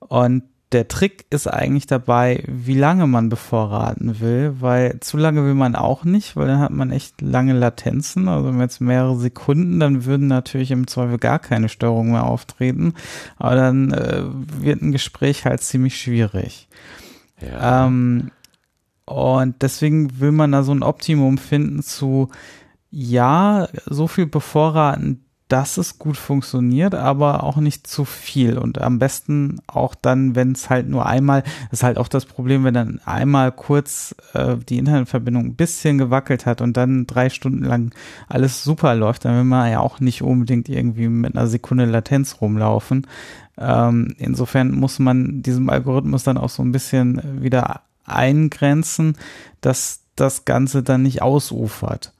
[0.00, 0.42] Und
[0.72, 5.74] der Trick ist eigentlich dabei, wie lange man bevorraten will, weil zu lange will man
[5.74, 8.28] auch nicht, weil dann hat man echt lange Latenzen.
[8.28, 12.94] Also wenn jetzt mehrere Sekunden, dann würden natürlich im Zweifel gar keine Störungen mehr auftreten.
[13.36, 14.22] Aber dann äh,
[14.60, 16.68] wird ein Gespräch halt ziemlich schwierig.
[17.40, 17.86] Ja.
[17.86, 18.30] Ähm,
[19.06, 22.28] und deswegen will man da so ein Optimum finden zu,
[22.92, 28.56] ja, so viel bevorraten, dass es gut funktioniert, aber auch nicht zu viel.
[28.56, 32.62] Und am besten auch dann, wenn es halt nur einmal, ist halt auch das Problem,
[32.62, 37.64] wenn dann einmal kurz äh, die Internetverbindung ein bisschen gewackelt hat und dann drei Stunden
[37.64, 37.92] lang
[38.28, 42.36] alles super läuft, dann will man ja auch nicht unbedingt irgendwie mit einer Sekunde Latenz
[42.40, 43.08] rumlaufen.
[43.58, 49.16] Ähm, insofern muss man diesem Algorithmus dann auch so ein bisschen wieder eingrenzen,
[49.60, 52.12] dass das Ganze dann nicht ausufert.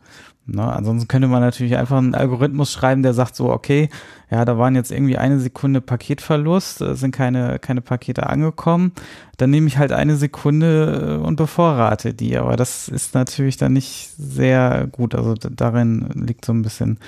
[0.55, 0.73] Ne?
[0.73, 3.89] Ansonsten könnte man natürlich einfach einen Algorithmus schreiben, der sagt so, okay,
[4.31, 8.93] ja, da waren jetzt irgendwie eine Sekunde Paketverlust, sind keine, keine Pakete angekommen.
[9.39, 12.39] Dann nehme ich halt eine Sekunde äh, und bevorrate die.
[12.39, 15.17] Aber das ist natürlich dann nicht sehr gut.
[15.17, 16.99] Also darin liegt so ein bisschen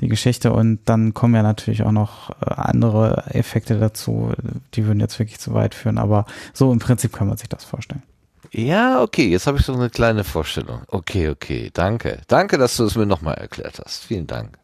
[0.00, 0.52] die Geschichte.
[0.52, 4.32] Und dann kommen ja natürlich auch noch äh, andere Effekte dazu.
[4.74, 5.96] Die würden jetzt wirklich zu weit führen.
[5.96, 8.02] Aber so im Prinzip kann man sich das vorstellen.
[8.56, 10.80] Ja, okay, jetzt habe ich so eine kleine Vorstellung.
[10.88, 12.22] Okay, okay, danke.
[12.26, 14.04] Danke, dass du es mir nochmal erklärt hast.
[14.04, 14.56] Vielen Dank.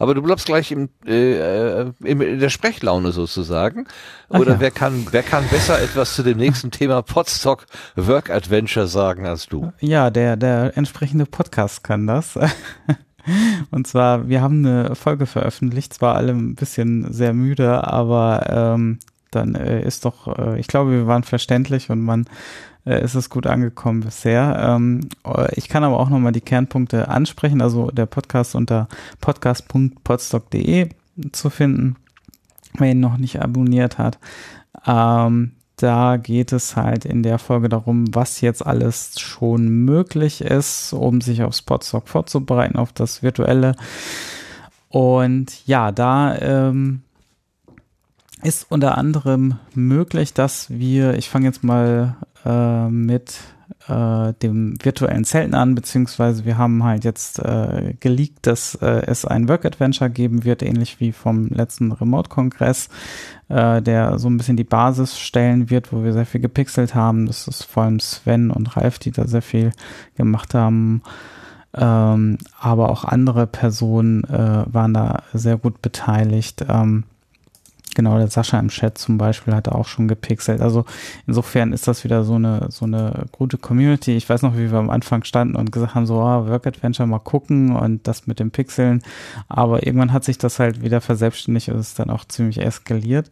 [0.00, 3.86] Aber du bleibst gleich im, äh, äh in der Sprechlaune sozusagen.
[4.28, 4.60] Oder ja.
[4.60, 9.46] wer kann, wer kann besser etwas zu dem nächsten Thema Podstock Work Adventure sagen als
[9.46, 9.72] du?
[9.78, 12.36] Ja, der, der entsprechende Podcast kann das.
[13.70, 18.98] Und zwar, wir haben eine Folge veröffentlicht, zwar alle ein bisschen sehr müde, aber ähm,
[19.30, 22.26] dann äh, ist doch, äh, ich glaube, wir waren verständlich und man
[22.84, 24.76] ist es gut angekommen bisher.
[24.76, 28.88] Ähm, äh, ich kann aber auch nochmal die Kernpunkte ansprechen, also der Podcast unter
[29.20, 30.88] podcast.podstock.de
[31.32, 31.96] zu finden,
[32.78, 34.18] wer ihn noch nicht abonniert hat.
[34.86, 40.92] Ähm, da geht es halt in der Folge darum, was jetzt alles schon möglich ist,
[40.92, 43.74] um sich auf Spotstock vorzubereiten, auf das virtuelle.
[44.88, 47.02] Und ja, da ähm,
[48.42, 53.34] ist unter anderem möglich, dass wir, ich fange jetzt mal äh, mit
[53.88, 59.24] äh, dem virtuellen Zelten an, beziehungsweise wir haben halt jetzt äh, geleakt, dass äh, es
[59.24, 62.88] ein Work Adventure geben wird, ähnlich wie vom letzten Remote-Kongress,
[63.48, 67.26] äh, der so ein bisschen die Basis stellen wird, wo wir sehr viel gepixelt haben.
[67.26, 69.72] Das ist vor allem Sven und Ralf, die da sehr viel
[70.16, 71.02] gemacht haben.
[71.74, 76.64] Ähm, aber auch andere Personen äh, waren da sehr gut beteiligt.
[76.68, 77.04] Ähm,
[77.94, 80.62] Genau, der Sascha im Chat zum Beispiel hat auch schon gepixelt.
[80.62, 80.84] Also
[81.26, 84.16] insofern ist das wieder so eine, so eine gute Community.
[84.16, 87.06] Ich weiß noch, wie wir am Anfang standen und gesagt haben, so, oh, Work Adventure
[87.06, 89.02] mal gucken und das mit dem Pixeln.
[89.48, 93.30] Aber irgendwann hat sich das halt wieder verselbstständigt und ist dann auch ziemlich eskaliert.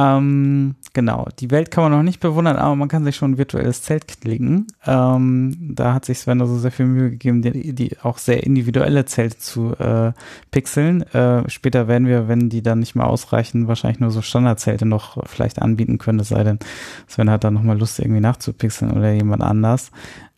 [0.00, 3.38] Ähm, genau, die Welt kann man noch nicht bewundern, aber man kann sich schon ein
[3.38, 4.68] virtuelles Zelt klicken.
[4.86, 9.06] Ähm, da hat sich Sven also sehr viel Mühe gegeben, die, die auch sehr individuelle
[9.06, 10.12] Zelte zu äh,
[10.52, 11.02] pixeln.
[11.02, 15.26] Äh, später werden wir, wenn die dann nicht mehr ausreichen, wahrscheinlich nur so Standardzelte noch
[15.26, 16.60] vielleicht anbieten können, es sei denn,
[17.08, 19.90] Sven hat dann nochmal Lust, irgendwie nachzupixeln oder jemand anders.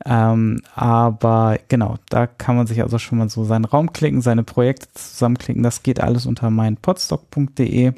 [0.07, 4.43] Ähm, aber genau, da kann man sich also schon mal so seinen Raum klicken, seine
[4.43, 5.63] Projekte zusammenklicken.
[5.63, 7.93] Das geht alles unter meinpodstock.de.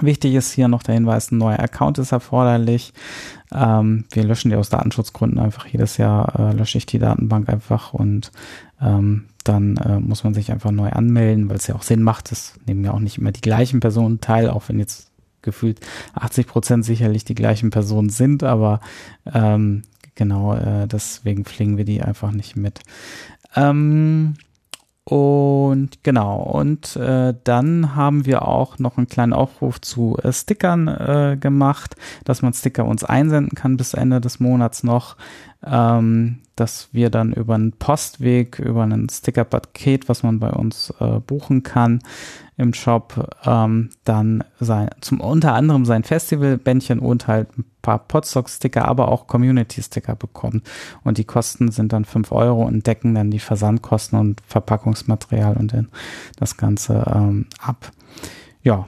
[0.00, 2.92] Wichtig ist hier noch der Hinweis, ein neuer Account ist erforderlich.
[3.52, 7.92] Ähm, wir löschen die aus Datenschutzgründen einfach jedes Jahr, äh, lösche ich die Datenbank einfach
[7.92, 8.30] und
[8.80, 12.32] ähm, dann äh, muss man sich einfach neu anmelden, weil es ja auch Sinn macht.
[12.32, 15.10] Es nehmen ja auch nicht immer die gleichen Personen teil, auch wenn jetzt
[15.42, 15.80] gefühlt
[16.14, 18.80] 80 Prozent sicherlich die gleichen Personen sind, aber
[19.32, 19.82] ähm,
[20.14, 22.80] genau äh, deswegen pflegen wir die einfach nicht mit.
[23.56, 24.34] Ähm,
[25.10, 30.86] und genau, und äh, dann haben wir auch noch einen kleinen Aufruf zu äh, Stickern
[30.86, 35.16] äh, gemacht, dass man Sticker uns einsenden kann bis Ende des Monats noch
[35.66, 41.18] ähm, dass wir dann über einen Postweg, über ein Stickerpaket, was man bei uns äh,
[41.20, 42.00] buchen kann
[42.60, 48.84] im Shop, ähm, dann sein, zum unter anderem sein Festivalbändchen und halt ein paar Podstock-Sticker,
[48.84, 50.62] aber auch Community-Sticker bekommen.
[51.02, 55.74] Und die Kosten sind dann fünf Euro und decken dann die Versandkosten und Verpackungsmaterial und
[56.36, 57.90] das Ganze ähm, ab.
[58.62, 58.86] Ja,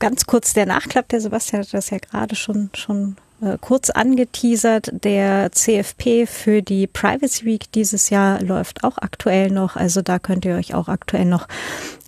[0.00, 4.90] ganz kurz der Nachklapp, der Sebastian hat das ja gerade schon, schon äh, kurz angeteasert.
[5.04, 9.76] Der CFP für die Privacy Week dieses Jahr läuft auch aktuell noch.
[9.76, 11.46] Also da könnt ihr euch auch aktuell noch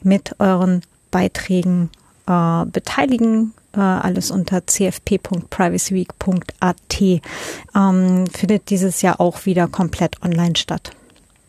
[0.02, 1.91] mit euren Beiträgen
[2.27, 3.55] äh, beteiligen.
[3.75, 7.01] Äh, alles unter cfp.privacyweek.at.
[7.75, 10.91] Ähm, findet dieses Jahr auch wieder komplett online statt.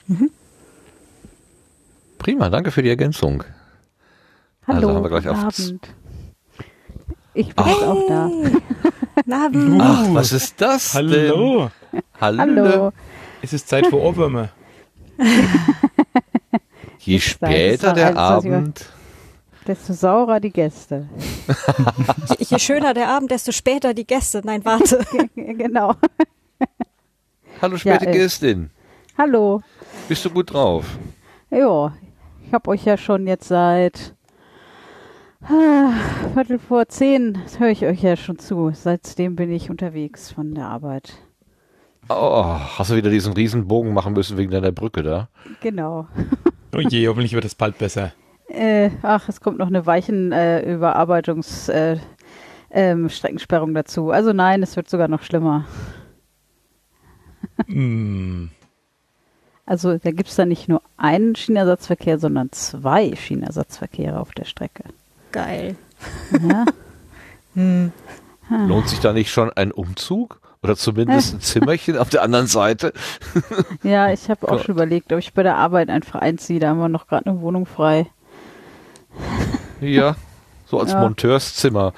[0.08, 0.30] Mhm.
[2.18, 3.44] Prima, danke für die Ergänzung.
[4.68, 5.80] Hallo, also haben wir gleich Abend.
[7.34, 7.82] Ich bin Ach.
[7.84, 8.30] auch da.
[9.32, 9.78] Abend.
[9.82, 11.70] Ach, was ist das Hallo.
[11.94, 12.02] Denn?
[12.20, 12.40] Hallo.
[12.40, 12.92] Hallo.
[13.42, 14.50] Es ist Zeit für Ohrwürmer.
[17.00, 18.86] Je später der Abend,
[19.68, 21.10] desto saurer die Gäste.
[22.40, 24.42] Je schöner der Abend, desto später die Gäste.
[24.44, 25.06] Nein, warte.
[25.36, 25.96] genau.
[27.62, 28.70] Hallo späte ja, äh, Gästin.
[29.18, 29.62] Hallo.
[30.08, 30.98] Bist du gut drauf?
[31.50, 31.94] Ja,
[32.46, 34.14] ich habe euch ja schon jetzt seit
[35.44, 35.92] ah,
[36.34, 38.72] Viertel vor zehn, höre ich euch ja schon zu.
[38.74, 41.14] Seitdem bin ich unterwegs von der Arbeit.
[42.10, 42.44] Oh,
[42.78, 45.30] hast du wieder diesen Riesenbogen machen müssen wegen deiner Brücke da?
[45.62, 46.08] Genau.
[46.76, 48.14] oh je, hoffentlich wird es bald besser.
[48.48, 51.98] Äh, ach, es kommt noch eine Weichenüberarbeitungs äh,
[52.72, 54.12] ähm, Streckensperrung dazu.
[54.12, 55.66] Also nein, es wird sogar noch schlimmer.
[57.68, 58.46] mm.
[59.66, 64.86] Also da gibt es dann nicht nur einen Schienenersatzverkehr, sondern zwei Schienenersatzverkehre auf der Strecke.
[65.34, 65.76] Geil.
[66.48, 66.66] Ja.
[67.54, 67.92] hm.
[68.50, 70.40] Lohnt sich da nicht schon ein Umzug?
[70.64, 72.94] Oder zumindest ein Zimmerchen auf der anderen Seite?
[73.84, 76.60] ja, ich habe auch schon überlegt, ob ich bei der Arbeit einfach einziehe.
[76.60, 78.08] Da haben wir noch gerade eine Wohnung frei.
[79.82, 80.16] Ja,
[80.66, 81.02] so als ja.
[81.02, 81.94] Monteurszimmer.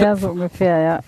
[0.00, 1.00] Ja, so ungefähr, ja.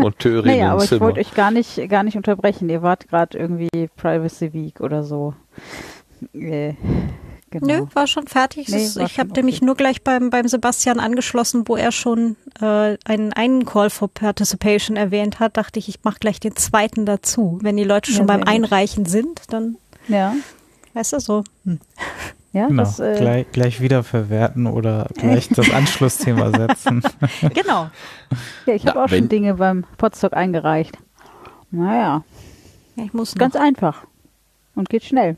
[0.00, 2.68] Monteurin naja, aber ich wollte euch gar nicht, gar nicht unterbrechen.
[2.68, 5.34] Ihr wart gerade irgendwie Privacy Week oder so.
[6.32, 6.74] Äh,
[7.50, 7.66] genau.
[7.66, 8.68] Nö, war schon fertig.
[8.68, 9.40] Nee, ist, ich habe okay.
[9.40, 14.08] nämlich nur gleich beim, beim Sebastian angeschlossen, wo er schon äh, einen, einen Call for
[14.08, 15.56] Participation erwähnt hat.
[15.56, 17.58] Dachte ich, ich mache gleich den zweiten dazu.
[17.62, 19.76] Wenn die Leute schon ja, beim Einreichen sind, dann
[20.08, 20.34] ja.
[20.94, 21.44] weißt du so.
[21.64, 21.80] Hm.
[22.52, 22.82] Ja, genau.
[22.82, 27.02] Das, äh, gleich, gleich wieder verwerten oder gleich das Anschlussthema setzen.
[27.54, 27.90] genau.
[28.66, 30.98] Ja, ich habe auch schon Dinge beim Podstock eingereicht.
[31.70, 32.24] Naja.
[32.96, 34.04] Ja, ich muss Ganz einfach.
[34.74, 35.36] Und geht schnell.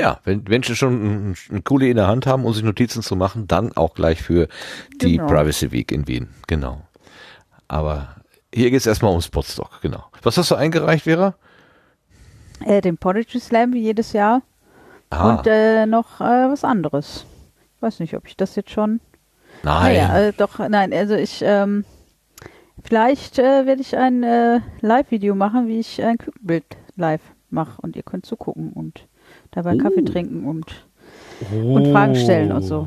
[0.00, 3.48] Ja, wenn Menschen schon eine coole in der Hand haben, um sich Notizen zu machen,
[3.48, 4.48] dann auch gleich für
[5.00, 5.26] die genau.
[5.26, 6.28] Privacy Week in Wien.
[6.46, 6.86] Genau.
[7.66, 8.16] Aber
[8.54, 10.04] hier geht es erstmal ums Podstock, genau.
[10.22, 11.34] Was hast du eingereicht, Vera?
[12.66, 14.42] Äh, den Poetry Slam wie jedes Jahr.
[15.10, 15.36] Ah.
[15.36, 17.26] Und äh, noch äh, was anderes.
[17.76, 19.00] Ich weiß nicht, ob ich das jetzt schon.
[19.62, 19.94] Nein.
[19.96, 21.84] Naja, äh, doch, nein, also ich, ähm,
[22.82, 26.64] vielleicht äh, werde ich ein äh, Live-Video machen, wie ich ein Kükenbild
[26.96, 29.06] live mache und ihr könnt zugucken und
[29.50, 29.78] dabei uh.
[29.78, 30.86] Kaffee trinken und,
[31.52, 31.74] oh.
[31.74, 32.86] und Fragen stellen und so.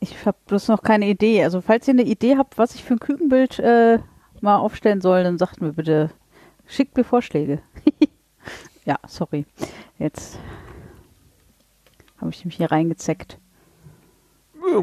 [0.00, 1.42] Ich habe bloß noch keine Idee.
[1.42, 3.98] Also falls ihr eine Idee habt, was ich für ein Kükenbild äh,
[4.40, 6.10] mal aufstellen soll, dann sagt mir bitte,
[6.66, 7.60] schickt mir Vorschläge.
[8.84, 9.46] Ja, sorry.
[9.98, 10.38] Jetzt
[12.18, 13.38] habe ich mich hier reingezeckt.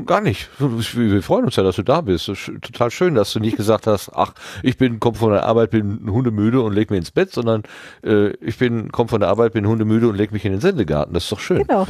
[0.05, 0.47] Gar nicht.
[0.59, 2.27] Wir freuen uns ja, dass du da bist.
[2.61, 6.09] Total schön, dass du nicht gesagt hast, ach, ich bin, komm von der Arbeit, bin
[6.09, 7.63] hundemüde und leg mich ins Bett, sondern
[8.03, 11.13] äh, ich bin, komm von der Arbeit, bin hundemüde und leg mich in den Sendegarten.
[11.13, 11.65] Das ist doch schön.
[11.67, 11.87] Genau.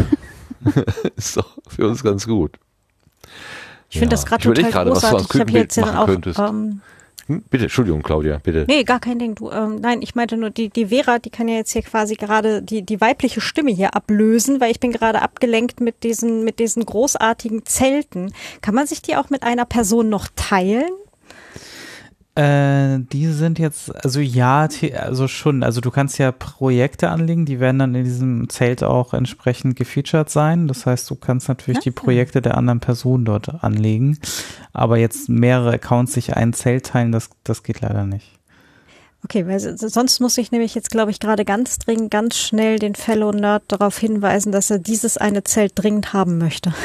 [1.16, 2.58] ist doch für uns ganz gut.
[3.90, 4.22] Ich finde ja.
[4.22, 5.20] das gerade total grade, großartig.
[5.20, 6.82] Was du als ich habe jetzt ja auch ähm,
[7.32, 7.44] Hm?
[7.50, 8.66] Bitte, Entschuldigung, Claudia, bitte.
[8.68, 9.36] Nee, gar kein Ding.
[9.36, 12.16] Du, ähm, nein, ich meinte nur, die, die Vera, die kann ja jetzt hier quasi
[12.16, 16.60] gerade die, die weibliche Stimme hier ablösen, weil ich bin gerade abgelenkt mit diesen, mit
[16.60, 18.34] diesen großartigen Zelten.
[18.62, 20.90] Kann man sich die auch mit einer Person noch teilen?
[22.34, 27.60] Äh, die sind jetzt, also ja, also schon, also du kannst ja Projekte anlegen, die
[27.60, 30.68] werden dann in diesem Zelt auch entsprechend gefeatured sein.
[30.68, 34.18] Das heißt, du kannst natürlich die Projekte der anderen Person dort anlegen.
[34.72, 38.41] Aber jetzt mehrere Accounts sich ein Zelt teilen, das, das geht leider nicht.
[39.24, 42.96] Okay, weil sonst muss ich nämlich jetzt, glaube ich, gerade ganz dringend, ganz schnell den
[42.96, 46.74] Fellow Nerd darauf hinweisen, dass er dieses eine Zelt dringend haben möchte.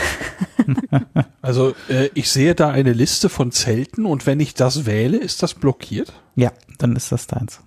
[1.42, 5.44] Also äh, ich sehe da eine Liste von Zelten und wenn ich das wähle, ist
[5.44, 6.12] das blockiert?
[6.34, 7.60] Ja, dann ist das deins.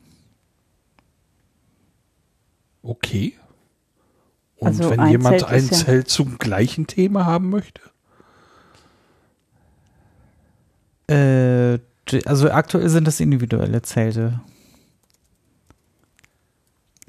[2.83, 3.35] Okay.
[4.57, 7.81] Und Also wenn ein jemand Zelt ein ist ja- Zelt zum gleichen Thema haben möchte?
[11.07, 11.79] Äh,
[12.25, 14.41] also aktuell sind das individuelle Zelte.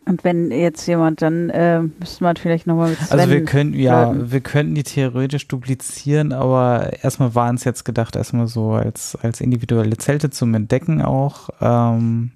[0.06, 3.74] Und wenn jetzt jemand, dann äh, müsste man vielleicht nochmal mit Sven Also wir können,
[3.74, 9.16] ja, wir könnten die theoretisch duplizieren, aber erstmal waren es jetzt gedacht, erstmal so als,
[9.16, 11.50] als individuelle Zelte zum Entdecken auch.
[11.60, 12.32] Ähm,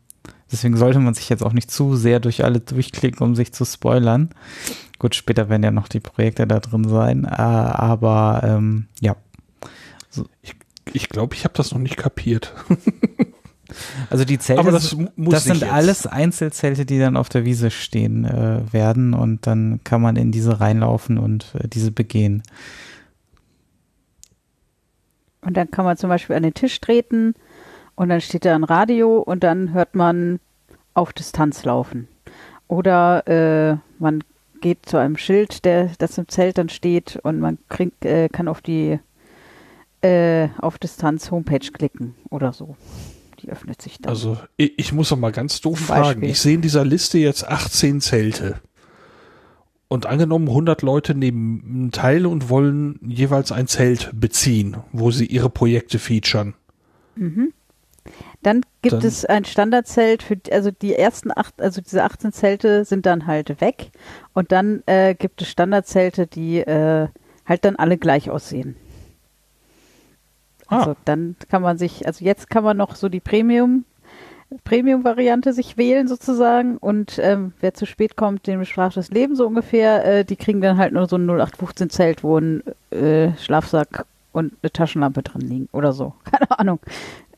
[0.53, 3.65] deswegen sollte man sich jetzt auch nicht zu sehr durch alle durchklicken, um sich zu
[3.65, 4.31] spoilern.
[4.99, 9.17] Gut, später werden ja noch die Projekte da drin sein, äh, aber ähm, ja.
[10.93, 12.55] Ich glaube, ich habe das noch nicht kapiert.
[14.11, 15.73] Also die Zelte, Aber das das nicht sind jetzt.
[15.73, 20.33] alles Einzelzelte, die dann auf der Wiese stehen äh, werden und dann kann man in
[20.33, 22.43] diese reinlaufen und äh, diese begehen.
[25.43, 27.35] Und dann kann man zum Beispiel an den Tisch treten
[27.95, 30.41] und dann steht da ein Radio und dann hört man
[30.95, 32.09] auf Distanz laufen.
[32.69, 34.25] Oder äh, man
[34.61, 38.49] geht zu einem Schild, der das im Zelt dann steht und man kriegt, äh, kann
[38.49, 38.99] auf die
[40.01, 42.77] äh, auf Distanz Homepage klicken oder so.
[43.45, 44.09] Die öffnet sich dann.
[44.11, 46.03] Also ich, ich muss noch mal ganz doof Zum fragen.
[46.21, 46.31] Beispiel.
[46.31, 48.61] Ich sehe in dieser Liste jetzt 18 Zelte.
[49.89, 55.51] Und angenommen, 100 Leute nehmen teil und wollen jeweils ein Zelt beziehen, wo sie ihre
[55.51, 56.55] Projekte featuren.
[58.43, 62.85] Dann gibt Dann- es ein Standardzelt für, also die ersten acht, also diese 18 Zelte
[62.85, 63.91] sind dann halt weg
[64.33, 67.09] und dann äh, gibt es Standardzelte, die äh,
[67.47, 68.77] halt dann alle gleich aussehen.
[70.75, 70.79] Ah.
[70.81, 73.85] Also dann kann man sich, also jetzt kann man noch so die Premium,
[74.65, 79.47] Premium-Variante sich wählen sozusagen und ähm, wer zu spät kommt, dem bestraft das Leben so
[79.47, 84.07] ungefähr, äh, die kriegen dann halt nur so ein 0815 Zelt, wo ein äh, Schlafsack
[84.33, 86.15] und eine Taschenlampe drin liegen oder so.
[86.25, 86.81] Keine Ahnung.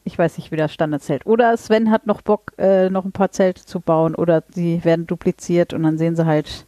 [0.05, 1.26] Ich weiß nicht, wie das Standardzelt.
[1.26, 5.06] Oder Sven hat noch Bock, äh, noch ein paar Zelte zu bauen oder sie werden
[5.06, 6.66] dupliziert und dann sehen sie halt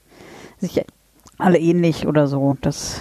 [0.59, 0.85] sich
[1.39, 2.57] alle ähnlich oder so.
[2.61, 3.01] Das,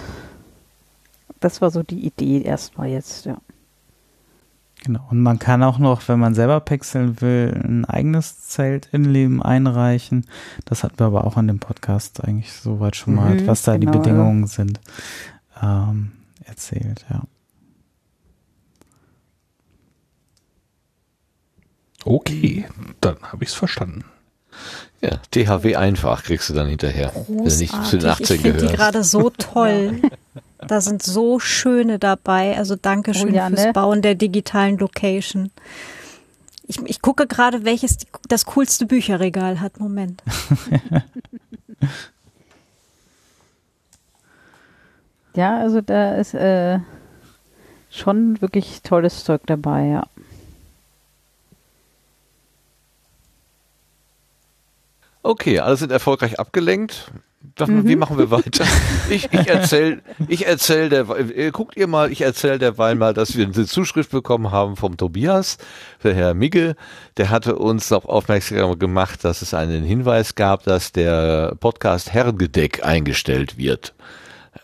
[1.40, 3.38] das war so die Idee erstmal jetzt, ja.
[4.84, 5.06] Genau.
[5.10, 9.42] Und man kann auch noch, wenn man selber pixeln will, ein eigenes Zelt in Leben
[9.42, 10.26] einreichen.
[10.66, 13.76] Das hatten wir aber auch an dem Podcast eigentlich soweit schon mal, Mhm, was da
[13.78, 14.02] genau, die ja.
[14.04, 14.80] Bedingungen sind,
[15.62, 16.12] ähm,
[16.46, 17.24] erzählt, ja.
[22.06, 22.66] Okay,
[23.02, 24.06] dann habe ich es verstanden.
[25.02, 27.12] Ja, THW einfach kriegst du dann hinterher.
[27.28, 28.10] Wenn du nicht zu den Großartig.
[28.10, 28.76] 18 Ich finde die gehörst.
[28.76, 30.02] gerade so toll.
[30.68, 32.58] Da sind so schöne dabei.
[32.58, 33.74] Also danke schön Oh ja, fürs ne?
[33.74, 35.52] Bauen der digitalen Location.
[36.66, 39.80] Ich, ich gucke gerade, welches die, das coolste Bücherregal hat.
[39.80, 40.24] Moment.
[45.36, 46.80] Ja, also da ist äh,
[47.92, 50.08] schon wirklich tolles Zeug dabei, ja.
[55.24, 57.12] Okay, alle sind erfolgreich abgelenkt.
[57.60, 58.66] Mal, Wie machen wir weiter?
[59.10, 63.38] Ich, ich erzähl, ich erzähl der, äh, guckt ihr mal, ich erzähl derweil mal, dass
[63.38, 65.58] wir eine Zuschrift bekommen haben vom Tobias,
[66.04, 66.76] der Herr Migge,
[67.16, 72.86] der hatte uns noch aufmerksam gemacht, dass es einen Hinweis gab, dass der Podcast Herrengedeck
[72.86, 73.96] eingestellt wird.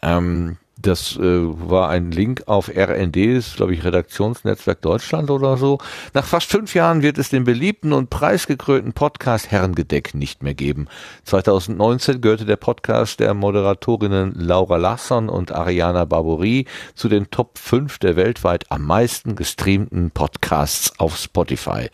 [0.02, 5.80] Ähm, das äh, war ein Link auf RND, ist, glaube ich, Redaktionsnetzwerk Deutschland oder so.
[6.14, 10.88] Nach fast fünf Jahren wird es den beliebten und preisgekrönten Podcast Herrengedeck nicht mehr geben.
[11.26, 18.00] 2019 gehörte der Podcast der Moderatorinnen Laura Larsson und Ariana Barbouri zu den Top 5
[18.00, 21.90] der weltweit am meisten gestreamten Podcasts auf Spotify.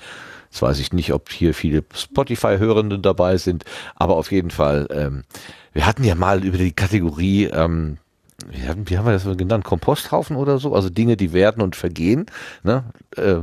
[0.52, 5.24] Jetzt weiß ich nicht, ob hier viele Spotify-Hörende dabei sind, aber auf jeden Fall, ähm,
[5.74, 8.00] wir hatten ja mal über die Kategorie, ähm,
[8.52, 9.64] wie haben, wir das genannt?
[9.64, 10.74] Komposthaufen oder so?
[10.74, 12.26] Also Dinge, die werden und vergehen.
[12.64, 12.84] Ne?
[13.16, 13.42] Äh,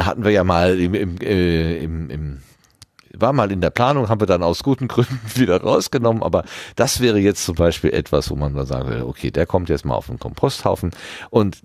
[0.00, 2.42] hatten wir ja mal im, im, äh, im, im
[3.12, 6.44] war mal in der Planung, haben wir dann aus guten Gründen wieder rausgenommen, aber
[6.76, 9.84] das wäre jetzt zum Beispiel etwas, wo man dann sagen würde, okay, der kommt jetzt
[9.84, 10.90] mal auf den Komposthaufen
[11.30, 11.62] und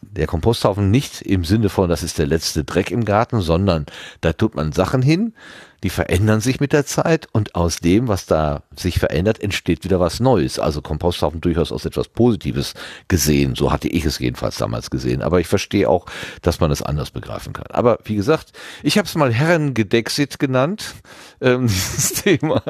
[0.00, 3.86] der Komposthaufen nicht im Sinne von, das ist der letzte Dreck im Garten, sondern
[4.20, 5.34] da tut man Sachen hin,
[5.82, 10.00] die verändern sich mit der Zeit und aus dem, was da sich verändert, entsteht wieder
[10.00, 10.58] was Neues.
[10.58, 12.74] Also Komposthaufen durchaus aus etwas Positives
[13.06, 13.54] gesehen.
[13.54, 15.22] So hatte ich es jedenfalls damals gesehen.
[15.22, 16.06] Aber ich verstehe auch,
[16.42, 17.66] dass man es anders begreifen kann.
[17.70, 20.94] Aber wie gesagt, ich habe es mal Herrengedexit genannt,
[21.40, 22.62] ähm, dieses Thema.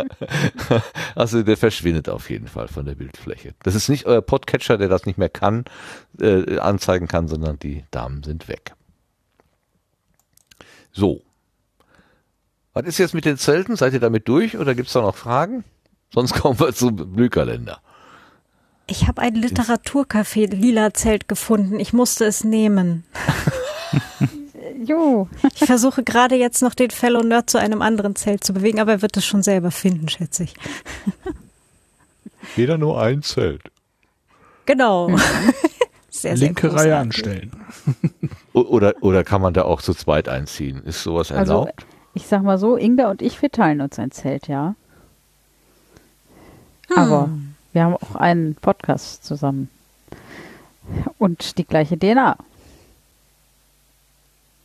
[1.15, 3.55] Also der verschwindet auf jeden Fall von der Bildfläche.
[3.63, 5.65] Das ist nicht euer Podcatcher, der das nicht mehr kann,
[6.21, 8.75] äh, anzeigen kann, sondern die Damen sind weg.
[10.93, 11.23] So,
[12.79, 13.77] was ist jetzt mit den Zelten?
[13.77, 15.65] Seid ihr damit durch oder gibt es da noch Fragen?
[16.15, 17.81] Sonst kommen wir zum Blühkalender.
[18.87, 21.79] Ich habe ein Literaturcafé Lila Zelt gefunden.
[21.81, 23.05] Ich musste es nehmen.
[24.85, 25.29] Jo.
[25.55, 28.93] Ich versuche gerade jetzt noch den Fellow Nerd zu einem anderen Zelt zu bewegen, aber
[28.93, 30.55] er wird es schon selber finden, schätze ich.
[32.57, 33.63] Jeder nur ein Zelt.
[34.67, 35.09] Genau.
[36.11, 36.93] Sehr, sehr Linke großartig.
[36.93, 37.51] Reihe anstellen.
[38.53, 40.83] Oder, oder kann man da auch zu zweit einziehen?
[40.85, 41.87] Ist sowas Also, erlaubt?
[42.19, 44.75] Ich sag mal so, Inga und ich, wir teilen uns ein Zelt, ja.
[46.89, 46.99] Hm.
[46.99, 47.29] Aber
[47.73, 49.71] wir haben auch einen Podcast zusammen.
[51.19, 52.37] Und die gleiche DNA.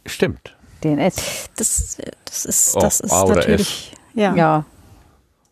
[0.07, 0.55] Stimmt.
[0.83, 1.49] DNS.
[1.55, 3.93] Das, das ist, Oh, das ist A oder natürlich.
[4.15, 4.33] Ja.
[4.35, 4.65] Ja,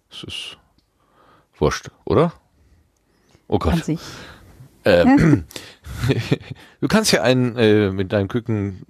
[0.10, 0.58] Das ist
[1.60, 2.34] wurscht, oder?
[3.48, 3.86] Oh an Gott.
[3.86, 4.02] sich.
[4.86, 5.46] Ähm,
[6.82, 8.84] du kannst ja ein äh, mit deinem Küken,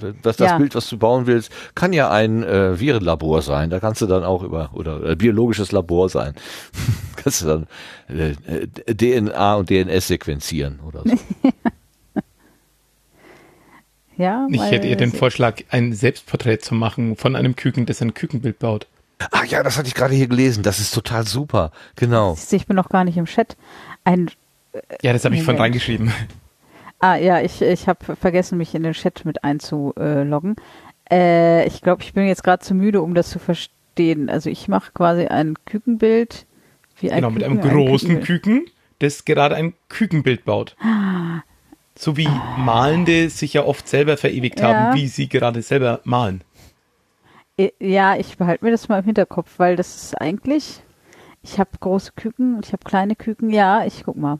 [0.00, 0.58] äh, das, das Ja.
[0.58, 3.70] Bild, was du bauen willst, kann ja ein äh, Virenlabor sein.
[3.70, 6.34] Da kannst du dann auch über oder äh, biologisches Labor sein.
[7.16, 7.66] kannst du dann
[8.08, 11.16] äh, äh, DNA und DNS sequenzieren oder so.
[14.16, 18.12] Ja, Ich hätte eher den Vorschlag, ein Selbstporträt zu machen von einem Küken, das ein
[18.14, 18.86] Kükenbild baut.
[19.30, 20.62] Ach ja, das hatte ich gerade hier gelesen.
[20.62, 21.70] Das ist total super.
[21.96, 22.36] Genau.
[22.50, 23.56] Ich bin noch gar nicht im Chat.
[24.04, 24.30] Ein
[25.02, 26.12] Ja, das habe ich von reingeschrieben.
[26.98, 30.56] Ah ja, ich, ich habe vergessen, mich in den Chat mit einzuloggen.
[31.10, 34.30] Äh, ich glaube, ich bin jetzt gerade zu müde, um das zu verstehen.
[34.30, 36.46] Also ich mache quasi ein Kükenbild.
[37.00, 38.42] Wie ein Genau, mit einem Küken ein großen Kükenbild.
[38.64, 40.76] Küken, das gerade ein Kükenbild baut.
[41.98, 44.68] So wie Malende sich ja oft selber verewigt Ja.
[44.68, 46.42] haben, wie sie gerade selber malen.
[47.58, 50.82] Äh, Ja, ich behalte mir das mal im Hinterkopf, weil das ist eigentlich.
[51.42, 53.50] Ich habe große Küken und ich habe kleine Küken.
[53.50, 54.38] Ja, ich guck mal.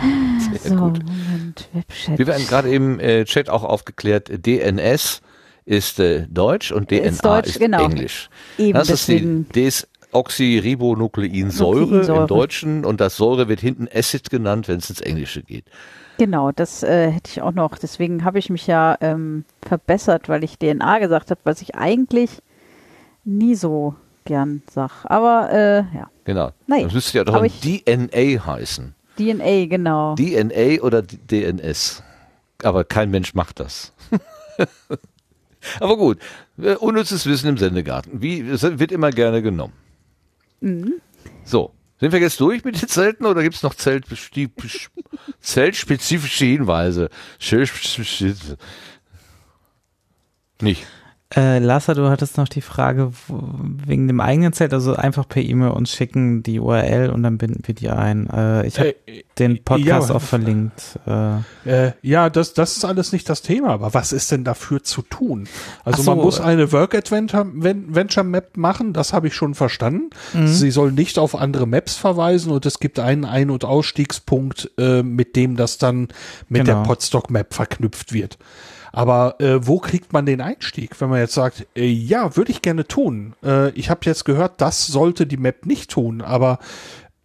[0.00, 1.00] Sehr so, gut.
[1.04, 2.18] Moment, Webchat.
[2.18, 5.22] Wir werden gerade im äh, Chat auch aufgeklärt, DNS
[5.66, 7.84] ist äh, Deutsch und DNA ist, Ist Deutsch, genau.
[7.84, 8.28] Englisch.
[8.58, 12.20] Eben, das ist die Desoxyribonukleinsäure Nukleinsäure.
[12.22, 15.64] im Deutschen und das Säure wird hinten Acid genannt, wenn es ins Englische geht.
[16.18, 17.78] Genau, das äh, hätte ich auch noch.
[17.78, 22.42] Deswegen habe ich mich ja ähm, verbessert, weil ich DNA gesagt habe, was ich eigentlich
[23.24, 25.06] nie so gern sag.
[25.06, 26.50] Aber äh, ja, Genau.
[26.66, 28.94] Nein, das müsste ja doch DNA heißen.
[29.18, 30.14] DNA, genau.
[30.14, 32.02] DNA oder DNS.
[32.62, 33.92] Aber kein Mensch macht das.
[35.80, 36.18] Aber gut,
[36.58, 38.22] äh, unnützes Wissen im Sendegarten.
[38.22, 39.72] Wie, es wird immer gerne genommen.
[40.60, 40.94] Mhm.
[41.44, 44.50] So, sind wir jetzt durch mit den Zelten oder gibt es noch Zeltbesti-
[45.40, 47.08] zeltspezifische Hinweise?
[50.60, 50.86] Nicht.
[51.34, 55.70] Äh, Lassa, du hattest noch die Frage wegen dem eigenen Zelt, also einfach per E-Mail
[55.70, 58.28] uns schicken die URL und dann binden wir die ein.
[58.30, 60.14] Äh, ich habe Äh, den Podcast ja.
[60.14, 61.00] auch verlinkt.
[61.06, 64.84] Äh, Äh, ja, das, das ist alles nicht das Thema, aber was ist denn dafür
[64.84, 65.48] zu tun?
[65.82, 69.34] Also so, man muss äh, eine Work Adventure Ven- Venture Map machen, das habe ich
[69.34, 70.10] schon verstanden.
[70.34, 70.46] Mhm.
[70.46, 75.02] Sie soll nicht auf andere Maps verweisen und es gibt einen Ein- und Ausstiegspunkt, äh,
[75.02, 76.08] mit dem das dann
[76.48, 76.82] mit Genau.
[76.82, 78.38] der Podstock Map verknüpft wird.
[78.94, 82.62] Aber äh, wo kriegt man den Einstieg, wenn man jetzt sagt, äh, ja, würde ich
[82.62, 83.34] gerne tun.
[83.42, 86.60] Äh, ich habe jetzt gehört, das sollte die Map nicht tun, aber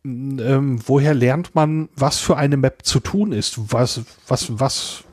[0.04, 3.72] ähm, woher lernt man, was für eine Map zu tun ist?
[3.72, 5.04] Was, was, was,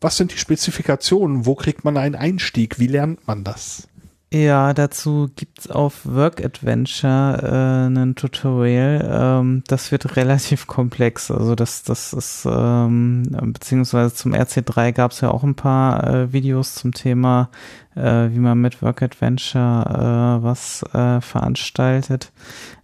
[0.00, 1.44] was sind die Spezifikationen?
[1.44, 2.78] Wo kriegt man einen Einstieg?
[2.78, 3.88] Wie lernt man das?
[4.34, 9.08] Ja, dazu gibt's auf Work Adventure äh, ein Tutorial.
[9.08, 11.30] Ähm, das wird relativ komplex.
[11.30, 13.22] Also das, das ist ähm,
[13.52, 17.48] beziehungsweise zum RC3 gab's ja auch ein paar äh, Videos zum Thema,
[17.96, 22.32] äh, wie man mit Work Adventure äh, was äh, veranstaltet.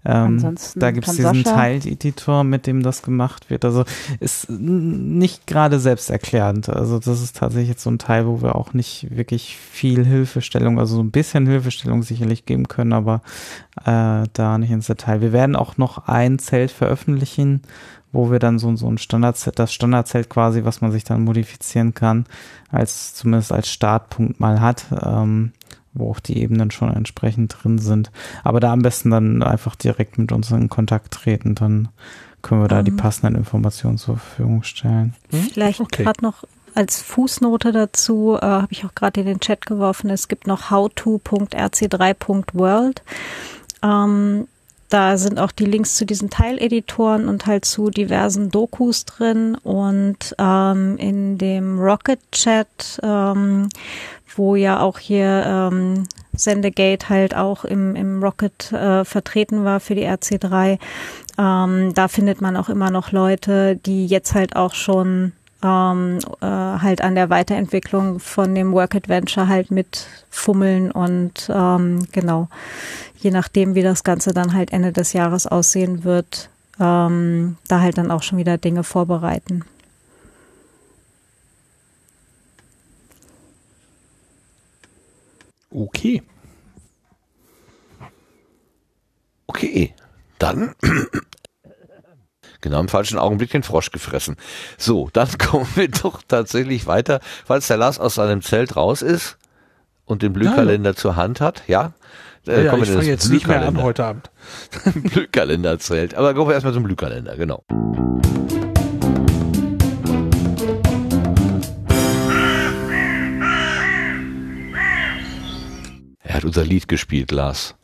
[0.04, 3.64] Ähm, Ansonsten da gibt's kann diesen Teileditor, mit dem das gemacht wird.
[3.64, 3.84] Also
[4.18, 6.70] ist nicht gerade selbsterklärend.
[6.70, 10.78] Also das ist tatsächlich jetzt so ein Teil, wo wir auch nicht wirklich viel Hilfestellung,
[10.78, 13.20] also so ein bisschen Hilfestellung sicherlich geben können, aber
[13.84, 15.20] äh, da nicht ins Detail.
[15.20, 17.60] Wir werden auch noch ein Zelt veröffentlichen,
[18.12, 21.94] wo wir dann so, so ein Standardzelt, das Standardzelt quasi, was man sich dann modifizieren
[21.94, 22.26] kann,
[22.70, 24.84] als zumindest als Startpunkt mal hat.
[25.02, 25.52] Ähm,
[25.92, 28.12] wo auch die Ebenen schon entsprechend drin sind.
[28.44, 31.88] Aber da am besten dann einfach direkt mit uns in Kontakt treten, dann
[32.42, 32.96] können wir da die Ähm.
[32.96, 35.16] passenden Informationen zur Verfügung stellen.
[35.52, 36.04] Vielleicht Okay.
[36.04, 36.44] gerade noch
[36.76, 40.70] als Fußnote dazu, äh, habe ich auch gerade in den Chat geworfen, es gibt noch
[40.70, 43.02] howto.rc3.world.
[43.82, 44.46] Ähm,
[44.90, 49.54] da sind auch die Links zu diesen Teileditoren und halt zu diversen Dokus drin.
[49.54, 53.68] Und ähm, in dem Rocket-Chat, ähm,
[54.34, 59.94] wo ja auch hier ähm, Sendegate halt auch im, im Rocket äh, vertreten war für
[59.94, 60.78] die RC3,
[61.38, 65.32] ähm, da findet man auch immer noch Leute, die jetzt halt auch schon
[65.62, 72.06] ähm, äh, halt an der Weiterentwicklung von dem Work Adventure halt mit fummeln und ähm,
[72.12, 72.48] genau,
[73.18, 77.98] je nachdem, wie das Ganze dann halt Ende des Jahres aussehen wird, ähm, da halt
[77.98, 79.64] dann auch schon wieder Dinge vorbereiten.
[85.72, 86.22] Okay.
[89.46, 89.94] Okay,
[90.38, 90.74] dann
[92.60, 94.36] genau im falschen Augenblick den Frosch gefressen.
[94.78, 97.20] So, dann kommen wir doch tatsächlich weiter.
[97.46, 99.36] Falls der Lars aus seinem Zelt raus ist
[100.04, 101.92] und den Blühkalender zur Hand hat, ja,
[102.46, 104.30] äh, ja, kommen ich fange jetzt nicht mehr an Blühkalender- heute Abend.
[104.94, 106.14] Blühkalenderzelt.
[106.14, 107.64] Aber kommen wir erstmal zum Blühkalender, genau.
[116.22, 117.74] Er hat unser Lied gespielt, Lars.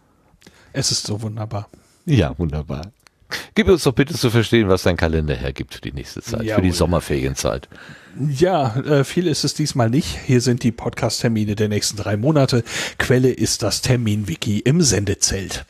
[0.73, 1.69] Es ist so wunderbar.
[2.05, 2.93] Ja, wunderbar.
[3.55, 6.45] Gib uns doch bitte zu verstehen, was dein Kalender hergibt für die nächste Zeit, für
[6.45, 6.73] die Jawohl.
[6.73, 7.69] Sommerferienzeit.
[8.19, 10.19] Ja, äh, viel ist es diesmal nicht.
[10.25, 12.65] Hier sind die Podcast-Termine der nächsten drei Monate.
[12.99, 15.67] Quelle ist das Termin-Wiki im Sendezelt.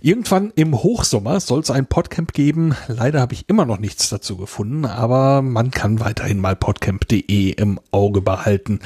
[0.00, 2.76] Irgendwann im Hochsommer soll es ein Podcamp geben.
[2.86, 7.80] Leider habe ich immer noch nichts dazu gefunden, aber man kann weiterhin mal podcamp.de im
[7.90, 8.78] Auge behalten.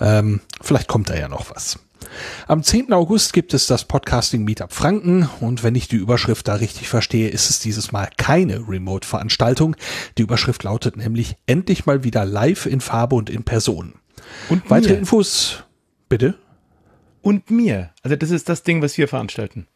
[0.00, 1.80] Ähm, vielleicht kommt da ja noch was.
[2.46, 2.92] Am 10.
[2.92, 7.28] August gibt es das Podcasting Meetup Franken und wenn ich die Überschrift da richtig verstehe,
[7.28, 9.76] ist es dieses Mal keine Remote-Veranstaltung.
[10.18, 13.94] Die Überschrift lautet nämlich endlich mal wieder live in Farbe und in Person.
[14.48, 14.98] Und Weitere mir.
[15.00, 15.64] Infos,
[16.08, 16.34] bitte?
[17.22, 17.90] Und mir.
[18.02, 19.66] Also das ist das Ding, was wir veranstalten.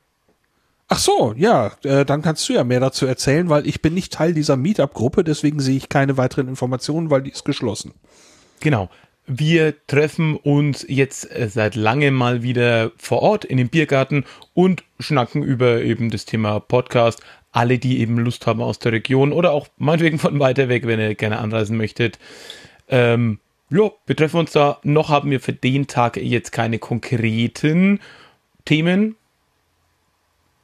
[0.89, 4.13] Ach so, ja, äh, dann kannst du ja mehr dazu erzählen, weil ich bin nicht
[4.13, 7.93] Teil dieser Meetup-Gruppe, deswegen sehe ich keine weiteren Informationen, weil die ist geschlossen.
[8.61, 8.89] Genau.
[9.27, 14.25] Wir treffen uns jetzt äh, seit langem mal wieder vor Ort in dem Biergarten
[14.55, 17.21] und schnacken über eben das Thema Podcast.
[17.51, 21.01] Alle, die eben Lust haben aus der Region oder auch meinetwegen von weiter weg, wenn
[21.01, 22.19] ihr gerne anreisen möchtet.
[22.89, 24.79] Ähm, ja, wir treffen uns da.
[24.85, 27.99] Noch haben wir für den Tag jetzt keine konkreten
[28.65, 29.17] Themen.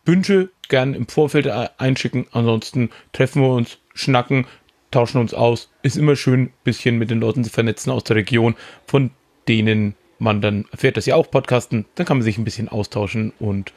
[0.05, 2.27] Wünsche gern im Vorfeld e- einschicken.
[2.31, 4.47] Ansonsten treffen wir uns, schnacken,
[4.93, 5.71] tauschen uns aus.
[5.83, 8.55] Ist immer schön, bisschen mit den Leuten zu vernetzen aus der Region,
[8.87, 9.11] von
[9.49, 11.87] denen man dann erfährt, dass sie auch podcasten.
[11.97, 13.73] Dann kann man sich ein bisschen austauschen und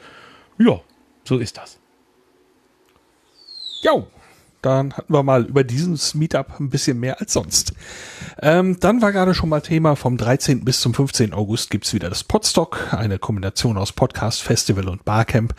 [0.58, 0.80] ja,
[1.24, 1.78] so ist das.
[3.82, 4.06] Jo,
[4.62, 7.72] dann hatten wir mal über dieses Meetup ein bisschen mehr als sonst.
[8.40, 10.64] Ähm, dann war gerade schon mal Thema, vom 13.
[10.64, 11.32] bis zum 15.
[11.32, 15.54] August gibt's wieder das Podstock, eine Kombination aus Podcast, Festival und Barcamp.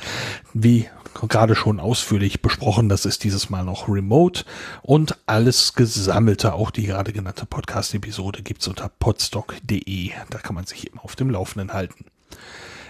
[0.53, 0.89] Wie
[1.27, 4.45] gerade schon ausführlich besprochen, das ist dieses Mal noch remote
[4.81, 10.11] und alles Gesammelte, auch die gerade genannte Podcast-Episode gibt's unter podstock.de.
[10.29, 12.05] Da kann man sich immer auf dem Laufenden halten.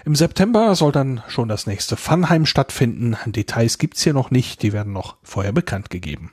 [0.04, 3.16] Im September soll dann schon das nächste Funheim stattfinden.
[3.26, 6.32] Details gibt's hier noch nicht, die werden noch vorher bekannt gegeben.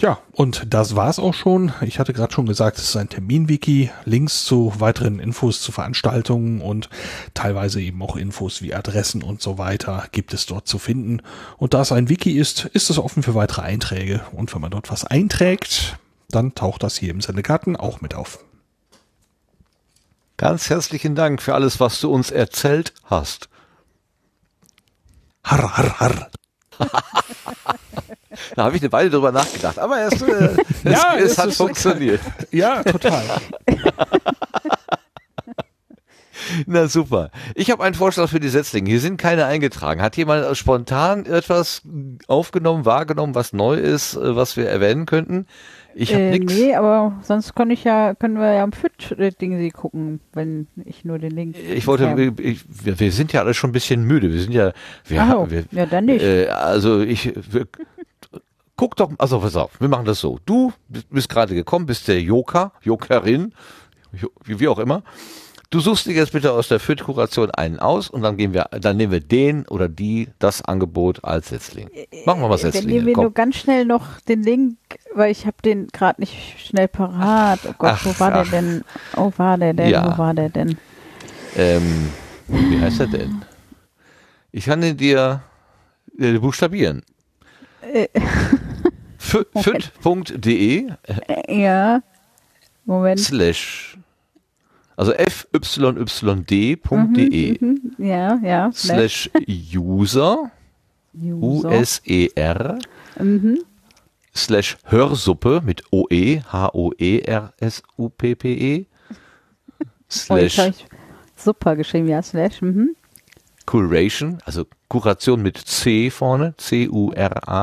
[0.00, 1.72] Ja, und das war's auch schon.
[1.80, 3.90] Ich hatte gerade schon gesagt, es ist ein Terminwiki.
[4.04, 6.88] Links zu weiteren Infos zu Veranstaltungen und
[7.34, 11.20] teilweise eben auch Infos wie Adressen und so weiter gibt es dort zu finden.
[11.56, 14.20] Und da es ein Wiki ist, ist es offen für weitere Einträge.
[14.30, 15.98] Und wenn man dort was einträgt,
[16.30, 18.38] dann taucht das hier im Sendegarten auch mit auf.
[20.36, 23.48] Ganz herzlichen Dank für alles, was du uns erzählt hast.
[25.42, 26.30] Har, har, har.
[28.54, 31.52] Da habe ich eine Weile drüber nachgedacht, aber es, äh, es, Ja, es, es hat
[31.52, 32.20] funktioniert.
[32.50, 33.22] Ja, total.
[36.66, 37.30] Na super.
[37.54, 38.90] Ich habe einen Vorschlag für die Setzlinge.
[38.90, 40.00] Hier sind keine eingetragen.
[40.00, 41.82] Hat jemand spontan etwas
[42.26, 45.46] aufgenommen, wahrgenommen, was neu ist, äh, was wir erwähnen könnten?
[45.94, 46.54] Ich habe äh, nichts.
[46.54, 51.04] Nee, aber sonst kann ich ja, können wir ja am Fit-Ding sie gucken, wenn ich
[51.04, 51.56] nur den Link.
[51.58, 54.32] Ich wollte, ich, wir, wir sind ja alle schon ein bisschen müde.
[54.32, 54.72] Wir sind ja,
[55.06, 56.22] wir, so, wir ja, dann nicht.
[56.22, 57.66] Äh, also ich, wir,
[58.78, 60.38] guck doch, also pass auf, wir machen das so.
[60.46, 63.52] Du bist, gerade gekommen, bist der Joker, Jokerin,
[64.12, 65.02] Jo- wie, auch immer.
[65.68, 68.96] Du suchst dir jetzt bitte aus der Fit-Kuration einen aus und dann gehen wir, dann
[68.96, 71.90] nehmen wir den oder die das Angebot als Setzling.
[72.24, 74.78] Machen wir mal Dann nehmen wir nur ganz schnell noch den Link,
[75.14, 77.60] weil ich habe den gerade nicht schnell parat.
[77.68, 78.48] Oh Gott, Ach, wo war ach.
[78.50, 78.84] der denn?
[79.16, 79.90] Oh, war der denn?
[79.90, 80.10] Ja.
[80.14, 80.78] Wo war der denn?
[81.54, 82.08] Ähm,
[82.46, 83.42] wie heißt er denn?
[84.52, 85.42] Ich kann den dir
[86.18, 87.02] äh, buchstabieren.
[87.92, 88.08] Äh.
[89.28, 92.00] Fü- fit.de Äh, Ja.
[92.84, 93.20] Moment.
[93.20, 93.96] slash
[94.96, 96.76] also fyyd.de
[97.60, 97.92] Mhm.
[97.98, 98.70] Ja, ja.
[98.72, 99.30] slash
[99.74, 100.50] user
[101.14, 101.70] User.
[101.70, 102.78] U-S-E-R
[103.18, 103.58] Mhm.
[104.34, 108.86] slash Hörsuppe mit O-E, H-O-E-R-S-U-P-P-E
[110.30, 110.86] Oh, jetzt slash ich
[111.36, 112.62] super geschrieben, ja, slash.
[112.62, 112.94] Mhm.
[113.66, 116.54] Curation, also Kuration mit C vorne,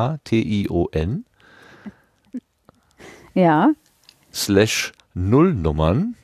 [0.06, 1.26] C-U-R-A-T-I-O-N
[3.36, 3.70] Ja.
[4.34, 6.16] slash Nullnummern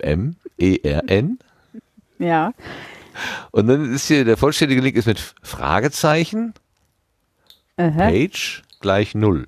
[0.00, 1.38] N-U-L-L-N-U-M-M-E-R-N
[2.18, 2.52] Ja.
[3.50, 6.54] und dann ist hier der vollständige Link ist mit Fragezeichen
[7.76, 7.90] Aha.
[8.10, 9.46] Page gleich Null.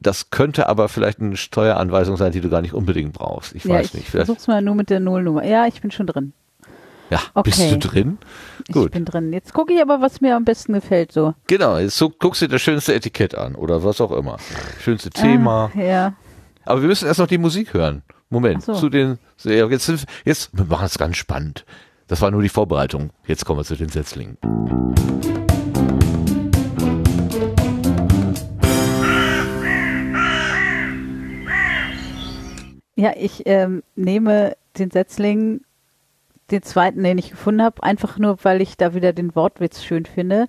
[0.00, 3.54] Das könnte aber vielleicht eine Steueranweisung sein, die du gar nicht unbedingt brauchst.
[3.54, 4.08] Ich ja, weiß ich nicht.
[4.10, 5.44] Vielleicht, versuch's mal nur mit der Nullnummer.
[5.44, 6.34] Ja, ich bin schon drin.
[7.10, 7.50] ja, okay.
[7.50, 8.18] bist du drin?
[8.68, 8.92] Ich Gut.
[8.92, 9.32] bin drin.
[9.32, 11.34] Jetzt gucke ich aber, was mir am besten gefällt, so.
[11.46, 14.38] Genau, jetzt so, guckst du dir das schönste Etikett an oder was auch immer.
[14.80, 15.70] Schönste Thema.
[15.74, 16.14] Ah, ja.
[16.64, 18.02] Aber wir müssen erst noch die Musik hören.
[18.30, 18.74] Moment, so.
[18.74, 21.66] zu den, jetzt, jetzt, wir machen es ganz spannend.
[22.06, 23.10] Das war nur die Vorbereitung.
[23.26, 24.38] Jetzt kommen wir zu den Setzlingen.
[32.96, 35.62] Ja, ich ähm, nehme den Setzling,
[36.50, 40.06] den zweiten, den ich gefunden habe, einfach nur, weil ich da wieder den Wortwitz schön
[40.06, 40.46] finde,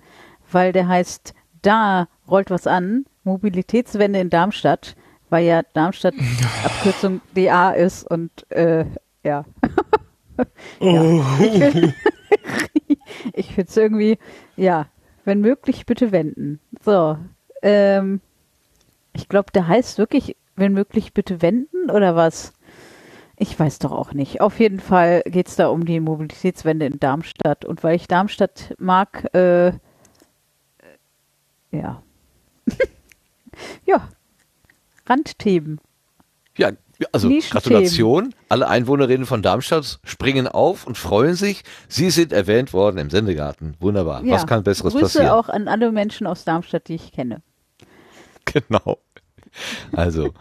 [0.50, 4.94] weil der heißt, da rollt was an, Mobilitätswende in Darmstadt,
[5.30, 6.14] weil ja Darmstadt
[6.64, 8.84] Abkürzung DA ist und äh,
[9.22, 9.44] ja.
[10.80, 11.24] ja.
[13.32, 14.18] Ich finde es irgendwie,
[14.56, 14.86] ja,
[15.24, 16.60] wenn möglich, bitte wenden.
[16.84, 17.18] So,
[17.62, 18.20] ähm,
[19.12, 22.52] ich glaube, der heißt wirklich, wenn möglich, bitte wenden oder was?
[23.38, 24.40] Ich weiß doch auch nicht.
[24.40, 27.64] Auf jeden Fall geht es da um die Mobilitätswende in Darmstadt.
[27.66, 29.72] Und weil ich Darmstadt mag, äh,
[31.70, 32.02] ja.
[33.84, 34.08] ja.
[35.06, 35.80] Randthemen.
[36.56, 36.70] Ja,
[37.12, 37.28] also.
[37.28, 38.34] Gratulation.
[38.48, 41.62] Alle Einwohnerinnen von Darmstadt springen auf und freuen sich.
[41.88, 43.76] Sie sind erwähnt worden im Sendegarten.
[43.80, 44.24] Wunderbar.
[44.24, 44.34] Ja.
[44.34, 45.28] Was kann Besseres Grüße passieren?
[45.28, 47.42] auch an alle Menschen aus Darmstadt, die ich kenne.
[48.52, 48.98] Genau.
[49.90, 50.32] Also,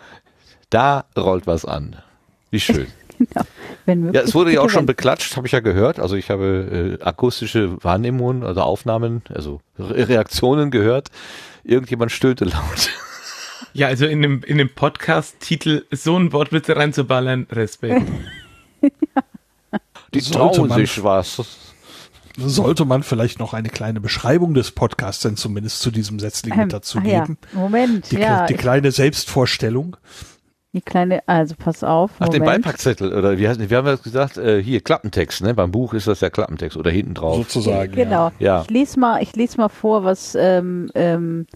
[0.70, 1.96] da rollt was an.
[2.56, 2.88] Wie schön.
[3.18, 3.46] Genau.
[3.86, 6.00] Wenn möglich, Ja, es wurde ja auch schon beklatscht, habe ich ja gehört.
[6.02, 11.12] Also ich habe äh, akustische Wahrnehmungen, also Aufnahmen, also Re Reaktionen gehört.
[11.64, 12.90] Irgendjemand stöhnte laut.
[13.72, 18.06] Ja, also in dem, in dem Podcast-Titel so ein Wortwitz reinzuballern, Respekt.
[20.14, 21.42] Die Sollte trauen man- sich was.
[22.38, 26.60] Sollte man vielleicht noch eine kleine Beschreibung des Podcasts denn zumindest zu diesem Setzling Ähm,
[26.64, 27.38] mit dazu ah ja, geben?
[27.54, 28.46] Moment, Die, ja.
[28.46, 29.96] die kleine Selbstvorstellung.
[30.76, 32.12] Die kleine, also pass auf.
[32.20, 32.44] Ach, den.
[32.44, 35.54] Beipackzettel, oder wie heißt, wir haben ja gesagt, äh, hier, Klappentext, ne?
[35.54, 37.38] Beim Buch ist das ja Klappentext oder hinten drauf.
[37.38, 37.94] Sozusagen.
[37.94, 38.32] Genau.
[38.40, 38.62] Ja.
[38.62, 41.48] Ich lese mal, ich lese mal vor, was, ähm, ähm,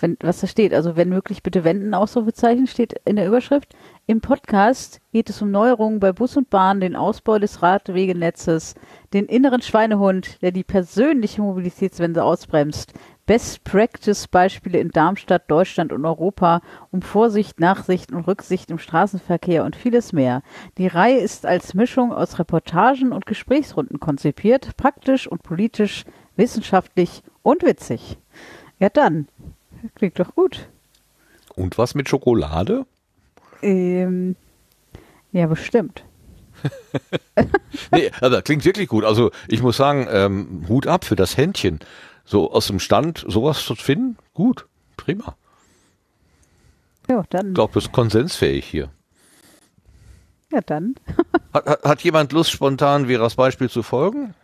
[0.00, 0.72] wenn, was da steht.
[0.72, 3.74] Also wenn möglich bitte wenden, Ausrufezeichen steht in der Überschrift.
[4.06, 8.74] Im Podcast geht es um Neuerungen bei Bus und Bahn, den Ausbau des Radwegenetzes,
[9.12, 12.92] den inneren Schweinehund, der die persönliche Mobilitätswende ausbremst,
[13.30, 19.62] Best Practice Beispiele in Darmstadt, Deutschland und Europa um Vorsicht, Nachsicht und Rücksicht im Straßenverkehr
[19.62, 20.42] und vieles mehr.
[20.78, 27.62] Die Reihe ist als Mischung aus Reportagen und Gesprächsrunden konzipiert, praktisch und politisch, wissenschaftlich und
[27.62, 28.18] witzig.
[28.80, 29.28] Ja dann,
[29.94, 30.68] klingt doch gut.
[31.54, 32.84] Und was mit Schokolade?
[33.62, 34.34] Ähm,
[35.30, 36.02] ja, bestimmt.
[37.92, 39.04] Nee, aber klingt wirklich gut.
[39.04, 41.80] Also ich muss sagen, ähm, Hut ab für das Händchen.
[42.30, 45.34] So aus dem Stand sowas zu finden, gut, prima.
[47.08, 47.48] Ja, dann.
[47.48, 48.88] Ich glaube, das ist konsensfähig hier.
[50.52, 50.94] Ja, dann.
[51.52, 54.34] Hat, hat, hat jemand Lust, spontan Veras Beispiel zu folgen?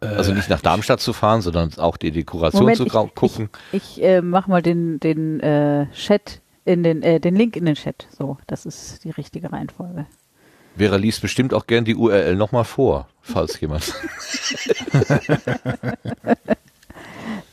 [0.00, 3.48] Also nicht nach Darmstadt zu fahren, sondern auch die Dekoration Moment, zu ich, gucken.
[3.72, 7.64] Ich, ich äh, mach mal den, den äh, Chat in den, äh, den Link in
[7.64, 8.06] den Chat.
[8.10, 10.04] So, das ist die richtige Reihenfolge.
[10.76, 13.92] Vera liest bestimmt auch gern die URL nochmal vor, falls jemand.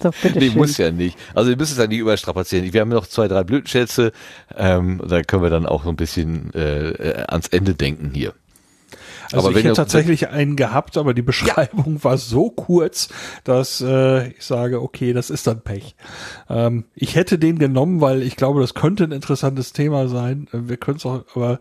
[0.02, 0.58] So, bitte nee, schön.
[0.58, 1.18] muss ja nicht.
[1.34, 2.74] Also wir müssen es ja nicht überstrapazieren.
[2.74, 4.12] Wir haben noch zwei, drei Blütenschätze.
[4.56, 8.34] Ähm, da können wir dann auch so ein bisschen äh, ans Ende denken hier.
[9.32, 13.08] Also Aber ich wenn hätte ihr- tatsächlich einen gehabt, aber die Beschreibung war so kurz,
[13.46, 15.96] dass äh, ich sage, okay, das ist dann Pech.
[16.50, 20.50] Ähm, ich hätte den genommen, weil ich glaube, das könnte ein interessantes Thema sein.
[20.52, 21.60] Äh, Wir können es auch, aber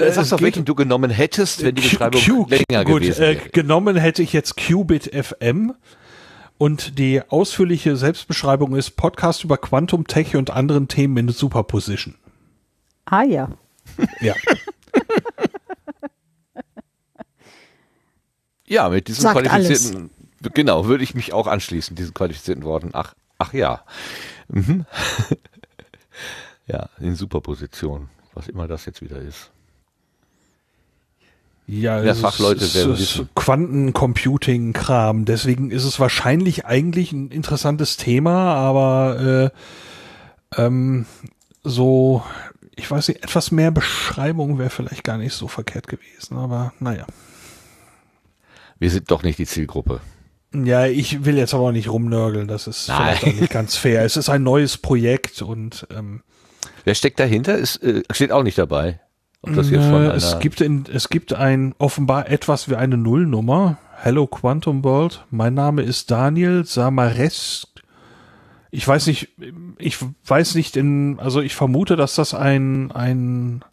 [0.00, 3.02] Äh, Sag es doch, welchen du genommen hättest, wenn die Q- Beschreibung Q- länger gut,
[3.02, 3.48] gewesen äh, wäre.
[3.50, 5.74] genommen hätte ich jetzt Qubit FM
[6.58, 12.14] und die ausführliche Selbstbeschreibung ist Podcast über Quantum Tech und anderen Themen in Superposition.
[13.06, 13.48] Ah ja.
[14.20, 14.34] Ja.
[18.66, 20.10] Ja, mit diesem Sagt qualifizierten
[20.54, 22.90] genau, würde ich mich auch anschließen, diesen qualifizierten Worten.
[22.92, 23.84] Ach, ach ja.
[24.48, 24.86] Mhm.
[26.66, 29.50] ja, in Superposition, was immer das jetzt wieder ist.
[31.70, 33.28] Ja, es Fachleute ist, werden wissen.
[33.36, 35.24] Quantencomputing-Kram.
[35.24, 39.52] Deswegen ist es wahrscheinlich eigentlich ein interessantes Thema, aber
[40.56, 41.06] äh, ähm,
[41.62, 42.24] so,
[42.74, 46.38] ich weiß nicht, etwas mehr Beschreibung wäre vielleicht gar nicht so verkehrt gewesen.
[46.38, 47.06] Aber naja.
[48.80, 50.00] Wir sind doch nicht die Zielgruppe.
[50.52, 52.48] Ja, ich will jetzt aber auch nicht rumnörgeln.
[52.48, 53.16] Das ist Nein.
[53.16, 54.04] vielleicht auch nicht ganz fair.
[54.04, 56.24] Es ist ein neues Projekt und ähm,
[56.82, 57.56] Wer steckt dahinter?
[57.56, 58.98] Ist, äh, steht auch nicht dabei.
[59.42, 62.96] Ob das von Äh, einer, es gibt in, es gibt ein offenbar etwas wie eine
[62.96, 63.78] Nullnummer.
[63.96, 65.24] Hello Quantum World.
[65.30, 67.66] Mein Name ist Daniel Samares.
[68.70, 69.28] Ich weiß nicht,
[69.78, 73.64] ich weiß nicht in, also ich vermute, dass das ein, ein,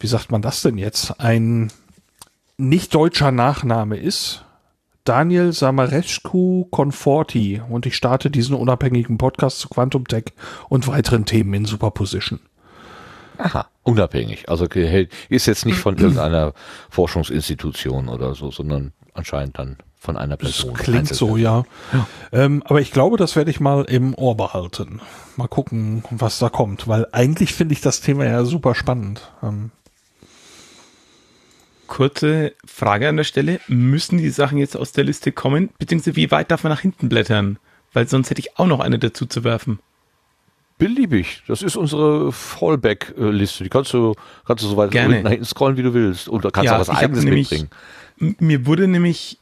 [0.00, 1.20] wie sagt man das denn jetzt?
[1.20, 1.72] Ein
[2.58, 4.44] nicht deutscher Nachname ist.
[5.04, 10.26] Daniel Samarescu Conforti und ich starte diesen unabhängigen Podcast zu Quantum Tech
[10.68, 12.38] und weiteren Themen in Superposition.
[13.42, 14.48] Aha, unabhängig.
[14.48, 16.54] Also ist jetzt nicht von irgendeiner
[16.90, 20.74] Forschungsinstitution oder so, sondern anscheinend dann von einer Das Person.
[20.74, 21.42] klingt so, Einzelne.
[21.44, 21.64] ja.
[22.32, 25.00] Ähm, aber ich glaube, das werde ich mal im Ohr behalten.
[25.36, 29.32] Mal gucken, was da kommt, weil eigentlich finde ich das Thema ja super spannend.
[29.42, 29.70] Ähm,
[31.86, 33.60] Kurze Frage an der Stelle.
[33.68, 35.68] Müssen die Sachen jetzt aus der Liste kommen?
[35.78, 37.58] Beziehungsweise wie weit darf man nach hinten blättern?
[37.92, 39.78] Weil sonst hätte ich auch noch eine dazu zu werfen.
[40.82, 41.42] Beliebig.
[41.46, 43.64] Das ist unsere Fallback-Liste.
[43.64, 44.14] Die kannst du,
[44.46, 45.22] kannst du so weit Gerne.
[45.22, 46.28] nach hinten scrollen, wie du willst.
[46.28, 48.36] Und da kannst Ja, du auch was eigenes nämlich- mitbringen.
[48.40, 49.38] Mir wurde nämlich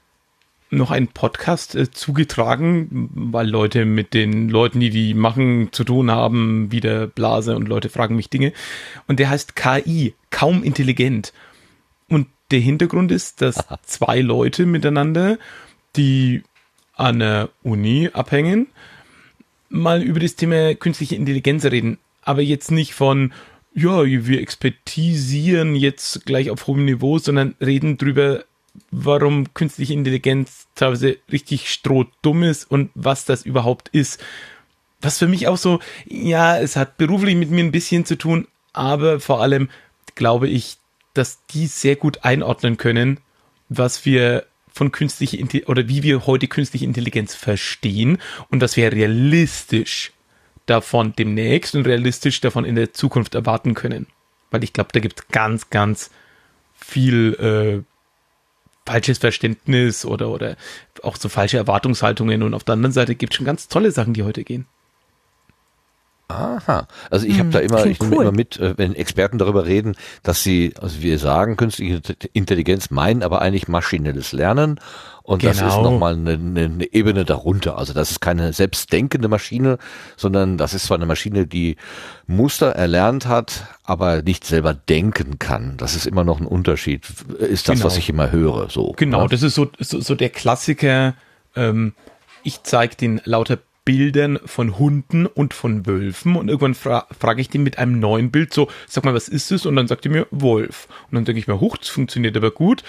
[0.70, 6.10] noch ein Podcast äh, zugetragen, weil Leute mit den Leuten, die die machen, zu tun
[6.10, 8.52] haben, wie der Blase und Leute fragen mich Dinge.
[9.09, 11.33] Und der heißt KI, kaum intelligent.
[12.09, 15.39] Und der Hintergrund ist, dass zwei Leute miteinander,
[15.97, 16.43] die
[16.94, 18.67] an der Uni abhängen,
[19.71, 21.99] mal über das Thema künstliche Intelligenz reden.
[22.23, 23.33] Aber jetzt nicht von,
[23.73, 28.45] ja, wir expertisieren jetzt gleich auf hohem Niveau, sondern reden drüber,
[28.91, 34.23] warum künstliche Intelligenz teilweise richtig strohdumm ist und was das überhaupt ist.
[35.01, 38.47] Was für mich auch so, ja, es hat beruflich mit mir ein bisschen zu tun,
[38.73, 39.71] aber vor allem
[40.15, 40.77] glaube ich,
[41.15, 43.19] dass die sehr gut einordnen können,
[43.69, 44.45] was wir
[44.81, 48.17] von künstlicher Intelligenz oder wie wir heute künstliche Intelligenz verstehen
[48.49, 50.12] und was wir realistisch
[50.65, 54.07] davon demnächst und realistisch davon in der Zukunft erwarten können.
[54.50, 56.10] Weil ich glaube, da gibt es ganz, ganz
[56.75, 57.83] viel äh,
[58.86, 60.57] falsches Verständnis oder, oder
[61.02, 64.15] auch so falsche Erwartungshaltungen und auf der anderen Seite gibt es schon ganz tolle Sachen,
[64.15, 64.65] die heute gehen.
[66.31, 66.86] Aha.
[67.10, 68.23] Also ich habe da immer, klingt ich nehme cool.
[68.25, 72.00] immer mit, äh, wenn Experten darüber reden, dass sie, also wir sagen künstliche
[72.33, 74.78] Intelligenz, meinen aber eigentlich maschinelles Lernen.
[75.23, 75.83] Und das ist Genau.
[75.83, 77.78] nochmal eine, eine, Ebene darunter.
[77.78, 79.78] Also das ist keine selbstdenkende Maschine,
[80.17, 81.76] sondern das ist zwar eine Maschine, die
[82.26, 85.76] Muster erlernt hat, aber nicht selber denken kann.
[85.76, 87.07] Das ist immer noch ein Unterschied.
[87.39, 87.86] Ist das, Genau.
[87.86, 88.70] was ich immer höre.
[88.70, 88.92] So.
[88.97, 89.28] Genau, ne?
[89.28, 91.15] das ist so, so, so der Klassiker.
[91.55, 91.92] Ähm,
[92.42, 97.49] ich zeige den lauter Bildern von Hunden und von Wölfen und irgendwann fra frage ich
[97.49, 99.67] den mit einem neuen Bild so, sag mal, was ist es?
[99.67, 100.86] Und dann sagt er mir Wolf.
[101.10, 102.84] Und dann denke ich mir, huch, das funktioniert aber gut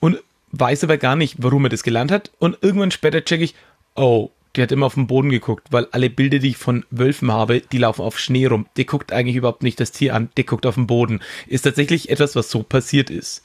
[0.00, 0.18] und
[0.52, 2.30] weiß aber gar nicht, warum er das gelernt hat.
[2.38, 3.54] Und irgendwann später checke ich,
[3.94, 7.30] oh, der hat immer auf den Boden geguckt, weil alle Bilder, die ich von Wölfen
[7.30, 8.66] habe, die laufen auf Schnee rum.
[8.76, 11.20] Der guckt eigentlich überhaupt nicht das Tier an, der guckt auf den Boden.
[11.46, 13.44] Ist tatsächlich etwas, was so passiert ist.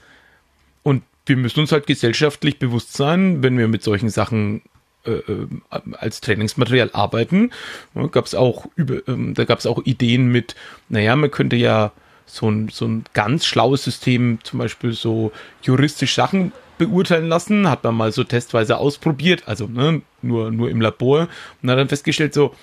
[0.82, 4.62] Und wir müssen uns halt gesellschaftlich bewusst sein, wenn wir mit solchen Sachen
[5.06, 5.48] äh, äh,
[5.94, 7.52] als Trainingsmaterial arbeiten.
[7.94, 10.56] Ja, gab's auch über, ähm, da gab es auch Ideen mit,
[10.90, 11.92] naja, man könnte ja
[12.26, 17.84] so ein, so ein ganz schlaues System, zum Beispiel so juristisch Sachen beurteilen lassen, hat
[17.84, 21.28] man mal so testweise ausprobiert, also ne, nur, nur im Labor
[21.62, 22.54] und hat dann festgestellt, so,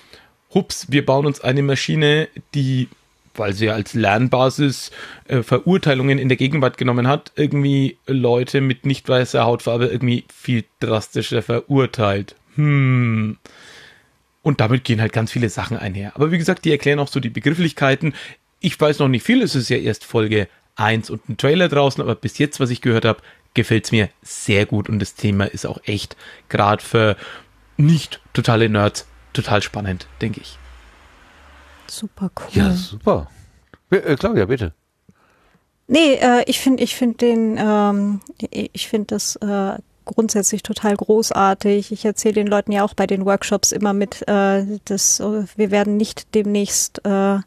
[0.53, 2.89] hups, wir bauen uns eine Maschine, die
[3.35, 4.91] weil sie als Lernbasis
[5.27, 10.63] äh, Verurteilungen in der Gegenwart genommen hat, irgendwie Leute mit nicht weißer Hautfarbe irgendwie viel
[10.79, 12.35] drastischer verurteilt.
[12.55, 13.37] Hm.
[14.41, 16.11] Und damit gehen halt ganz viele Sachen einher.
[16.15, 18.13] Aber wie gesagt, die erklären auch so die Begrifflichkeiten.
[18.59, 22.01] Ich weiß noch nicht viel, es ist ja erst Folge 1 und ein Trailer draußen,
[22.01, 23.21] aber bis jetzt, was ich gehört habe,
[23.53, 26.17] gefällt es mir sehr gut und das Thema ist auch echt,
[26.49, 27.15] gerade für
[27.77, 30.57] nicht totale Nerds, total spannend, denke ich.
[31.93, 32.47] Super cool.
[32.53, 33.29] ja, super.
[33.91, 34.73] Äh, Claudia, bitte.
[35.87, 41.91] Nee, äh, ich finde ich finde den, ähm, ich finde das äh, grundsätzlich total großartig.
[41.91, 45.69] Ich erzähle den Leuten ja auch bei den Workshops immer mit, äh, dass äh, wir
[45.69, 47.39] werden nicht demnächst äh,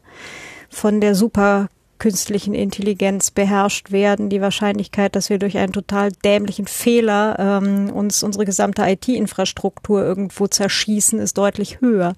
[0.69, 1.67] von der super
[1.99, 8.23] künstlichen Intelligenz beherrscht werden, die Wahrscheinlichkeit, dass wir durch einen total dämlichen Fehler ähm, uns
[8.23, 12.13] unsere gesamte IT-Infrastruktur irgendwo zerschießen, ist deutlich höher.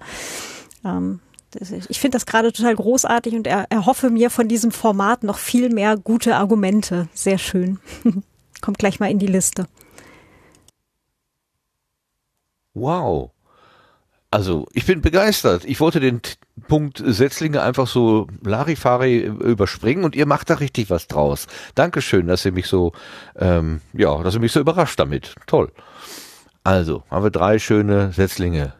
[0.84, 1.20] Ähm,
[1.88, 5.68] ich finde das gerade total großartig und er, erhoffe mir von diesem Format noch viel
[5.70, 7.08] mehr gute Argumente.
[7.12, 7.78] Sehr schön.
[8.60, 9.66] Kommt gleich mal in die Liste.
[12.74, 13.32] Wow.
[14.30, 15.64] Also, ich bin begeistert.
[15.64, 16.20] Ich wollte den
[16.68, 21.48] Punkt Setzlinge einfach so Larifari überspringen und ihr macht da richtig was draus.
[21.74, 22.92] Dankeschön, dass ihr mich so,
[23.36, 25.34] ähm, ja, dass ihr mich so überrascht damit.
[25.46, 25.72] Toll.
[26.62, 28.74] Also, haben wir drei schöne Setzlinge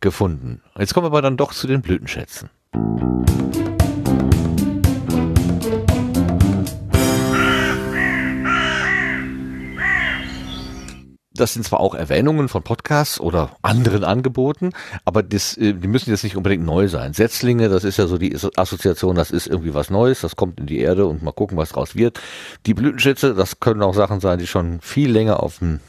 [0.00, 0.62] gefunden.
[0.78, 2.50] Jetzt kommen wir aber dann doch zu den Blütenschätzen.
[11.40, 14.72] das sind zwar auch Erwähnungen von Podcasts oder anderen Angeboten,
[15.04, 17.14] aber das, äh, die müssen jetzt nicht unbedingt neu sein.
[17.14, 20.66] Setzlinge, das ist ja so die Assoziation, das ist irgendwie was Neues, das kommt in
[20.66, 22.20] die Erde und mal gucken, was draus wird.
[22.66, 25.80] Die Blütenschätze, das können auch Sachen sein, die schon viel länger auf dem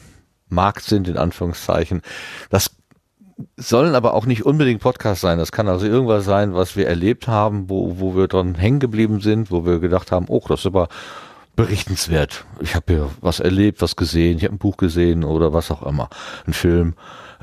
[0.48, 2.02] Markt sind, in Anführungszeichen.
[2.50, 2.70] Das
[3.56, 5.38] sollen aber auch nicht unbedingt Podcasts sein.
[5.38, 9.20] Das kann also irgendwas sein, was wir erlebt haben, wo, wo wir dran hängen geblieben
[9.20, 10.88] sind, wo wir gedacht haben, oh, das ist aber
[11.56, 12.44] berichtenswert.
[12.60, 15.82] Ich habe hier was erlebt, was gesehen, ich habe ein Buch gesehen oder was auch
[15.82, 16.08] immer,
[16.46, 16.94] ein Film.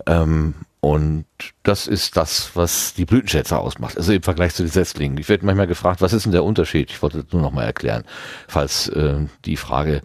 [0.06, 1.26] Ähm, und
[1.64, 3.98] das ist das, was die Blütenschätze ausmacht.
[3.98, 5.18] Also im Vergleich zu den Setzlingen.
[5.18, 6.90] Ich werde manchmal gefragt, was ist denn der Unterschied?
[6.90, 8.03] Ich wollte nur noch mal erklären,
[8.48, 10.02] falls äh, die Frage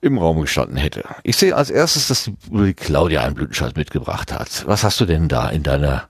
[0.00, 1.04] im Raum gestanden hätte.
[1.22, 4.64] Ich sehe als erstes, dass die Claudia einen Blütenschatz mitgebracht hat.
[4.66, 6.08] Was hast du denn da in deiner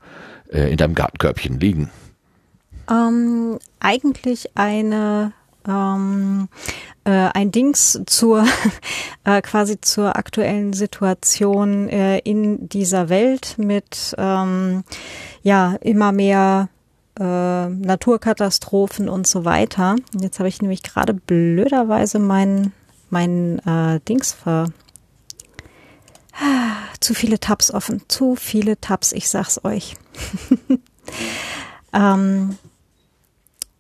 [0.49, 1.91] äh, in deinem Gartenkörbchen liegen?
[2.91, 5.33] Ähm, eigentlich eine
[5.67, 6.49] ähm,
[7.05, 8.47] äh, ein Dings zur
[9.25, 14.85] äh, quasi zur aktuellen Situation äh, in dieser Welt mit ähm,
[15.43, 16.69] ja immer mehr
[17.19, 17.23] äh,
[17.69, 19.97] Naturkatastrophen und so weiter.
[20.19, 22.73] Jetzt habe ich nämlich gerade blöderweise mein
[23.11, 24.67] mein äh, Dings ver
[27.01, 29.97] zu viele Tabs offen, zu viele Tabs, ich sag's euch.
[31.93, 32.57] ähm,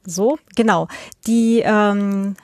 [0.04, 0.88] so, genau.
[1.26, 2.36] Die ähm,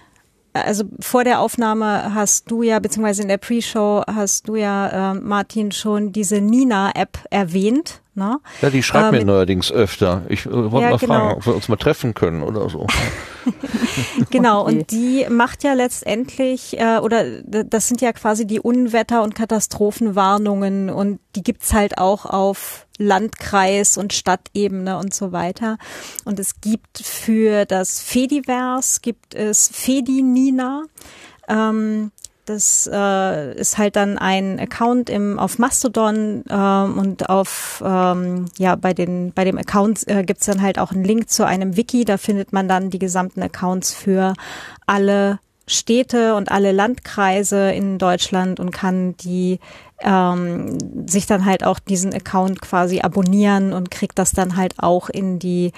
[0.64, 5.14] also vor der Aufnahme hast du ja, beziehungsweise in der Pre-Show hast du ja, äh,
[5.14, 8.00] Martin, schon diese Nina-App erwähnt.
[8.16, 8.40] Ne?
[8.62, 10.22] Ja, die schreibt äh, mir neuerdings öfter.
[10.30, 11.14] Ich äh, wollte ja, mal genau.
[11.14, 12.86] fragen, ob wir uns mal treffen können oder so.
[14.30, 14.72] genau, okay.
[14.72, 20.88] und die macht ja letztendlich, äh, oder das sind ja quasi die Unwetter- und Katastrophenwarnungen
[20.88, 25.76] und die gibt's halt auch auf Landkreis und Stadtebene und so weiter.
[26.24, 30.84] Und es gibt für das Fediverse gibt es Fedinina.
[31.48, 32.12] Ähm,
[32.46, 38.76] das äh, ist halt dann ein Account im auf Mastodon ähm, und auf ähm, ja
[38.76, 42.04] bei den bei dem Account äh, gibt's dann halt auch einen Link zu einem Wiki.
[42.04, 44.34] Da findet man dann die gesamten Accounts für
[44.86, 49.58] alle Städte und alle Landkreise in Deutschland und kann die
[50.00, 55.08] ähm, sich dann halt auch diesen Account quasi abonnieren und kriegt das dann halt auch
[55.08, 55.72] in die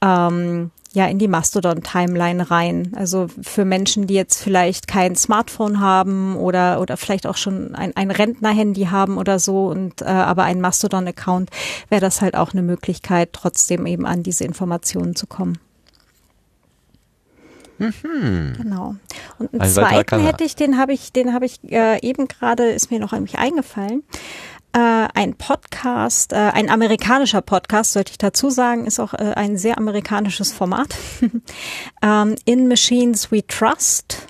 [0.00, 2.92] ähm, ja in die Mastodon-Timeline rein.
[2.96, 7.96] Also für Menschen, die jetzt vielleicht kein Smartphone haben oder oder vielleicht auch schon ein,
[7.96, 11.50] ein Rentner-Handy haben oder so und äh, aber ein Mastodon-Account,
[11.88, 15.58] wäre das halt auch eine Möglichkeit, trotzdem eben an diese Informationen zu kommen.
[17.78, 18.54] Mhm.
[18.56, 18.94] Genau.
[19.38, 22.70] Und einen Ein zweiten hätte ich, den habe ich, den habe ich äh, eben gerade,
[22.70, 24.04] ist mir noch eigentlich eingefallen.
[24.74, 29.56] Äh, ein Podcast, äh, ein amerikanischer Podcast, sollte ich dazu sagen, ist auch äh, ein
[29.58, 30.94] sehr amerikanisches Format.
[32.02, 34.26] ähm, In Machines We Trust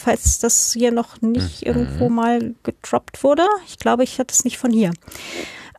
[0.00, 1.66] falls das hier noch nicht mhm.
[1.66, 3.46] irgendwo mal gedroppt wurde.
[3.66, 4.92] Ich glaube, ich hatte es nicht von hier.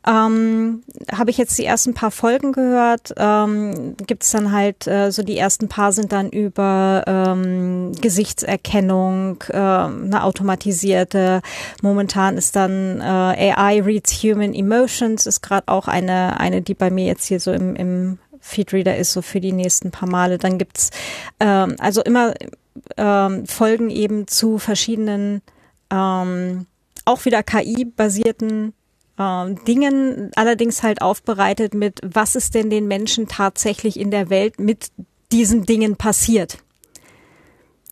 [0.06, 0.82] Ähm,
[1.12, 5.22] Habe ich jetzt die ersten paar Folgen gehört, ähm, gibt es dann halt, äh, so
[5.22, 11.40] die ersten paar sind dann über ähm, Gesichtserkennung, äh, eine automatisierte.
[11.82, 16.90] Momentan ist dann äh, AI reads human emotions, ist gerade auch eine, eine, die bei
[16.90, 20.38] mir jetzt hier so im, im Feedreader ist, so für die nächsten paar Male.
[20.38, 20.90] Dann gibt's
[21.38, 22.34] ähm, also immer
[22.96, 25.42] ähm, Folgen eben zu verschiedenen
[25.90, 26.66] ähm,
[27.04, 28.74] auch wieder KI-basierten
[29.18, 34.58] ähm, Dingen, allerdings halt aufbereitet mit, was ist denn den Menschen tatsächlich in der Welt
[34.58, 34.90] mit
[35.30, 36.58] diesen Dingen passiert.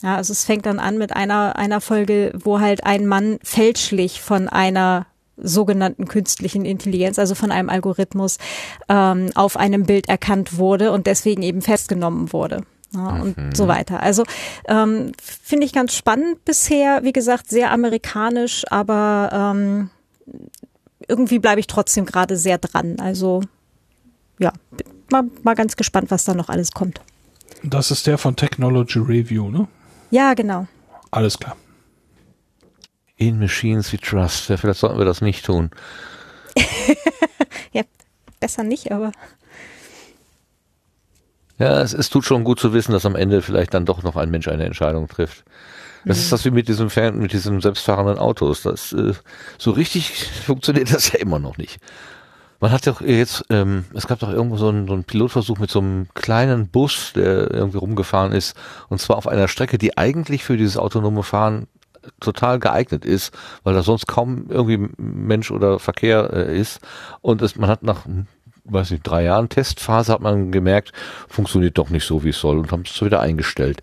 [0.02, 4.20] Ja, also es fängt dann an mit einer, einer Folge, wo halt ein Mann fälschlich
[4.20, 8.38] von einer sogenannten künstlichen Intelligenz, also von einem Algorithmus,
[8.88, 12.62] ähm, auf einem Bild erkannt wurde und deswegen eben festgenommen wurde.
[12.92, 13.54] Ja, und mhm.
[13.54, 14.02] so weiter.
[14.02, 14.24] Also
[14.66, 19.90] ähm, finde ich ganz spannend bisher, wie gesagt, sehr amerikanisch, aber ähm,
[21.10, 22.98] irgendwie bleibe ich trotzdem gerade sehr dran.
[23.00, 23.42] Also
[24.38, 24.52] ja,
[25.10, 27.00] mal, mal ganz gespannt, was da noch alles kommt.
[27.62, 29.68] Das ist der von Technology Review, ne?
[30.10, 30.66] Ja, genau.
[31.10, 31.56] Alles klar.
[33.16, 34.48] In Machines we trust.
[34.48, 35.70] Ja, vielleicht sollten wir das nicht tun.
[37.72, 37.82] Ja,
[38.40, 39.12] besser nicht, aber
[41.58, 44.16] Ja, es, es tut schon gut zu wissen, dass am Ende vielleicht dann doch noch
[44.16, 45.44] ein Mensch eine Entscheidung trifft.
[46.04, 48.62] Das ist das wie mit diesem Fern mit diesem selbstfahrenden Autos.
[48.62, 49.12] Das äh,
[49.58, 51.78] so richtig funktioniert das ja immer noch nicht.
[52.60, 55.70] Man hat doch jetzt, ähm, es gab doch irgendwo so einen, so einen Pilotversuch mit
[55.70, 58.54] so einem kleinen Bus, der irgendwie rumgefahren ist,
[58.90, 61.68] und zwar auf einer Strecke, die eigentlich für dieses autonome Fahren
[62.20, 66.80] total geeignet ist, weil da sonst kaum irgendwie Mensch oder Verkehr äh, ist.
[67.22, 68.04] Und es, man hat nach,
[68.64, 70.92] weiß nicht, drei Jahren Testphase hat man gemerkt,
[71.28, 73.82] funktioniert doch nicht so, wie es soll und haben es wieder eingestellt.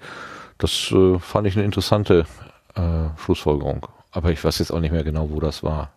[0.58, 2.26] Das äh, fand ich eine interessante
[2.76, 2.82] äh,
[3.24, 3.88] Schlussfolgerung.
[4.12, 5.92] Aber ich weiß jetzt auch nicht mehr genau, wo das war.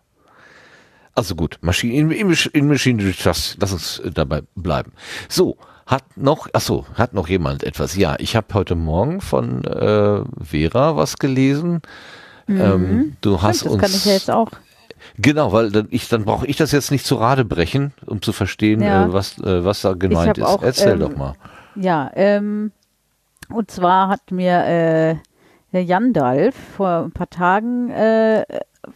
[1.13, 4.93] Also gut, Maschine, in, in, in Machine Trust, lass uns dabei bleiben.
[5.27, 7.95] So, hat noch, ach so, hat noch jemand etwas?
[7.97, 11.81] Ja, ich habe heute Morgen von äh, Vera was gelesen.
[12.47, 14.51] Ähm, du hast Stimmt, das uns kann ich ja jetzt auch.
[15.17, 18.31] genau, weil dann ich dann brauche ich das jetzt nicht zu Rade brechen, um zu
[18.33, 19.05] verstehen, Ja.
[19.05, 20.45] äh, was äh, was da gemeint ist.
[20.45, 21.33] auch, Erzähl ähm, doch mal.
[21.75, 22.71] Ja, ähm,
[23.53, 25.15] und zwar hat mir äh,
[25.73, 28.45] der Jandalf vor ein paar Tagen äh,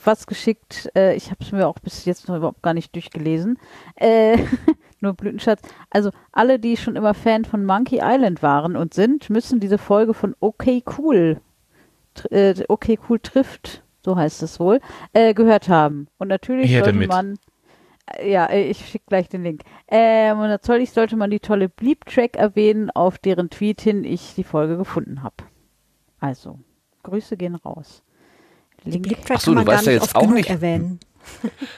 [0.03, 0.90] was geschickt.
[0.95, 3.58] Äh, ich habe es mir auch bis jetzt noch überhaupt gar nicht durchgelesen.
[3.95, 4.38] Äh,
[5.00, 5.61] nur Blütenschatz.
[5.90, 10.14] Also alle, die schon immer Fan von Monkey Island waren und sind, müssen diese Folge
[10.14, 11.40] von Okay Cool,
[12.32, 14.80] äh, Okay Cool trifft, so heißt es wohl,
[15.14, 16.08] äh, gehört haben.
[16.17, 17.09] Und natürlich Her sollte damit.
[17.09, 17.38] man
[18.24, 19.61] ja, äh, ich schicke gleich den Link.
[19.88, 24.43] Ähm, und natürlich sollte man die tolle Bleep-Track erwähnen, auf deren Tweet hin ich die
[24.43, 25.35] Folge gefunden habe.
[26.19, 26.59] Also,
[27.03, 28.03] Grüße gehen raus.
[28.84, 29.03] die Link.
[29.08, 30.50] Bleep-Track Ach so, kann man du gar weißt ja nicht jetzt oft auch genug nicht-
[30.50, 31.00] erwähnen.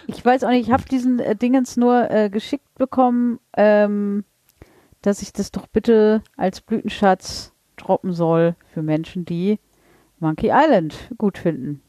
[0.07, 4.25] Ich weiß auch nicht, ich habe diesen äh, Dingens nur äh, geschickt bekommen, ähm,
[5.01, 9.57] dass ich das doch bitte als Blütenschatz droppen soll für Menschen, die
[10.19, 11.81] Monkey Island gut finden.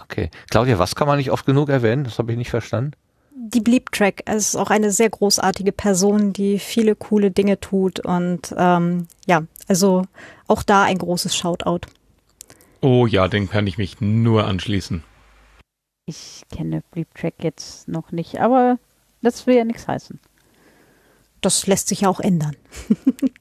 [0.00, 0.30] Okay.
[0.50, 2.04] Claudia, was kann man nicht oft genug erwähnen?
[2.04, 2.92] Das habe ich nicht verstanden.
[3.40, 8.52] Die Bleep-Track es ist auch eine sehr großartige Person, die viele coole Dinge tut und
[8.56, 10.02] ähm, ja, also
[10.48, 11.86] auch da ein großes Shoutout.
[12.80, 15.04] Oh ja, den kann ich mich nur anschließen.
[16.06, 18.78] Ich kenne Bleep-Track jetzt noch nicht, aber
[19.22, 20.18] das will ja nichts heißen.
[21.40, 22.56] Das lässt sich ja auch ändern.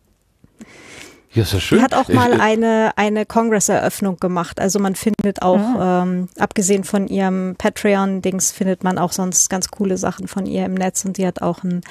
[1.38, 1.78] Ja, ist ja schön.
[1.78, 4.60] Die hat auch Ich- mal eine, eine Congress-Eröffnung gemacht.
[4.60, 9.98] Also man findet auch, ähm, abgesehen von ihrem Patreon-Dings, findet man auch sonst ganz coole
[9.98, 11.06] Sachen von ihr im Netz.
[11.06, 11.82] Und die hat auch einen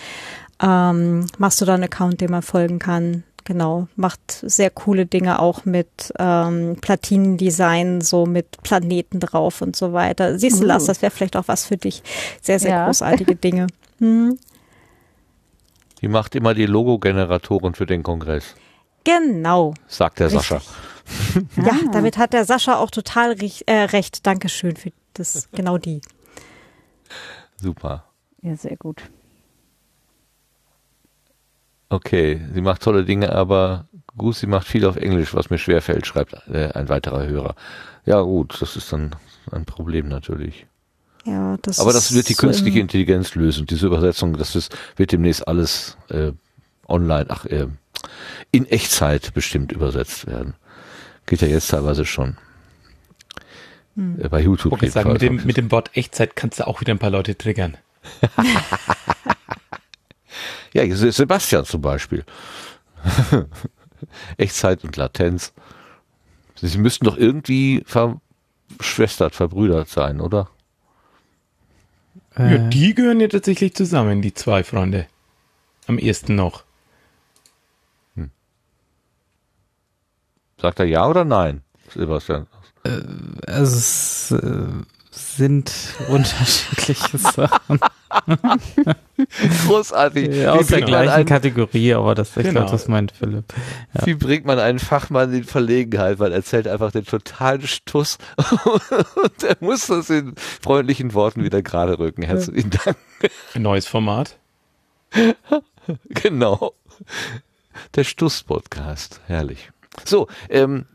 [0.61, 3.23] ähm, Mastodon-Account, dem man folgen kann.
[3.45, 9.93] Genau, macht sehr coole Dinge auch mit ähm, Platinendesign, so mit Planeten drauf und so
[9.93, 10.37] weiter.
[10.41, 10.67] Siehst du, Uh.
[10.67, 12.03] Lars, das wäre vielleicht auch was für dich.
[12.43, 12.87] Sehr, sehr Ja.
[12.87, 13.69] großartige Dinge.
[14.01, 14.37] Hm.
[16.03, 18.57] Die macht immer die Logo-Generatoren für den Kongress,
[19.07, 19.73] Genau.
[19.87, 20.49] sagt der Richtig.
[20.49, 20.63] Sascha.
[21.57, 21.91] Ja, Ah.
[21.93, 23.37] damit hat der Sascha auch total
[23.67, 24.27] äh, recht.
[24.27, 26.01] Dankeschön für das, genau die.
[27.57, 28.05] Super.
[28.43, 29.03] Ja, sehr gut.
[31.89, 33.87] Okay, sie macht tolle Dinge, aber
[34.17, 37.55] gut, sie macht viel auf Englisch, was mir schwerfällt, schreibt äh, ein weiterer Hörer.
[38.05, 39.15] Ja gut, das ist dann
[39.53, 40.67] ein Problem natürlich.
[41.25, 43.67] Ja, das Aber das wird die so künstliche Intelligenz lösen.
[43.67, 46.33] Diese Übersetzung, das ist, wird demnächst alles äh,
[46.89, 47.67] online, ach, äh,
[48.53, 50.55] in Echtzeit bestimmt übersetzt werden.
[51.27, 52.37] Geht ja jetzt teilweise schon.
[53.97, 54.21] Hm.
[54.21, 54.83] Äh, bei YouTube.
[54.83, 57.37] Ich sagen, mit dem, mit dem Wort Echtzeit kannst du auch wieder ein paar Leute
[57.37, 57.77] triggern.
[60.77, 62.23] Ja, Sebastian zum Beispiel.
[64.37, 65.55] Echtzeit und Latenz.
[66.55, 70.51] Sie müssten doch irgendwie verschwestert, verbrüdert sein, oder?
[72.37, 75.07] Ja, Äh, die gehören ja tatsächlich zusammen, die zwei Freunde.
[75.87, 76.66] Am ersten noch.
[80.61, 81.63] Sagt er ja oder nein,
[81.95, 82.47] Sebastian?
[83.47, 84.67] also es äh,
[85.11, 85.73] sind
[86.09, 87.81] unterschiedliche Sachen
[89.67, 90.29] Großartig.
[90.35, 92.61] Ja, aus der gleichen einen, Kategorie, aber das, ich Genau.
[92.61, 93.53] glaube, das meint Philipp.
[93.95, 94.07] Ja.
[94.07, 98.19] wie bringt man einen Fachmann in Verlegenheit, weil er erzählt einfach den totalen Stuss
[98.65, 102.23] und er muss das in freundlichen Worten wieder gerade rücken.
[102.23, 102.97] Herzlichen Dank.
[103.55, 104.39] Ein neues Format.
[106.09, 106.73] Genau.
[107.95, 109.21] Der Stuss-Podcast.
[109.27, 109.71] Herrlich.
[110.05, 110.87] So, ähm,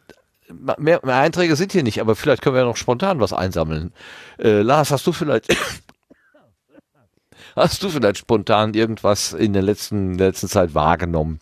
[0.77, 3.93] mehr, mehr Einträge sind hier nicht, aber vielleicht können wir ja noch spontan was einsammeln.
[4.37, 5.47] Äh, Lars, hast du vielleicht,
[7.55, 11.39] hast du vielleicht spontan irgendwas in der letzten, der letzten Zeit wahrgenommen,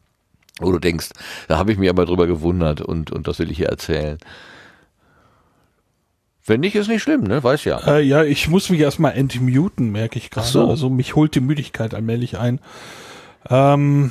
[0.59, 1.09] wo du denkst,
[1.47, 4.17] da habe ich mich aber drüber gewundert und, und das will ich hier erzählen.
[6.45, 7.43] Wenn nicht, ist nicht schlimm, ne?
[7.43, 7.79] Weiß ja.
[7.85, 10.47] Äh, ja, ich muss mich erstmal entmuten, merke ich gerade.
[10.47, 10.67] So.
[10.67, 12.59] Also mich holt die Müdigkeit allmählich ein.
[13.47, 14.09] Ähm,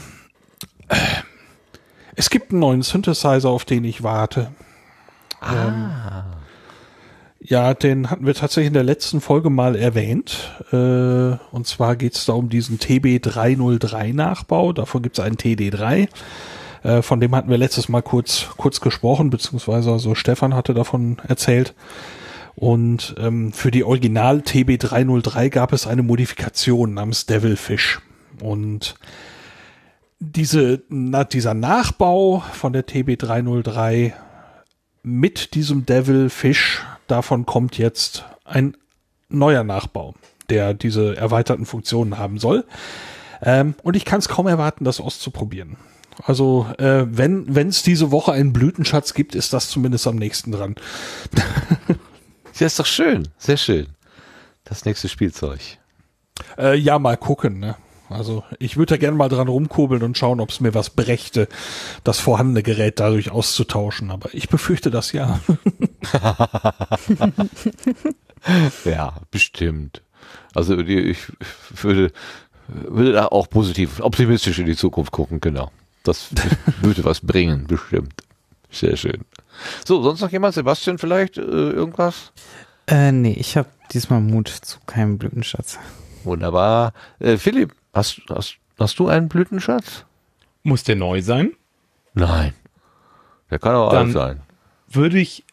[2.19, 4.51] Es gibt einen neuen Synthesizer, auf den ich warte.
[5.41, 6.25] Ah.
[7.39, 10.53] Ja, den hatten wir tatsächlich in der letzten Folge mal erwähnt.
[10.73, 14.73] Äh, und zwar geht es da um diesen TB303-Nachbau.
[14.73, 16.09] Davon gibt es einen TD3.
[16.83, 21.19] Äh, von dem hatten wir letztes Mal kurz, kurz gesprochen, beziehungsweise also Stefan hatte davon
[21.29, 21.73] erzählt.
[22.57, 28.01] Und ähm, für die Original TB303 gab es eine Modifikation namens Devilfish.
[28.43, 28.97] Und
[30.21, 34.13] diese, na, dieser Nachbau von der TB303
[35.03, 38.77] mit diesem Devilfish, davon kommt jetzt ein
[39.29, 40.15] neuer Nachbau,
[40.51, 42.65] der diese erweiterten Funktionen haben soll.
[43.43, 45.77] Ähm, und ich kann es kaum erwarten, das auszuprobieren.
[46.25, 50.75] Also äh, wenn es diese Woche einen Blütenschatz gibt, ist das zumindest am nächsten dran.
[52.59, 53.29] Ja, ist doch schön.
[53.39, 53.87] Sehr schön.
[54.65, 55.61] Das nächste Spielzeug.
[56.57, 57.61] Äh, ja, mal gucken.
[57.61, 57.77] Ne?
[58.09, 61.49] Also ich würde da gerne mal dran rumkurbeln und schauen, ob es mir was brächte,
[62.05, 64.11] das vorhandene Gerät dadurch auszutauschen.
[64.11, 65.41] Aber ich befürchte das ja.
[68.85, 70.03] ja, bestimmt.
[70.55, 71.19] Also ich
[71.83, 72.13] würde,
[72.69, 75.71] würde da auch positiv, optimistisch in die Zukunft gucken, genau.
[76.03, 76.29] Das
[76.81, 78.15] würde was bringen, bestimmt.
[78.71, 79.25] Sehr schön.
[79.87, 80.55] So, sonst noch jemand?
[80.55, 81.39] Sebastian vielleicht?
[81.39, 82.33] Äh, irgendwas?
[82.87, 85.79] Äh, nee, ich habe diesmal Mut zu keinem Blütenschatz.
[86.25, 86.93] Wunderbar.
[87.19, 90.05] Äh, Philipp, hast, hast, hast du einen Blütenschatz?
[90.63, 91.53] Muss der neu sein?
[92.15, 92.53] Nein.
[93.51, 94.41] Der kann auch Dann alt sein.
[94.89, 95.45] Würde ich,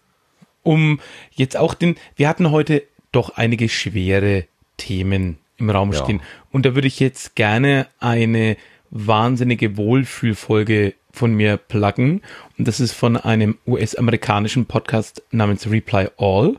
[0.63, 0.99] um
[1.31, 4.45] jetzt auch den, wir hatten heute doch einige schwere
[4.77, 6.03] Themen im Raum Ja.
[6.03, 6.21] stehen.
[6.51, 8.57] Und da würde ich jetzt gerne eine
[8.89, 12.21] wahnsinnige Wohlfühlfolge von mir pluggen.
[12.57, 16.55] Und das ist von einem US-amerikanischen Podcast namens Reply All.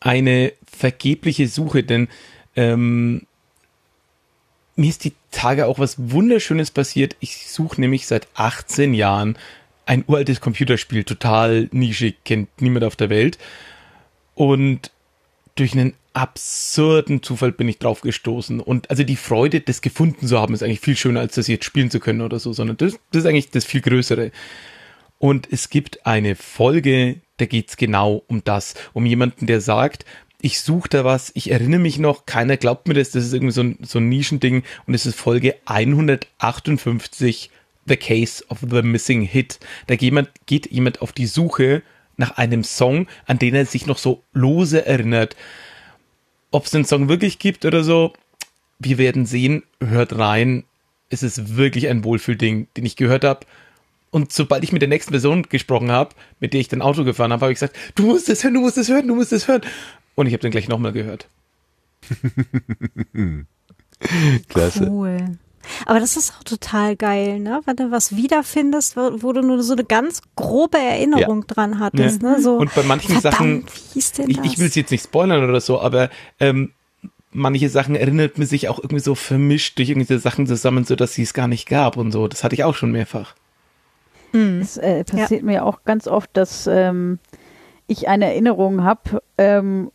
[0.00, 2.08] Eine vergebliche Suche, denn
[2.56, 3.26] ähm,
[4.78, 7.16] mir ist die Tage auch was Wunderschönes passiert.
[7.18, 9.36] Ich suche nämlich seit 18 Jahren
[9.86, 13.38] ein uraltes Computerspiel, total nischig, kennt niemand auf der Welt.
[14.34, 14.92] Und
[15.56, 18.60] durch einen absurden Zufall bin ich drauf gestoßen.
[18.60, 21.64] Und also die Freude, das gefunden zu haben, ist eigentlich viel schöner, als das jetzt
[21.64, 24.30] spielen zu können oder so, sondern das, das ist eigentlich das viel Größere.
[25.18, 30.04] Und es gibt eine Folge, da geht's genau um das, um jemanden, der sagt,
[30.40, 33.52] ich suche da was, ich erinnere mich noch, keiner glaubt mir das, das ist irgendwie
[33.52, 37.50] so ein, so ein Nischending und es ist Folge 158,
[37.86, 39.58] The Case of the Missing Hit.
[39.86, 41.82] Da geht jemand, geht jemand auf die Suche
[42.16, 45.34] nach einem Song, an den er sich noch so lose erinnert.
[46.50, 48.12] Ob es den Song wirklich gibt oder so,
[48.78, 50.64] wir werden sehen, hört rein.
[51.10, 53.46] Es ist wirklich ein Wohlfühlding, den ich gehört habe.
[54.10, 57.32] Und sobald ich mit der nächsten Person gesprochen habe, mit der ich dann Auto gefahren
[57.32, 59.48] habe, habe ich gesagt, du musst es hören, du musst es hören, du musst es
[59.48, 59.62] hören.
[60.18, 61.28] Und ich habe dann gleich nochmal gehört.
[64.48, 64.88] Klasse.
[64.90, 65.38] Cool.
[65.86, 67.60] Aber das ist auch total geil, ne?
[67.66, 72.20] Wenn du was wiederfindest, wo, wo du nur so eine ganz grobe Erinnerung dran hattest,
[72.20, 72.42] ne?
[72.42, 74.46] So, Und bei manchen Sachen, wie hieß denn ich, das?
[74.46, 76.72] ich will es jetzt nicht spoilern oder so, aber ähm,
[77.30, 81.14] manche Sachen erinnert man sich auch irgendwie so vermischt durch irgendwelche Sachen zusammen, so dass
[81.14, 82.26] sie es gar nicht gab und so.
[82.26, 83.36] Das hatte ich auch schon mehrfach.
[84.32, 84.62] Hm.
[84.62, 87.20] Es äh, passiert mir auch ganz oft, dass ähm,
[87.86, 89.92] ich eine Erinnerung habe ähm,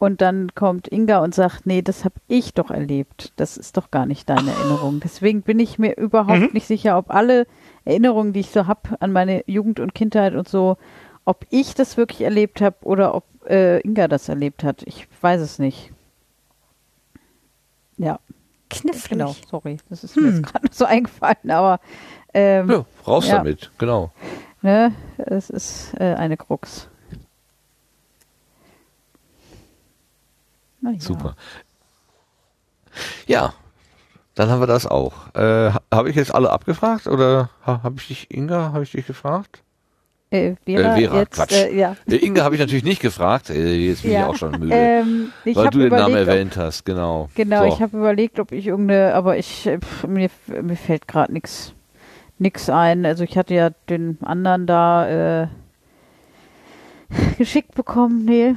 [0.00, 3.32] und dann kommt Inga und sagt, nee, das habe ich doch erlebt.
[3.36, 4.98] Das ist doch gar nicht deine Erinnerung.
[4.98, 6.48] Deswegen bin ich mir überhaupt Mhm.
[6.52, 7.46] nicht sicher, ob alle
[7.84, 10.78] Erinnerungen, die ich so habe an meine Jugend und Kindheit und so,
[11.26, 14.82] ob ich das wirklich erlebt habe oder ob äh, Inga das erlebt hat.
[14.86, 15.92] Ich weiß es nicht.
[17.98, 18.18] Ja,
[18.70, 19.10] Knifflig.
[19.10, 19.76] genau, sorry.
[19.90, 21.80] Das ist mir jetzt gerade so eingefallen, aber
[22.32, 23.36] ähm, Ja, raus Ja.
[23.36, 24.10] damit, genau.
[24.62, 26.88] Ne, es ist äh, eine Krux.
[30.82, 31.00] Ja.
[31.00, 31.36] Super.
[33.26, 33.52] Ja,
[34.34, 35.34] dann haben wir das auch.
[35.34, 38.92] Äh, ha- habe ich jetzt alle abgefragt oder ha, habe ich dich, Inga, habe ich
[38.92, 39.62] dich gefragt?
[40.30, 41.52] Äh, Vera, Äh, Vera, jetzt, Quatsch.
[41.52, 41.96] Äh, ja.
[42.08, 43.50] Äh, Inga habe ich natürlich nicht gefragt.
[43.50, 44.26] Äh, jetzt bin ich ja.
[44.28, 44.74] auch schon müde.
[44.74, 47.22] Ähm, ich weil du den Namen erwähnt hast, genau.
[47.22, 47.74] Ob, genau, So.
[47.74, 50.30] ich habe überlegt, ob ich irgendeine, aber ich äh, pff, mir,
[50.62, 51.74] mir fällt gerade nichts
[52.38, 53.04] nix ein.
[53.04, 55.48] Also ich hatte ja den anderen da
[57.38, 58.24] geschickt bekommen.
[58.24, 58.54] Nee,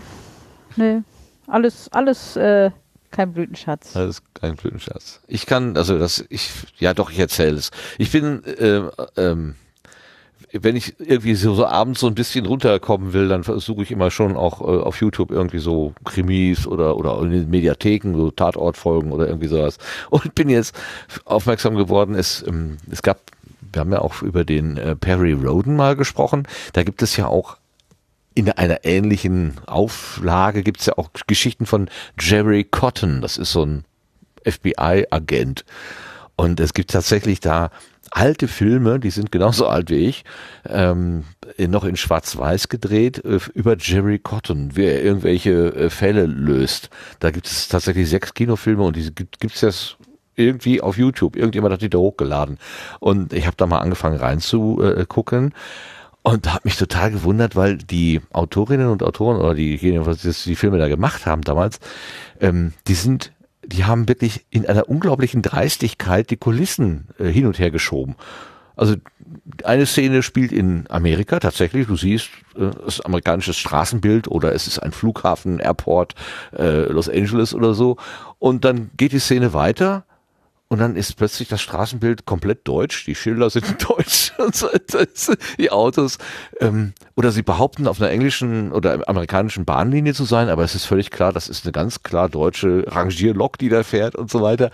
[0.76, 1.02] nee,
[1.48, 2.72] alles, alles äh,
[3.12, 3.96] kein Blütenschatz.
[3.96, 5.22] Ist kein Blütenschatz.
[5.28, 6.50] Ich kann, also das, ich,
[6.80, 7.72] ja doch, ich erzähle es.
[7.98, 9.56] Ich bin, ähm, ähm,
[10.52, 14.12] wenn ich irgendwie so, so abends so ein bisschen runterkommen will, dann versuche ich immer
[14.12, 19.12] schon auch äh, auf YouTube irgendwie so Krimis oder oder in den Mediatheken so Tatortfolgen
[19.12, 19.78] oder irgendwie sowas.
[20.10, 20.76] Und bin jetzt
[21.26, 23.20] aufmerksam geworden, es ähm, es gab,
[23.72, 26.48] wir haben ja auch über den äh, Perry Roden mal gesprochen.
[26.74, 27.58] Da gibt es ja auch
[28.36, 31.90] in einer ähnlichen Auflage gibt es ja auch Geschichten von
[32.20, 33.22] Jerry Cotton.
[33.22, 33.86] Das ist so ein
[34.46, 35.66] FBI-Agent.
[36.36, 37.70] Und es gibt tatsächlich da
[38.12, 40.24] alte Filme, die sind genauso alt wie ich,
[40.68, 41.24] ähm,
[41.58, 46.90] noch in Schwarz-Weiß gedreht, äh, über Jerry Cotton, wie er irgendwelche äh, Fälle löst.
[47.20, 49.98] Da gibt es tatsächlich sechs Kinofilme und diese gibt es jetzt
[50.36, 51.36] irgendwie auf YouTube.
[51.36, 52.58] Irgendjemand hat die da hochgeladen.
[53.00, 55.54] Und ich habe da mal angefangen reinzugucken.
[56.26, 60.78] Und habe mich total gewundert, weil die Autorinnen und Autoren oder diejenigen, die die Filme
[60.78, 61.82] da gemacht haben damals,
[62.40, 63.34] ähm, die sind,
[63.66, 68.16] die haben wirklich in einer unglaublichen Dreistigkeit die Kulissen äh, hin und her geschoben.
[68.78, 68.96] Also
[69.66, 71.88] eine Szene spielt in Amerika tatsächlich.
[71.88, 76.16] Du siehst äh, das amerikanische Straßenbild oder es ist ein Flughafen, Airport,
[76.58, 77.98] äh, Los Angeles oder so.
[78.40, 80.06] Und dann geht die Szene weiter
[80.74, 84.34] und dann ist plötzlich das Straßenbild komplett deutsch, die Schilder sind deutsch.
[84.40, 84.68] Und so,
[85.60, 86.18] die Autos.
[86.60, 90.86] Ähm, oder sie behaupten, auf einer englischen oder amerikanischen Bahnlinie zu sein, aber es ist
[90.86, 94.72] völlig klar, das ist eine ganz klar deutsche Rangierlok, die da fährt und so weiter.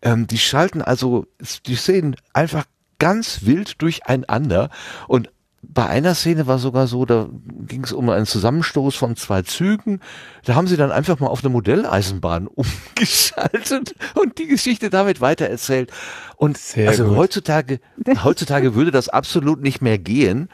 [0.00, 1.26] Ähm, die schalten also
[1.66, 2.64] die Szenen einfach
[2.98, 4.70] ganz wild durcheinander.
[5.06, 5.31] Und
[5.62, 7.28] bei einer Szene war sogar so, da
[7.66, 10.00] ging es um einen Zusammenstoß von zwei Zügen.
[10.44, 12.46] Da haben sie dann einfach mal auf eine Modelleisenbahn
[12.96, 15.92] umgeschaltet und die Geschichte damit weitererzählt.
[16.36, 17.16] Und Sehr also gut.
[17.16, 17.80] heutzutage,
[18.24, 20.48] heutzutage würde das absolut nicht mehr gehen.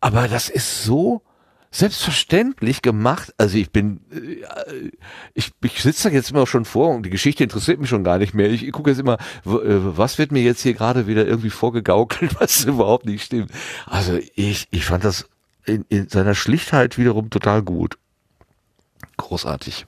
[0.00, 1.22] Aber das ist so
[1.78, 3.32] selbstverständlich gemacht.
[3.38, 4.90] Also ich bin, äh,
[5.34, 8.18] ich, ich sitze da jetzt immer schon vor und die Geschichte interessiert mich schon gar
[8.18, 8.50] nicht mehr.
[8.50, 12.36] Ich, ich gucke jetzt immer, äh, was wird mir jetzt hier gerade wieder irgendwie vorgegaukelt,
[12.40, 13.50] was überhaupt nicht stimmt.
[13.86, 15.28] Also ich, ich fand das
[15.64, 17.96] in, in seiner Schlichtheit wiederum total gut.
[19.16, 19.86] Großartig.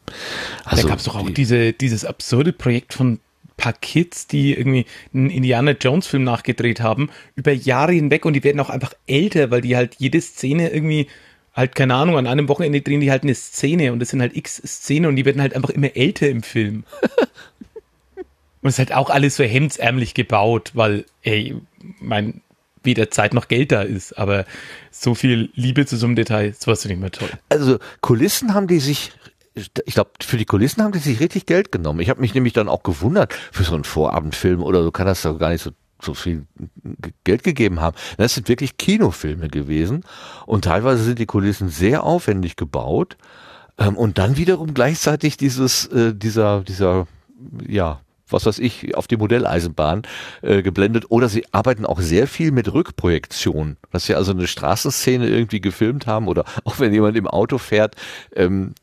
[0.65, 3.21] Also, da gab es doch auch die, diese, dieses absurde Projekt von
[3.57, 8.43] paar Kids, die irgendwie einen Indiana Jones Film nachgedreht haben, über Jahre hinweg und die
[8.43, 11.09] werden auch einfach älter, weil die halt jede Szene irgendwie
[11.53, 14.37] halt, keine Ahnung, an einem Wochenende drehen die halt eine Szene und das sind halt
[14.37, 16.85] x Szenen und die werden halt einfach immer älter im Film.
[18.17, 21.57] und es ist halt auch alles so hemdsärmlich gebaut, weil, ey,
[22.01, 22.43] mein,
[22.83, 24.47] weder Zeit noch Geld da ist, aber
[24.91, 27.29] so viel Liebe zu so einem Detail, sowas finde ich immer toll.
[27.49, 29.13] Also Kulissen haben die sich
[29.55, 32.01] ich glaube, für die Kulissen haben die sich richtig Geld genommen.
[32.01, 35.23] Ich habe mich nämlich dann auch gewundert, für so einen Vorabendfilm oder so kann das
[35.23, 35.73] doch gar nicht so
[36.03, 36.47] so viel
[37.25, 37.97] Geld gegeben haben.
[38.17, 40.05] Das sind wirklich Kinofilme gewesen
[40.47, 43.17] und teilweise sind die Kulissen sehr aufwendig gebaut
[43.79, 47.07] ähm, und dann wiederum gleichzeitig dieses äh, dieser dieser
[47.67, 48.01] ja
[48.33, 50.03] was weiß ich, auf die Modelleisenbahn
[50.43, 51.07] äh, geblendet.
[51.09, 56.07] Oder sie arbeiten auch sehr viel mit Rückprojektion, dass sie also eine Straßenszene irgendwie gefilmt
[56.07, 57.97] haben oder auch wenn jemand im Auto fährt,
[58.35, 58.75] ähm,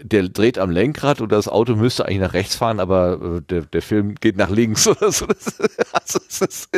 [0.00, 3.62] der dreht am Lenkrad und das Auto müsste eigentlich nach rechts fahren, aber äh, der,
[3.62, 5.26] der Film geht nach links oder so.
[5.92, 6.68] Also es, ist,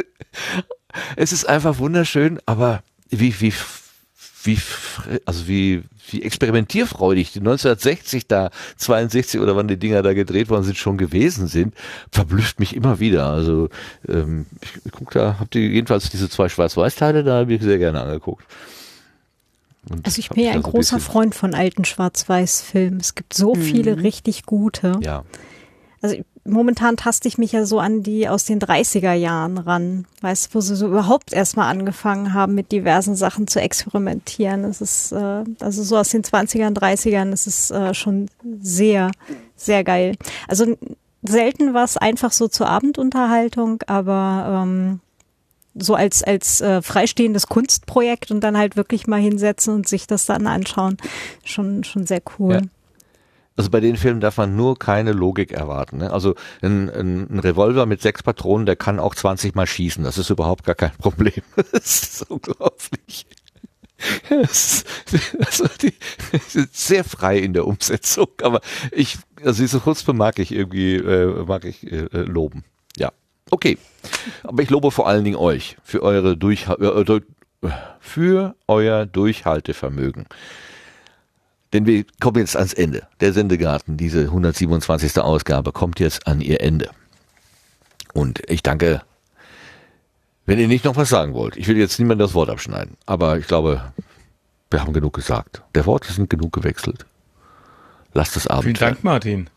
[1.17, 3.53] es ist einfach wunderschön, aber wie, wie,
[4.45, 4.59] wie,
[5.25, 10.65] also wie, wie experimentierfreudig die 1960 da, 62 oder wann die Dinger da gedreht worden
[10.65, 11.75] sind, schon gewesen sind,
[12.11, 13.27] verblüfft mich immer wieder.
[13.27, 13.69] Also
[14.09, 18.01] ähm, ich, guck da, habt ihr jedenfalls diese zwei Schwarz-Weiß-Teile da, habe ich sehr gerne
[18.01, 18.45] angeguckt.
[19.91, 23.01] Und also ich bin ja ein großer ein Freund von alten Schwarz-Weiß-Filmen.
[23.01, 23.63] Es gibt so mhm.
[23.63, 24.99] viele richtig gute.
[25.03, 25.25] Ja.
[26.03, 30.07] Also momentan taste ich mich ja so an die aus den 30er Jahren ran.
[30.21, 34.65] Weißt du, wo sie so überhaupt erstmal angefangen haben, mit diversen Sachen zu experimentieren.
[34.65, 38.29] Es ist, äh, also so aus den 20ern, 30ern, das ist äh, schon
[38.61, 39.11] sehr,
[39.57, 40.17] sehr geil.
[40.49, 40.77] Also
[41.23, 45.01] selten war es einfach so zur Abendunterhaltung, aber ähm,
[45.79, 50.27] so als, als äh, freistehendes Kunstprojekt und dann halt wirklich mal hinsetzen und sich das
[50.27, 50.97] dann anschauen.
[51.45, 52.55] Schon, schon sehr cool.
[52.55, 52.61] Ja.
[53.57, 55.99] Also bei den Filmen darf man nur keine Logik erwarten.
[55.99, 56.13] Ne?
[56.13, 60.05] Also ein, ein, ein, Revolver mit sechs Patronen, der kann auch 20 Mal schießen.
[60.05, 61.43] Das ist überhaupt gar kein Problem.
[61.73, 63.27] das ist unglaublich.
[64.29, 65.95] also die,
[66.49, 68.61] sind sehr frei in der Umsetzung, aber
[68.93, 72.63] ich, also diese Chutzpe mag ich irgendwie, äh, mag ich äh, loben.
[73.51, 73.79] Okay.
[74.43, 77.25] Aber ich lobe vor allen Dingen euch für eure Durch äh,
[78.01, 80.27] für euer Durchhaltevermögen.
[81.73, 83.07] Denn wir kommen jetzt ans Ende.
[83.21, 85.19] Der Sendegarten, diese 127.
[85.19, 86.91] Ausgabe, kommt jetzt an ihr Ende.
[88.13, 89.03] Und ich danke,
[90.47, 91.57] wenn ihr nicht noch was sagen wollt.
[91.57, 93.93] Ich will jetzt niemand das Wort abschneiden, aber ich glaube,
[94.71, 95.63] wir haben genug gesagt.
[95.75, 97.05] Der Worte sind genug gewechselt.
[98.15, 98.65] Lasst es Abend.
[98.65, 99.51] Vielen Dank, Martin.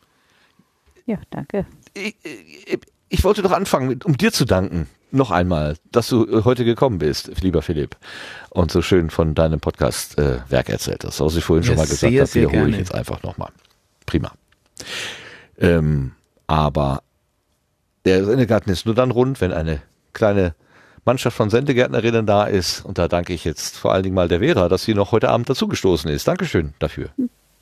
[1.06, 1.66] Ja, danke.
[1.93, 2.80] Ich, ich,
[3.10, 4.88] ich wollte doch anfangen, um dir zu danken.
[5.12, 7.98] Noch einmal, dass du äh, heute gekommen bist, lieber Philipp,
[8.52, 11.20] und so schön von deinem Podcast äh, Werk erzählt hast.
[11.20, 13.50] Was ich vorhin ja, schon mal gesagt habe, wiederhole ich jetzt einfach nochmal.
[14.06, 14.32] Prima.
[15.58, 16.12] Ähm,
[16.46, 17.02] aber
[18.06, 19.82] der Sendegarten ist nur dann rund, wenn eine
[20.14, 20.54] kleine
[21.06, 22.86] Mannschaft von Sendegärtnerinnen da ist.
[22.86, 25.30] Und da danke ich jetzt vor allen Dingen mal der Vera, dass sie noch heute
[25.30, 26.28] Abend dazugestoßen ist.
[26.28, 27.10] Dankeschön dafür.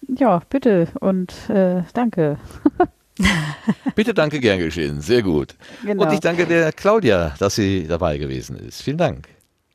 [0.07, 2.37] Ja, bitte und äh, danke.
[3.95, 5.01] Bitte danke, gern geschehen.
[5.01, 5.55] Sehr gut.
[5.83, 6.03] Genau.
[6.03, 8.81] Und ich danke der Claudia, dass sie dabei gewesen ist.
[8.81, 9.27] Vielen Dank.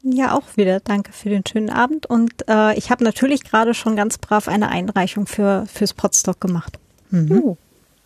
[0.02, 0.80] Ja, auch wieder.
[0.80, 2.06] Danke für den schönen Abend.
[2.06, 6.78] Und äh, ich habe natürlich gerade schon ganz brav eine Einreichung für fürs Podstock gemacht.
[7.10, 7.30] Mhm.
[7.30, 7.56] Uh,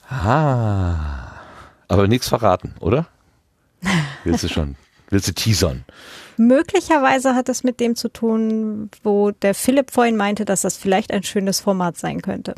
[0.09, 1.33] Ah.
[1.89, 3.07] Aber nichts verraten, oder?
[4.25, 4.77] Willst du schon?
[5.11, 5.85] Willst du teasern?
[6.37, 11.13] Möglicherweise hat es mit dem zu tun, wo der Philipp vorhin meinte, dass das vielleicht
[11.13, 12.55] ein schönes Format sein könnte.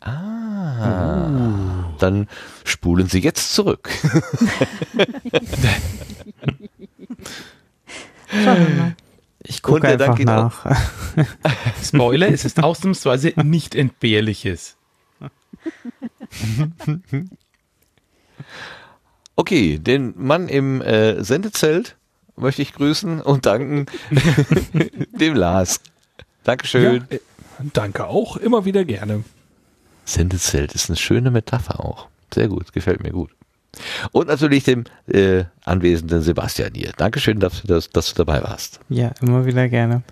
[0.00, 1.92] Ah.
[1.98, 2.28] Dann
[2.64, 3.90] spulen Sie jetzt zurück.
[8.30, 8.96] Schauen wir mal.
[9.42, 10.66] Ich gucke einfach nach.
[11.82, 14.76] Spoiler, es ist ausnahmsweise nicht entbehrliches.
[19.36, 21.96] Okay, den Mann im äh, Sendezelt
[22.36, 23.86] möchte ich grüßen und danken
[25.18, 25.80] dem Lars.
[26.44, 27.06] Dankeschön.
[27.10, 27.20] Ja, äh,
[27.72, 29.24] danke auch, immer wieder gerne.
[30.10, 32.08] Sendezelt ist eine schöne Metapher auch.
[32.34, 33.30] Sehr gut, gefällt mir gut.
[34.12, 36.92] Und natürlich dem äh, anwesenden Sebastian hier.
[36.96, 38.80] Dankeschön, dass, du- dass, dass du dabei warst.
[38.88, 40.02] Ja, immer wieder gerne.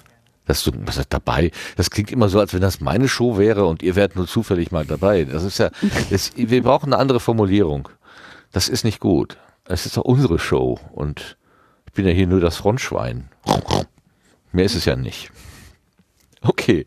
[0.46, 3.66] Dass du was heißt dabei, das klingt immer so, als wenn das meine Show wäre
[3.66, 5.24] und ihr wärt nur zufällig mal dabei.
[5.24, 5.70] Das ist ja,
[6.10, 7.88] das, wir brauchen eine andere Formulierung.
[8.52, 9.36] Das ist nicht gut.
[9.64, 11.36] Es ist doch unsere Show und
[11.86, 13.28] ich bin ja hier nur das Frontschwein.
[14.52, 15.30] Mehr ist es ja nicht.
[16.40, 16.86] Okay.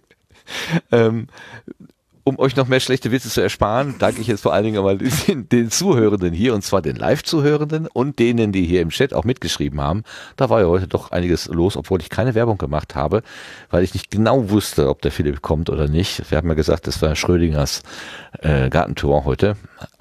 [0.92, 1.28] Ähm,
[2.32, 4.98] um euch noch mehr schlechte Witze zu ersparen, danke ich jetzt vor allen Dingen einmal
[4.98, 9.26] den, den Zuhörenden hier, und zwar den Live-Zuhörenden und denen, die hier im Chat auch
[9.26, 10.04] mitgeschrieben haben.
[10.38, 13.22] Da war ja heute doch einiges los, obwohl ich keine Werbung gemacht habe,
[13.70, 16.32] weil ich nicht genau wusste, ob der Philipp kommt oder nicht.
[16.32, 17.84] Wir haben ja gesagt, das war Schrödingers
[18.40, 19.58] äh, Gartentour heute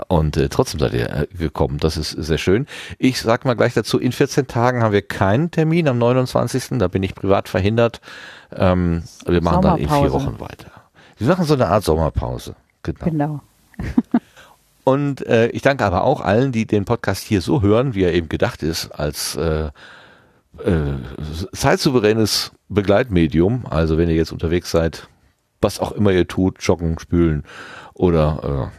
[0.07, 1.79] und äh, trotzdem seid ihr äh, gekommen.
[1.79, 2.67] Das ist sehr schön.
[2.99, 6.79] Ich sag mal gleich dazu, in 14 Tagen haben wir keinen Termin am 29.
[6.79, 8.01] Da bin ich privat verhindert.
[8.55, 10.13] Ähm, wir machen dann in vier.
[10.13, 10.80] Wochen weiter.
[11.21, 12.57] Wir machen so eine Art Sommerpause.
[12.83, 13.05] Genau.
[13.05, 13.41] genau.
[14.85, 18.15] Und äh, ich danke aber auch allen, die den Podcast hier so hören, wie er
[18.15, 19.67] eben gedacht ist, als äh,
[20.65, 20.95] äh,
[21.53, 23.67] zeitsouveränes Begleitmedium.
[23.69, 25.09] Also wenn ihr jetzt unterwegs seid,
[25.61, 27.45] was auch immer ihr tut, joggen, spülen
[27.93, 28.71] oder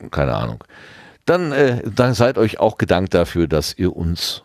[0.00, 0.64] äh, keine Ahnung,
[1.26, 4.42] dann, äh, dann seid euch auch gedankt dafür, dass ihr uns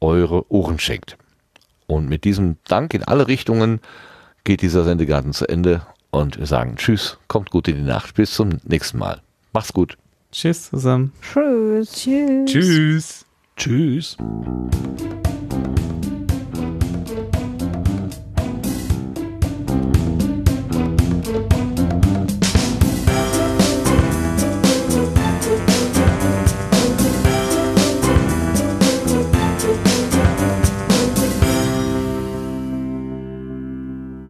[0.00, 1.18] eure Ohren schenkt.
[1.86, 3.80] Und mit diesem Dank in alle Richtungen
[4.42, 5.82] geht dieser Sendegarten zu Ende
[6.14, 9.20] und wir sagen Tschüss, kommt gut in die Nacht, bis zum nächsten Mal.
[9.52, 9.98] Macht's gut.
[10.30, 11.12] Tschüss zusammen.
[11.20, 11.92] Tschüss.
[11.92, 12.46] Tschüss.
[12.46, 13.24] Tschüss.
[13.56, 14.16] Tschüss.